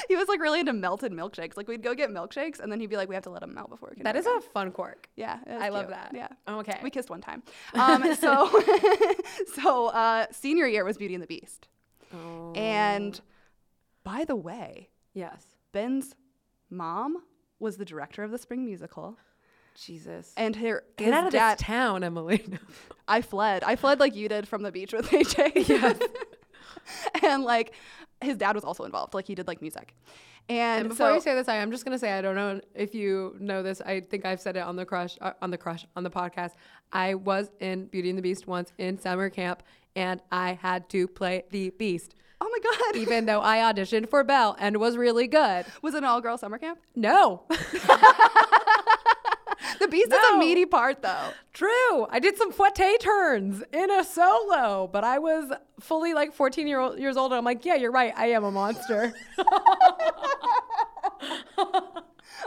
He 0.07 0.15
was 0.15 0.27
like 0.27 0.39
really 0.41 0.59
into 0.61 0.73
melted 0.73 1.11
milkshakes. 1.11 1.55
Like 1.57 1.67
we'd 1.67 1.83
go 1.83 1.93
get 1.93 2.09
milkshakes, 2.09 2.59
and 2.59 2.71
then 2.71 2.79
he'd 2.79 2.89
be 2.89 2.95
like, 2.95 3.09
"We 3.09 3.15
have 3.15 3.23
to 3.25 3.29
let 3.29 3.41
them 3.41 3.53
melt 3.53 3.69
before 3.69 3.89
we 3.89 3.95
can." 3.95 4.03
that 4.05 4.15
is 4.15 4.25
them." 4.25 4.37
a 4.37 4.41
fun 4.41 4.71
quirk. 4.71 5.09
Yeah, 5.15 5.39
I 5.47 5.69
love 5.69 5.89
that. 5.89 6.11
Yeah. 6.15 6.29
Okay. 6.47 6.79
We 6.81 6.89
kissed 6.89 7.09
one 7.09 7.21
time. 7.21 7.43
Um, 7.73 8.15
so, 8.19 8.49
so 9.61 9.87
uh, 9.87 10.25
senior 10.31 10.65
year 10.67 10.83
was 10.85 10.97
Beauty 10.97 11.13
and 11.13 11.21
the 11.23 11.27
Beast, 11.27 11.67
Oh. 12.13 12.53
and 12.55 13.19
by 14.03 14.25
the 14.25 14.35
way, 14.35 14.89
yes, 15.13 15.43
Ben's 15.71 16.15
mom 16.69 17.17
was 17.59 17.77
the 17.77 17.85
director 17.85 18.23
of 18.23 18.31
the 18.31 18.37
spring 18.37 18.65
musical, 18.65 19.17
Jesus. 19.75 20.33
and 20.37 20.55
her 20.55 20.83
Get 20.97 21.13
out 21.13 21.27
of 21.27 21.33
dad. 21.33 21.57
this 21.59 21.65
town, 21.65 22.03
Emily. 22.03 22.43
I 23.07 23.21
fled. 23.21 23.63
I 23.63 23.75
fled 23.75 23.99
like 23.99 24.15
you 24.15 24.29
did 24.29 24.47
from 24.47 24.63
the 24.63 24.71
beach 24.71 24.93
with 24.93 25.09
AJ. 25.09 25.67
Yes. 25.67 25.99
and 27.21 27.43
like 27.43 27.73
his 28.21 28.37
dad 28.37 28.55
was 28.55 28.63
also 28.63 28.83
involved. 28.83 29.13
Like 29.13 29.27
he 29.27 29.35
did 29.35 29.47
like 29.47 29.61
music. 29.61 29.93
And, 30.47 30.81
And 30.81 30.89
before 30.89 31.09
so 31.09 31.13
you 31.15 31.21
say 31.21 31.35
this, 31.35 31.47
I 31.47 31.57
am 31.57 31.71
just 31.71 31.85
gonna 31.85 31.99
say 31.99 32.11
I 32.11 32.21
don't 32.21 32.35
know 32.35 32.59
if 32.73 32.95
you 32.95 33.35
know 33.39 33.61
this. 33.61 33.81
I 33.81 34.01
think 34.01 34.25
I've 34.25 34.41
said 34.41 34.55
it 34.57 34.61
on 34.61 34.75
the 34.75 34.85
crush 34.85 35.17
uh, 35.21 35.33
on 35.41 35.51
the 35.51 35.57
crush 35.57 35.85
on 35.95 36.03
the 36.03 36.09
podcast. 36.09 36.51
I 36.91 37.13
was 37.13 37.51
in 37.59 37.85
Beauty 37.85 38.09
and 38.09 38.17
the 38.17 38.23
Beast 38.23 38.47
once 38.47 38.73
in 38.77 38.97
summer 38.99 39.29
camp, 39.29 39.61
and 39.95 40.21
I 40.31 40.53
had 40.59 40.89
to 40.89 41.07
play 41.07 41.43
the 41.51 41.69
Beast, 41.71 42.15
oh 42.41 42.49
my 42.51 42.59
god, 42.93 42.95
even 43.01 43.25
though 43.27 43.41
I 43.41 43.57
auditioned 43.57 44.09
for 44.09 44.23
Belle 44.23 44.55
and 44.59 44.77
was 44.77 44.97
really 44.97 45.27
good. 45.27 45.65
was 45.83 45.93
it 45.93 45.99
an 45.99 46.05
all 46.05 46.19
girl 46.19 46.37
summer 46.37 46.57
camp? 46.57 46.79
No, 46.95 47.43
The 49.85 49.87
Beast 49.87 50.11
is 50.11 50.19
a 50.33 50.37
meaty 50.37 50.65
part 50.65 51.01
though. 51.01 51.29
true. 51.53 52.07
I 52.09 52.19
did 52.19 52.37
some 52.37 52.51
fouette 52.51 52.99
turns 52.99 53.63
in 53.71 53.89
a 53.91 54.03
solo, 54.03 54.89
but 54.91 55.03
I 55.03 55.19
was 55.19 55.51
fully 55.79 56.13
like 56.13 56.33
14 56.33 56.67
year 56.67 56.79
old 56.79 56.99
years 56.99 57.15
old. 57.17 57.31
And 57.31 57.37
I'm 57.37 57.45
like, 57.45 57.65
yeah, 57.65 57.75
you're 57.75 57.91
right. 57.91 58.13
I 58.17 58.27
am 58.31 58.43
a 58.43 58.51
monster. 58.51 59.13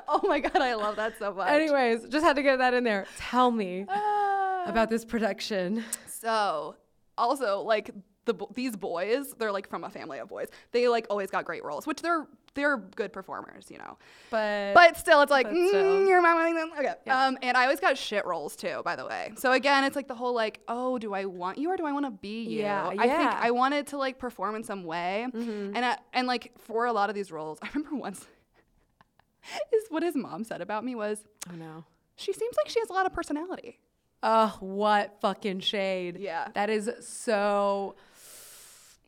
Oh 0.08 0.20
my 0.26 0.40
god, 0.40 0.56
I 0.62 0.74
love 0.74 0.96
that 0.96 1.18
so 1.18 1.32
much. 1.34 1.48
Anyways, 1.48 2.08
just 2.08 2.24
had 2.24 2.36
to 2.36 2.42
get 2.42 2.58
that 2.58 2.72
in 2.74 2.84
there. 2.84 3.06
Tell 3.18 3.50
me 3.50 3.84
Ah. 3.88 4.64
about 4.66 4.88
this 4.90 5.04
production. 5.04 5.84
so 6.06 6.76
also 7.18 7.60
like 7.60 7.90
the 8.24 8.34
these 8.54 8.76
boys, 8.76 9.34
they're 9.38 9.52
like 9.52 9.68
from 9.68 9.84
a 9.84 9.90
family 9.90 10.18
of 10.18 10.28
boys. 10.28 10.48
They 10.70 10.88
like 10.88 11.06
always 11.10 11.30
got 11.30 11.44
great 11.44 11.64
roles, 11.64 11.86
which 11.86 12.02
they're 12.02 12.26
they're 12.54 12.76
good 12.76 13.12
performers, 13.12 13.70
you 13.70 13.78
know. 13.78 13.96
But 14.30 14.74
But 14.74 14.96
still, 14.96 15.22
it's 15.22 15.30
like 15.30 15.48
mm, 15.48 15.68
still. 15.68 16.06
your 16.06 16.20
mom. 16.22 16.70
Okay. 16.78 16.94
Yeah. 17.06 17.26
Um, 17.26 17.38
and 17.42 17.56
I 17.56 17.62
always 17.62 17.80
got 17.80 17.96
shit 17.98 18.24
roles 18.26 18.54
too, 18.56 18.82
by 18.84 18.94
the 18.94 19.06
way. 19.06 19.32
So 19.36 19.52
again, 19.52 19.84
it's 19.84 19.96
like 19.96 20.06
the 20.06 20.14
whole 20.14 20.34
like, 20.34 20.60
oh, 20.68 20.98
do 20.98 21.14
I 21.14 21.24
want 21.24 21.58
you 21.58 21.70
or 21.70 21.76
do 21.76 21.86
I 21.86 21.92
want 21.92 22.04
to 22.06 22.10
be 22.10 22.44
you? 22.44 22.60
Yeah, 22.60 22.86
I 22.86 22.90
think 22.90 23.04
yeah. 23.06 23.32
Mm-hmm. 23.32 23.44
I 23.46 23.50
wanted 23.52 23.86
to 23.88 23.98
like 23.98 24.18
perform 24.18 24.54
in 24.54 24.62
some 24.64 24.84
way, 24.84 25.26
Hmm. 25.32 25.72
and 25.74 25.84
I, 25.84 25.98
and 26.12 26.26
like 26.26 26.52
for 26.58 26.84
a 26.86 26.92
lot 26.92 27.08
of 27.08 27.14
these 27.14 27.32
roles, 27.32 27.58
I 27.62 27.68
remember 27.74 27.96
once. 27.96 28.26
Is 29.72 29.84
what 29.88 30.02
his 30.04 30.14
mom 30.14 30.44
said 30.44 30.60
about 30.60 30.84
me 30.84 30.94
was 30.94 31.24
oh 31.50 31.56
no. 31.56 31.84
she 32.14 32.32
seems 32.32 32.54
like 32.56 32.68
she 32.68 32.78
has 32.78 32.90
a 32.90 32.92
lot 32.92 33.06
of 33.06 33.12
personality. 33.12 33.80
Oh, 34.22 34.56
what 34.60 35.16
fucking 35.20 35.58
shade. 35.60 36.16
Yeah. 36.20 36.46
That 36.54 36.70
is 36.70 36.88
so 37.00 37.96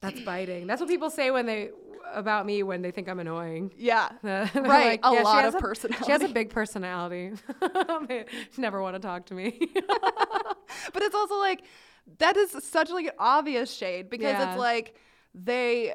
that's 0.05 0.20
biting. 0.20 0.66
That's 0.66 0.81
what 0.81 0.89
people 0.89 1.10
say 1.10 1.31
when 1.31 1.47
they 1.47 1.70
about 2.12 2.47
me 2.47 2.62
when 2.62 2.81
they 2.82 2.90
think 2.93 3.09
I'm 3.09 3.18
annoying. 3.18 3.72
Yeah. 3.76 4.10
Right, 4.22 5.01
a 5.02 5.10
she 5.10 5.22
lot 5.22 5.44
has 5.44 5.55
of 5.55 5.64
a- 5.64 6.05
She 6.05 6.12
has 6.12 6.22
a 6.22 6.28
big 6.28 6.51
personality. 6.51 7.32
they 8.09 8.24
never 8.56 8.81
want 8.81 8.94
to 8.94 9.01
talk 9.01 9.26
to 9.26 9.35
me. 9.35 9.59
but 10.93 11.02
it's 11.02 11.14
also 11.14 11.39
like 11.39 11.64
that 12.18 12.36
is 12.36 12.51
such 12.62 12.90
like 12.90 13.06
an 13.06 13.12
obvious 13.18 13.72
shade 13.74 14.10
because 14.10 14.32
Yeah. 14.32 14.51
it's 14.51 14.59
like 14.59 14.94
they 15.35 15.94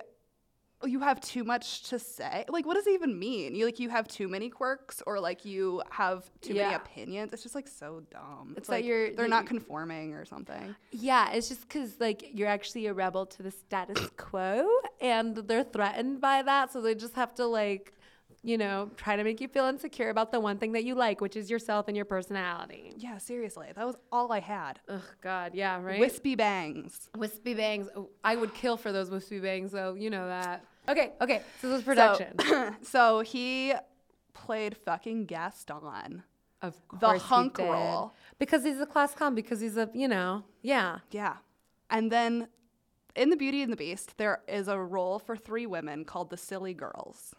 you 0.85 0.99
have 1.01 1.19
too 1.19 1.43
much 1.43 1.83
to 1.89 1.99
say. 1.99 2.45
Like, 2.47 2.65
what 2.65 2.75
does 2.75 2.87
it 2.87 2.93
even 2.93 3.17
mean? 3.19 3.53
You 3.55 3.65
like 3.65 3.79
you 3.79 3.89
have 3.89 4.07
too 4.07 4.27
many 4.27 4.49
quirks, 4.49 5.01
or 5.05 5.19
like 5.19 5.43
you 5.45 5.81
have 5.89 6.29
too 6.41 6.53
many 6.53 6.73
opinions. 6.75 7.33
It's 7.33 7.43
just 7.43 7.55
like 7.55 7.67
so 7.67 8.01
dumb. 8.11 8.53
It's 8.57 8.67
that 8.67 8.75
like 8.75 8.85
you're- 8.85 9.13
they're 9.13 9.27
not 9.27 9.45
conforming 9.45 10.13
or 10.13 10.23
something. 10.25 10.75
Yeah, 10.91 11.31
it's 11.31 11.49
just 11.49 11.67
because 11.67 11.99
like 11.99 12.29
you're 12.33 12.47
actually 12.47 12.85
a 12.87 12.93
rebel 12.93 13.25
to 13.25 13.43
the 13.43 13.51
status 13.51 14.09
quo, 14.17 14.67
and 15.01 15.35
they're 15.35 15.63
threatened 15.63 16.21
by 16.21 16.43
that, 16.43 16.71
so 16.71 16.81
they 16.81 16.95
just 16.95 17.15
have 17.15 17.33
to 17.35 17.45
like, 17.45 17.93
you 18.41 18.57
know, 18.57 18.89
try 18.95 19.17
to 19.17 19.23
make 19.25 19.41
you 19.41 19.49
feel 19.49 19.65
insecure 19.65 20.09
about 20.09 20.31
the 20.31 20.39
one 20.39 20.57
thing 20.57 20.71
that 20.71 20.85
you 20.85 20.95
like, 20.95 21.19
which 21.19 21.35
is 21.35 21.49
yourself 21.51 21.89
and 21.89 21.97
your 21.97 22.05
personality. 22.05 22.93
Yeah, 22.97 23.17
seriously, 23.17 23.67
that 23.75 23.85
was 23.85 23.97
all 24.13 24.31
I 24.31 24.39
had. 24.39 24.79
Ugh, 24.87 25.01
God, 25.21 25.53
yeah, 25.53 25.81
right. 25.81 25.99
Wispy 25.99 26.35
bangs. 26.35 27.09
wispy 27.17 27.53
bangs. 27.53 27.89
Oh, 27.97 28.09
I 28.23 28.37
would 28.37 28.53
kill 28.53 28.77
for 28.77 28.93
those 28.93 29.11
wispy 29.11 29.39
bangs, 29.41 29.73
though. 29.73 29.93
You 29.95 30.09
know 30.09 30.25
that. 30.27 30.63
Okay, 30.89 31.11
okay. 31.21 31.41
So 31.61 31.67
this 31.69 31.75
was 31.77 31.83
production. 31.83 32.33
So, 32.39 32.75
so 32.81 33.19
he 33.21 33.73
played 34.33 34.75
fucking 34.75 35.25
Gaston. 35.25 36.23
of 36.61 36.75
the 36.91 36.97
course 37.07 37.21
he 37.21 37.27
hunk 37.27 37.57
did. 37.57 37.63
roll. 37.69 38.13
because 38.39 38.63
he's 38.63 38.79
a 38.79 38.85
class 38.85 39.13
clown. 39.13 39.35
Because 39.35 39.59
he's 39.61 39.77
a, 39.77 39.89
you 39.93 40.07
know, 40.07 40.43
yeah. 40.61 40.99
Yeah. 41.11 41.35
And 41.89 42.11
then 42.11 42.47
in 43.15 43.29
The 43.29 43.35
Beauty 43.37 43.61
and 43.61 43.71
the 43.71 43.77
Beast, 43.77 44.17
there 44.17 44.41
is 44.47 44.67
a 44.67 44.77
role 44.79 45.19
for 45.19 45.35
three 45.35 45.65
women 45.65 46.05
called 46.05 46.29
the 46.29 46.37
Silly 46.37 46.73
Girls, 46.73 47.33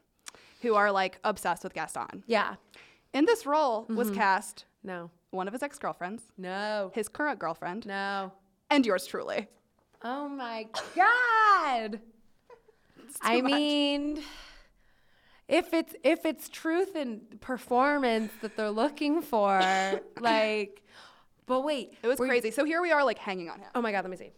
who 0.63 0.75
are 0.75 0.91
like 0.93 1.19
obsessed 1.25 1.65
with 1.65 1.75
Gaston. 1.75 2.23
Yeah. 2.27 2.55
In 3.13 3.25
this 3.25 3.47
role 3.47 3.83
Mm-hmm. 3.85 3.97
was 3.97 4.11
cast 4.11 4.65
No. 4.85 5.11
one 5.31 5.47
of 5.49 5.53
his 5.53 5.63
ex 5.63 5.79
girlfriends, 5.79 6.23
No. 6.39 6.93
his 6.95 7.09
current 7.09 7.39
girlfriend, 7.41 7.87
No. 7.87 8.33
and 8.71 8.85
yours 8.87 9.07
truly. 9.07 9.49
Oh 10.05 10.29
my 10.29 10.67
God. 10.95 12.01
I 13.21 13.41
much. 13.41 13.53
mean, 13.53 14.23
if 15.49 15.73
it's 15.75 15.95
if 16.05 16.25
it's 16.25 16.49
truth 16.49 16.95
and 16.95 17.41
performance 17.41 18.33
that 18.43 18.57
they're 18.57 18.71
looking 18.71 19.23
for, 19.23 19.61
like, 20.21 20.83
but 21.47 21.63
wait, 21.63 21.95
It 22.03 22.07
was 22.09 22.19
crazy. 22.19 22.51
So 22.51 22.65
here 22.65 22.81
we 22.81 22.93
are, 22.93 23.05
like 23.05 23.19
hanging 23.19 23.51
on 23.51 23.59
him. 23.61 23.69
oh 23.75 23.83
my 23.83 23.93
God, 23.93 24.05
let 24.05 24.11
me 24.11 24.17
see. 24.17 24.31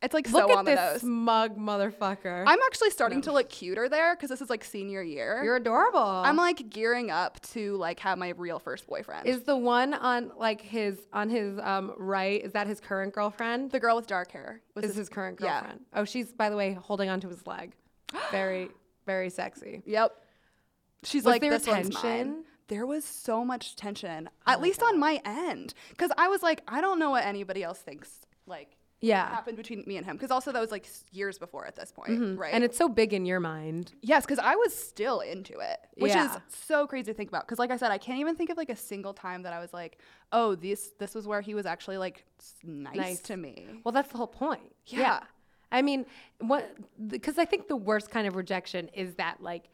It's 0.00 0.14
like 0.14 0.30
Look 0.30 0.44
so 0.44 0.50
at 0.52 0.56
on 0.58 0.64
the 0.64 0.70
this 0.72 0.78
nose. 0.78 1.00
smug 1.00 1.56
motherfucker. 1.58 2.44
I'm 2.46 2.58
actually 2.66 2.90
starting 2.90 3.20
to 3.22 3.32
look 3.32 3.48
cuter 3.48 3.88
there 3.88 4.14
because 4.14 4.30
this 4.30 4.40
is 4.40 4.48
like 4.48 4.62
senior 4.62 5.02
year. 5.02 5.40
You're 5.42 5.56
adorable. 5.56 5.98
I'm 6.00 6.36
like 6.36 6.70
gearing 6.70 7.10
up 7.10 7.40
to 7.52 7.76
like 7.76 7.98
have 8.00 8.16
my 8.16 8.28
real 8.36 8.60
first 8.60 8.86
boyfriend. 8.86 9.26
Is 9.26 9.42
the 9.42 9.56
one 9.56 9.94
on 9.94 10.30
like 10.36 10.60
his 10.60 11.00
on 11.12 11.28
his 11.28 11.58
um 11.58 11.92
right? 11.98 12.44
Is 12.44 12.52
that 12.52 12.68
his 12.68 12.78
current 12.78 13.12
girlfriend? 13.12 13.72
the 13.72 13.80
girl 13.80 13.96
with 13.96 14.06
dark 14.06 14.30
hair? 14.30 14.60
Was 14.76 14.84
is 14.84 14.90
his- 14.90 14.96
his 14.98 15.08
current 15.08 15.40
yeah. 15.42 15.60
girlfriend? 15.60 15.80
Oh, 15.94 16.04
she's 16.04 16.32
by 16.32 16.48
the 16.48 16.56
way 16.56 16.74
holding 16.74 17.08
onto 17.08 17.28
his 17.28 17.44
leg. 17.46 17.74
Very 18.30 18.68
very 19.04 19.30
sexy. 19.30 19.82
Yep. 19.86 20.12
She's 21.02 21.24
Was 21.24 21.32
like 21.32 21.40
there 21.40 21.50
this 21.50 21.66
one's 21.66 21.88
tension? 21.90 22.28
mine. 22.30 22.44
There 22.68 22.86
was 22.86 23.04
so 23.04 23.44
much 23.44 23.74
tension, 23.76 24.28
at 24.46 24.60
least 24.60 24.82
on 24.82 24.98
my 25.00 25.20
end, 25.24 25.72
because 25.90 26.10
I 26.18 26.28
was 26.28 26.42
like, 26.42 26.60
I 26.68 26.82
don't 26.82 26.98
know 26.98 27.10
what 27.10 27.24
anybody 27.24 27.62
else 27.64 27.78
thinks 27.78 28.10
like 28.46 28.76
Yeah. 29.00 29.28
happened 29.28 29.56
between 29.56 29.84
me 29.86 29.96
and 29.96 30.04
him, 30.04 30.16
because 30.16 30.30
also 30.30 30.50
that 30.50 30.60
was 30.60 30.70
like 30.72 30.86
years 31.12 31.38
before 31.38 31.66
at 31.66 31.76
this 31.76 31.92
point, 31.92 32.10
mm-hmm. 32.10 32.36
right? 32.36 32.52
And 32.52 32.64
it's 32.64 32.76
so 32.76 32.88
big 32.88 33.12
in 33.14 33.24
your 33.24 33.38
mind. 33.40 33.92
yes, 34.02 34.24
because 34.24 34.38
I 34.38 34.56
was 34.56 34.74
still 34.74 35.20
into 35.20 35.58
it, 35.60 35.78
which 35.96 36.14
is 36.14 36.30
so 36.48 36.86
crazy 36.86 37.12
to 37.12 37.14
think 37.14 37.28
about. 37.28 37.46
Because 37.46 37.58
like 37.58 37.70
I 37.70 37.76
said, 37.76 37.92
I 37.92 37.98
can't 37.98 38.18
even 38.18 38.34
think 38.34 38.50
of 38.50 38.56
like 38.56 38.70
a 38.70 38.76
single 38.76 39.14
time 39.14 39.42
that 39.42 39.52
I 39.52 39.60
was 39.60 39.72
like, 39.72 39.98
oh, 40.32 40.54
this 40.54 40.90
this 40.98 41.14
was 41.14 41.26
where 41.26 41.40
he 41.40 41.54
was 41.54 41.66
actually 41.66 41.98
like 41.98 42.24
nice, 42.64 42.96
Nice. 42.96 43.20
to 43.22 43.36
me. 43.36 43.66
Well, 43.84 43.92
that's 43.92 44.10
the 44.10 44.18
whole 44.18 44.26
point. 44.26 44.74
Yeah. 44.86 45.20
I 45.70 45.82
mean, 45.82 46.06
what? 46.40 46.74
Because 47.06 47.38
I 47.38 47.44
think 47.44 47.68
the 47.68 47.76
worst 47.76 48.10
kind 48.10 48.26
of 48.26 48.34
rejection 48.36 48.88
is 48.94 49.14
that 49.14 49.42
like 49.42 49.68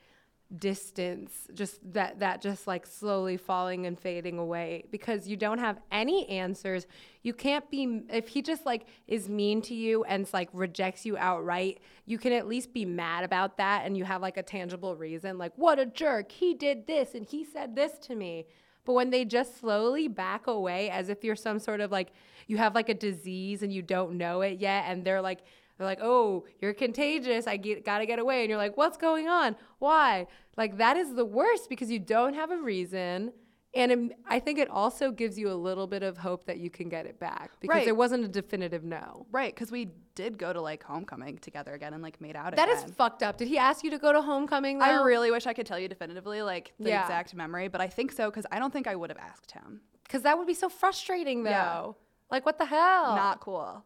distance, 0.59 1.49
just 1.55 1.81
that 1.93 2.21
that 2.21 2.41
just 2.41 2.67
like 2.67 2.87
slowly 2.87 3.37
falling 3.37 3.87
and 3.87 3.99
fading 3.99 4.39
away 4.39 4.85
because 4.91 5.27
you 5.27 5.37
don't 5.37 5.59
have 5.59 5.79
any 5.91 6.29
answers. 6.29 6.87
You 7.23 7.33
can't 7.33 7.69
be 7.71 8.03
if 8.11 8.29
he 8.29 8.43
just 8.43 8.67
like 8.67 8.87
is 9.07 9.29
mean 9.29 9.63
to 9.63 9.75
you 9.75 10.05
and 10.05 10.29
like 10.33 10.49
rejects 10.53 11.07
you 11.07 11.17
outright. 11.17 11.81
You 12.07 12.19
can 12.19 12.33
at 12.33 12.47
least 12.47 12.73
be 12.73 12.85
mad 12.85 13.25
about 13.25 13.57
that, 13.59 13.85
and 13.85 13.97
you 13.97 14.05
have 14.05 14.23
like 14.23 14.37
a 14.37 14.43
tangible 14.43 14.97
reason, 14.97 15.39
like 15.39 15.53
what 15.57 15.79
a 15.79 15.87
jerk. 15.87 16.31
He 16.33 16.55
did 16.55 16.87
this 16.87 17.15
and 17.15 17.27
he 17.27 17.45
said 17.45 17.75
this 17.75 17.99
to 18.03 18.15
me. 18.15 18.47
But 18.85 18.93
when 18.93 19.11
they 19.11 19.25
just 19.25 19.59
slowly 19.59 20.09
back 20.09 20.47
away 20.47 20.91
as 20.91 21.09
if 21.09 21.25
you're 21.25 21.37
some 21.37 21.59
sort 21.59 21.81
of 21.81 21.91
like 21.91 22.13
you 22.47 22.59
have 22.59 22.75
like 22.75 22.89
a 22.89 22.95
disease 22.95 23.63
and 23.63 23.73
you 23.73 23.83
don't 23.83 24.19
know 24.19 24.43
it 24.43 24.61
yet 24.61 24.85
and 24.89 25.05
they're 25.05 25.23
like 25.23 25.41
they're 25.77 25.87
like, 25.87 26.01
"Oh, 26.03 26.45
you're 26.61 26.75
contagious. 26.75 27.47
I 27.47 27.57
get, 27.57 27.85
got 27.85 27.99
to 27.99 28.07
get 28.07 28.19
away." 28.19 28.41
And 28.43 28.49
you're 28.49 28.59
like, 28.59 28.77
"What's 28.77 28.97
going 28.97 29.29
on? 29.29 29.57
Why?" 29.79 30.27
Like 30.57 30.79
that 30.79 30.97
is 30.97 31.15
the 31.15 31.25
worst 31.25 31.69
because 31.69 31.91
you 31.91 31.99
don't 31.99 32.35
have 32.35 32.51
a 32.51 32.57
reason. 32.59 33.33
And 33.77 33.91
it, 33.91 34.17
I 34.29 34.39
think 34.39 34.61
it 34.61 34.71
also 34.71 35.11
gives 35.11 35.37
you 35.37 35.51
a 35.51 35.55
little 35.55 35.89
bit 35.89 36.05
of 36.05 36.17
hope 36.17 36.45
that 36.45 36.59
you 36.59 36.71
can 36.71 36.89
get 36.89 37.07
it 37.07 37.19
back 37.19 37.51
because 37.61 37.75
Right. 37.75 37.85
there 37.85 37.95
wasn't 37.97 38.25
a 38.25 38.29
definitive 38.29 38.85
no. 38.85 39.27
Right, 39.33 39.53
because 39.53 39.73
we 39.73 39.91
did 40.15 40.39
go 40.39 40.53
to 40.53 40.61
like 40.61 40.85
homecoming 40.85 41.39
together 41.39 41.73
again 41.75 41.93
and 41.93 42.01
like 42.01 42.21
made 42.21 42.37
out 42.37 42.55
That 42.55 42.69
is 42.69 42.85
again. 42.85 42.95
fucked 42.95 43.25
up. 43.25 43.37
Did 43.37 43.49
he 43.49 43.59
ask 43.59 43.83
you 43.83 43.91
to 43.91 43.99
go 43.99 44.13
to 44.13 44.23
homecoming? 44.23 44.79
Though? 44.79 44.85
I 44.85 45.03
really 45.03 45.33
wish 45.33 45.49
I 45.49 45.55
could 45.55 45.67
tell 45.67 45.81
you 45.81 45.89
definitively 45.89 46.41
like 46.41 46.73
the 46.79 46.91
Yeah. 46.91 47.03
exact 47.03 47.35
memory, 47.35 47.67
but 47.67 47.81
I 47.81 47.89
think 47.89 48.13
so 48.13 48.31
because 48.31 48.47
I 48.53 48.61
don't 48.61 48.73
think 48.73 48.87
I 48.87 48.95
would 48.95 49.11
have 49.11 49.19
asked 49.19 49.51
him. 49.51 49.81
because 50.05 50.23
that 50.23 50.39
would 50.39 50.47
be 50.47 50.55
so 50.55 50.69
frustrating 50.69 51.43
though. 51.43 51.51
Yeah. 51.51 51.87
Like 52.31 52.47
what 52.47 52.59
the 52.59 52.67
hell? 52.67 53.17
Not 53.17 53.41
cool. 53.41 53.85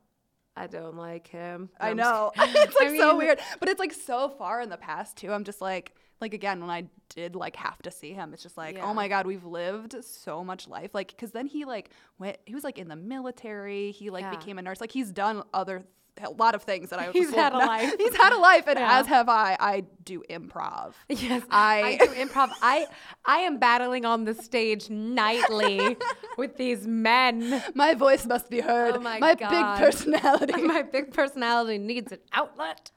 I 0.59 0.67
don't 0.67 0.97
like 0.97 1.29
him. 1.29 1.71
I 1.81 1.93
No, 1.95 2.03
know. 2.03 2.33
it's 2.37 2.77
like 2.81 2.89
I 2.91 2.97
so 2.99 3.17
weird, 3.17 3.39
but 3.61 3.69
it's 3.69 3.79
like 3.79 3.93
so 3.93 4.29
far 4.29 4.61
in 4.61 4.69
the 4.69 4.77
past 4.77 5.17
too. 5.17 5.33
I'm 5.33 5.45
just 5.45 5.61
like, 5.61 5.95
like 6.21 6.35
again, 6.35 6.61
when 6.61 6.71
I 6.71 6.87
did 7.11 7.37
like 7.37 7.55
have 7.57 7.81
to 7.83 7.91
see 7.91 8.13
him, 8.13 8.35
it's 8.35 8.43
just 8.43 8.57
like, 8.57 8.75
oh 8.75 8.79
Yeah. 8.79 8.87
oh 8.87 8.95
my 8.95 9.09
god, 9.09 9.27
we've 9.27 9.45
lived 9.45 9.95
so 10.05 10.43
much 10.43 10.67
life. 10.69 10.91
Like, 10.95 11.09
because 11.09 11.31
then 11.31 11.47
he 11.47 11.65
like 11.65 11.91
went, 12.19 12.39
he 12.45 12.55
was 12.55 12.65
like 12.65 12.79
in 12.79 12.89
the 12.89 12.97
military. 12.97 13.93
He 13.93 14.11
like 14.11 14.23
Yeah. 14.23 14.31
became 14.31 14.59
a 14.59 14.63
nurse. 14.63 14.81
Like 14.81 14.93
he's 14.93 15.13
done 15.13 15.43
other. 15.55 15.85
A 16.23 16.31
lot 16.31 16.55
of 16.55 16.63
things 16.63 16.91
that 16.91 16.99
I 16.99 17.11
He's 17.13 17.35
had 17.35 17.53
a 17.53 17.59
life. 17.75 17.95
He's 17.99 18.15
had 18.17 18.33
a 18.33 18.39
life, 18.39 18.65
and 18.67 18.79
Yeah. 18.79 18.99
as 19.01 19.07
have 19.07 19.29
I. 19.29 19.57
I 19.61 19.85
do 20.05 20.23
improv. 20.31 20.95
Yes, 21.09 21.43
I- 21.51 21.99
I, 22.01 22.07
do 22.07 22.13
improv. 22.13 22.51
I 22.63 22.87
I 23.25 23.39
am 23.39 23.59
battling 23.59 24.05
on 24.05 24.25
the 24.25 24.35
stage 24.35 24.89
nightly 24.91 25.97
with 26.37 26.57
these 26.57 26.87
men. 26.87 27.63
My 27.75 27.95
voice 27.95 28.27
must 28.27 28.49
be 28.51 28.61
heard. 28.61 28.97
Oh 28.97 29.01
my 29.01 29.19
my 29.19 29.35
God. 29.35 29.51
big 29.51 29.85
personality. 29.87 30.63
My 30.63 30.83
big 30.83 31.13
personality 31.13 31.79
needs 31.79 32.13
an 32.13 32.19
outlet. 32.33 32.91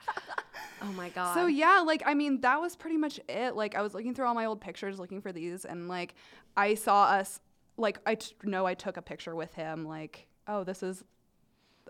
Oh 0.82 0.92
my 0.94 1.10
god. 1.10 1.34
So 1.36 1.46
yeah, 1.48 1.80
like 1.86 2.04
I 2.06 2.14
mean, 2.14 2.42
that 2.42 2.60
was 2.60 2.76
pretty 2.76 2.98
much 2.98 3.20
it. 3.30 3.56
Like 3.56 3.76
I 3.76 3.82
was 3.82 3.94
looking 3.94 4.14
through 4.16 4.26
all 4.28 4.34
my 4.34 4.46
old 4.46 4.62
pictures, 4.62 5.00
looking 5.00 5.22
for 5.22 5.32
these, 5.32 5.66
and 5.66 5.88
like 5.88 6.16
I 6.58 6.76
saw 6.76 7.04
us. 7.06 7.40
Like 7.78 8.00
I 8.06 8.16
t- 8.16 8.36
know 8.44 8.66
I 8.66 8.74
took 8.74 8.98
a 8.98 9.02
picture 9.02 9.36
with 9.36 9.54
him. 9.54 9.86
Like 9.86 10.28
oh, 10.48 10.64
this 10.64 10.84
is. 10.84 11.04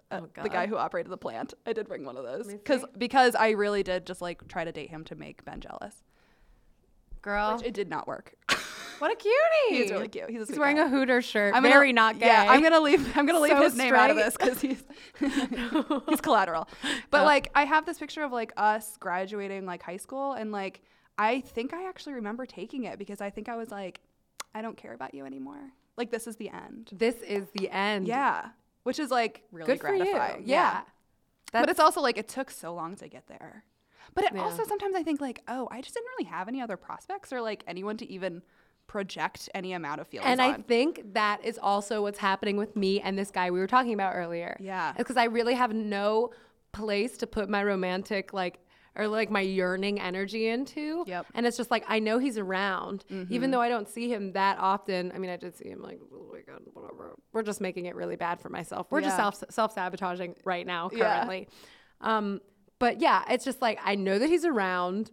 Uh, 0.10 0.22
Oh, 0.38 0.44
the 0.44 0.50
guy 0.50 0.68
who 0.68 0.76
operated 0.78 1.12
the 1.12 1.18
plant. 1.18 1.54
I 1.66 1.74
did 1.74 1.88
bring 1.88 2.04
one 2.06 2.18
of 2.18 2.24
those 2.24 2.48
because 2.48 2.84
because 2.98 3.34
I 3.36 3.52
really 3.52 3.84
did 3.84 4.06
just 4.06 4.22
like 4.22 4.48
try 4.48 4.64
to 4.66 4.72
date 4.72 4.90
him 4.90 5.04
to 5.06 5.16
make 5.16 5.44
Ben 5.46 5.62
jealous, 5.62 6.04
girl, 7.22 7.56
which 7.58 7.66
it 7.66 7.74
did 7.74 7.90
not 7.90 8.08
work. 8.08 8.34
what 9.00 9.12
a 9.12 9.16
cutie. 9.16 9.82
He's 9.84 9.92
really 9.92 10.08
cute. 10.08 10.30
He's, 10.30 10.42
a 10.44 10.46
He's 10.52 10.60
wearing 10.60 10.78
guy. 10.78 10.86
a 10.86 10.90
Hooter 10.90 11.22
shirt. 11.22 11.54
I'm 11.56 11.64
very 11.64 11.94
gonna, 11.94 12.08
not 12.14 12.20
gay. 12.20 12.28
Yeah, 12.28 12.46
I'm 12.50 12.62
gonna 12.62 12.80
leave. 12.82 13.16
I'm 13.18 13.26
gonna 13.26 13.40
leave 13.40 13.52
So 13.54 13.62
his 13.64 13.76
name 13.76 13.94
out 13.94 14.10
of 14.10 14.16
this 14.18 14.36
because 14.38 14.60
he's 14.62 14.84
he's 16.10 16.22
collateral. 16.22 16.68
But 17.10 17.22
Oh. 17.22 17.26
like, 17.26 17.50
I 17.56 17.66
have 17.66 17.86
this 17.86 17.98
picture 18.00 18.24
of 18.24 18.32
like 18.32 18.52
us 18.58 18.98
graduating 18.98 19.66
like 19.66 19.82
high 19.84 19.98
school, 19.98 20.34
and 20.34 20.52
like 20.52 20.82
I 21.18 21.42
think 21.42 21.74
I 21.74 21.88
actually 21.88 22.14
remember 22.14 22.46
taking 22.46 22.84
it 22.86 22.98
because 23.00 23.22
I 23.22 23.30
think 23.30 23.48
I 23.50 23.56
was 23.56 23.70
like, 23.72 24.02
I 24.54 24.62
don't 24.62 24.78
care 24.78 24.94
about 24.94 25.14
you 25.14 25.26
anymore. 25.26 25.72
Like 25.98 26.12
this 26.12 26.26
is 26.28 26.36
the 26.38 26.50
end. 26.50 26.90
This 26.92 27.16
is 27.22 27.46
the 27.54 27.70
end. 27.70 28.08
Yeah, 28.08 28.50
which 28.84 29.00
is 29.00 29.12
like 29.12 29.44
really 29.52 29.68
Good 29.68 29.80
gratifying. 29.80 30.44
Yeah. 30.46 30.82
but 31.52 31.70
it's 31.70 31.80
also 31.80 32.02
like 32.02 32.18
it 32.18 32.28
took 32.28 32.50
so 32.52 32.74
long 32.74 32.96
to 32.98 33.08
get 33.08 33.28
there. 33.28 33.64
But 34.14 34.26
it 34.26 34.32
Yeah. 34.34 34.42
also 34.44 34.64
sometimes 34.66 34.96
I 34.96 35.04
think 35.04 35.22
like, 35.22 35.42
oh, 35.48 35.68
I 35.72 35.82
just 35.82 35.94
didn't 35.94 36.08
really 36.18 36.30
have 36.30 36.48
any 36.48 36.62
other 36.62 36.78
prospects 36.78 37.32
or 37.32 37.42
like 37.42 37.64
anyone 37.68 37.98
to 37.98 38.10
even 38.12 38.42
project 38.88 39.48
any 39.54 39.72
amount 39.74 40.02
of 40.02 40.08
feelings 40.08 40.28
And 40.30 40.42
I 40.42 40.54
on. 40.54 40.64
think 40.64 41.14
that 41.14 41.44
is 41.46 41.58
also 41.62 42.02
what's 42.02 42.20
happening 42.20 42.58
with 42.58 42.76
me 42.76 43.00
and 43.00 43.18
this 43.18 43.32
guy 43.32 43.50
we 43.52 43.60
were 43.60 43.68
talking 43.68 43.94
about 43.94 44.16
earlier. 44.16 44.58
Yeah. 44.60 44.94
Because 44.98 45.16
I 45.18 45.26
really 45.26 45.54
have 45.54 45.74
no 45.74 46.32
place 46.74 47.18
to 47.20 47.28
put 47.28 47.50
my 47.50 47.64
romantic, 47.64 48.34
like, 48.34 48.60
or 48.96 49.08
like 49.08 49.30
my 49.32 49.40
yearning 49.42 50.00
energy 50.00 50.48
into. 50.48 51.04
Yep. 51.08 51.28
And 51.34 51.46
it's 51.46 51.56
just 51.58 51.72
like, 51.72 51.86
I 51.88 52.00
know 52.00 52.20
he's 52.20 52.38
around, 52.38 53.06
even 53.30 53.50
though 53.52 53.62
I 53.62 53.70
don't 53.70 53.88
see 53.88 54.12
him 54.12 54.34
that 54.34 54.58
often. 54.60 55.12
I 55.16 55.18
mean, 55.18 55.30
I 55.32 55.38
did 55.38 55.56
see 55.56 55.70
him 55.70 55.82
like, 55.82 56.00
oh 56.14 56.30
my 56.34 56.40
God, 56.42 56.62
whatever. 56.74 57.16
We're 57.32 57.44
just 57.44 57.62
making 57.62 57.86
it 57.86 57.96
really 57.96 58.18
bad 58.18 58.42
for 58.42 58.50
myself. 58.50 58.88
We're 58.90 59.02
just 59.02 59.16
self 59.16 59.42
self 59.50 59.74
sabotaging 59.74 60.36
right 60.44 60.66
now, 60.68 60.90
Yeah. 60.94 61.16
currently. 61.16 61.48
Um, 62.02 62.42
but 62.80 63.00
yeah, 63.00 63.24
it's 63.30 63.46
just 63.46 63.62
like, 63.62 63.80
I 63.84 63.96
know 63.96 64.20
that 64.20 64.28
he's 64.30 64.46
around 64.46 65.12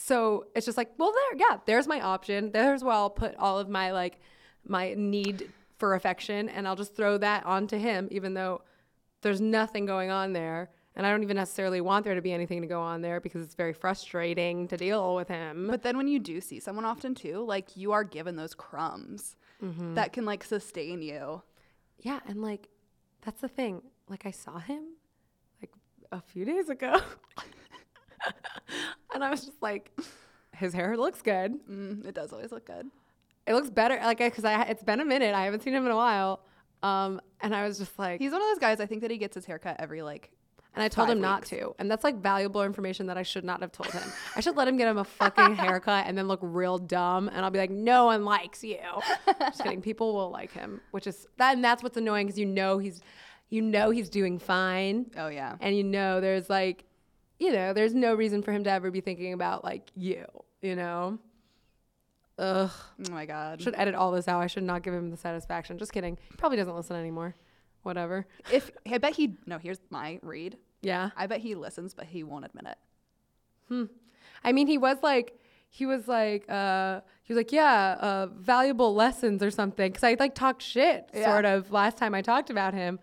so 0.00 0.46
it's 0.54 0.64
just 0.64 0.78
like 0.78 0.90
well 0.96 1.10
there 1.12 1.40
yeah 1.48 1.58
there's 1.66 1.88
my 1.88 2.00
option 2.00 2.52
there's 2.52 2.84
where 2.84 2.94
i'll 2.94 3.10
put 3.10 3.34
all 3.34 3.58
of 3.58 3.68
my 3.68 3.90
like 3.90 4.20
my 4.64 4.94
need 4.96 5.50
for 5.76 5.96
affection 5.96 6.48
and 6.48 6.68
i'll 6.68 6.76
just 6.76 6.94
throw 6.94 7.18
that 7.18 7.44
onto 7.44 7.76
him 7.76 8.06
even 8.12 8.32
though 8.32 8.62
there's 9.22 9.40
nothing 9.40 9.86
going 9.86 10.08
on 10.08 10.32
there 10.32 10.70
And 10.98 11.06
I 11.06 11.10
don't 11.10 11.22
even 11.22 11.36
necessarily 11.36 11.80
want 11.80 12.04
there 12.04 12.14
to 12.16 12.20
be 12.20 12.32
anything 12.32 12.60
to 12.60 12.66
go 12.66 12.80
on 12.80 13.00
there 13.02 13.20
because 13.20 13.40
it's 13.42 13.54
very 13.54 13.72
frustrating 13.72 14.66
to 14.68 14.76
deal 14.76 15.14
with 15.14 15.28
him. 15.28 15.68
But 15.70 15.82
then 15.84 15.96
when 15.96 16.08
you 16.08 16.18
do 16.18 16.40
see 16.40 16.58
someone 16.60 16.84
often 16.84 17.14
too, 17.14 17.44
like 17.44 17.76
you 17.76 17.92
are 17.92 18.04
given 18.04 18.36
those 18.36 18.54
crumbs 18.54 19.36
Mm-hmm. 19.62 19.94
that 19.94 20.12
can 20.12 20.24
like 20.24 20.44
sustain 20.44 21.02
you. 21.02 21.42
yeah, 21.98 22.20
and 22.28 22.42
like 22.42 22.68
that's 23.22 23.40
the 23.40 23.48
thing. 23.48 23.82
Like 24.08 24.24
I 24.26 24.30
saw 24.30 24.58
him 24.58 24.82
like 25.60 25.70
a 26.12 26.20
few 26.20 26.44
days 26.44 26.68
ago. 26.68 27.00
and 29.14 29.24
I 29.24 29.30
was 29.30 29.44
just 29.44 29.60
like 29.62 29.90
his 30.56 30.72
hair 30.72 30.96
looks 30.96 31.22
good. 31.22 31.54
Mm, 31.68 32.06
it 32.06 32.14
does 32.14 32.32
always 32.32 32.52
look 32.52 32.66
good. 32.66 32.86
It 33.46 33.54
looks 33.54 33.70
better 33.70 33.96
like 34.02 34.18
cuz 34.34 34.44
I 34.44 34.62
it's 34.62 34.82
been 34.82 35.00
a 35.00 35.04
minute. 35.04 35.34
I 35.34 35.44
haven't 35.44 35.62
seen 35.62 35.74
him 35.74 35.84
in 35.86 35.90
a 35.92 35.96
while. 35.96 36.40
Um 36.82 37.20
and 37.40 37.54
I 37.54 37.66
was 37.66 37.78
just 37.78 37.98
like 37.98 38.20
He's 38.20 38.32
one 38.32 38.40
of 38.42 38.48
those 38.48 38.58
guys. 38.58 38.80
I 38.80 38.86
think 38.86 39.02
that 39.02 39.10
he 39.10 39.18
gets 39.18 39.34
his 39.34 39.44
haircut 39.46 39.76
every 39.78 40.02
like. 40.02 40.30
And 40.74 40.82
I 40.84 40.88
told 40.88 41.10
him 41.10 41.20
not 41.20 41.44
to. 41.46 41.74
And 41.78 41.90
that's 41.90 42.04
like 42.04 42.16
valuable 42.20 42.62
information 42.62 43.06
that 43.06 43.18
I 43.18 43.22
should 43.24 43.42
not 43.44 43.62
have 43.62 43.72
told 43.72 43.90
him. 43.90 44.02
I 44.36 44.40
should 44.40 44.56
let 44.56 44.68
him 44.68 44.76
get 44.76 44.86
him 44.86 44.98
a 44.98 45.04
fucking 45.04 45.56
haircut 45.56 46.06
and 46.06 46.16
then 46.16 46.28
look 46.28 46.38
real 46.40 46.78
dumb. 46.78 47.28
And 47.28 47.44
I'll 47.44 47.50
be 47.50 47.58
like, 47.58 47.70
no 47.70 48.04
one 48.04 48.24
likes 48.24 48.62
you. 48.62 48.78
Just 49.40 49.62
kidding. 49.64 49.82
People 49.82 50.14
will 50.14 50.30
like 50.30 50.52
him, 50.52 50.80
which 50.92 51.06
is 51.08 51.26
that. 51.38 51.54
And 51.54 51.64
that's 51.64 51.82
what's 51.82 51.96
annoying 51.96 52.26
because 52.26 52.38
you 52.38 52.46
know 52.46 52.78
he's, 52.78 53.00
you 53.50 53.60
know 53.60 53.90
he's 53.90 54.08
doing 54.08 54.38
fine, 54.38 55.10
Oh 55.16 55.28
yeah. 55.28 55.56
and 55.60 55.76
you 55.76 55.82
know 55.82 56.20
there's 56.20 56.48
like, 56.50 56.84
you 57.40 57.50
know, 57.52 57.72
there's 57.72 57.94
no 57.94 58.14
reason 58.14 58.42
for 58.42 58.52
him 58.52 58.62
to 58.64 58.70
ever 58.70 58.90
be 58.90 59.00
thinking 59.00 59.32
about 59.32 59.64
like 59.64 59.90
you. 59.96 60.24
You 60.60 60.76
know. 60.76 61.18
Ugh. 62.38 62.70
Oh 63.08 63.10
my 63.12 63.26
god. 63.26 63.60
Should 63.60 63.74
edit 63.76 63.94
all 63.96 64.12
this 64.12 64.28
out. 64.28 64.40
I 64.40 64.46
should 64.46 64.62
not 64.62 64.82
give 64.82 64.94
him 64.94 65.10
the 65.10 65.16
satisfaction. 65.16 65.76
Just 65.78 65.92
kidding. 65.92 66.18
He 66.30 66.36
probably 66.36 66.56
doesn't 66.56 66.76
listen 66.76 66.94
anymore. 66.94 67.34
Whatever. 67.88 68.26
if 68.52 68.70
I 68.90 68.98
bet 68.98 69.14
he 69.16 69.36
no, 69.46 69.56
here's 69.58 69.80
my 69.88 70.20
read. 70.22 70.58
Yeah. 70.82 71.08
I 71.16 71.26
bet 71.26 71.40
he 71.40 71.54
listens, 71.54 71.94
but 71.94 72.04
he 72.04 72.22
won't 72.22 72.44
admit 72.44 72.66
it. 72.66 72.78
Hmm. 73.68 73.84
I 74.44 74.52
mean, 74.52 74.66
he 74.66 74.76
was 74.76 74.98
like, 75.02 75.32
he 75.70 75.86
was 75.86 76.06
like, 76.06 76.44
uh, 76.50 77.00
he 77.24 77.32
was 77.32 77.38
like, 77.38 77.50
yeah, 77.50 77.96
uh, 77.98 78.26
valuable 78.36 78.94
lessons 78.94 79.42
or 79.42 79.50
something. 79.50 79.90
Cause 79.92 80.04
I 80.04 80.16
like 80.20 80.34
talked 80.34 80.62
shit 80.62 81.08
Yeah. 81.14 81.32
sort 81.32 81.46
of 81.46 81.72
last 81.72 81.96
time 81.96 82.14
I 82.14 82.20
talked 82.22 82.50
about 82.50 82.74
him. 82.74 82.98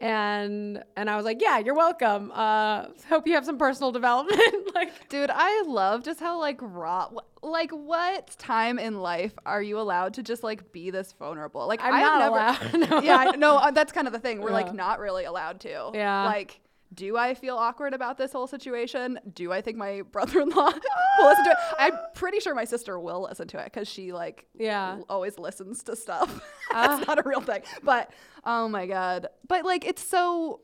And, 0.00 0.82
and 0.96 1.10
I 1.10 1.16
was 1.16 1.24
like, 1.24 1.42
yeah, 1.42 1.58
you're 1.58 1.74
welcome. 1.74 2.30
Uh, 2.32 2.86
hope 3.08 3.26
you 3.26 3.34
have 3.34 3.44
some 3.44 3.58
personal 3.58 3.90
development. 3.98 4.40
like, 4.74 5.08
Dude, 5.08 5.30
I 5.32 5.62
love 5.66 6.04
just 6.04 6.20
how 6.20 6.38
like 6.38 6.58
raw 6.60 7.08
like 7.40 7.70
what 7.70 8.28
time 8.38 8.78
in 8.80 9.00
life 9.00 9.32
are 9.46 9.62
you 9.62 9.78
allowed 9.78 10.14
to 10.14 10.22
just 10.24 10.42
like 10.42 10.72
be 10.72 10.90
this 10.90 11.12
vulnerable? 11.12 11.66
Like 11.68 11.80
I'm 11.82 11.94
I've 11.94 12.02
not 12.02 12.18
never 12.18 12.76
allowed. 12.80 12.90
No. 12.90 13.00
Yeah, 13.00 13.32
no, 13.36 13.56
uh, 13.58 13.70
that's 13.70 13.92
kind 13.92 14.06
of 14.08 14.12
the 14.12 14.18
thing. 14.18 14.40
We're 14.40 14.48
Yeah. 14.50 14.54
like 14.56 14.74
not 14.74 14.98
really 14.98 15.24
allowed 15.24 15.60
to. 15.60 15.90
Yeah. 15.94 16.24
Like 16.24 16.60
do 16.94 17.16
I 17.16 17.34
feel 17.34 17.56
awkward 17.56 17.94
about 17.94 18.18
this 18.18 18.32
whole 18.32 18.46
situation? 18.46 19.18
Do 19.34 19.52
I 19.52 19.60
think 19.60 19.76
my 19.76 20.02
brother-in-law 20.12 20.72
will 21.18 21.28
listen 21.28 21.44
to 21.44 21.50
it? 21.50 21.56
I'm 21.78 21.94
ah! 21.94 22.06
pretty 22.14 22.40
sure 22.40 22.54
my 22.54 22.64
sister 22.64 22.98
will 22.98 23.22
listen 23.22 23.48
to 23.48 23.58
it 23.58 23.64
because 23.64 23.88
she 23.88 24.12
like 24.12 24.46
Yeah. 24.54 24.96
l- 24.98 25.06
always 25.08 25.38
listens 25.38 25.82
to 25.84 25.96
stuff. 25.96 26.28
That's 26.72 27.02
ah. 27.02 27.04
not 27.06 27.18
a 27.18 27.28
real 27.28 27.40
thing. 27.40 27.62
But 27.82 28.10
oh 28.44 28.68
my 28.68 28.86
god. 28.86 29.26
But 29.46 29.64
like 29.64 29.86
it's 29.86 30.02
so 30.02 30.60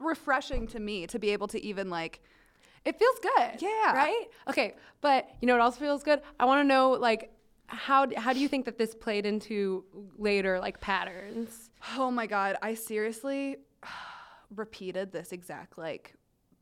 refreshing 0.00 0.66
to 0.68 0.80
me 0.80 1.06
to 1.06 1.18
be 1.18 1.30
able 1.30 1.46
to 1.48 1.64
even 1.64 1.88
like 1.88 2.20
it 2.84 2.98
feels 2.98 3.18
good. 3.20 3.62
Yeah. 3.62 3.94
Right. 3.94 4.26
Okay. 4.48 4.74
But 5.00 5.28
you 5.40 5.46
know 5.46 5.54
what 5.54 5.62
else 5.62 5.76
feels 5.76 6.02
good? 6.02 6.20
I 6.38 6.44
want 6.44 6.62
to 6.62 6.68
know, 6.68 6.90
like, 6.90 7.30
how, 7.66 8.06
how 8.16 8.32
do 8.32 8.40
you 8.40 8.48
think 8.48 8.66
that 8.66 8.76
this 8.78 8.94
played 8.94 9.24
into 9.24 9.84
later, 10.18 10.60
like, 10.60 10.80
patterns? 10.80 11.70
Oh 11.98 12.10
my 12.10 12.26
god, 12.26 12.56
I 12.62 12.72
seriously 12.74 13.56
repeated 14.54 15.12
this 15.12 15.32
exact 15.32 15.78
like 15.78 16.14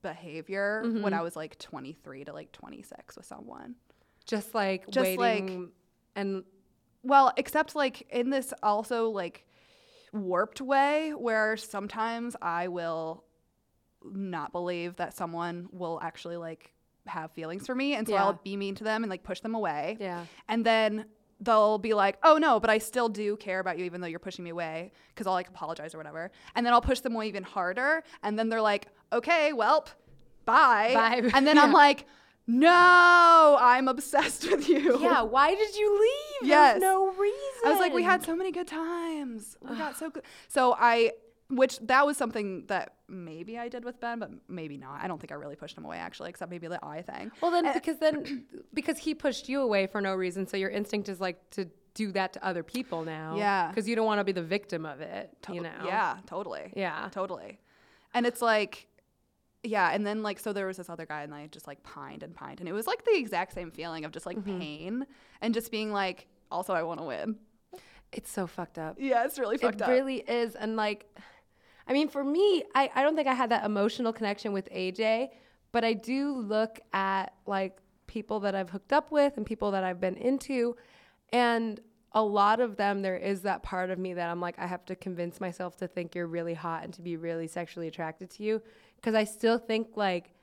behavior 0.03 0.83
Mm-hmm. 0.85 1.03
when 1.03 1.15
I 1.15 1.23
was 1.23 1.37
like 1.37 1.59
23 1.59 2.25
to 2.25 2.33
like 2.33 2.53
26 2.53 3.17
with 3.17 3.27
someone. 3.27 3.77
Just 4.27 4.55
like 4.55 4.89
Just, 4.91 5.05
like- 5.17 5.19
waiting 5.19 5.71
and 6.17 6.45
Well, 7.03 7.33
except 7.37 7.75
like 7.75 8.03
in 8.11 8.31
this 8.31 8.53
also 8.63 9.09
like 9.11 9.47
warped 10.13 10.61
way 10.61 11.11
where 11.17 11.57
sometimes 11.57 12.37
I 12.43 12.69
will 12.69 13.25
not 14.05 14.53
believe 14.53 14.97
that 14.97 15.15
someone 15.17 15.69
will 15.73 15.99
actually 16.03 16.37
like 16.37 16.73
have 17.07 17.31
feelings 17.33 17.67
for 17.67 17.75
me 17.75 17.95
and 17.95 18.07
so 18.07 18.15
Yeah. 18.15 18.25
I'll 18.25 18.41
be 18.45 18.57
mean 18.57 18.75
to 18.77 18.85
them 18.85 19.03
and 19.05 19.11
like 19.11 19.23
push 19.23 19.41
them 19.41 19.55
away. 19.55 19.97
yeah. 20.01 20.27
And 20.49 20.65
then 20.67 21.07
they'll 21.43 21.79
be 21.79 21.93
like, 21.95 22.19
"Oh 22.23 22.39
no, 22.39 22.61
but 22.61 22.71
I 22.71 22.79
still 22.79 23.09
do 23.09 23.37
care 23.37 23.61
about 23.61 23.79
you, 23.79 23.85
even 23.85 24.01
though 24.01 24.07
you're 24.07 24.19
pushing 24.19 24.45
me 24.45 24.51
away," 24.51 24.93
because 25.09 25.27
I'll 25.27 25.33
like 25.33 25.49
apologize 25.49 25.95
or 25.95 25.99
whatever. 25.99 26.31
And 26.55 26.65
then 26.65 26.73
I'll 26.73 26.81
push 26.81 27.01
them 27.01 27.15
away 27.15 27.29
even 27.29 27.43
harder. 27.43 28.03
And 28.23 28.39
then 28.39 28.49
they're 28.49 28.63
like, 28.63 28.87
"Okay, 29.13 29.53
welp, 29.55 29.89
bye." 30.45 30.93
Bye. 30.95 31.31
And 31.35 31.47
then 31.47 31.59
I'm 31.63 31.73
like, 31.73 32.07
"No, 32.47 33.57
I'm 33.61 33.89
obsessed 33.89 34.51
with 34.51 34.69
you." 34.69 34.99
Yeah, 35.01 35.23
why 35.23 35.55
did 35.55 35.77
you 35.77 36.01
leave? 36.01 36.49
Yes. 36.49 36.73
There's 36.73 36.83
no 36.83 37.07
reason. 37.13 37.61
I 37.65 37.71
was 37.71 37.79
like, 37.81 37.93
we 37.93 38.03
had 38.03 38.25
so 38.25 38.35
many 38.37 38.51
good 38.53 38.67
times. 38.69 39.57
We 39.63 39.77
got 39.77 39.97
so 40.01 40.11
good. 40.11 40.23
So 40.49 40.75
I, 40.79 41.13
which 41.49 41.79
that 41.81 42.07
was 42.07 42.17
something 42.17 42.65
that 42.67 42.95
maybe 43.13 43.59
I 43.59 43.69
did 43.69 43.85
with 43.85 44.01
Ben, 44.01 44.19
but 44.19 44.31
maybe 44.49 44.77
not. 44.77 45.01
I 45.03 45.07
don't 45.07 45.21
think 45.21 45.31
I 45.31 45.35
really 45.37 45.55
pushed 45.55 45.77
him 45.77 45.85
away 45.85 45.99
actually, 45.99 46.31
except 46.31 46.51
maybe 46.51 46.67
the 46.67 46.85
eye 46.85 47.03
thing. 47.03 47.31
Well, 47.41 47.51
then 47.51 47.73
because 47.73 47.99
then 47.99 48.47
because 48.75 48.99
he 48.99 49.15
pushed 49.15 49.49
you 49.49 49.61
away 49.61 49.87
for 49.87 50.01
no 50.01 50.15
reason, 50.15 50.47
so 50.47 50.57
your 50.57 50.71
instinct 50.71 51.09
is 51.09 51.21
like 51.21 51.51
to 51.51 51.69
do 51.95 52.11
that 52.13 52.33
to 52.33 52.45
other 52.45 52.63
people 52.63 53.05
now. 53.05 53.37
Yeah. 53.37 53.69
Because 53.69 53.87
you 53.87 53.95
don't 53.95 54.07
want 54.07 54.19
to 54.19 54.25
be 54.25 54.33
the 54.33 54.43
victim 54.43 54.87
of 54.87 55.01
it. 55.01 55.31
You 55.53 55.61
know. 55.61 55.71
Yeah, 55.85 56.17
totally. 56.27 56.73
Yeah. 56.75 57.09
Totally. 57.13 57.61
And 58.15 58.27
it's 58.27 58.41
like, 58.41 58.89
yeah. 59.63 59.91
And 59.93 60.07
then 60.07 60.23
like, 60.23 60.41
so 60.41 60.53
there 60.55 60.67
was 60.67 60.79
this 60.79 60.89
other 60.89 61.05
guy 61.05 61.23
and 61.23 61.35
I 61.35 61.49
just 61.49 61.67
like 61.67 61.83
pined 61.83 62.23
and 62.23 62.35
pined. 62.35 62.61
And 62.61 62.69
it 62.69 62.73
was 62.73 62.87
like 62.87 63.05
the 63.05 63.15
exact 63.15 63.53
same 63.53 63.71
feeling 63.71 64.05
of 64.07 64.13
just 64.13 64.25
like 64.25 64.39
Mm-hmm. 64.39 64.59
pain 64.59 65.07
and 65.43 65.53
just 65.53 65.71
being 65.71 65.93
like, 65.93 66.27
also, 66.51 66.73
I 66.73 66.83
want 66.83 67.01
to 67.01 67.05
win. 67.05 67.37
It's 68.13 68.31
so 68.31 68.47
fucked 68.47 68.79
up. 68.79 68.97
Yeah, 68.99 69.25
it's 69.25 69.39
really 69.39 69.57
fucked 69.57 69.77
it 69.77 69.83
up. 69.83 69.89
It 69.89 69.93
really 69.93 70.17
is, 70.17 70.55
and 70.55 70.77
like, 70.77 71.07
I 71.87 71.93
mean, 71.93 72.09
for 72.09 72.25
me, 72.25 72.65
I 72.75 72.91
I 72.95 73.03
don't 73.03 73.17
think 73.17 73.29
I 73.29 73.35
had 73.35 73.51
that 73.51 73.65
emotional 73.65 74.13
connection 74.13 74.53
with 74.53 74.69
AJ, 74.71 75.31
but 75.73 75.85
I 75.85 75.93
do 75.93 76.37
look 76.37 76.81
at 76.93 77.35
like 77.47 77.79
people 78.07 78.41
that 78.41 78.55
I've 78.55 78.71
hooked 78.71 78.93
up 78.93 79.11
with 79.11 79.37
and 79.37 79.47
people 79.47 79.71
that 79.73 79.85
I've 79.85 80.01
been 80.01 80.17
into, 80.17 80.77
and 81.33 81.81
a 82.15 82.23
lot 82.23 82.61
of 82.61 82.77
them 82.77 83.03
there 83.03 83.17
is 83.17 83.43
that 83.43 83.63
part 83.63 83.91
of 83.91 83.99
me 83.99 84.15
that 84.15 84.29
I'm 84.29 84.41
like 84.41 84.59
I 84.59 84.67
have 84.67 84.85
to 84.87 84.97
convince 84.97 85.41
myself 85.41 85.77
to 85.79 85.89
think 85.89 86.15
you're 86.15 86.27
really 86.27 86.55
hot 86.55 86.85
and 86.85 86.93
to 86.95 87.03
be 87.03 87.17
really 87.17 87.47
sexually 87.47 87.89
attracted 87.89 88.31
to 88.33 88.43
you 88.43 88.63
because 88.97 89.15
I 89.15 89.25
still 89.25 89.59
think 89.59 89.97
like 89.97 90.35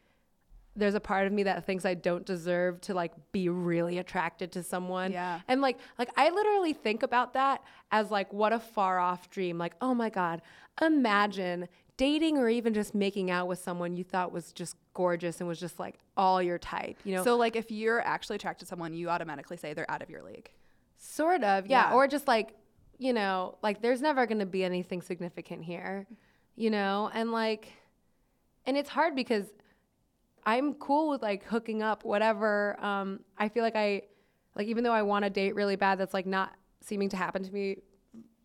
there's 0.80 0.96
a 0.96 1.00
part 1.00 1.28
of 1.28 1.34
me 1.34 1.44
that 1.44 1.66
thinks 1.66 1.86
I 1.86 1.94
don't 1.94 2.26
deserve 2.26 2.82
to 2.82 2.94
like 2.94 3.14
be 3.32 3.50
really 3.50 3.98
attracted 3.98 4.52
to 4.54 4.64
someone. 4.64 5.12
Yeah. 5.12 5.42
And 5.48 5.62
like 5.62 5.78
like 5.98 6.10
I 6.18 6.30
literally 6.30 6.74
think 6.74 7.04
about 7.04 7.34
that 7.34 7.64
as 7.92 8.10
like 8.10 8.32
what 8.34 8.54
a 8.54 8.60
far 8.60 9.00
off 9.00 9.30
dream. 9.30 9.58
Like, 9.58 9.76
oh 9.82 9.94
my 9.94 10.10
God, 10.10 10.42
imagine 10.82 11.68
dating 11.98 12.38
or 12.38 12.48
even 12.48 12.74
just 12.74 12.96
making 12.96 13.30
out 13.30 13.46
with 13.48 13.60
someone 13.60 13.94
you 13.94 14.06
thought 14.06 14.32
was 14.32 14.54
just 14.54 14.78
gorgeous 14.94 15.42
and 15.42 15.50
was 15.50 15.60
just 15.60 15.80
like 15.80 15.96
all 16.16 16.42
your 16.42 16.58
type, 16.58 16.98
you 17.04 17.14
know? 17.14 17.26
So 17.26 17.36
like, 17.36 17.58
if 17.58 17.70
you're 17.72 18.00
actually 18.00 18.38
attracted 18.38 18.66
to 18.66 18.70
someone, 18.70 18.94
you 18.94 19.10
automatically 19.10 19.58
say 19.58 19.74
they're 19.74 19.92
out 19.92 20.02
of 20.02 20.10
your 20.10 20.24
league. 20.24 20.50
Sort 20.98 21.44
of, 21.44 21.68
yeah. 21.68 21.90
Yeah. 21.90 21.96
Or 21.96 22.08
just 22.08 22.26
like, 22.26 22.56
you 22.98 23.12
know, 23.12 23.58
like 23.62 23.82
there's 23.82 24.02
never 24.02 24.26
going 24.28 24.40
to 24.40 24.46
be 24.46 24.64
anything 24.64 25.02
significant 25.02 25.66
here, 25.66 26.08
you 26.56 26.70
know? 26.70 27.12
And 27.14 27.34
like, 27.34 27.68
and 28.66 28.78
it's 28.78 28.90
hard 28.90 29.14
because 29.14 29.48
I'm 30.50 30.74
cool 30.76 31.10
with 31.12 31.22
like 31.22 31.44
hooking 31.46 31.82
up, 31.84 32.04
whatever. 32.04 32.54
Um, 32.84 33.08
I 33.38 33.50
feel 33.50 33.64
like 33.64 33.76
I, 33.76 34.04
like, 34.56 34.68
even 34.68 34.84
though 34.84 34.94
I 34.94 35.04
want 35.04 35.24
to 35.26 35.30
date 35.30 35.54
really 35.56 35.76
bad, 35.76 35.98
that's 36.00 36.14
like 36.14 36.26
not 36.26 36.50
seeming 36.82 37.10
to 37.10 37.18
happen 37.18 37.44
to 37.44 37.54
me 37.54 37.78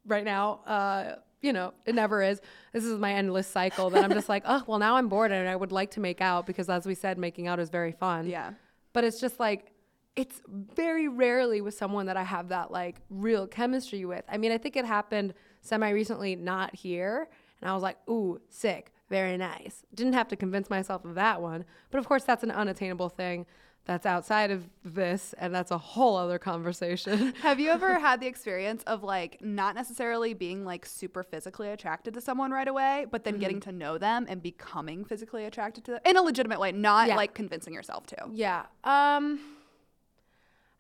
right 0.06 0.24
now. 0.24 0.60
Uh, 0.66 1.16
you 1.40 1.52
know, 1.52 1.72
it 1.84 1.94
never 1.94 2.22
is. 2.22 2.40
This 2.72 2.84
is 2.84 2.98
my 2.98 3.12
endless 3.12 3.46
cycle 3.46 3.90
that 3.90 4.02
I'm 4.04 4.12
just 4.12 4.28
like, 4.28 4.44
oh, 4.46 4.62
well, 4.66 4.78
now 4.78 4.96
I'm 4.96 5.08
bored 5.08 5.30
and 5.32 5.48
I 5.48 5.56
would 5.56 5.72
like 5.72 5.90
to 5.92 6.00
make 6.00 6.20
out 6.20 6.46
because, 6.46 6.68
as 6.70 6.86
we 6.86 6.94
said, 6.94 7.18
making 7.18 7.48
out 7.48 7.58
is 7.60 7.68
very 7.70 7.92
fun 7.92 8.26
Yeah. 8.26 8.52
but 8.94 9.04
it's 9.04 9.20
just 9.20 9.38
like 9.38 9.70
it's 10.16 10.40
very 10.48 11.08
rarely 11.08 11.60
with 11.60 11.74
someone 11.74 12.06
that 12.06 12.16
I 12.16 12.22
have 12.22 12.48
that 12.50 12.70
like 12.70 12.96
real 13.10 13.46
chemistry 13.48 14.04
with. 14.04 14.24
I 14.28 14.38
mean, 14.38 14.52
I 14.52 14.58
think 14.58 14.76
it 14.76 14.84
happened 14.84 15.34
semi 15.60 15.90
recently, 15.90 16.36
not 16.36 16.74
here, 16.74 17.28
and 17.60 17.68
I 17.68 17.74
was 17.74 17.82
like, 17.82 17.98
"Ooh, 18.08 18.40
sick, 18.48 18.92
very 19.18 19.36
nice." 19.36 19.74
Didn't 19.94 20.14
have 20.20 20.28
to 20.28 20.36
convince 20.36 20.68
myself 20.76 21.04
of 21.04 21.14
that 21.14 21.36
one, 21.52 21.64
but 21.90 21.98
of 21.98 22.06
course, 22.10 22.24
that's 22.24 22.42
an 22.44 22.50
unattainable 22.50 23.08
thing. 23.22 23.46
That's 23.86 24.06
outside 24.06 24.50
of 24.50 24.60
this, 24.82 25.34
and 25.42 25.54
that's 25.54 25.70
a 25.70 25.76
whole 25.76 26.16
other 26.16 26.38
conversation. 26.38 27.34
Have 27.48 27.60
you 27.60 27.70
ever 27.70 27.98
had 28.08 28.18
the 28.18 28.26
experience 28.26 28.82
of 28.92 29.02
like 29.02 29.32
not 29.42 29.74
necessarily 29.74 30.32
being 30.32 30.64
like 30.64 30.86
super 30.86 31.22
physically 31.22 31.68
attracted 31.68 32.14
to 32.14 32.20
someone 32.22 32.50
right 32.50 32.66
away, 32.74 33.04
but 33.12 33.24
then 33.24 33.34
Mm-hmm. 33.34 33.40
getting 33.44 33.60
to 33.68 33.72
know 33.72 33.98
them 33.98 34.24
and 34.26 34.42
becoming 34.42 35.04
physically 35.04 35.44
attracted 35.44 35.84
to 35.84 35.90
them 35.92 36.00
in 36.06 36.16
a 36.16 36.22
legitimate 36.22 36.60
way, 36.60 36.72
not 36.72 37.08
Yeah. 37.08 37.16
like 37.16 37.34
convincing 37.34 37.74
yourself 37.74 38.06
to? 38.06 38.16
Yeah. 38.32 38.62
Um 38.84 39.38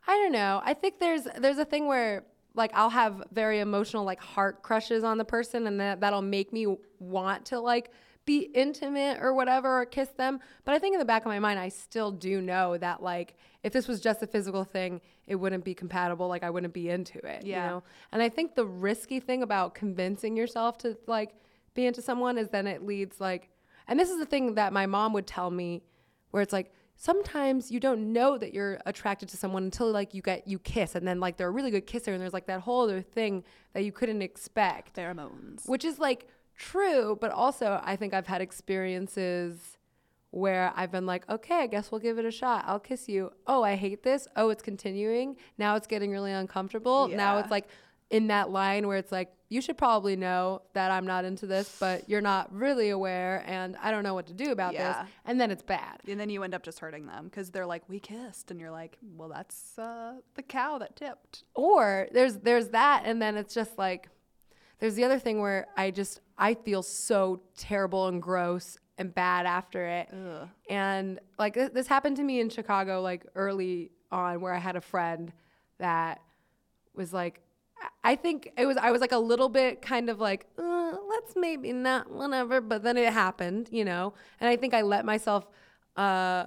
I 0.06 0.12
don't 0.16 0.32
know. 0.32 0.60
I 0.64 0.74
think 0.74 0.98
there's 0.98 1.24
there's 1.38 1.58
a 1.58 1.64
thing 1.64 1.86
where 1.86 2.24
like 2.54 2.70
I'll 2.74 2.90
have 2.90 3.22
very 3.32 3.60
emotional 3.60 4.04
like 4.04 4.20
heart 4.20 4.62
crushes 4.62 5.02
on 5.04 5.18
the 5.18 5.24
person 5.24 5.66
and 5.66 5.80
that 5.80 6.00
that'll 6.00 6.22
make 6.22 6.52
me 6.52 6.66
want 7.00 7.46
to 7.46 7.58
like 7.60 7.90
be 8.24 8.50
intimate 8.54 9.18
or 9.20 9.34
whatever 9.34 9.80
or 9.80 9.84
kiss 9.84 10.08
them. 10.10 10.40
But 10.64 10.74
I 10.74 10.78
think 10.78 10.94
in 10.94 10.98
the 10.98 11.04
back 11.04 11.22
of 11.22 11.26
my 11.26 11.38
mind, 11.38 11.58
I 11.58 11.68
still 11.68 12.10
do 12.10 12.40
know 12.40 12.78
that 12.78 13.02
like 13.02 13.34
if 13.62 13.72
this 13.72 13.88
was 13.88 14.00
just 14.00 14.22
a 14.22 14.26
physical 14.26 14.64
thing, 14.64 15.00
it 15.26 15.36
wouldn't 15.36 15.64
be 15.64 15.74
compatible. 15.74 16.28
Like 16.28 16.42
I 16.42 16.50
wouldn't 16.50 16.74
be 16.74 16.88
into 16.88 17.18
it. 17.18 17.44
Yeah. 17.44 17.64
You 17.64 17.70
know? 17.70 17.82
And 18.12 18.22
I 18.22 18.28
think 18.28 18.54
the 18.54 18.66
risky 18.66 19.20
thing 19.20 19.42
about 19.42 19.74
convincing 19.74 20.36
yourself 20.36 20.78
to 20.78 20.96
like 21.06 21.34
be 21.74 21.86
into 21.86 22.02
someone 22.02 22.38
is 22.38 22.48
then 22.48 22.66
it 22.66 22.84
leads 22.84 23.20
like, 23.20 23.50
and 23.88 23.98
this 23.98 24.10
is 24.10 24.18
the 24.18 24.26
thing 24.26 24.54
that 24.54 24.72
my 24.72 24.86
mom 24.86 25.12
would 25.12 25.26
tell 25.26 25.50
me 25.50 25.82
where 26.30 26.42
it's 26.42 26.52
like, 26.52 26.72
sometimes 26.96 27.70
you 27.70 27.80
don't 27.80 28.12
know 28.12 28.38
that 28.38 28.54
you're 28.54 28.78
attracted 28.86 29.28
to 29.28 29.36
someone 29.36 29.64
until 29.64 29.90
like 29.90 30.14
you 30.14 30.22
get 30.22 30.46
you 30.46 30.58
kiss 30.58 30.94
and 30.94 31.06
then 31.06 31.20
like 31.20 31.36
they're 31.36 31.48
a 31.48 31.50
really 31.50 31.70
good 31.70 31.86
kisser 31.86 32.12
and 32.12 32.22
there's 32.22 32.32
like 32.32 32.46
that 32.46 32.60
whole 32.60 32.82
other 32.82 33.02
thing 33.02 33.42
that 33.72 33.84
you 33.84 33.92
couldn't 33.92 34.22
expect 34.22 34.94
Pheromones. 34.94 35.68
which 35.68 35.84
is 35.84 35.98
like 35.98 36.28
true, 36.56 37.16
but 37.20 37.30
also 37.30 37.80
I 37.84 37.96
think 37.96 38.14
I've 38.14 38.26
had 38.26 38.40
experiences 38.40 39.78
where 40.30 40.72
I've 40.74 40.90
been 40.90 41.06
like, 41.06 41.28
okay, 41.30 41.60
I 41.60 41.66
guess 41.68 41.92
we'll 41.92 42.00
give 42.00 42.18
it 42.18 42.24
a 42.24 42.30
shot. 42.30 42.64
I'll 42.66 42.80
kiss 42.80 43.08
you. 43.08 43.30
Oh, 43.46 43.62
I 43.62 43.76
hate 43.76 44.02
this. 44.02 44.26
Oh, 44.34 44.50
it's 44.50 44.62
continuing. 44.62 45.36
Now 45.58 45.76
it's 45.76 45.86
getting 45.86 46.10
really 46.10 46.32
uncomfortable. 46.32 47.06
Now 47.08 47.38
it's 47.38 47.50
like 47.52 47.68
in 48.10 48.26
that 48.28 48.50
line 48.50 48.86
where 48.88 48.96
it's 48.98 49.12
like, 49.12 49.32
you 49.48 49.60
should 49.60 49.78
probably 49.78 50.16
know 50.16 50.62
that 50.72 50.90
I'm 50.90 51.06
not 51.06 51.24
into 51.24 51.46
this, 51.46 51.76
but 51.78 52.08
you're 52.08 52.20
not 52.20 52.52
really 52.52 52.90
aware 52.90 53.44
and 53.46 53.76
I 53.80 53.92
don't 53.92 54.02
know 54.02 54.14
what 54.14 54.26
to 54.26 54.32
do 54.32 54.50
about 54.50 54.72
Yeah. 54.74 55.04
this. 55.04 55.12
And 55.24 55.40
then 55.40 55.52
it's 55.52 55.62
bad. 55.62 56.00
And 56.08 56.18
then 56.18 56.28
you 56.30 56.42
end 56.42 56.54
up 56.54 56.64
just 56.64 56.80
hurting 56.80 57.06
them 57.06 57.26
because 57.26 57.50
they're 57.50 57.66
like, 57.66 57.84
we 57.88 58.00
kissed. 58.00 58.50
And 58.50 58.58
you're 58.58 58.72
like, 58.72 58.98
well, 59.16 59.28
that's 59.28 59.78
uh, 59.78 60.14
the 60.34 60.42
cow 60.42 60.78
that 60.78 60.96
tipped. 60.96 61.44
or 61.54 62.08
there's 62.12 62.38
there's 62.38 62.70
that 62.70 63.04
and 63.06 63.22
then 63.22 63.36
it's 63.36 63.54
just 63.54 63.78
like 63.78 64.08
there's 64.84 64.96
the 64.96 65.04
other 65.04 65.18
thing 65.18 65.40
where 65.40 65.66
i 65.78 65.90
just 65.90 66.20
i 66.36 66.52
feel 66.52 66.82
so 66.82 67.40
terrible 67.56 68.08
and 68.08 68.20
gross 68.20 68.76
and 68.98 69.12
bad 69.14 69.46
after 69.46 69.86
it. 69.86 70.08
Ugh. 70.12 70.46
and 70.68 71.18
like 71.38 71.54
this, 71.54 71.70
this 71.72 71.86
happened 71.86 72.16
to 72.18 72.22
me 72.22 72.38
in 72.38 72.50
chicago 72.50 73.00
like 73.00 73.24
early 73.34 73.90
on 74.12 74.42
where 74.42 74.52
i 74.52 74.58
had 74.58 74.76
a 74.76 74.82
friend 74.82 75.32
that 75.78 76.20
was 76.94 77.14
like 77.14 77.40
I- 78.04 78.16
think 78.16 78.52
it 78.58 78.66
was 78.66 78.76
i 78.76 78.90
was 78.90 79.00
like 79.00 79.12
a 79.12 79.18
little 79.18 79.48
bit 79.48 79.80
kind 79.80 80.10
of 80.10 80.20
like 80.20 80.44
uh, 80.58 80.92
let's 81.08 81.32
maybe 81.34 81.72
not 81.72 82.10
whatever 82.10 82.60
but 82.60 82.82
then 82.82 82.98
it 82.98 83.10
happened 83.10 83.70
you 83.72 83.86
know? 83.86 84.12
And 84.38 84.50
i 84.50 84.56
think 84.56 84.74
i 84.74 84.82
let 84.82 85.06
myself 85.06 85.48
uh 85.96 86.44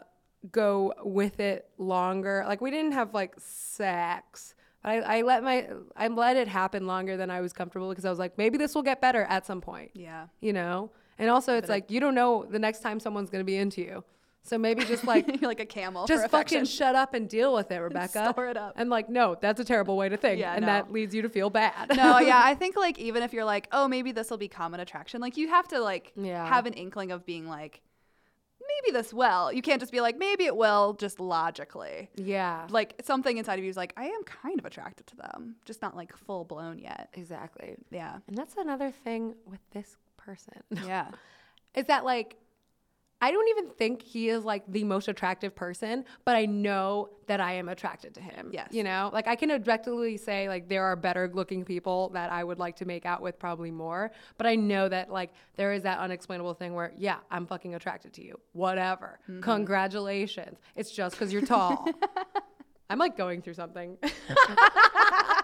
go 0.51 0.93
with 1.03 1.39
it 1.39 1.67
longer. 1.77 2.43
Like 2.47 2.61
we 2.61 2.71
didn't 2.71 2.91
have 2.93 3.13
like 3.13 3.33
sex 3.39 4.53
I, 4.87 5.17
I 5.17 5.21
let 5.21 5.43
my 5.43 5.67
I 5.95 6.07
let 6.07 6.37
it 6.37 6.47
happen 6.47 6.87
longer 6.87 7.17
than 7.17 7.29
I 7.29 7.41
was 7.41 7.53
comfortable 7.53 7.89
because 7.89 8.05
I 8.05 8.09
was 8.09 8.19
like 8.19 8.37
maybe 8.37 8.57
this 8.57 8.73
will 8.75 8.83
get 8.83 9.01
better 9.01 9.23
at 9.23 9.45
some 9.45 9.61
point 9.61 9.91
Yeah. 9.93 10.27
you 10.41 10.53
know 10.53 10.91
and 11.19 11.29
also 11.29 11.55
it's 11.57 11.69
like 11.69 11.91
you 11.91 11.99
don't 11.99 12.15
know 12.15 12.45
the 12.49 12.59
next 12.59 12.79
time 12.79 12.99
someone's 12.99 13.29
gonna 13.29 13.43
be 13.43 13.57
into 13.57 13.81
you 13.81 14.03
so 14.43 14.57
maybe 14.57 14.85
just 14.85 15.03
like 15.03 15.27
you're 15.41 15.49
like 15.49 15.59
a 15.59 15.65
camel. 15.65 16.05
just 16.07 16.29
fucking 16.29 16.63
shut 16.63 16.95
up 16.95 17.13
and 17.13 17.27
deal 17.27 17.53
with 17.53 17.69
it 17.71 17.77
rebecca 17.89 18.29
store 18.31 18.47
it 18.47 18.55
up. 18.55 18.73
and 18.77 18.89
like 18.89 19.09
no 19.09 19.35
that's 19.41 19.59
a 19.59 19.65
terrible 19.65 19.97
way 19.97 20.07
to 20.09 20.15
think 20.15 20.39
Yeah, 20.39 20.53
and 20.53 20.61
no. 20.61 20.67
that 20.67 20.91
leads 20.91 21.13
you 21.13 21.21
to 21.23 21.29
feel 21.29 21.49
bad 21.49 21.89
no, 21.95 22.19
yeah, 22.19 22.41
I 22.51 22.53
think 22.55 22.77
like 22.77 22.97
even 22.97 23.23
if 23.23 23.33
you're 23.33 23.43
like, 23.45 23.67
oh, 23.73 23.87
maybe 23.89 24.11
this 24.13 24.29
will 24.29 24.37
become 24.37 24.73
an 24.73 24.79
attraction, 24.79 25.19
like 25.19 25.35
you 25.37 25.49
have 25.49 25.67
to 25.69 25.79
like 25.81 26.13
Yeah. 26.15 26.47
have 26.47 26.65
an 26.65 26.73
inkling 26.73 27.11
of 27.11 27.25
being 27.25 27.47
like, 27.47 27.81
maybe 28.83 28.93
this 28.97 29.13
will. 29.13 29.51
You 29.51 29.61
can't 29.61 29.79
just 29.79 29.91
be 29.91 30.01
like, 30.01 30.17
maybe 30.17 30.45
it 30.45 30.55
will, 30.55 30.93
just 30.93 31.19
logically. 31.19 32.09
yeah 32.15 32.67
Like 32.69 32.95
something 33.03 33.37
inside 33.37 33.59
of 33.59 33.63
you 33.65 33.69
is 33.69 33.77
like, 33.77 33.93
I 33.97 34.05
am 34.05 34.23
kind 34.23 34.59
of 34.59 34.65
attracted 34.65 35.07
to 35.07 35.15
them, 35.17 35.55
just 35.65 35.81
not 35.81 35.95
like 35.95 36.15
full 36.15 36.43
blown 36.45 36.79
yet. 36.79 37.09
exactly 37.13 37.75
Yeah. 37.91 38.17
and 38.27 38.37
that's 38.37 38.55
another 38.57 38.91
thing 38.91 39.35
with 39.45 39.59
this 39.71 39.97
person 40.17 40.61
Yeah. 40.85 41.07
is 41.75 41.85
that 41.85 42.03
like 42.05 42.37
I 43.19 43.31
don't 43.31 43.47
even 43.49 43.69
think 43.71 44.03
he 44.03 44.29
is 44.29 44.45
like 44.45 44.63
the 44.67 44.83
most 44.83 45.07
attractive 45.07 45.55
person, 45.55 46.05
but 46.23 46.35
I 46.35 46.45
know 46.45 47.09
that 47.25 47.39
I 47.41 47.53
am 47.53 47.67
attracted 47.67 48.13
to 48.15 48.21
him. 48.21 48.51
Yes. 48.53 48.69
You 48.71 48.83
know, 48.83 49.09
like 49.11 49.27
I 49.27 49.35
can 49.35 49.49
objectively 49.51 50.17
say 50.17 50.47
like 50.47 50.69
there 50.69 50.83
are 50.83 50.95
better 50.95 51.29
looking 51.33 51.65
people 51.65 52.09
that 52.09 52.31
I 52.31 52.43
would 52.43 52.59
like 52.59 52.75
to 52.77 52.85
make 52.85 53.05
out 53.05 53.21
with 53.21 53.39
probably 53.39 53.71
more, 53.71 54.11
but 54.37 54.45
I 54.45 54.55
know 54.55 54.87
that 54.87 55.11
like 55.11 55.33
there 55.55 55.73
is 55.73 55.83
that 55.83 55.97
unexplainable 55.97 56.53
thing 56.53 56.75
where 56.75 56.93
yeah, 56.95 57.17
I'm 57.31 57.47
fucking 57.47 57.73
attracted 57.73 58.13
to 58.13 58.23
you. 58.23 58.39
Whatever. 58.53 59.19
Mm-hmm. 59.23 59.41
Congratulations. 59.41 60.59
It's 60.75 60.91
just 60.91 61.17
cuz 61.17 61.33
you're 61.33 61.41
tall. 61.41 61.87
I'm 62.89 62.99
like 62.99 63.17
going 63.17 63.41
through 63.41 63.55
something. 63.55 63.97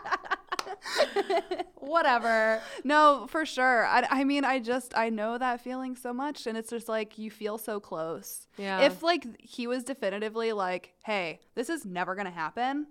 Whatever. 1.75 2.61
No, 2.83 3.25
for 3.29 3.45
sure. 3.45 3.85
I, 3.85 4.07
I 4.09 4.23
mean, 4.23 4.45
I 4.45 4.59
just, 4.59 4.97
I 4.97 5.09
know 5.09 5.37
that 5.37 5.61
feeling 5.61 5.95
so 5.95 6.13
much. 6.13 6.47
And 6.47 6.57
it's 6.57 6.69
just 6.69 6.87
like, 6.89 7.17
you 7.17 7.29
feel 7.31 7.57
so 7.57 7.79
close. 7.79 8.47
Yeah. 8.57 8.81
If 8.81 9.03
like 9.03 9.25
he 9.39 9.67
was 9.67 9.83
definitively 9.83 10.53
like, 10.53 10.93
hey, 11.03 11.39
this 11.55 11.69
is 11.69 11.85
never 11.85 12.15
going 12.15 12.25
to 12.25 12.31
happen. 12.31 12.87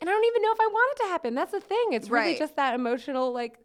And 0.00 0.08
I 0.08 0.12
don't 0.12 0.24
even 0.24 0.42
know 0.42 0.52
if 0.52 0.60
I 0.60 0.66
want 0.66 0.92
it 0.98 1.02
to 1.04 1.08
happen. 1.08 1.34
That's 1.34 1.52
the 1.52 1.60
thing. 1.60 1.92
It's 1.92 2.08
really 2.10 2.30
Right. 2.30 2.38
just 2.38 2.56
that 2.56 2.74
emotional 2.74 3.32
like 3.32 3.58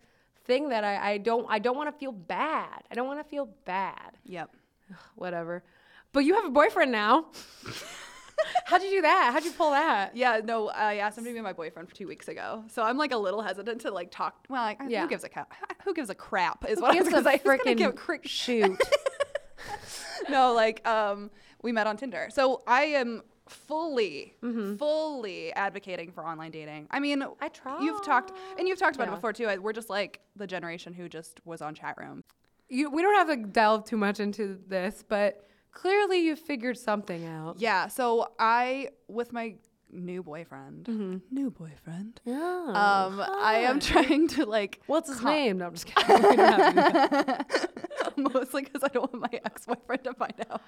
thing 0.45 0.69
that 0.69 0.83
I, 0.83 1.11
I 1.13 1.17
don't 1.17 1.45
I 1.49 1.59
don't 1.59 1.75
want 1.77 1.91
to 1.91 1.99
feel 1.99 2.11
bad. 2.11 2.83
I 2.91 2.95
don't 2.95 3.07
want 3.07 3.19
to 3.19 3.23
feel 3.23 3.47
bad. 3.65 4.11
Yep. 4.25 4.51
Whatever. 5.15 5.63
But 6.13 6.21
you 6.21 6.35
have 6.35 6.45
a 6.45 6.49
boyfriend 6.49 6.91
now. 6.91 7.27
How'd 8.65 8.83
you 8.83 8.89
do 8.89 9.01
that? 9.01 9.31
How'd 9.33 9.43
you 9.45 9.51
pull 9.51 9.71
that? 9.71 10.15
Yeah, 10.15 10.41
no, 10.43 10.69
I 10.69 10.95
asked 10.97 11.17
him 11.17 11.23
to 11.25 11.33
be 11.33 11.39
my 11.41 11.53
boyfriend 11.53 11.89
two 11.93 12.07
weeks 12.07 12.27
ago. 12.27 12.63
So 12.67 12.83
I'm 12.83 12.97
like 12.97 13.11
a 13.11 13.17
little 13.17 13.41
hesitant 13.41 13.81
to 13.81 13.91
like 13.91 14.11
talk. 14.11 14.45
Well, 14.49 14.61
like, 14.61 14.79
Yeah. 14.87 15.01
who 15.03 15.07
gives 15.09 15.23
a 15.23 15.29
crap? 15.29 15.53
Who 15.83 15.93
gives 15.93 16.09
a 16.09 16.15
crap 16.15 16.65
is 16.69 16.79
what 16.81 16.95
I 16.95 16.99
was 17.01 17.09
going 17.09 17.23
to 17.23 17.29
a 17.29 17.33
say. 17.33 17.37
Who's 17.43 17.57
gonna 17.59 17.75
freaking 17.75 17.77
give 17.77 17.89
a 17.91 17.93
cri- 17.93 18.19
shoot. 18.23 18.77
no, 20.29 20.53
like 20.53 20.85
um, 20.87 21.31
we 21.61 21.71
met 21.71 21.87
on 21.87 21.97
Tinder. 21.97 22.27
So 22.31 22.61
I 22.67 22.83
am 22.85 23.23
fully, 23.47 24.33
Mm-hmm. 24.41 24.75
fully 24.77 25.53
advocating 25.53 26.11
for 26.11 26.25
online 26.25 26.51
dating. 26.51 26.87
I 26.91 26.99
mean, 26.99 27.23
I 27.41 27.47
try. 27.49 27.79
You've 27.81 28.03
talked, 28.03 28.31
and 28.57 28.67
you've 28.67 28.79
talked 28.79 28.95
about 28.95 29.07
Yeah. 29.07 29.13
it 29.13 29.17
before 29.17 29.33
too. 29.33 29.47
I- 29.47 29.57
We're 29.57 29.73
just 29.73 29.89
like 29.89 30.19
the 30.35 30.47
generation 30.47 30.93
who 30.93 31.07
just 31.07 31.39
was 31.45 31.61
on 31.61 31.75
chat 31.75 31.95
room. 31.97 32.23
You, 32.69 32.89
we 32.89 33.01
don't 33.03 33.15
have 33.15 33.27
to 33.27 33.47
delve 33.47 33.85
too 33.85 33.97
much 33.97 34.19
into 34.19 34.59
this, 34.67 35.03
but 35.07 35.47
clearly 35.75 36.19
you 36.25 36.35
figured 36.35 36.77
something 36.79 37.23
out. 37.27 37.59
Yeah. 37.59 37.87
So 37.87 38.29
I, 38.39 38.89
with 39.07 39.31
my 39.31 39.55
new 39.91 40.23
boyfriend, 40.23 40.85
Mm-hmm. 40.85 41.17
new 41.35 41.51
boyfriend, 41.51 42.19
Yeah. 42.25 42.35
um, 42.69 43.21
I 43.21 43.59
am 43.69 43.79
trying 43.79 44.27
to 44.29 44.45
like. 44.45 44.81
What's 44.87 45.09
his 45.09 45.19
con- 45.19 45.31
name? 45.33 45.57
No, 45.59 45.67
I'm 45.67 45.73
just 45.73 45.85
kidding. 45.93 46.15
We 46.29 46.35
don't 46.35 46.49
have 46.59 46.73
to 46.73 46.81
do 46.81 46.91
that. 46.93 47.73
Mostly 48.17 48.63
because 48.63 48.81
I 48.83 48.87
don't 48.87 49.13
want 49.13 49.31
my 49.31 49.39
ex-boyfriend 49.45 50.03
to 50.05 50.13
find 50.15 50.33
out. 50.49 50.61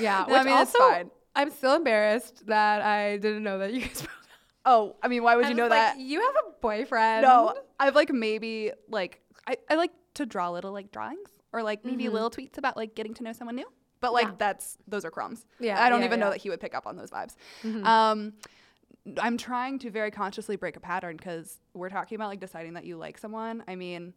yeah. 0.00 0.24
No, 0.28 0.34
which 0.34 0.40
I 0.40 0.44
mean, 0.44 0.60
it's 0.62 0.74
also, 0.74 0.78
fine. 0.90 1.10
I'm 1.36 1.50
still 1.50 1.74
embarrassed 1.74 2.46
that 2.46 2.82
I 2.82 3.16
didn't 3.18 3.42
know 3.42 3.58
that 3.58 3.72
you 3.72 3.80
guys 3.82 4.00
broke 4.02 4.10
up. 4.10 4.20
Oh, 4.66 4.96
I 5.02 5.08
mean, 5.08 5.22
why 5.22 5.36
would 5.36 5.44
I 5.46 5.48
you 5.50 5.54
know 5.54 5.64
like, 5.68 5.72
that? 5.96 5.98
You 5.98 6.20
have 6.22 6.34
a 6.48 6.60
boyfriend. 6.62 7.22
No, 7.22 7.54
I've 7.78 7.94
like 7.94 8.10
maybe 8.12 8.72
like 8.88 9.20
I, 9.46 9.56
I 9.70 9.74
like 9.74 9.92
to 10.14 10.24
draw 10.26 10.48
little 10.50 10.72
like 10.72 10.90
drawings 10.90 11.28
or 11.52 11.62
like 11.62 11.84
maybe 11.84 12.08
little 12.08 12.30
tweets 12.30 12.56
about 12.56 12.76
like 12.76 12.94
getting 12.94 13.12
to 13.14 13.22
know 13.22 13.32
someone 13.32 13.56
new. 13.56 13.66
But 14.04 14.12
like 14.12 14.26
Yeah. 14.28 14.34
that's 14.44 14.76
those 14.86 15.04
are 15.06 15.10
crumbs. 15.10 15.46
Yeah, 15.60 15.82
I 15.82 15.88
don't 15.88 16.00
yeah, 16.00 16.06
even 16.06 16.20
know 16.20 16.30
that 16.30 16.40
he 16.44 16.50
would 16.50 16.60
pick 16.60 16.74
up 16.74 16.86
on 16.86 16.96
those 16.96 17.10
vibes. 17.10 17.34
Um, 17.84 18.34
I'm 19.26 19.36
trying 19.38 19.78
to 19.80 19.90
very 19.90 20.10
consciously 20.10 20.56
break 20.56 20.76
a 20.76 20.80
pattern 20.80 21.16
because 21.16 21.58
we're 21.74 21.90
talking 21.90 22.16
about 22.16 22.28
like 22.28 22.40
deciding 22.40 22.74
that 22.74 22.84
you 22.84 22.96
like 22.96 23.16
someone. 23.18 23.62
I 23.68 23.74
mean, 23.76 24.12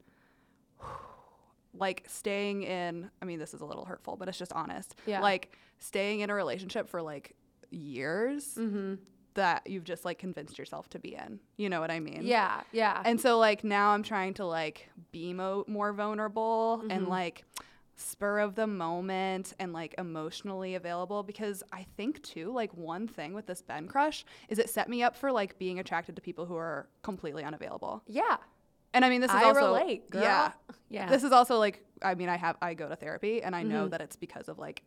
like 1.74 2.04
staying 2.08 2.64
in. 2.64 3.10
I 3.22 3.26
mean, 3.26 3.40
this 3.40 3.54
is 3.54 3.62
a 3.62 3.66
little 3.66 3.86
hurtful, 3.86 4.16
but 4.18 4.28
it's 4.28 4.38
just 4.38 4.54
honest. 4.54 4.96
Yeah. 5.06 5.22
Like 5.22 5.56
staying 5.80 6.22
in 6.22 6.30
a 6.30 6.34
relationship 6.34 6.90
for 6.90 7.02
like 7.02 7.36
years 7.70 8.56
Mm-hmm. 8.56 8.96
that 9.36 9.68
you've 9.68 9.84
just 9.84 10.04
like 10.06 10.18
convinced 10.18 10.58
yourself 10.58 10.90
to 10.90 11.00
be 11.00 11.14
in. 11.16 11.40
You 11.58 11.70
know 11.70 11.80
what 11.80 11.92
I 11.92 12.00
mean? 12.00 12.22
Yeah, 12.24 12.62
yeah. 12.72 13.02
And 13.06 13.20
so 13.22 13.38
like 13.38 13.64
now 13.64 13.92
I'm 13.92 14.04
trying 14.04 14.34
to 14.36 14.46
like 14.46 14.90
be 15.12 15.34
mo- 15.34 15.66
more 15.68 15.94
vulnerable 15.94 16.80
Mm-hmm. 16.82 16.92
and 16.92 17.08
like 17.08 17.44
spur 18.00 18.40
of 18.40 18.54
the 18.56 18.68
moment 18.68 19.54
and 19.60 19.74
like 19.74 19.96
emotionally 19.98 20.76
available 20.76 21.24
because 21.24 21.64
I 21.74 21.86
think 21.98 22.22
too 22.22 22.52
like 22.54 22.72
one 22.76 23.08
thing 23.08 23.34
with 23.34 23.48
this 23.48 23.62
Ben 23.62 23.88
crush 23.88 24.24
is 24.50 24.60
it 24.60 24.70
set 24.70 24.88
me 24.88 25.02
up 25.04 25.16
for 25.16 25.32
like 25.32 25.58
being 25.58 25.80
attracted 25.80 26.16
to 26.16 26.22
people 26.22 26.46
who 26.46 26.56
are 26.56 26.88
completely 27.02 27.44
unavailable. 27.44 28.04
yeah. 28.08 28.38
And 28.94 29.04
I 29.04 29.10
mean 29.10 29.22
this 29.22 29.30
is 29.32 29.36
I 29.36 29.44
also 29.44 29.68
relate, 29.74 30.10
girl. 30.10 30.22
yeah. 30.22 30.52
Yeah. 30.90 31.10
This 31.10 31.24
is 31.24 31.32
also 31.34 31.58
like 31.58 31.84
I 32.02 32.16
mean 32.16 32.30
I 32.30 32.38
have 32.38 32.56
I 32.62 32.74
go 32.74 32.88
to 32.88 32.96
therapy 32.96 33.42
and 33.44 33.56
I 33.56 33.62
Mm-hmm. 33.64 33.70
know 33.72 33.88
that 33.90 34.00
it's 34.02 34.16
because 34.16 34.48
of 34.48 34.58
like 34.58 34.84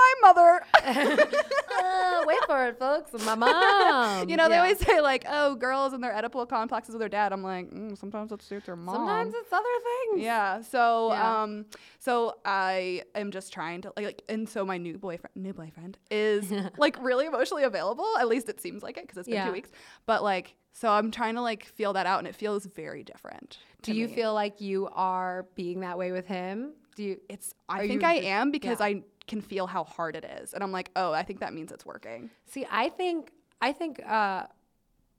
my 0.00 0.14
mother. 0.32 1.26
Uh, 1.82 2.24
wait 2.26 2.38
for 2.46 2.66
it, 2.66 2.78
folks. 2.78 3.12
My 3.24 3.34
mom. 3.34 4.28
you 4.28 4.36
know, 4.36 4.48
they 4.48 4.56
Yeah. 4.56 4.62
always 4.62 4.78
say 4.78 5.00
like, 5.00 5.24
"Oh, 5.28 5.54
girls 5.54 5.92
and 5.92 6.02
their 6.02 6.12
Oedipal 6.12 6.48
complexes 6.48 6.92
with 6.92 7.00
their 7.00 7.08
dad." 7.08 7.32
I'm 7.32 7.42
like, 7.42 7.70
mm, 7.70 7.96
sometimes 7.96 8.32
it's 8.32 8.44
suits 8.44 8.66
their 8.66 8.76
mom. 8.76 8.94
Sometimes 8.96 9.32
it's 9.36 9.52
other 9.52 9.64
things. 10.10 10.22
Yeah. 10.22 10.60
So 10.62 11.12
Yeah. 11.12 11.42
um 11.42 11.66
so 12.00 12.36
I 12.44 13.02
am 13.14 13.30
just 13.30 13.52
trying 13.52 13.82
to 13.82 13.92
like, 13.96 14.22
and 14.28 14.48
so 14.48 14.64
my 14.66 14.76
new 14.78 14.98
boyfriend 14.98 15.34
new 15.36 15.52
boyfriend 15.54 15.96
is 16.10 16.52
like 16.76 17.00
really 17.02 17.26
emotionally 17.26 17.62
available. 17.62 18.06
At 18.18 18.28
least 18.28 18.48
it 18.48 18.60
seems 18.60 18.82
like 18.82 18.98
it 18.98 19.04
because 19.04 19.18
it's 19.18 19.28
been 19.28 19.36
Yeah. 19.36 19.46
two 19.46 19.52
weeks. 19.52 19.70
But 20.06 20.22
like 20.22 20.56
so 20.72 20.90
I'm 20.90 21.10
trying 21.10 21.36
to 21.36 21.40
like 21.42 21.64
feel 21.64 21.92
that 21.94 22.04
out 22.06 22.18
and 22.18 22.28
it 22.28 22.34
feels 22.34 22.66
very 22.66 23.04
different. 23.04 23.58
Do 23.82 23.94
you 23.94 24.06
me. 24.08 24.14
feel 24.14 24.34
like 24.34 24.60
you 24.60 24.88
are 24.92 25.46
being 25.54 25.80
that 25.80 25.96
way 25.96 26.12
with 26.12 26.26
him? 26.26 26.72
Do 26.96 27.04
you? 27.04 27.20
It's 27.28 27.54
I 27.68 27.86
think 27.86 28.02
I 28.04 28.14
am 28.14 28.50
because 28.50 28.80
yeah. 28.80 28.86
I 28.86 29.02
can 29.30 29.40
feel 29.40 29.66
how 29.66 29.84
hard 29.84 30.14
it 30.16 30.24
is. 30.42 30.52
And 30.52 30.62
I'm 30.62 30.72
like, 30.72 30.90
"Oh, 30.96 31.12
I 31.12 31.22
think 31.22 31.40
that 31.40 31.54
means 31.54 31.72
it's 31.72 31.86
working." 31.86 32.28
See, 32.46 32.66
I 32.70 32.90
think 32.90 33.32
I 33.62 33.72
think 33.72 34.00
uh, 34.06 34.44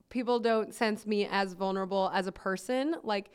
people 0.09 0.39
don't 0.39 0.73
sense 0.73 1.05
me 1.07 1.27
as 1.31 1.53
vulnerable 1.53 2.11
as 2.13 2.27
a 2.27 2.31
person. 2.31 2.95
Like, 3.03 3.31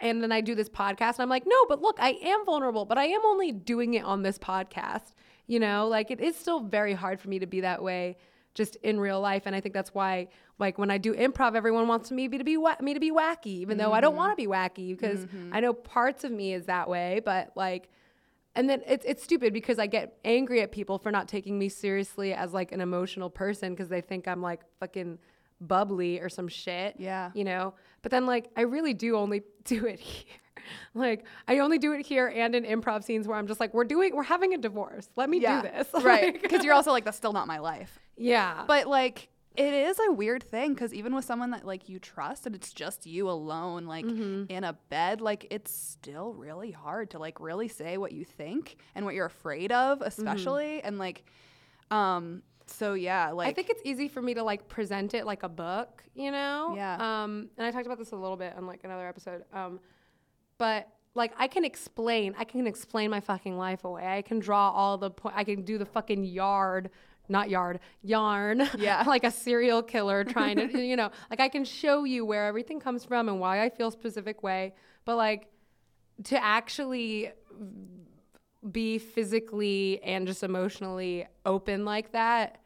and 0.00 0.22
then 0.22 0.30
I 0.32 0.40
do 0.40 0.54
this 0.54 0.68
podcast, 0.68 1.14
and 1.14 1.20
I'm 1.20 1.28
like, 1.28 1.44
no, 1.46 1.66
but 1.68 1.80
look, 1.80 1.96
I 2.00 2.10
am 2.22 2.44
vulnerable, 2.44 2.84
but 2.84 2.98
I 2.98 3.06
am 3.06 3.24
only 3.24 3.52
doing 3.52 3.94
it 3.94 4.04
on 4.04 4.22
this 4.22 4.38
podcast. 4.38 5.14
You 5.46 5.60
know, 5.60 5.88
like 5.88 6.10
it 6.10 6.20
is 6.20 6.36
still 6.36 6.60
very 6.60 6.94
hard 6.94 7.20
for 7.20 7.28
me 7.28 7.38
to 7.38 7.46
be 7.46 7.60
that 7.62 7.82
way 7.82 8.16
just 8.54 8.76
in 8.82 9.00
real 9.00 9.20
life, 9.20 9.42
and 9.46 9.56
I 9.56 9.60
think 9.60 9.74
that's 9.74 9.92
why, 9.94 10.28
like, 10.60 10.78
when 10.78 10.88
I 10.90 10.98
do 10.98 11.12
improv, 11.12 11.56
everyone 11.56 11.88
wants 11.88 12.12
me 12.12 12.28
to 12.28 12.44
be 12.44 12.56
wa- 12.56 12.76
me 12.80 12.94
to 12.94 13.00
be 13.00 13.10
wacky, 13.10 13.46
even 13.64 13.78
though 13.78 13.92
I 13.92 14.00
don't 14.00 14.14
want 14.16 14.30
to 14.32 14.36
be 14.36 14.46
wacky 14.46 14.90
because 14.96 15.26
I 15.52 15.58
know 15.60 15.72
parts 15.72 16.22
of 16.24 16.30
me 16.30 16.54
is 16.54 16.66
that 16.66 16.88
way, 16.88 17.20
but 17.24 17.50
like. 17.56 17.88
And 18.56 18.70
then 18.70 18.82
it's 18.86 19.04
it's 19.04 19.22
stupid 19.22 19.52
because 19.52 19.78
I 19.78 19.86
get 19.86 20.18
angry 20.24 20.60
at 20.62 20.70
people 20.72 20.98
for 20.98 21.10
not 21.10 21.26
taking 21.28 21.58
me 21.58 21.68
seriously 21.68 22.32
as 22.34 22.52
like 22.52 22.70
an 22.72 22.80
emotional 22.80 23.28
person 23.30 23.72
because 23.74 23.88
they 23.88 24.00
think 24.00 24.28
I'm 24.28 24.40
like 24.42 24.60
fucking 24.80 25.18
bubbly 25.60 26.20
or 26.20 26.28
some 26.28 26.48
shit. 26.48 26.96
Yeah. 26.98 27.30
You 27.34 27.44
know? 27.44 27.74
But 28.02 28.10
then 28.12 28.26
like 28.26 28.50
I 28.56 28.62
really 28.62 28.94
do 28.94 29.16
only 29.16 29.42
do 29.64 29.86
it 29.86 29.98
here. 30.00 30.24
Like 30.94 31.24
I 31.48 31.58
only 31.58 31.78
do 31.78 31.92
it 31.92 32.06
here 32.06 32.28
and 32.28 32.54
in 32.54 32.64
improv 32.64 33.02
scenes 33.04 33.26
where 33.28 33.36
I'm 33.36 33.46
just 33.46 33.60
like, 33.60 33.74
we're 33.74 33.84
doing 33.84 34.14
we're 34.14 34.22
having 34.22 34.54
a 34.54 34.58
divorce. 34.58 35.08
Let 35.16 35.28
me 35.28 35.40
Yeah. 35.40 35.62
do 35.62 35.68
this. 35.68 35.88
right. 36.04 36.32
Like- 36.34 36.42
Because 36.42 36.64
you're 36.64 36.74
also 36.74 36.90
like, 36.92 37.04
that's 37.04 37.16
still 37.16 37.32
not 37.32 37.46
my 37.46 37.58
life. 37.58 37.98
yeah. 38.16 38.64
But 38.66 38.86
like 38.86 39.28
it 39.56 39.72
is 39.72 39.98
a 40.08 40.12
weird 40.12 40.42
thing 40.42 40.74
because 40.74 40.92
even 40.92 41.14
with 41.14 41.24
someone 41.24 41.50
that 41.52 41.64
like 41.64 41.88
you 41.88 41.98
trust 42.00 42.44
and 42.46 42.54
it's 42.54 42.72
just 42.72 43.06
you 43.06 43.28
alone 43.30 43.86
like 43.86 44.04
Mm-hmm. 44.04 44.44
in 44.52 44.64
a 44.64 44.72
bed 44.90 45.20
like 45.20 45.46
it's 45.50 45.72
still 45.72 46.34
really 46.34 46.72
hard 46.72 47.10
to 47.10 47.18
like 47.18 47.38
really 47.40 47.68
say 47.68 47.96
what 47.96 48.12
you 48.12 48.24
think 48.24 48.76
and 48.94 49.04
what 49.04 49.14
you're 49.14 49.26
afraid 49.26 49.70
of 49.70 50.00
especially 50.02 50.82
and 50.82 50.98
like 50.98 51.24
um 51.90 52.42
so 52.66 52.94
yeah 52.94 53.30
like 53.30 53.44
Mm-hmm. 53.46 53.50
I 53.50 53.52
think 53.54 53.70
it's 53.70 53.82
easy 53.84 54.08
for 54.08 54.20
me 54.22 54.34
to 54.34 54.42
like 54.42 54.68
present 54.68 55.14
it 55.14 55.26
like 55.26 55.42
a 55.42 55.48
book, 55.48 56.02
you 56.14 56.30
know? 56.30 56.72
Yeah. 56.74 56.94
Um, 57.22 57.50
and 57.58 57.66
I 57.66 57.70
talked 57.70 57.86
about 57.86 57.98
this 57.98 58.12
a 58.12 58.16
little 58.16 58.36
bit 58.38 58.54
on 58.56 58.66
like 58.66 58.80
another 58.84 59.06
episode. 59.06 59.44
Um, 59.52 59.78
but 60.58 60.88
like 61.14 61.32
I 61.38 61.46
can 61.46 61.64
explain, 61.64 62.34
I 62.38 62.44
can 62.44 62.66
explain 62.66 63.10
my 63.10 63.20
fucking 63.20 63.56
life 63.56 63.84
away. 63.84 64.06
I 64.18 64.22
can 64.22 64.40
draw 64.40 64.70
all 64.70 64.96
the 64.98 65.10
point. 65.10 65.34
I 65.36 65.44
can 65.44 65.62
do 65.62 65.78
the 65.78 65.84
fucking 65.84 66.24
yard, 66.24 66.90
not 67.28 67.50
yard, 67.50 67.80
yarn. 68.02 68.68
Yeah. 68.78 69.02
like 69.06 69.24
a 69.24 69.30
serial 69.30 69.82
killer 69.82 70.24
trying 70.24 70.56
to, 70.56 70.78
you 70.80 70.96
know, 70.96 71.10
like 71.30 71.40
I 71.40 71.48
can 71.48 71.64
show 71.64 72.04
you 72.04 72.24
where 72.24 72.46
everything 72.46 72.80
comes 72.80 73.04
from 73.04 73.28
and 73.28 73.40
why 73.40 73.62
I 73.62 73.70
feel 73.70 73.88
a 73.88 73.92
specific 73.92 74.42
way. 74.42 74.74
But 75.04 75.16
like 75.16 75.48
to 76.24 76.42
actually 76.42 77.32
be 78.70 78.98
physically 78.98 80.02
and 80.02 80.26
just 80.26 80.42
emotionally 80.42 81.26
open 81.44 81.84
like 81.84 82.12
that 82.12 82.58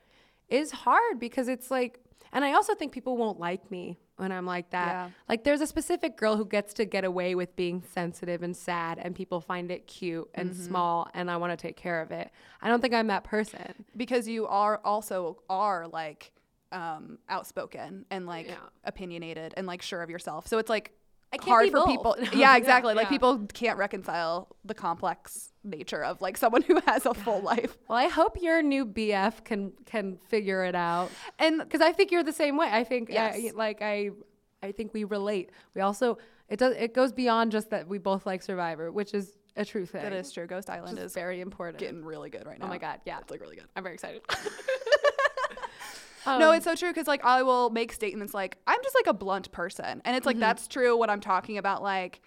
is 0.49 0.71
hard 0.71 1.19
because 1.19 1.49
it's 1.49 1.71
like 1.71 1.99
and 2.33 2.45
I 2.45 2.53
also 2.53 2.75
think 2.75 2.93
people 2.93 3.17
won't 3.17 3.41
like 3.41 3.71
me 3.71 3.99
when 4.19 4.31
I'm 4.33 4.45
like 4.47 4.71
that. 4.71 4.87
Yeah. 4.93 5.09
Like 5.29 5.45
there's 5.45 5.61
a 5.61 5.67
specific 5.67 6.17
girl 6.17 6.37
who 6.37 6.45
gets 6.45 6.75
to 6.75 6.85
get 6.85 7.05
away 7.05 7.35
with 7.35 7.55
being 7.57 7.83
sensitive 7.95 8.43
and 8.43 8.57
sad 8.57 8.99
and 8.99 9.15
people 9.15 9.41
find 9.41 9.71
it 9.71 9.87
cute 9.87 10.29
and 10.35 10.51
Mm-hmm. 10.51 10.63
small 10.65 11.09
and 11.15 11.31
I 11.31 11.37
want 11.39 11.53
to 11.53 11.57
take 11.57 11.77
care 11.77 12.01
of 12.03 12.11
it. 12.11 12.31
I 12.61 12.69
don't 12.69 12.81
think 12.81 12.95
I'm 12.95 13.07
that 13.09 13.25
person. 13.25 13.85
because 13.97 14.29
you 14.29 14.47
are 14.47 14.81
also 14.85 15.39
are 15.49 15.87
like 15.89 16.33
um 16.71 17.19
outspoken 17.31 18.05
and 18.11 18.27
like 18.27 18.49
Yeah. 18.49 18.57
opinionated 18.85 19.55
and 19.57 19.67
like 19.67 19.81
sure 19.81 20.03
of 20.03 20.11
yourself 20.11 20.47
so 20.47 20.59
it's 20.59 20.69
like 20.69 20.93
hard 21.41 21.71
for 21.71 21.79
both. 21.79 21.87
people 21.89 22.17
Yeah, 22.21 22.29
yeah 22.35 22.57
exactly 22.57 22.95
like 22.95 23.07
yeah. 23.07 23.11
people 23.11 23.47
can't 23.53 23.79
reconcile 23.79 24.49
the 24.65 24.75
complex 24.75 25.53
nature 25.65 26.03
of 26.03 26.21
like 26.23 26.37
someone 26.37 26.63
who 26.63 26.81
has 26.87 27.05
a 27.07 27.15
full 27.15 27.41
life 27.43 27.77
Well, 27.89 27.99
I 27.99 28.09
hope 28.09 28.39
your 28.41 28.63
new 28.63 28.87
BF 28.87 29.45
can 29.45 29.73
can 29.85 30.17
figure 30.29 30.65
it 30.65 30.75
out. 30.75 31.11
and 31.39 31.59
because 31.59 31.81
I 31.81 31.93
think 31.93 32.11
you're 32.11 32.23
the 32.25 32.33
same 32.33 32.57
way. 32.57 32.69
I 32.71 32.85
think, 32.85 33.09
Yes. 33.11 33.37
uh, 33.37 33.57
like 33.57 33.83
I, 33.83 34.11
I 34.63 34.73
think 34.73 34.93
we 34.95 35.05
relate. 35.05 35.51
We 35.75 35.83
also 35.83 36.19
it 36.49 36.59
does 36.59 36.75
it 36.77 36.95
goes 36.95 37.13
beyond 37.13 37.53
just 37.53 37.71
that 37.71 37.87
we 37.89 37.99
both 37.99 38.25
like 38.27 38.43
Survivor, 38.43 38.91
which 38.91 39.13
is 39.15 39.33
a 39.57 39.65
true 39.65 39.85
thing. 39.87 40.03
that 40.03 40.13
is 40.13 40.33
true 40.33 40.47
ghost 40.47 40.71
island 40.71 40.99
is 40.99 41.07
is 41.07 41.15
very 41.15 41.41
important. 41.41 41.79
getting 41.79 42.05
really 42.05 42.31
good 42.31 42.47
right 42.47 42.59
now 42.59 42.67
oh 42.67 42.69
my 42.69 42.79
god, 42.79 43.01
yeah, 43.05 43.19
it's 43.21 43.31
like 43.31 43.41
really 43.41 43.57
good 43.57 43.67
I'm 43.77 43.83
very 43.83 43.95
excited. 43.95 44.23
no 46.39 46.51
Um, 46.51 46.55
it's 46.57 46.65
so 46.65 46.75
true 46.75 46.91
because 46.91 47.07
like 47.07 47.25
i 47.25 47.43
will 47.43 47.71
make 47.71 47.93
statements 47.93 48.35
like 48.35 48.59
i'm 48.67 48.79
just 48.83 48.95
like 48.95 49.07
a 49.07 49.13
blunt 49.15 49.51
person 49.53 50.03
and 50.05 50.17
it's 50.17 50.27
like 50.27 50.37
Mm-hmm. 50.37 50.41
that's 50.41 50.69
true 50.69 50.97
when 50.97 51.11
i'm 51.11 51.21
talking 51.21 51.59
about 51.59 51.83
like 51.83 52.21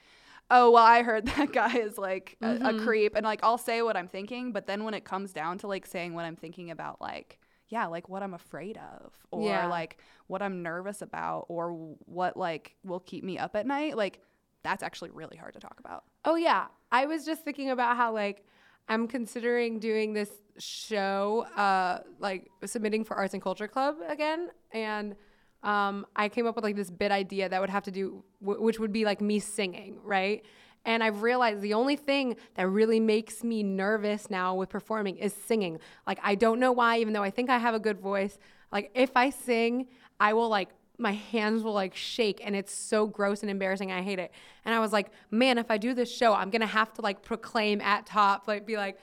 oh 0.49 0.71
well 0.71 0.83
i 0.85 1.01
heard 1.03 1.25
that 1.37 1.51
guy 1.53 1.77
is 1.77 1.97
like 1.97 2.37
a, 2.41 2.45
Mm-hmm. 2.45 2.65
a 2.65 2.73
creep 2.83 3.15
and 3.15 3.23
like 3.23 3.39
i'll 3.43 3.57
say 3.57 3.81
what 3.81 3.95
i'm 3.97 4.07
thinking 4.07 4.51
but 4.51 4.67
then 4.67 4.83
when 4.83 4.93
it 4.93 5.05
comes 5.05 5.31
down 5.33 5.57
to 5.59 5.67
like 5.67 5.85
saying 5.85 6.13
what 6.13 6.25
i'm 6.25 6.35
thinking 6.35 6.71
about 6.71 6.99
like 7.01 7.39
yeah 7.67 7.85
like 7.85 8.09
what 8.09 8.21
i'm 8.23 8.33
afraid 8.33 8.77
of 8.77 9.13
or 9.31 9.47
Yeah. 9.47 9.67
like 9.67 9.97
what 10.27 10.41
i'm 10.41 10.61
nervous 10.63 11.01
about 11.01 11.45
or 11.49 11.71
what 12.05 12.35
like 12.37 12.75
will 12.83 12.99
keep 12.99 13.23
me 13.23 13.37
up 13.37 13.55
at 13.55 13.65
night 13.65 13.95
like 13.95 14.21
that's 14.63 14.83
actually 14.83 15.09
really 15.11 15.37
hard 15.37 15.53
to 15.53 15.59
talk 15.59 15.79
about 15.79 16.03
Oh 16.23 16.35
yeah, 16.35 16.65
I 16.91 17.07
was 17.07 17.25
just 17.25 17.43
thinking 17.43 17.71
about 17.71 17.97
how 17.97 18.13
like 18.13 18.45
I'm 18.87 19.07
considering 19.07 19.79
doing 19.79 20.13
this 20.13 20.29
show, 20.57 21.45
uh, 21.55 21.99
like 22.19 22.49
submitting 22.65 23.03
for 23.05 23.15
Arts 23.15 23.33
and 23.33 23.41
Culture 23.41 23.67
Club 23.67 23.95
again, 24.07 24.49
and 24.71 25.15
um, 25.63 26.05
I 26.15 26.29
came 26.29 26.47
up 26.47 26.55
with 26.55 26.63
like 26.63 26.75
this 26.75 26.89
bit 26.89 27.11
idea 27.11 27.47
that 27.47 27.61
would 27.61 27.69
have 27.69 27.83
to 27.83 27.91
do, 27.91 28.23
w- 28.41 28.61
which 28.61 28.79
would 28.79 28.91
be 28.91 29.05
like 29.05 29.21
me 29.21 29.39
singing, 29.39 29.99
right? 30.03 30.43
And 30.85 31.03
I've 31.03 31.21
realized 31.21 31.61
the 31.61 31.75
only 31.75 31.95
thing 31.95 32.35
that 32.55 32.67
really 32.67 32.99
makes 32.99 33.43
me 33.43 33.61
nervous 33.61 34.29
now 34.31 34.55
with 34.55 34.69
performing 34.69 35.17
is 35.17 35.33
singing. 35.33 35.79
Like 36.07 36.19
I 36.23 36.35
don't 36.35 36.59
know 36.59 36.71
why, 36.71 36.97
even 36.97 37.13
though 37.13 37.23
I 37.23 37.29
think 37.29 37.49
I 37.49 37.59
have 37.59 37.75
a 37.75 37.79
good 37.79 37.99
voice. 37.99 38.37
Like 38.71 38.89
if 38.95 39.15
I 39.15 39.29
sing, 39.29 39.87
I 40.19 40.33
will 40.33 40.49
like 40.49 40.69
my 41.01 41.13
hands 41.13 41.63
will 41.63 41.73
like 41.73 41.95
shake 41.95 42.39
and 42.43 42.55
it's 42.55 42.73
so 42.73 43.07
gross 43.07 43.41
and 43.41 43.49
embarrassing. 43.49 43.91
I 43.91 44.01
hate 44.01 44.19
it. 44.19 44.31
And 44.65 44.73
I 44.75 44.79
was 44.79 44.93
like, 44.93 45.11
man, 45.31 45.57
if 45.57 45.69
I 45.71 45.77
do 45.77 45.93
this 45.93 46.15
show, 46.15 46.33
I'm 46.33 46.49
gonna 46.49 46.65
have 46.67 46.93
to 46.93 47.01
like 47.01 47.23
proclaim 47.23 47.81
at 47.81 48.05
top, 48.05 48.47
like 48.47 48.65
be 48.65 48.77
like, 48.77 48.97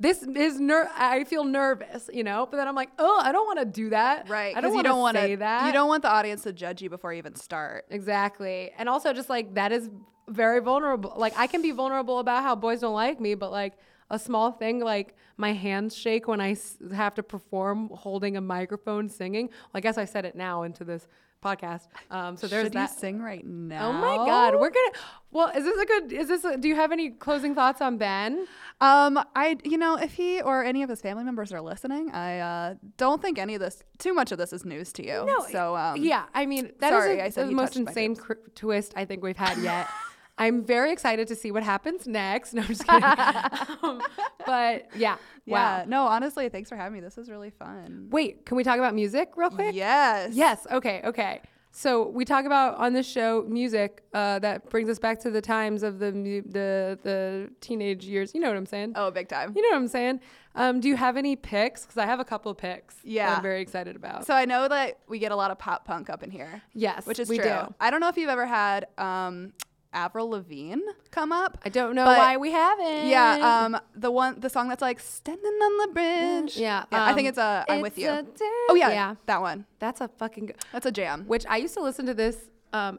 this 0.00 0.22
is 0.22 0.58
ner. 0.58 0.88
I 0.96 1.22
feel 1.24 1.44
nervous, 1.44 2.10
you 2.12 2.24
know. 2.24 2.48
But 2.50 2.56
then 2.56 2.66
I'm 2.66 2.74
like, 2.74 2.90
oh, 2.98 3.20
I 3.22 3.30
don't 3.30 3.46
want 3.46 3.60
to 3.60 3.64
do 3.66 3.90
that. 3.90 4.28
right 4.28 4.56
I 4.56 4.60
don't 4.60 4.72
want 4.74 4.86
to 5.16 5.22
say 5.22 5.34
that. 5.36 5.66
you 5.66 5.72
don't 5.72 5.86
want 5.88 6.02
the 6.02 6.08
audience 6.10 6.42
to 6.42 6.52
judge 6.52 6.82
you 6.82 6.90
before 6.90 7.12
you 7.12 7.18
even 7.18 7.36
start 7.36 7.84
exactly. 7.90 8.72
And 8.78 8.88
also, 8.88 9.12
just 9.12 9.28
like 9.28 9.54
that 9.54 9.70
is 9.70 9.90
very 10.28 10.60
vulnerable. 10.60 11.12
Like 11.16 11.34
I 11.36 11.46
can 11.46 11.62
be 11.62 11.70
vulnerable 11.70 12.18
about 12.18 12.42
how 12.42 12.54
boys 12.56 12.80
don't 12.80 12.94
like 12.94 13.20
me, 13.20 13.34
but 13.34 13.52
like 13.52 13.74
a 14.10 14.18
small 14.18 14.50
thing 14.52 14.80
like 14.80 15.14
my 15.36 15.52
hands 15.52 15.96
shake 15.96 16.26
when 16.28 16.40
I 16.40 16.52
s- 16.52 16.76
have 16.94 17.14
to 17.14 17.22
perform 17.22 17.88
holding 17.94 18.36
a 18.36 18.40
microphone 18.40 19.08
singing. 19.08 19.46
Well, 19.48 19.70
I 19.74 19.80
guess 19.80 19.98
I 19.98 20.04
said 20.04 20.24
it 20.24 20.34
now 20.34 20.64
into 20.64 20.84
this 20.84 21.06
podcast. 21.42 21.88
Um, 22.10 22.36
so 22.36 22.46
there's 22.46 22.66
Should 22.66 22.72
that. 22.74 22.90
sing 22.90 23.20
right 23.20 23.44
now 23.46 23.88
Oh 23.88 23.92
my 23.92 24.16
God, 24.16 24.54
we're 24.54 24.70
gonna. 24.70 24.92
Well, 25.30 25.48
is 25.48 25.64
this 25.64 25.80
a 25.80 25.84
good? 25.86 26.12
Is 26.12 26.28
this? 26.28 26.44
A, 26.44 26.56
do 26.56 26.68
you 26.68 26.74
have 26.74 26.92
any 26.92 27.10
closing 27.10 27.54
thoughts 27.54 27.80
on 27.80 27.96
Ben? 27.98 28.46
Um, 28.80 29.18
I, 29.34 29.56
you 29.64 29.78
know, 29.78 29.96
if 29.96 30.12
he 30.12 30.42
or 30.42 30.64
any 30.64 30.82
of 30.82 30.90
his 30.90 31.00
family 31.00 31.24
members 31.24 31.52
are 31.52 31.60
listening, 31.60 32.10
I 32.10 32.38
uh, 32.40 32.74
don't 32.96 33.22
think 33.22 33.38
any 33.38 33.54
of 33.54 33.60
this, 33.60 33.82
too 33.98 34.12
much 34.12 34.32
of 34.32 34.38
this 34.38 34.52
is 34.52 34.64
news 34.64 34.92
to 34.94 35.06
you. 35.06 35.44
so, 35.50 35.76
um, 35.76 35.96
yeah, 35.98 36.24
I 36.34 36.46
mean 36.46 36.72
that 36.80 36.92
is 36.92 37.02
sorry, 37.02 37.18
a- 37.20 37.24
I 37.26 37.28
said 37.30 37.48
the 37.48 37.54
most 37.54 37.76
insane 37.76 38.16
cr- 38.16 38.34
twist 38.54 38.92
I 38.96 39.04
think 39.04 39.22
we've 39.22 39.36
had 39.36 39.58
yet. 39.58 39.88
I'm 40.42 40.64
very 40.64 40.92
excited 40.92 41.28
to 41.28 41.36
see 41.36 41.50
what 41.50 41.62
happens 41.62 42.06
next. 42.06 42.52
No, 42.54 42.62
I'm 42.62 42.68
just 42.68 42.86
kidding. 42.86 43.02
um, 43.82 44.02
but 44.46 44.88
yeah, 44.96 45.16
yeah. 45.46 45.78
wow. 45.80 45.84
No, 45.86 46.06
honestly, 46.06 46.48
thanks 46.48 46.68
for 46.68 46.76
having 46.76 46.94
me. 46.94 47.00
This 47.00 47.16
is 47.18 47.30
really 47.30 47.50
fun. 47.50 48.08
Wait, 48.10 48.44
can 48.46 48.56
we 48.56 48.64
talk 48.64 48.78
about 48.78 48.94
music 48.94 49.30
real 49.36 49.50
quick? 49.50 49.74
Yes. 49.74 50.34
Yes. 50.34 50.66
Okay. 50.70 51.00
Okay. 51.04 51.40
So 51.74 52.06
we 52.08 52.26
talk 52.26 52.44
about 52.44 52.76
on 52.76 52.92
this 52.92 53.08
show 53.10 53.46
music 53.48 54.02
uh, 54.12 54.38
that 54.40 54.68
brings 54.68 54.90
us 54.90 54.98
back 54.98 55.18
to 55.20 55.30
the 55.30 55.40
times 55.40 55.82
of 55.82 55.98
the 56.00 56.12
mu- 56.12 56.42
the 56.42 56.98
the 57.02 57.50
teenage 57.62 58.04
years. 58.04 58.34
You 58.34 58.40
know 58.42 58.48
what 58.48 58.58
I'm 58.58 58.66
saying? 58.66 58.92
Oh, 58.94 59.10
big 59.10 59.28
time. 59.28 59.54
You 59.56 59.62
know 59.62 59.70
what 59.70 59.82
I'm 59.82 59.88
saying? 59.88 60.20
Um, 60.54 60.80
do 60.80 60.88
you 60.88 60.96
have 60.96 61.16
any 61.16 61.34
picks? 61.34 61.82
Because 61.82 61.96
I 61.96 62.04
have 62.04 62.20
a 62.20 62.26
couple 62.26 62.50
of 62.52 62.58
picks. 62.58 62.96
that 62.96 63.06
Yeah. 63.08 63.36
I'm 63.36 63.42
very 63.42 63.62
excited 63.62 63.96
about. 63.96 64.26
So 64.26 64.34
I 64.34 64.44
know 64.44 64.68
that 64.68 64.98
we 65.08 65.18
get 65.18 65.32
a 65.32 65.36
lot 65.36 65.50
of 65.50 65.58
pop 65.58 65.86
punk 65.86 66.10
up 66.10 66.22
in 66.22 66.30
here, 66.30 66.60
yes, 66.74 67.06
which 67.06 67.18
is 67.18 67.30
we 67.30 67.38
true. 67.38 67.46
do. 67.46 67.74
I 67.80 67.90
don't 67.90 68.00
know 68.00 68.08
if 68.08 68.18
you've 68.18 68.28
ever 68.28 68.44
had 68.44 68.86
um, 68.98 69.54
Avril 69.92 70.30
Lavigne 70.30 70.80
come 71.10 71.32
up. 71.32 71.58
I 71.64 71.68
don't 71.68 71.94
know 71.94 72.04
But- 72.04 72.18
why 72.18 72.36
we 72.36 72.50
haven't. 72.52 73.08
Yeah, 73.08 73.64
um, 73.64 73.80
the 73.94 74.10
one, 74.10 74.40
the 74.40 74.48
song 74.50 74.68
that's 74.68 74.82
like 74.82 75.00
"Standing 75.00 75.44
on 75.44 75.78
the 75.88 75.92
Bridge." 75.92 76.56
yeah. 76.56 76.84
I 76.90 77.12
think 77.14 77.26
um, 77.26 77.30
it's 77.30 77.38
a 77.38 77.64
"I'm 77.68 77.80
with 77.80 77.98
you." 77.98 78.08
a 78.08 78.24
oh 78.70 78.74
yeah, 78.74 78.90
yeah. 78.90 79.14
that 79.26 79.40
one. 79.40 79.66
That's 79.78 80.00
a 80.00 80.08
fucking. 80.08 80.46
Good, 80.46 80.56
That's 80.72 80.86
a 80.86 80.92
jam. 80.92 81.24
which 81.26 81.44
I 81.48 81.56
used 81.58 81.74
to 81.74 81.80
listen 81.82 82.06
to 82.06 82.14
this. 82.14 82.36
Um, 82.72 82.98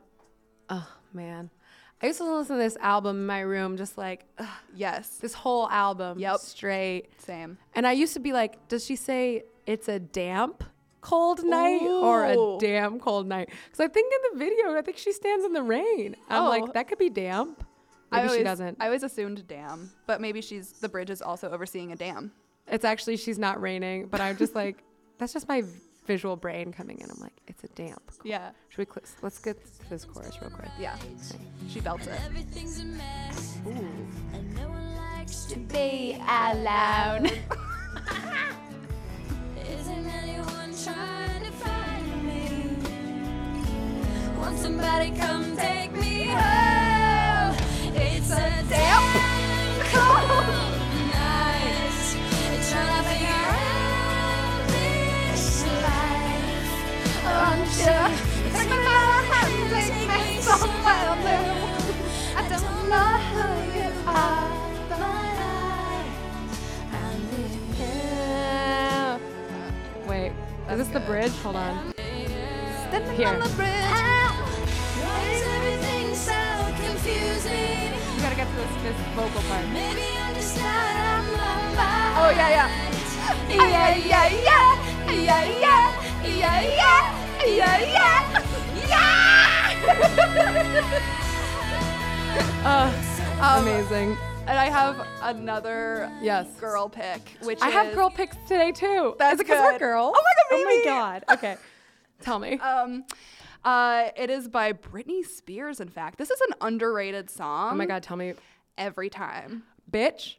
oh 0.70 0.88
man, 1.14 1.50
I 2.02 2.08
used 2.08 2.20
to 2.20 2.26
listen 2.36 2.58
to 2.58 2.62
this 2.64 2.78
album 2.78 3.18
in 3.18 3.26
my 3.26 3.40
room, 3.42 3.78
just 3.78 3.98
like 3.98 4.26
ugh, 4.38 4.48
Yes, 4.76 5.18
this 5.18 5.34
whole 5.34 5.70
album, 5.70 6.20
Yep. 6.20 6.40
straight. 6.40 7.10
same. 7.22 7.58
And 7.76 7.88
I 7.88 7.94
used 7.94 8.14
to 8.14 8.20
be 8.20 8.34
like, 8.34 8.68
does 8.68 8.86
she 8.86 8.96
say 8.96 9.44
it's 9.66 9.88
a 9.88 10.00
damp 10.00 10.64
cold 11.04 11.44
night 11.44 11.82
or 11.84 12.26
a 12.26 12.58
damn 12.60 13.00
cold 13.00 13.28
night? 13.28 13.50
Because 13.66 13.80
I 13.80 13.88
think 13.88 14.12
in 14.12 14.20
the 14.40 14.46
video, 14.46 14.76
I 14.78 14.82
think 14.82 14.98
she 14.98 15.12
stands 15.12 15.46
in 15.46 15.54
the 15.54 15.62
rain. 15.64 16.16
I'm 16.30 16.44
Oh. 16.44 16.50
like, 16.50 16.74
that 16.74 16.88
could 16.88 16.98
be 16.98 17.10
damp. 17.10 17.64
I 18.12 18.18
Maybe 18.18 18.28
always, 18.28 18.40
she 18.40 18.44
doesn't. 18.44 18.78
I 18.80 18.86
always 18.86 19.04
assumed 19.04 19.48
dam, 19.48 19.92
but 20.08 20.22
maybe 20.22 20.42
she's 20.42 20.72
the 20.74 20.90
bridge 20.90 21.10
is 21.10 21.22
also 21.22 21.50
overseeing 21.50 21.92
a 21.92 21.96
dam. 21.96 22.32
It's 22.68 22.86
actually 22.86 23.18
she's 23.18 23.40
not 23.40 23.62
raining, 23.62 24.08
but 24.08 24.22
I'm 24.22 24.38
just 24.38 24.54
like 24.56 24.84
that's 25.18 25.34
just 25.34 25.48
my 25.48 25.64
visual 26.06 26.36
brain 26.36 26.72
coming 26.74 27.00
in. 27.00 27.10
I'm 27.10 27.20
like, 27.20 27.34
it's 27.48 27.64
a 27.64 27.68
damp. 27.70 28.04
Yeah, 28.24 28.52
Should 28.70 28.78
we 28.80 28.86
cl- 28.86 29.18
let's 29.22 29.40
get 29.40 29.58
to 29.80 29.90
this 29.90 30.06
chorus 30.06 30.38
real 30.42 30.52
quick. 30.52 30.70
yeah. 30.80 30.96
She 31.70 31.80
belts 31.80 32.06
it. 32.08 32.20
Everything's 32.26 32.80
a 32.82 32.86
mess, 32.86 33.58
Ooh. 33.66 33.70
and 34.34 34.56
no 34.56 34.68
one 34.70 34.96
likes 35.18 35.46
to 35.46 35.58
Be 35.60 36.18
alone. 36.28 37.30
Isn't 39.70 40.08
anyone 40.08 40.74
trying 40.84 41.42
to 41.44 41.52
find 41.52 42.26
me? 42.28 42.78
Want 44.38 44.58
somebody 44.60 45.12
come 45.12 45.56
take 45.56 45.94
me 45.94 46.26
home? 46.26 47.56
It's 47.96 48.32
a 48.32 48.64
damn 48.70 49.04
cold 49.92 50.48
night. 51.12 52.06
Trying 52.70 53.04
to 53.04 53.10
figure 53.10 53.30
out 53.30 54.68
this 54.68 55.64
life. 55.86 56.72
Oh, 57.26 57.56
take 58.54 58.70
me 58.70 58.78
by 58.84 59.00
the 59.16 59.22
hand, 59.32 59.72
take 59.72 60.08
me 60.10 60.42
somewhere 60.42 61.16
new. 61.24 61.56
I 62.36 62.40
don't 62.50 62.90
know 62.90 63.12
who 63.32 63.46
you 63.78 63.90
are, 64.08 64.50
is 70.70 70.78
this 70.78 70.88
the 70.90 71.00
bridge? 71.02 71.32
Hold 71.44 71.56
on. 71.56 71.94
Here. 73.16 73.28
on 73.28 73.40
the 73.40 73.50
bridge. 73.56 73.70
Why 75.02 75.20
is 75.34 75.44
everything 75.58 76.16
so 76.16 76.34
confusing? 76.86 77.94
You 78.16 78.22
gotta 78.22 78.36
get 78.36 78.48
to 78.50 78.56
this, 78.56 78.72
this 78.84 78.98
vocal 79.16 79.42
part. 79.44 79.66
Maybe 79.70 80.02
I'm 80.20 80.34
just 80.36 80.58
out 80.60 81.20
of 81.20 81.26
my 81.34 81.74
mind. 81.76 82.18
Oh 82.18 82.30
yeah, 82.36 82.50
yeah. 82.50 82.70
Yeah, 83.50 83.96
yeah, 83.96 84.28
yeah, 84.28 84.66
yeah, 85.10 85.24
yeah, 85.24 85.82
yeah, 86.24 86.60
yeah, 87.46 87.78
yeah, 87.88 88.22
yeah. 88.88 89.10
Uh, 92.66 92.90
Um, 93.42 93.68
amazing. 93.68 94.18
And 94.46 94.60
I 94.60 94.66
have 94.70 95.08
another 95.22 96.12
Yes. 96.22 96.48
girl 96.60 96.90
pick, 96.90 97.22
which 97.44 97.62
I 97.62 97.70
have 97.70 97.88
is- 97.88 97.96
girl 97.96 98.10
picks 98.10 98.36
today 98.48 98.72
too. 98.74 99.16
That's 99.18 99.36
is 99.36 99.40
it 99.42 99.48
'cause 99.48 99.60
we're 99.60 99.80
girls? 99.80 100.14
Oh 100.18 100.22
my 100.22 100.34
God, 100.36 100.60
Oh 100.60 100.64
my 100.66 100.82
god. 100.86 101.24
Okay. 101.32 101.58
Tell 102.22 102.40
me. 102.40 102.60
Um, 102.60 103.06
uh, 103.64 104.10
it 104.18 104.30
is 104.30 104.48
by 104.50 104.74
Britney 104.74 105.26
Spears. 105.26 105.80
In 105.80 105.88
fact, 105.88 106.18
this 106.18 106.30
is 106.30 106.40
an 106.42 106.56
underrated 106.62 107.30
song. 107.30 107.72
oh 107.72 107.76
my 107.76 107.86
god, 107.86 108.04
tell 108.04 108.18
me. 108.18 108.34
Every 108.78 109.10
time. 109.10 109.64
Bitch. 109.90 110.36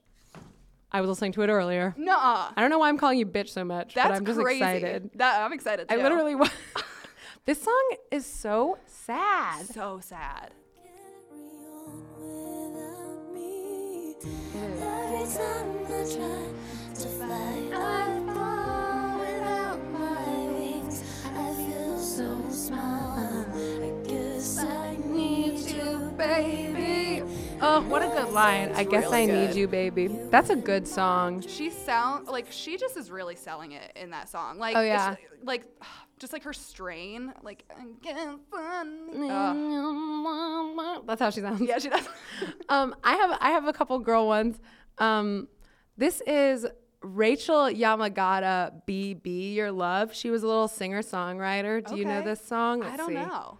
I 0.92 1.00
was 1.00 1.08
listening 1.08 1.32
to 1.32 1.42
it 1.42 1.48
earlier. 1.48 1.94
Nuh-uh. 1.96 2.52
I 2.56 2.60
don't 2.60 2.70
know 2.70 2.78
why 2.78 2.88
I'm 2.88 2.98
calling 2.98 3.18
you 3.18 3.26
bitch 3.26 3.48
so 3.48 3.64
much, 3.64 3.94
That's 3.94 4.08
but 4.08 4.16
I'm 4.16 4.26
just 4.26 4.38
crazy. 4.38 4.62
excited. 4.62 5.10
That 5.14 5.40
I'm 5.40 5.52
excited. 5.52 5.86
I 5.90 5.96
literally 5.96 6.34
wa- 6.34 6.48
This 7.46 7.62
song 7.62 7.96
is 8.10 8.24
so 8.26 8.78
sad. 8.86 9.66
so 9.66 9.98
sad. 10.00 10.52
Every 14.26 15.26
time 15.34 15.84
I 15.86 16.04
try 16.14 16.94
to 16.94 17.08
fly, 17.08 17.70
I 17.74 18.32
fall 18.32 19.18
without 19.20 19.92
my 19.92 20.36
wings. 20.46 21.02
I 21.26 21.54
feel 21.54 21.98
so 21.98 22.42
small. 22.50 23.18
I 23.18 23.92
guess 24.08 24.58
I 24.58 24.96
need 25.06 25.58
you, 25.60 26.12
baby. 26.16 27.22
Oh, 27.60 27.82
what 27.82 28.02
a 28.02 28.08
good 28.08 28.32
line. 28.32 28.72
I 28.74 28.84
guess 28.84 29.04
really 29.04 29.22
I 29.22 29.26
need 29.26 29.54
you, 29.54 29.68
baby. 29.68 30.06
That's 30.30 30.50
a 30.50 30.56
good 30.56 30.86
song. 30.88 31.42
She 31.42 31.70
sound 31.70 32.26
like 32.28 32.46
she 32.50 32.76
just 32.76 32.96
is 32.96 33.10
really 33.10 33.36
selling 33.36 33.72
it 33.72 33.92
in 33.96 34.10
that 34.10 34.28
song. 34.30 34.58
Like 34.58 34.76
Oh, 34.76 34.80
it's- 34.82 34.98
yeah. 35.00 35.16
like 35.42 35.64
just 36.18 36.32
like 36.32 36.42
her 36.44 36.52
strain. 36.52 37.32
Like 37.42 37.64
I 37.76 37.84
get 38.02 38.16
funny. 38.50 39.28
Ugh. 39.30 41.02
That's 41.06 41.20
how 41.20 41.30
she 41.30 41.40
sounds. 41.40 41.60
yeah, 41.62 41.78
she 41.78 41.88
does. 41.90 42.06
Um, 42.68 42.94
I 43.04 43.14
have 43.14 43.38
I 43.40 43.50
have 43.50 43.66
a 43.66 43.72
couple 43.72 43.98
girl 44.00 44.26
ones. 44.26 44.58
Um, 44.98 45.46
this 45.96 46.20
is 46.26 46.66
Rachel 47.02 47.64
Yamagata 47.66 48.84
Be 48.86 49.14
Be 49.14 49.52
Your 49.54 49.70
Love. 49.70 50.14
She 50.14 50.30
was 50.30 50.42
a 50.42 50.46
little 50.46 50.66
singer 50.68 51.02
songwriter. 51.02 51.86
Do 51.86 51.96
you 51.96 52.04
know 52.04 52.22
this 52.22 52.44
song? 52.44 52.82
I 52.82 52.86
Let's 52.86 52.96
don't 52.96 53.08
see. 53.08 53.14
know. 53.14 53.58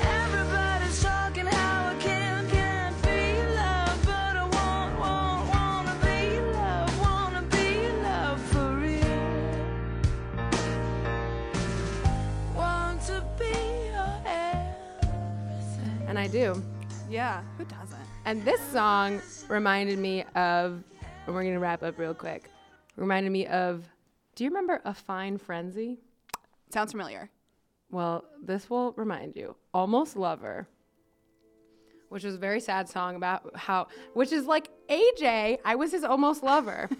Everybody's 0.00 0.47
And 16.18 16.26
I 16.26 16.32
do. 16.32 16.60
Yeah, 17.08 17.44
who 17.56 17.64
doesn't? 17.64 18.00
And 18.24 18.44
this 18.44 18.60
song 18.72 19.22
reminded 19.46 20.00
me 20.00 20.24
of. 20.34 20.82
And 21.26 21.34
we're 21.34 21.44
gonna 21.44 21.60
wrap 21.60 21.84
up 21.84 21.96
real 21.96 22.12
quick. 22.12 22.50
Reminded 22.96 23.30
me 23.30 23.46
of. 23.46 23.88
Do 24.34 24.42
you 24.42 24.50
remember 24.50 24.82
a 24.84 24.92
fine 24.92 25.38
frenzy? 25.38 26.00
Sounds 26.70 26.90
familiar. 26.90 27.30
Well, 27.92 28.24
this 28.42 28.68
will 28.68 28.94
remind 28.94 29.36
you. 29.36 29.54
Almost 29.72 30.16
Lover, 30.16 30.66
which 32.08 32.24
was 32.24 32.34
a 32.34 32.38
very 32.38 32.58
sad 32.58 32.88
song 32.88 33.14
about 33.14 33.56
how, 33.56 33.86
which 34.14 34.32
is 34.32 34.44
like 34.44 34.70
AJ, 34.88 35.58
I 35.64 35.76
was 35.76 35.92
his 35.92 36.02
almost 36.02 36.42
lover. 36.42 36.90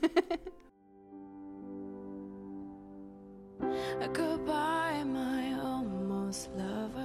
Goodbye, 4.13 5.03
my 5.03 5.59
almost 5.61 6.51
lover. 6.55 6.98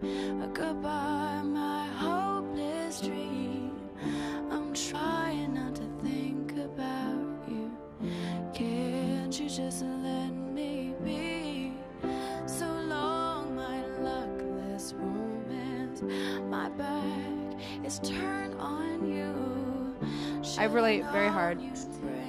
Goodbye, 0.00 1.42
my 1.42 1.86
hopeless 1.88 3.00
dream. 3.00 3.72
I'm 4.50 4.72
trying 4.72 5.54
not 5.54 5.74
to 5.76 5.88
think 6.02 6.52
about 6.52 7.48
you. 7.48 7.70
Can't 8.54 9.38
you 9.40 9.48
just 9.48 9.82
let 9.84 10.30
me 10.30 10.94
be? 11.04 11.72
So 12.46 12.66
long, 12.66 13.56
my 13.56 13.84
luckless 13.98 14.94
romance. 14.96 16.02
My 16.48 16.68
back 16.70 17.60
is 17.84 17.98
turned 17.98 18.54
on 18.60 19.04
you. 19.10 19.96
I 20.58 20.64
relate 20.64 21.04
very 21.12 21.28
hard. 21.28 21.60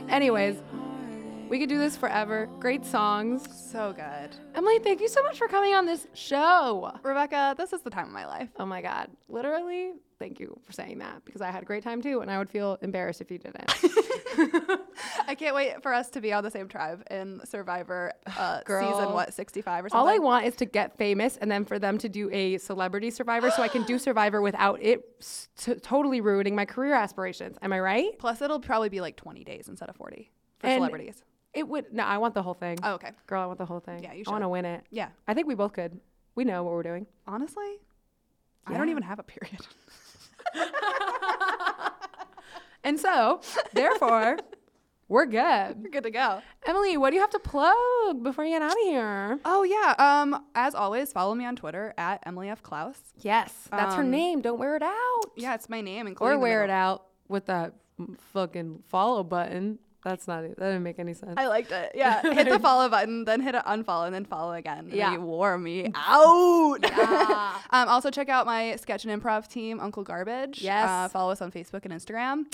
Anyways, 0.09 0.57
we 1.49 1.59
could 1.59 1.69
do 1.69 1.80
this 1.80 1.97
forever. 1.97 2.47
Great 2.59 2.85
songs. 2.85 3.47
So 3.71 3.93
good. 3.93 4.35
Emily, 4.55 4.80
thank 4.80 5.01
you 5.01 5.07
so 5.07 5.23
much 5.23 5.38
for 5.38 5.47
coming 5.47 5.73
on 5.73 5.85
this 5.85 6.07
show. 6.13 6.91
Rebecca, 7.03 7.55
this 7.57 7.73
is 7.73 7.81
the 7.81 7.89
time 7.89 8.05
of 8.07 8.11
my 8.13 8.26
life. 8.27 8.49
Oh 8.59 8.65
my 8.65 8.81
God. 8.81 9.09
Literally, 9.27 9.93
thank 10.19 10.39
you 10.39 10.59
for 10.63 10.71
saying 10.73 10.99
that 10.99 11.26
because 11.26 11.41
I 11.41 11.49
had 11.49 11.63
a 11.63 11.65
great 11.65 11.84
time 11.84 12.01
too, 12.01 12.21
and 12.21 12.30
I 12.30 12.38
would 12.38 12.49
feel 12.49 12.77
embarrassed 12.81 13.21
if 13.21 13.31
you 13.31 13.39
didn't. 13.39 13.71
I 15.27 15.35
can't 15.35 15.55
wait 15.55 15.81
for 15.81 15.93
us 15.93 16.09
to 16.11 16.21
be 16.21 16.34
on 16.34 16.43
the 16.43 16.51
same 16.51 16.67
tribe 16.67 17.03
in 17.09 17.41
Survivor 17.45 18.13
uh, 18.38 18.61
Girl. 18.63 18.91
season, 18.91 19.13
what, 19.13 19.34
65 19.34 19.85
or 19.85 19.89
something? 19.89 19.99
All 19.99 20.07
I 20.07 20.17
want 20.19 20.45
is 20.45 20.55
to 20.57 20.65
get 20.65 20.97
famous 20.97 21.38
and 21.38 21.49
then 21.49 21.65
for 21.65 21.80
them 21.80 21.97
to 21.99 22.09
do 22.09 22.30
a 22.31 22.57
celebrity 22.59 23.09
survivor 23.09 23.49
so 23.51 23.63
I 23.63 23.67
can 23.67 23.84
do 23.84 23.97
survivor 23.99 24.41
without 24.41 24.81
it 24.81 25.19
t- 25.57 25.76
totally 25.76 26.21
ruining 26.21 26.55
my 26.55 26.65
career 26.65 26.93
aspirations. 26.93 27.57
Am 27.61 27.73
I 27.73 27.80
right? 27.80 28.17
Plus, 28.19 28.41
it'll 28.41 28.59
probably 28.59 28.89
be 28.89 29.01
like 29.01 29.15
20 29.15 29.43
days 29.43 29.67
instead 29.67 29.89
of 29.89 29.95
40 29.95 30.30
for 30.59 30.67
And- 30.67 30.77
celebrities. 30.77 31.23
It 31.53 31.67
would. 31.67 31.91
No, 31.93 32.03
I 32.03 32.17
want 32.19 32.34
the 32.35 32.41
whole 32.43 32.53
thing. 32.53 32.77
Oh, 32.84 32.93
okay. 32.93 33.11
Girl, 33.27 33.41
I 33.41 33.45
want 33.47 33.57
the 33.57 33.65
whole 33.65 33.80
thing. 33.80 34.03
Yeah, 34.03 34.13
you 34.13 34.23
should. 34.23 34.30
I 34.30 34.31
want 34.34 34.43
to 34.43 34.49
win 34.49 34.65
it. 34.65 34.84
Yeah. 34.91 35.09
I 35.27 35.34
think 35.34 35.47
we 35.47 35.55
both 35.55 35.73
could. 35.73 35.99
We 36.35 36.43
know 36.45 36.63
what 36.63 36.73
we're 36.73 36.84
doing. 36.84 37.07
Honestly, 37.27 37.77
I 38.67 38.77
don't 38.77 38.89
even 38.89 39.03
have 39.03 39.19
a 39.19 39.23
period. 39.23 39.59
And 42.81 42.97
so, 42.97 43.41
therefore, 43.73 44.38
we're 45.09 45.26
good. 45.26 45.84
We're 45.84 45.89
good 45.91 46.03
to 46.03 46.11
go. 46.11 46.41
Emily, 46.65 46.95
what 46.95 47.09
do 47.09 47.15
you 47.17 47.21
have 47.21 47.30
to 47.31 47.39
plug 47.39 48.23
before 48.23 48.45
you 48.45 48.51
get 48.51 48.61
out 48.61 48.71
of 48.71 48.77
here? 48.84 49.38
Oh, 49.43 49.63
yeah. 49.63 49.95
Um, 49.99 50.45
As 50.55 50.73
always, 50.76 51.11
follow 51.11 51.35
me 51.35 51.45
on 51.45 51.57
Twitter 51.57 51.93
at 51.97 52.23
Emily 52.26 52.49
F. 52.49 52.63
Klaus. 52.63 52.97
Yes, 53.17 53.53
that's 53.69 53.95
her 53.95 54.01
Um, 54.01 54.11
name. 54.11 54.41
Don't 54.41 54.57
wear 54.59 54.77
it 54.77 54.81
out. 54.81 55.21
Yeah, 55.35 55.55
it's 55.55 55.67
my 55.67 55.81
name. 55.81 56.15
Or 56.21 56.38
wear 56.39 56.63
it 56.63 56.69
out 56.69 57.07
with 57.27 57.47
that 57.47 57.73
fucking 58.34 58.84
follow 58.88 59.23
button. 59.23 59.77
That's 60.03 60.27
not 60.27 60.43
it. 60.45 60.57
That 60.57 60.67
didn't 60.67 60.84
make 60.84 60.97
any 60.97 61.13
sense. 61.13 61.34
I 61.38 61.47
liked 61.47 61.71
it. 61.71 61.91
Yeah. 61.93 62.21
hit 62.34 62.47
the 62.47 62.59
follow 62.59 62.88
button, 62.89 63.26
then 63.26 63.41
hit 63.41 63.55
it 63.55 63.63
unfollow, 63.65 64.05
and 64.05 64.15
then 64.15 64.26
follow 64.26 64.53
again. 64.53 64.89
Yeah. 64.91 65.11
You 65.11 65.21
wore 65.21 65.57
me 65.57 65.91
out. 65.95 66.77
um, 67.71 67.89
also, 67.89 68.09
check 68.09 68.30
out 68.30 68.45
my 68.45 68.76
sketch 68.77 69.05
and 69.05 69.21
improv 69.21 69.47
team, 69.47 69.80
Uncle 69.80 70.03
Garbage. 70.03 70.61
Yes. 70.61 70.88
Uh, 70.89 71.09
follow 71.09 71.31
us 71.31 71.41
on 71.41 71.51
Facebook 71.51 71.84
and 71.84 71.93
Instagram. 71.93 72.45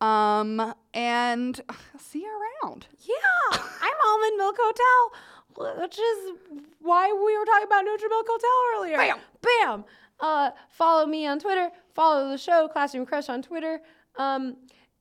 Um, 0.00 0.74
and 0.94 1.60
see 1.98 2.20
you 2.20 2.40
around. 2.64 2.86
Yeah, 3.00 3.58
I'm 3.82 3.94
Almond 4.06 4.36
Milk 4.38 4.56
Hotel, 4.58 5.80
which 5.82 5.98
is 5.98 6.64
why 6.80 7.12
we 7.12 7.38
were 7.38 7.44
talking 7.44 7.66
about 7.66 7.84
Neutral 7.84 8.08
Milk 8.10 8.26
Hotel 8.28 8.78
earlier. 8.78 8.96
Bam, 8.96 9.18
bam. 9.42 9.84
Uh, 10.18 10.50
follow 10.70 11.06
me 11.06 11.26
on 11.26 11.38
Twitter. 11.38 11.70
Follow 11.94 12.30
the 12.30 12.38
show, 12.38 12.68
Classroom 12.68 13.04
Crush, 13.04 13.28
on 13.28 13.42
Twitter. 13.42 13.80
Um, 14.16 14.56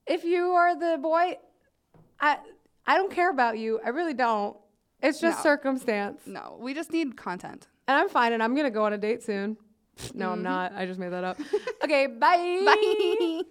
if 0.07 0.23
you 0.23 0.47
are 0.51 0.77
the 0.77 0.97
boy, 1.01 1.37
I 2.19 2.37
I 2.87 2.97
don't 2.97 3.11
care 3.11 3.29
about 3.29 3.57
you. 3.57 3.79
I 3.83 3.89
really 3.89 4.13
don't. 4.13 4.55
It's 5.01 5.19
just 5.19 5.39
No. 5.39 5.43
circumstance, 5.43 6.21
No, 6.25 6.57
we 6.59 6.73
just 6.73 6.91
need 6.91 7.17
content. 7.17 7.67
and 7.87 7.97
I'm 7.97 8.09
fine. 8.09 8.33
And 8.33 8.41
I'm 8.41 8.55
gonna 8.55 8.71
go 8.71 8.85
on 8.85 8.93
a 8.93 8.97
date 8.97 9.23
soon. 9.23 9.57
No, 10.13 10.29
I'm 10.29 10.35
mm-hmm. 10.37 10.43
not. 10.43 10.73
I 10.73 10.85
just 10.85 10.99
made 10.99 11.09
that 11.09 11.23
up. 11.23 11.39
okay, 11.83 12.07
bye. 12.07 12.61
Bye. 12.65 13.41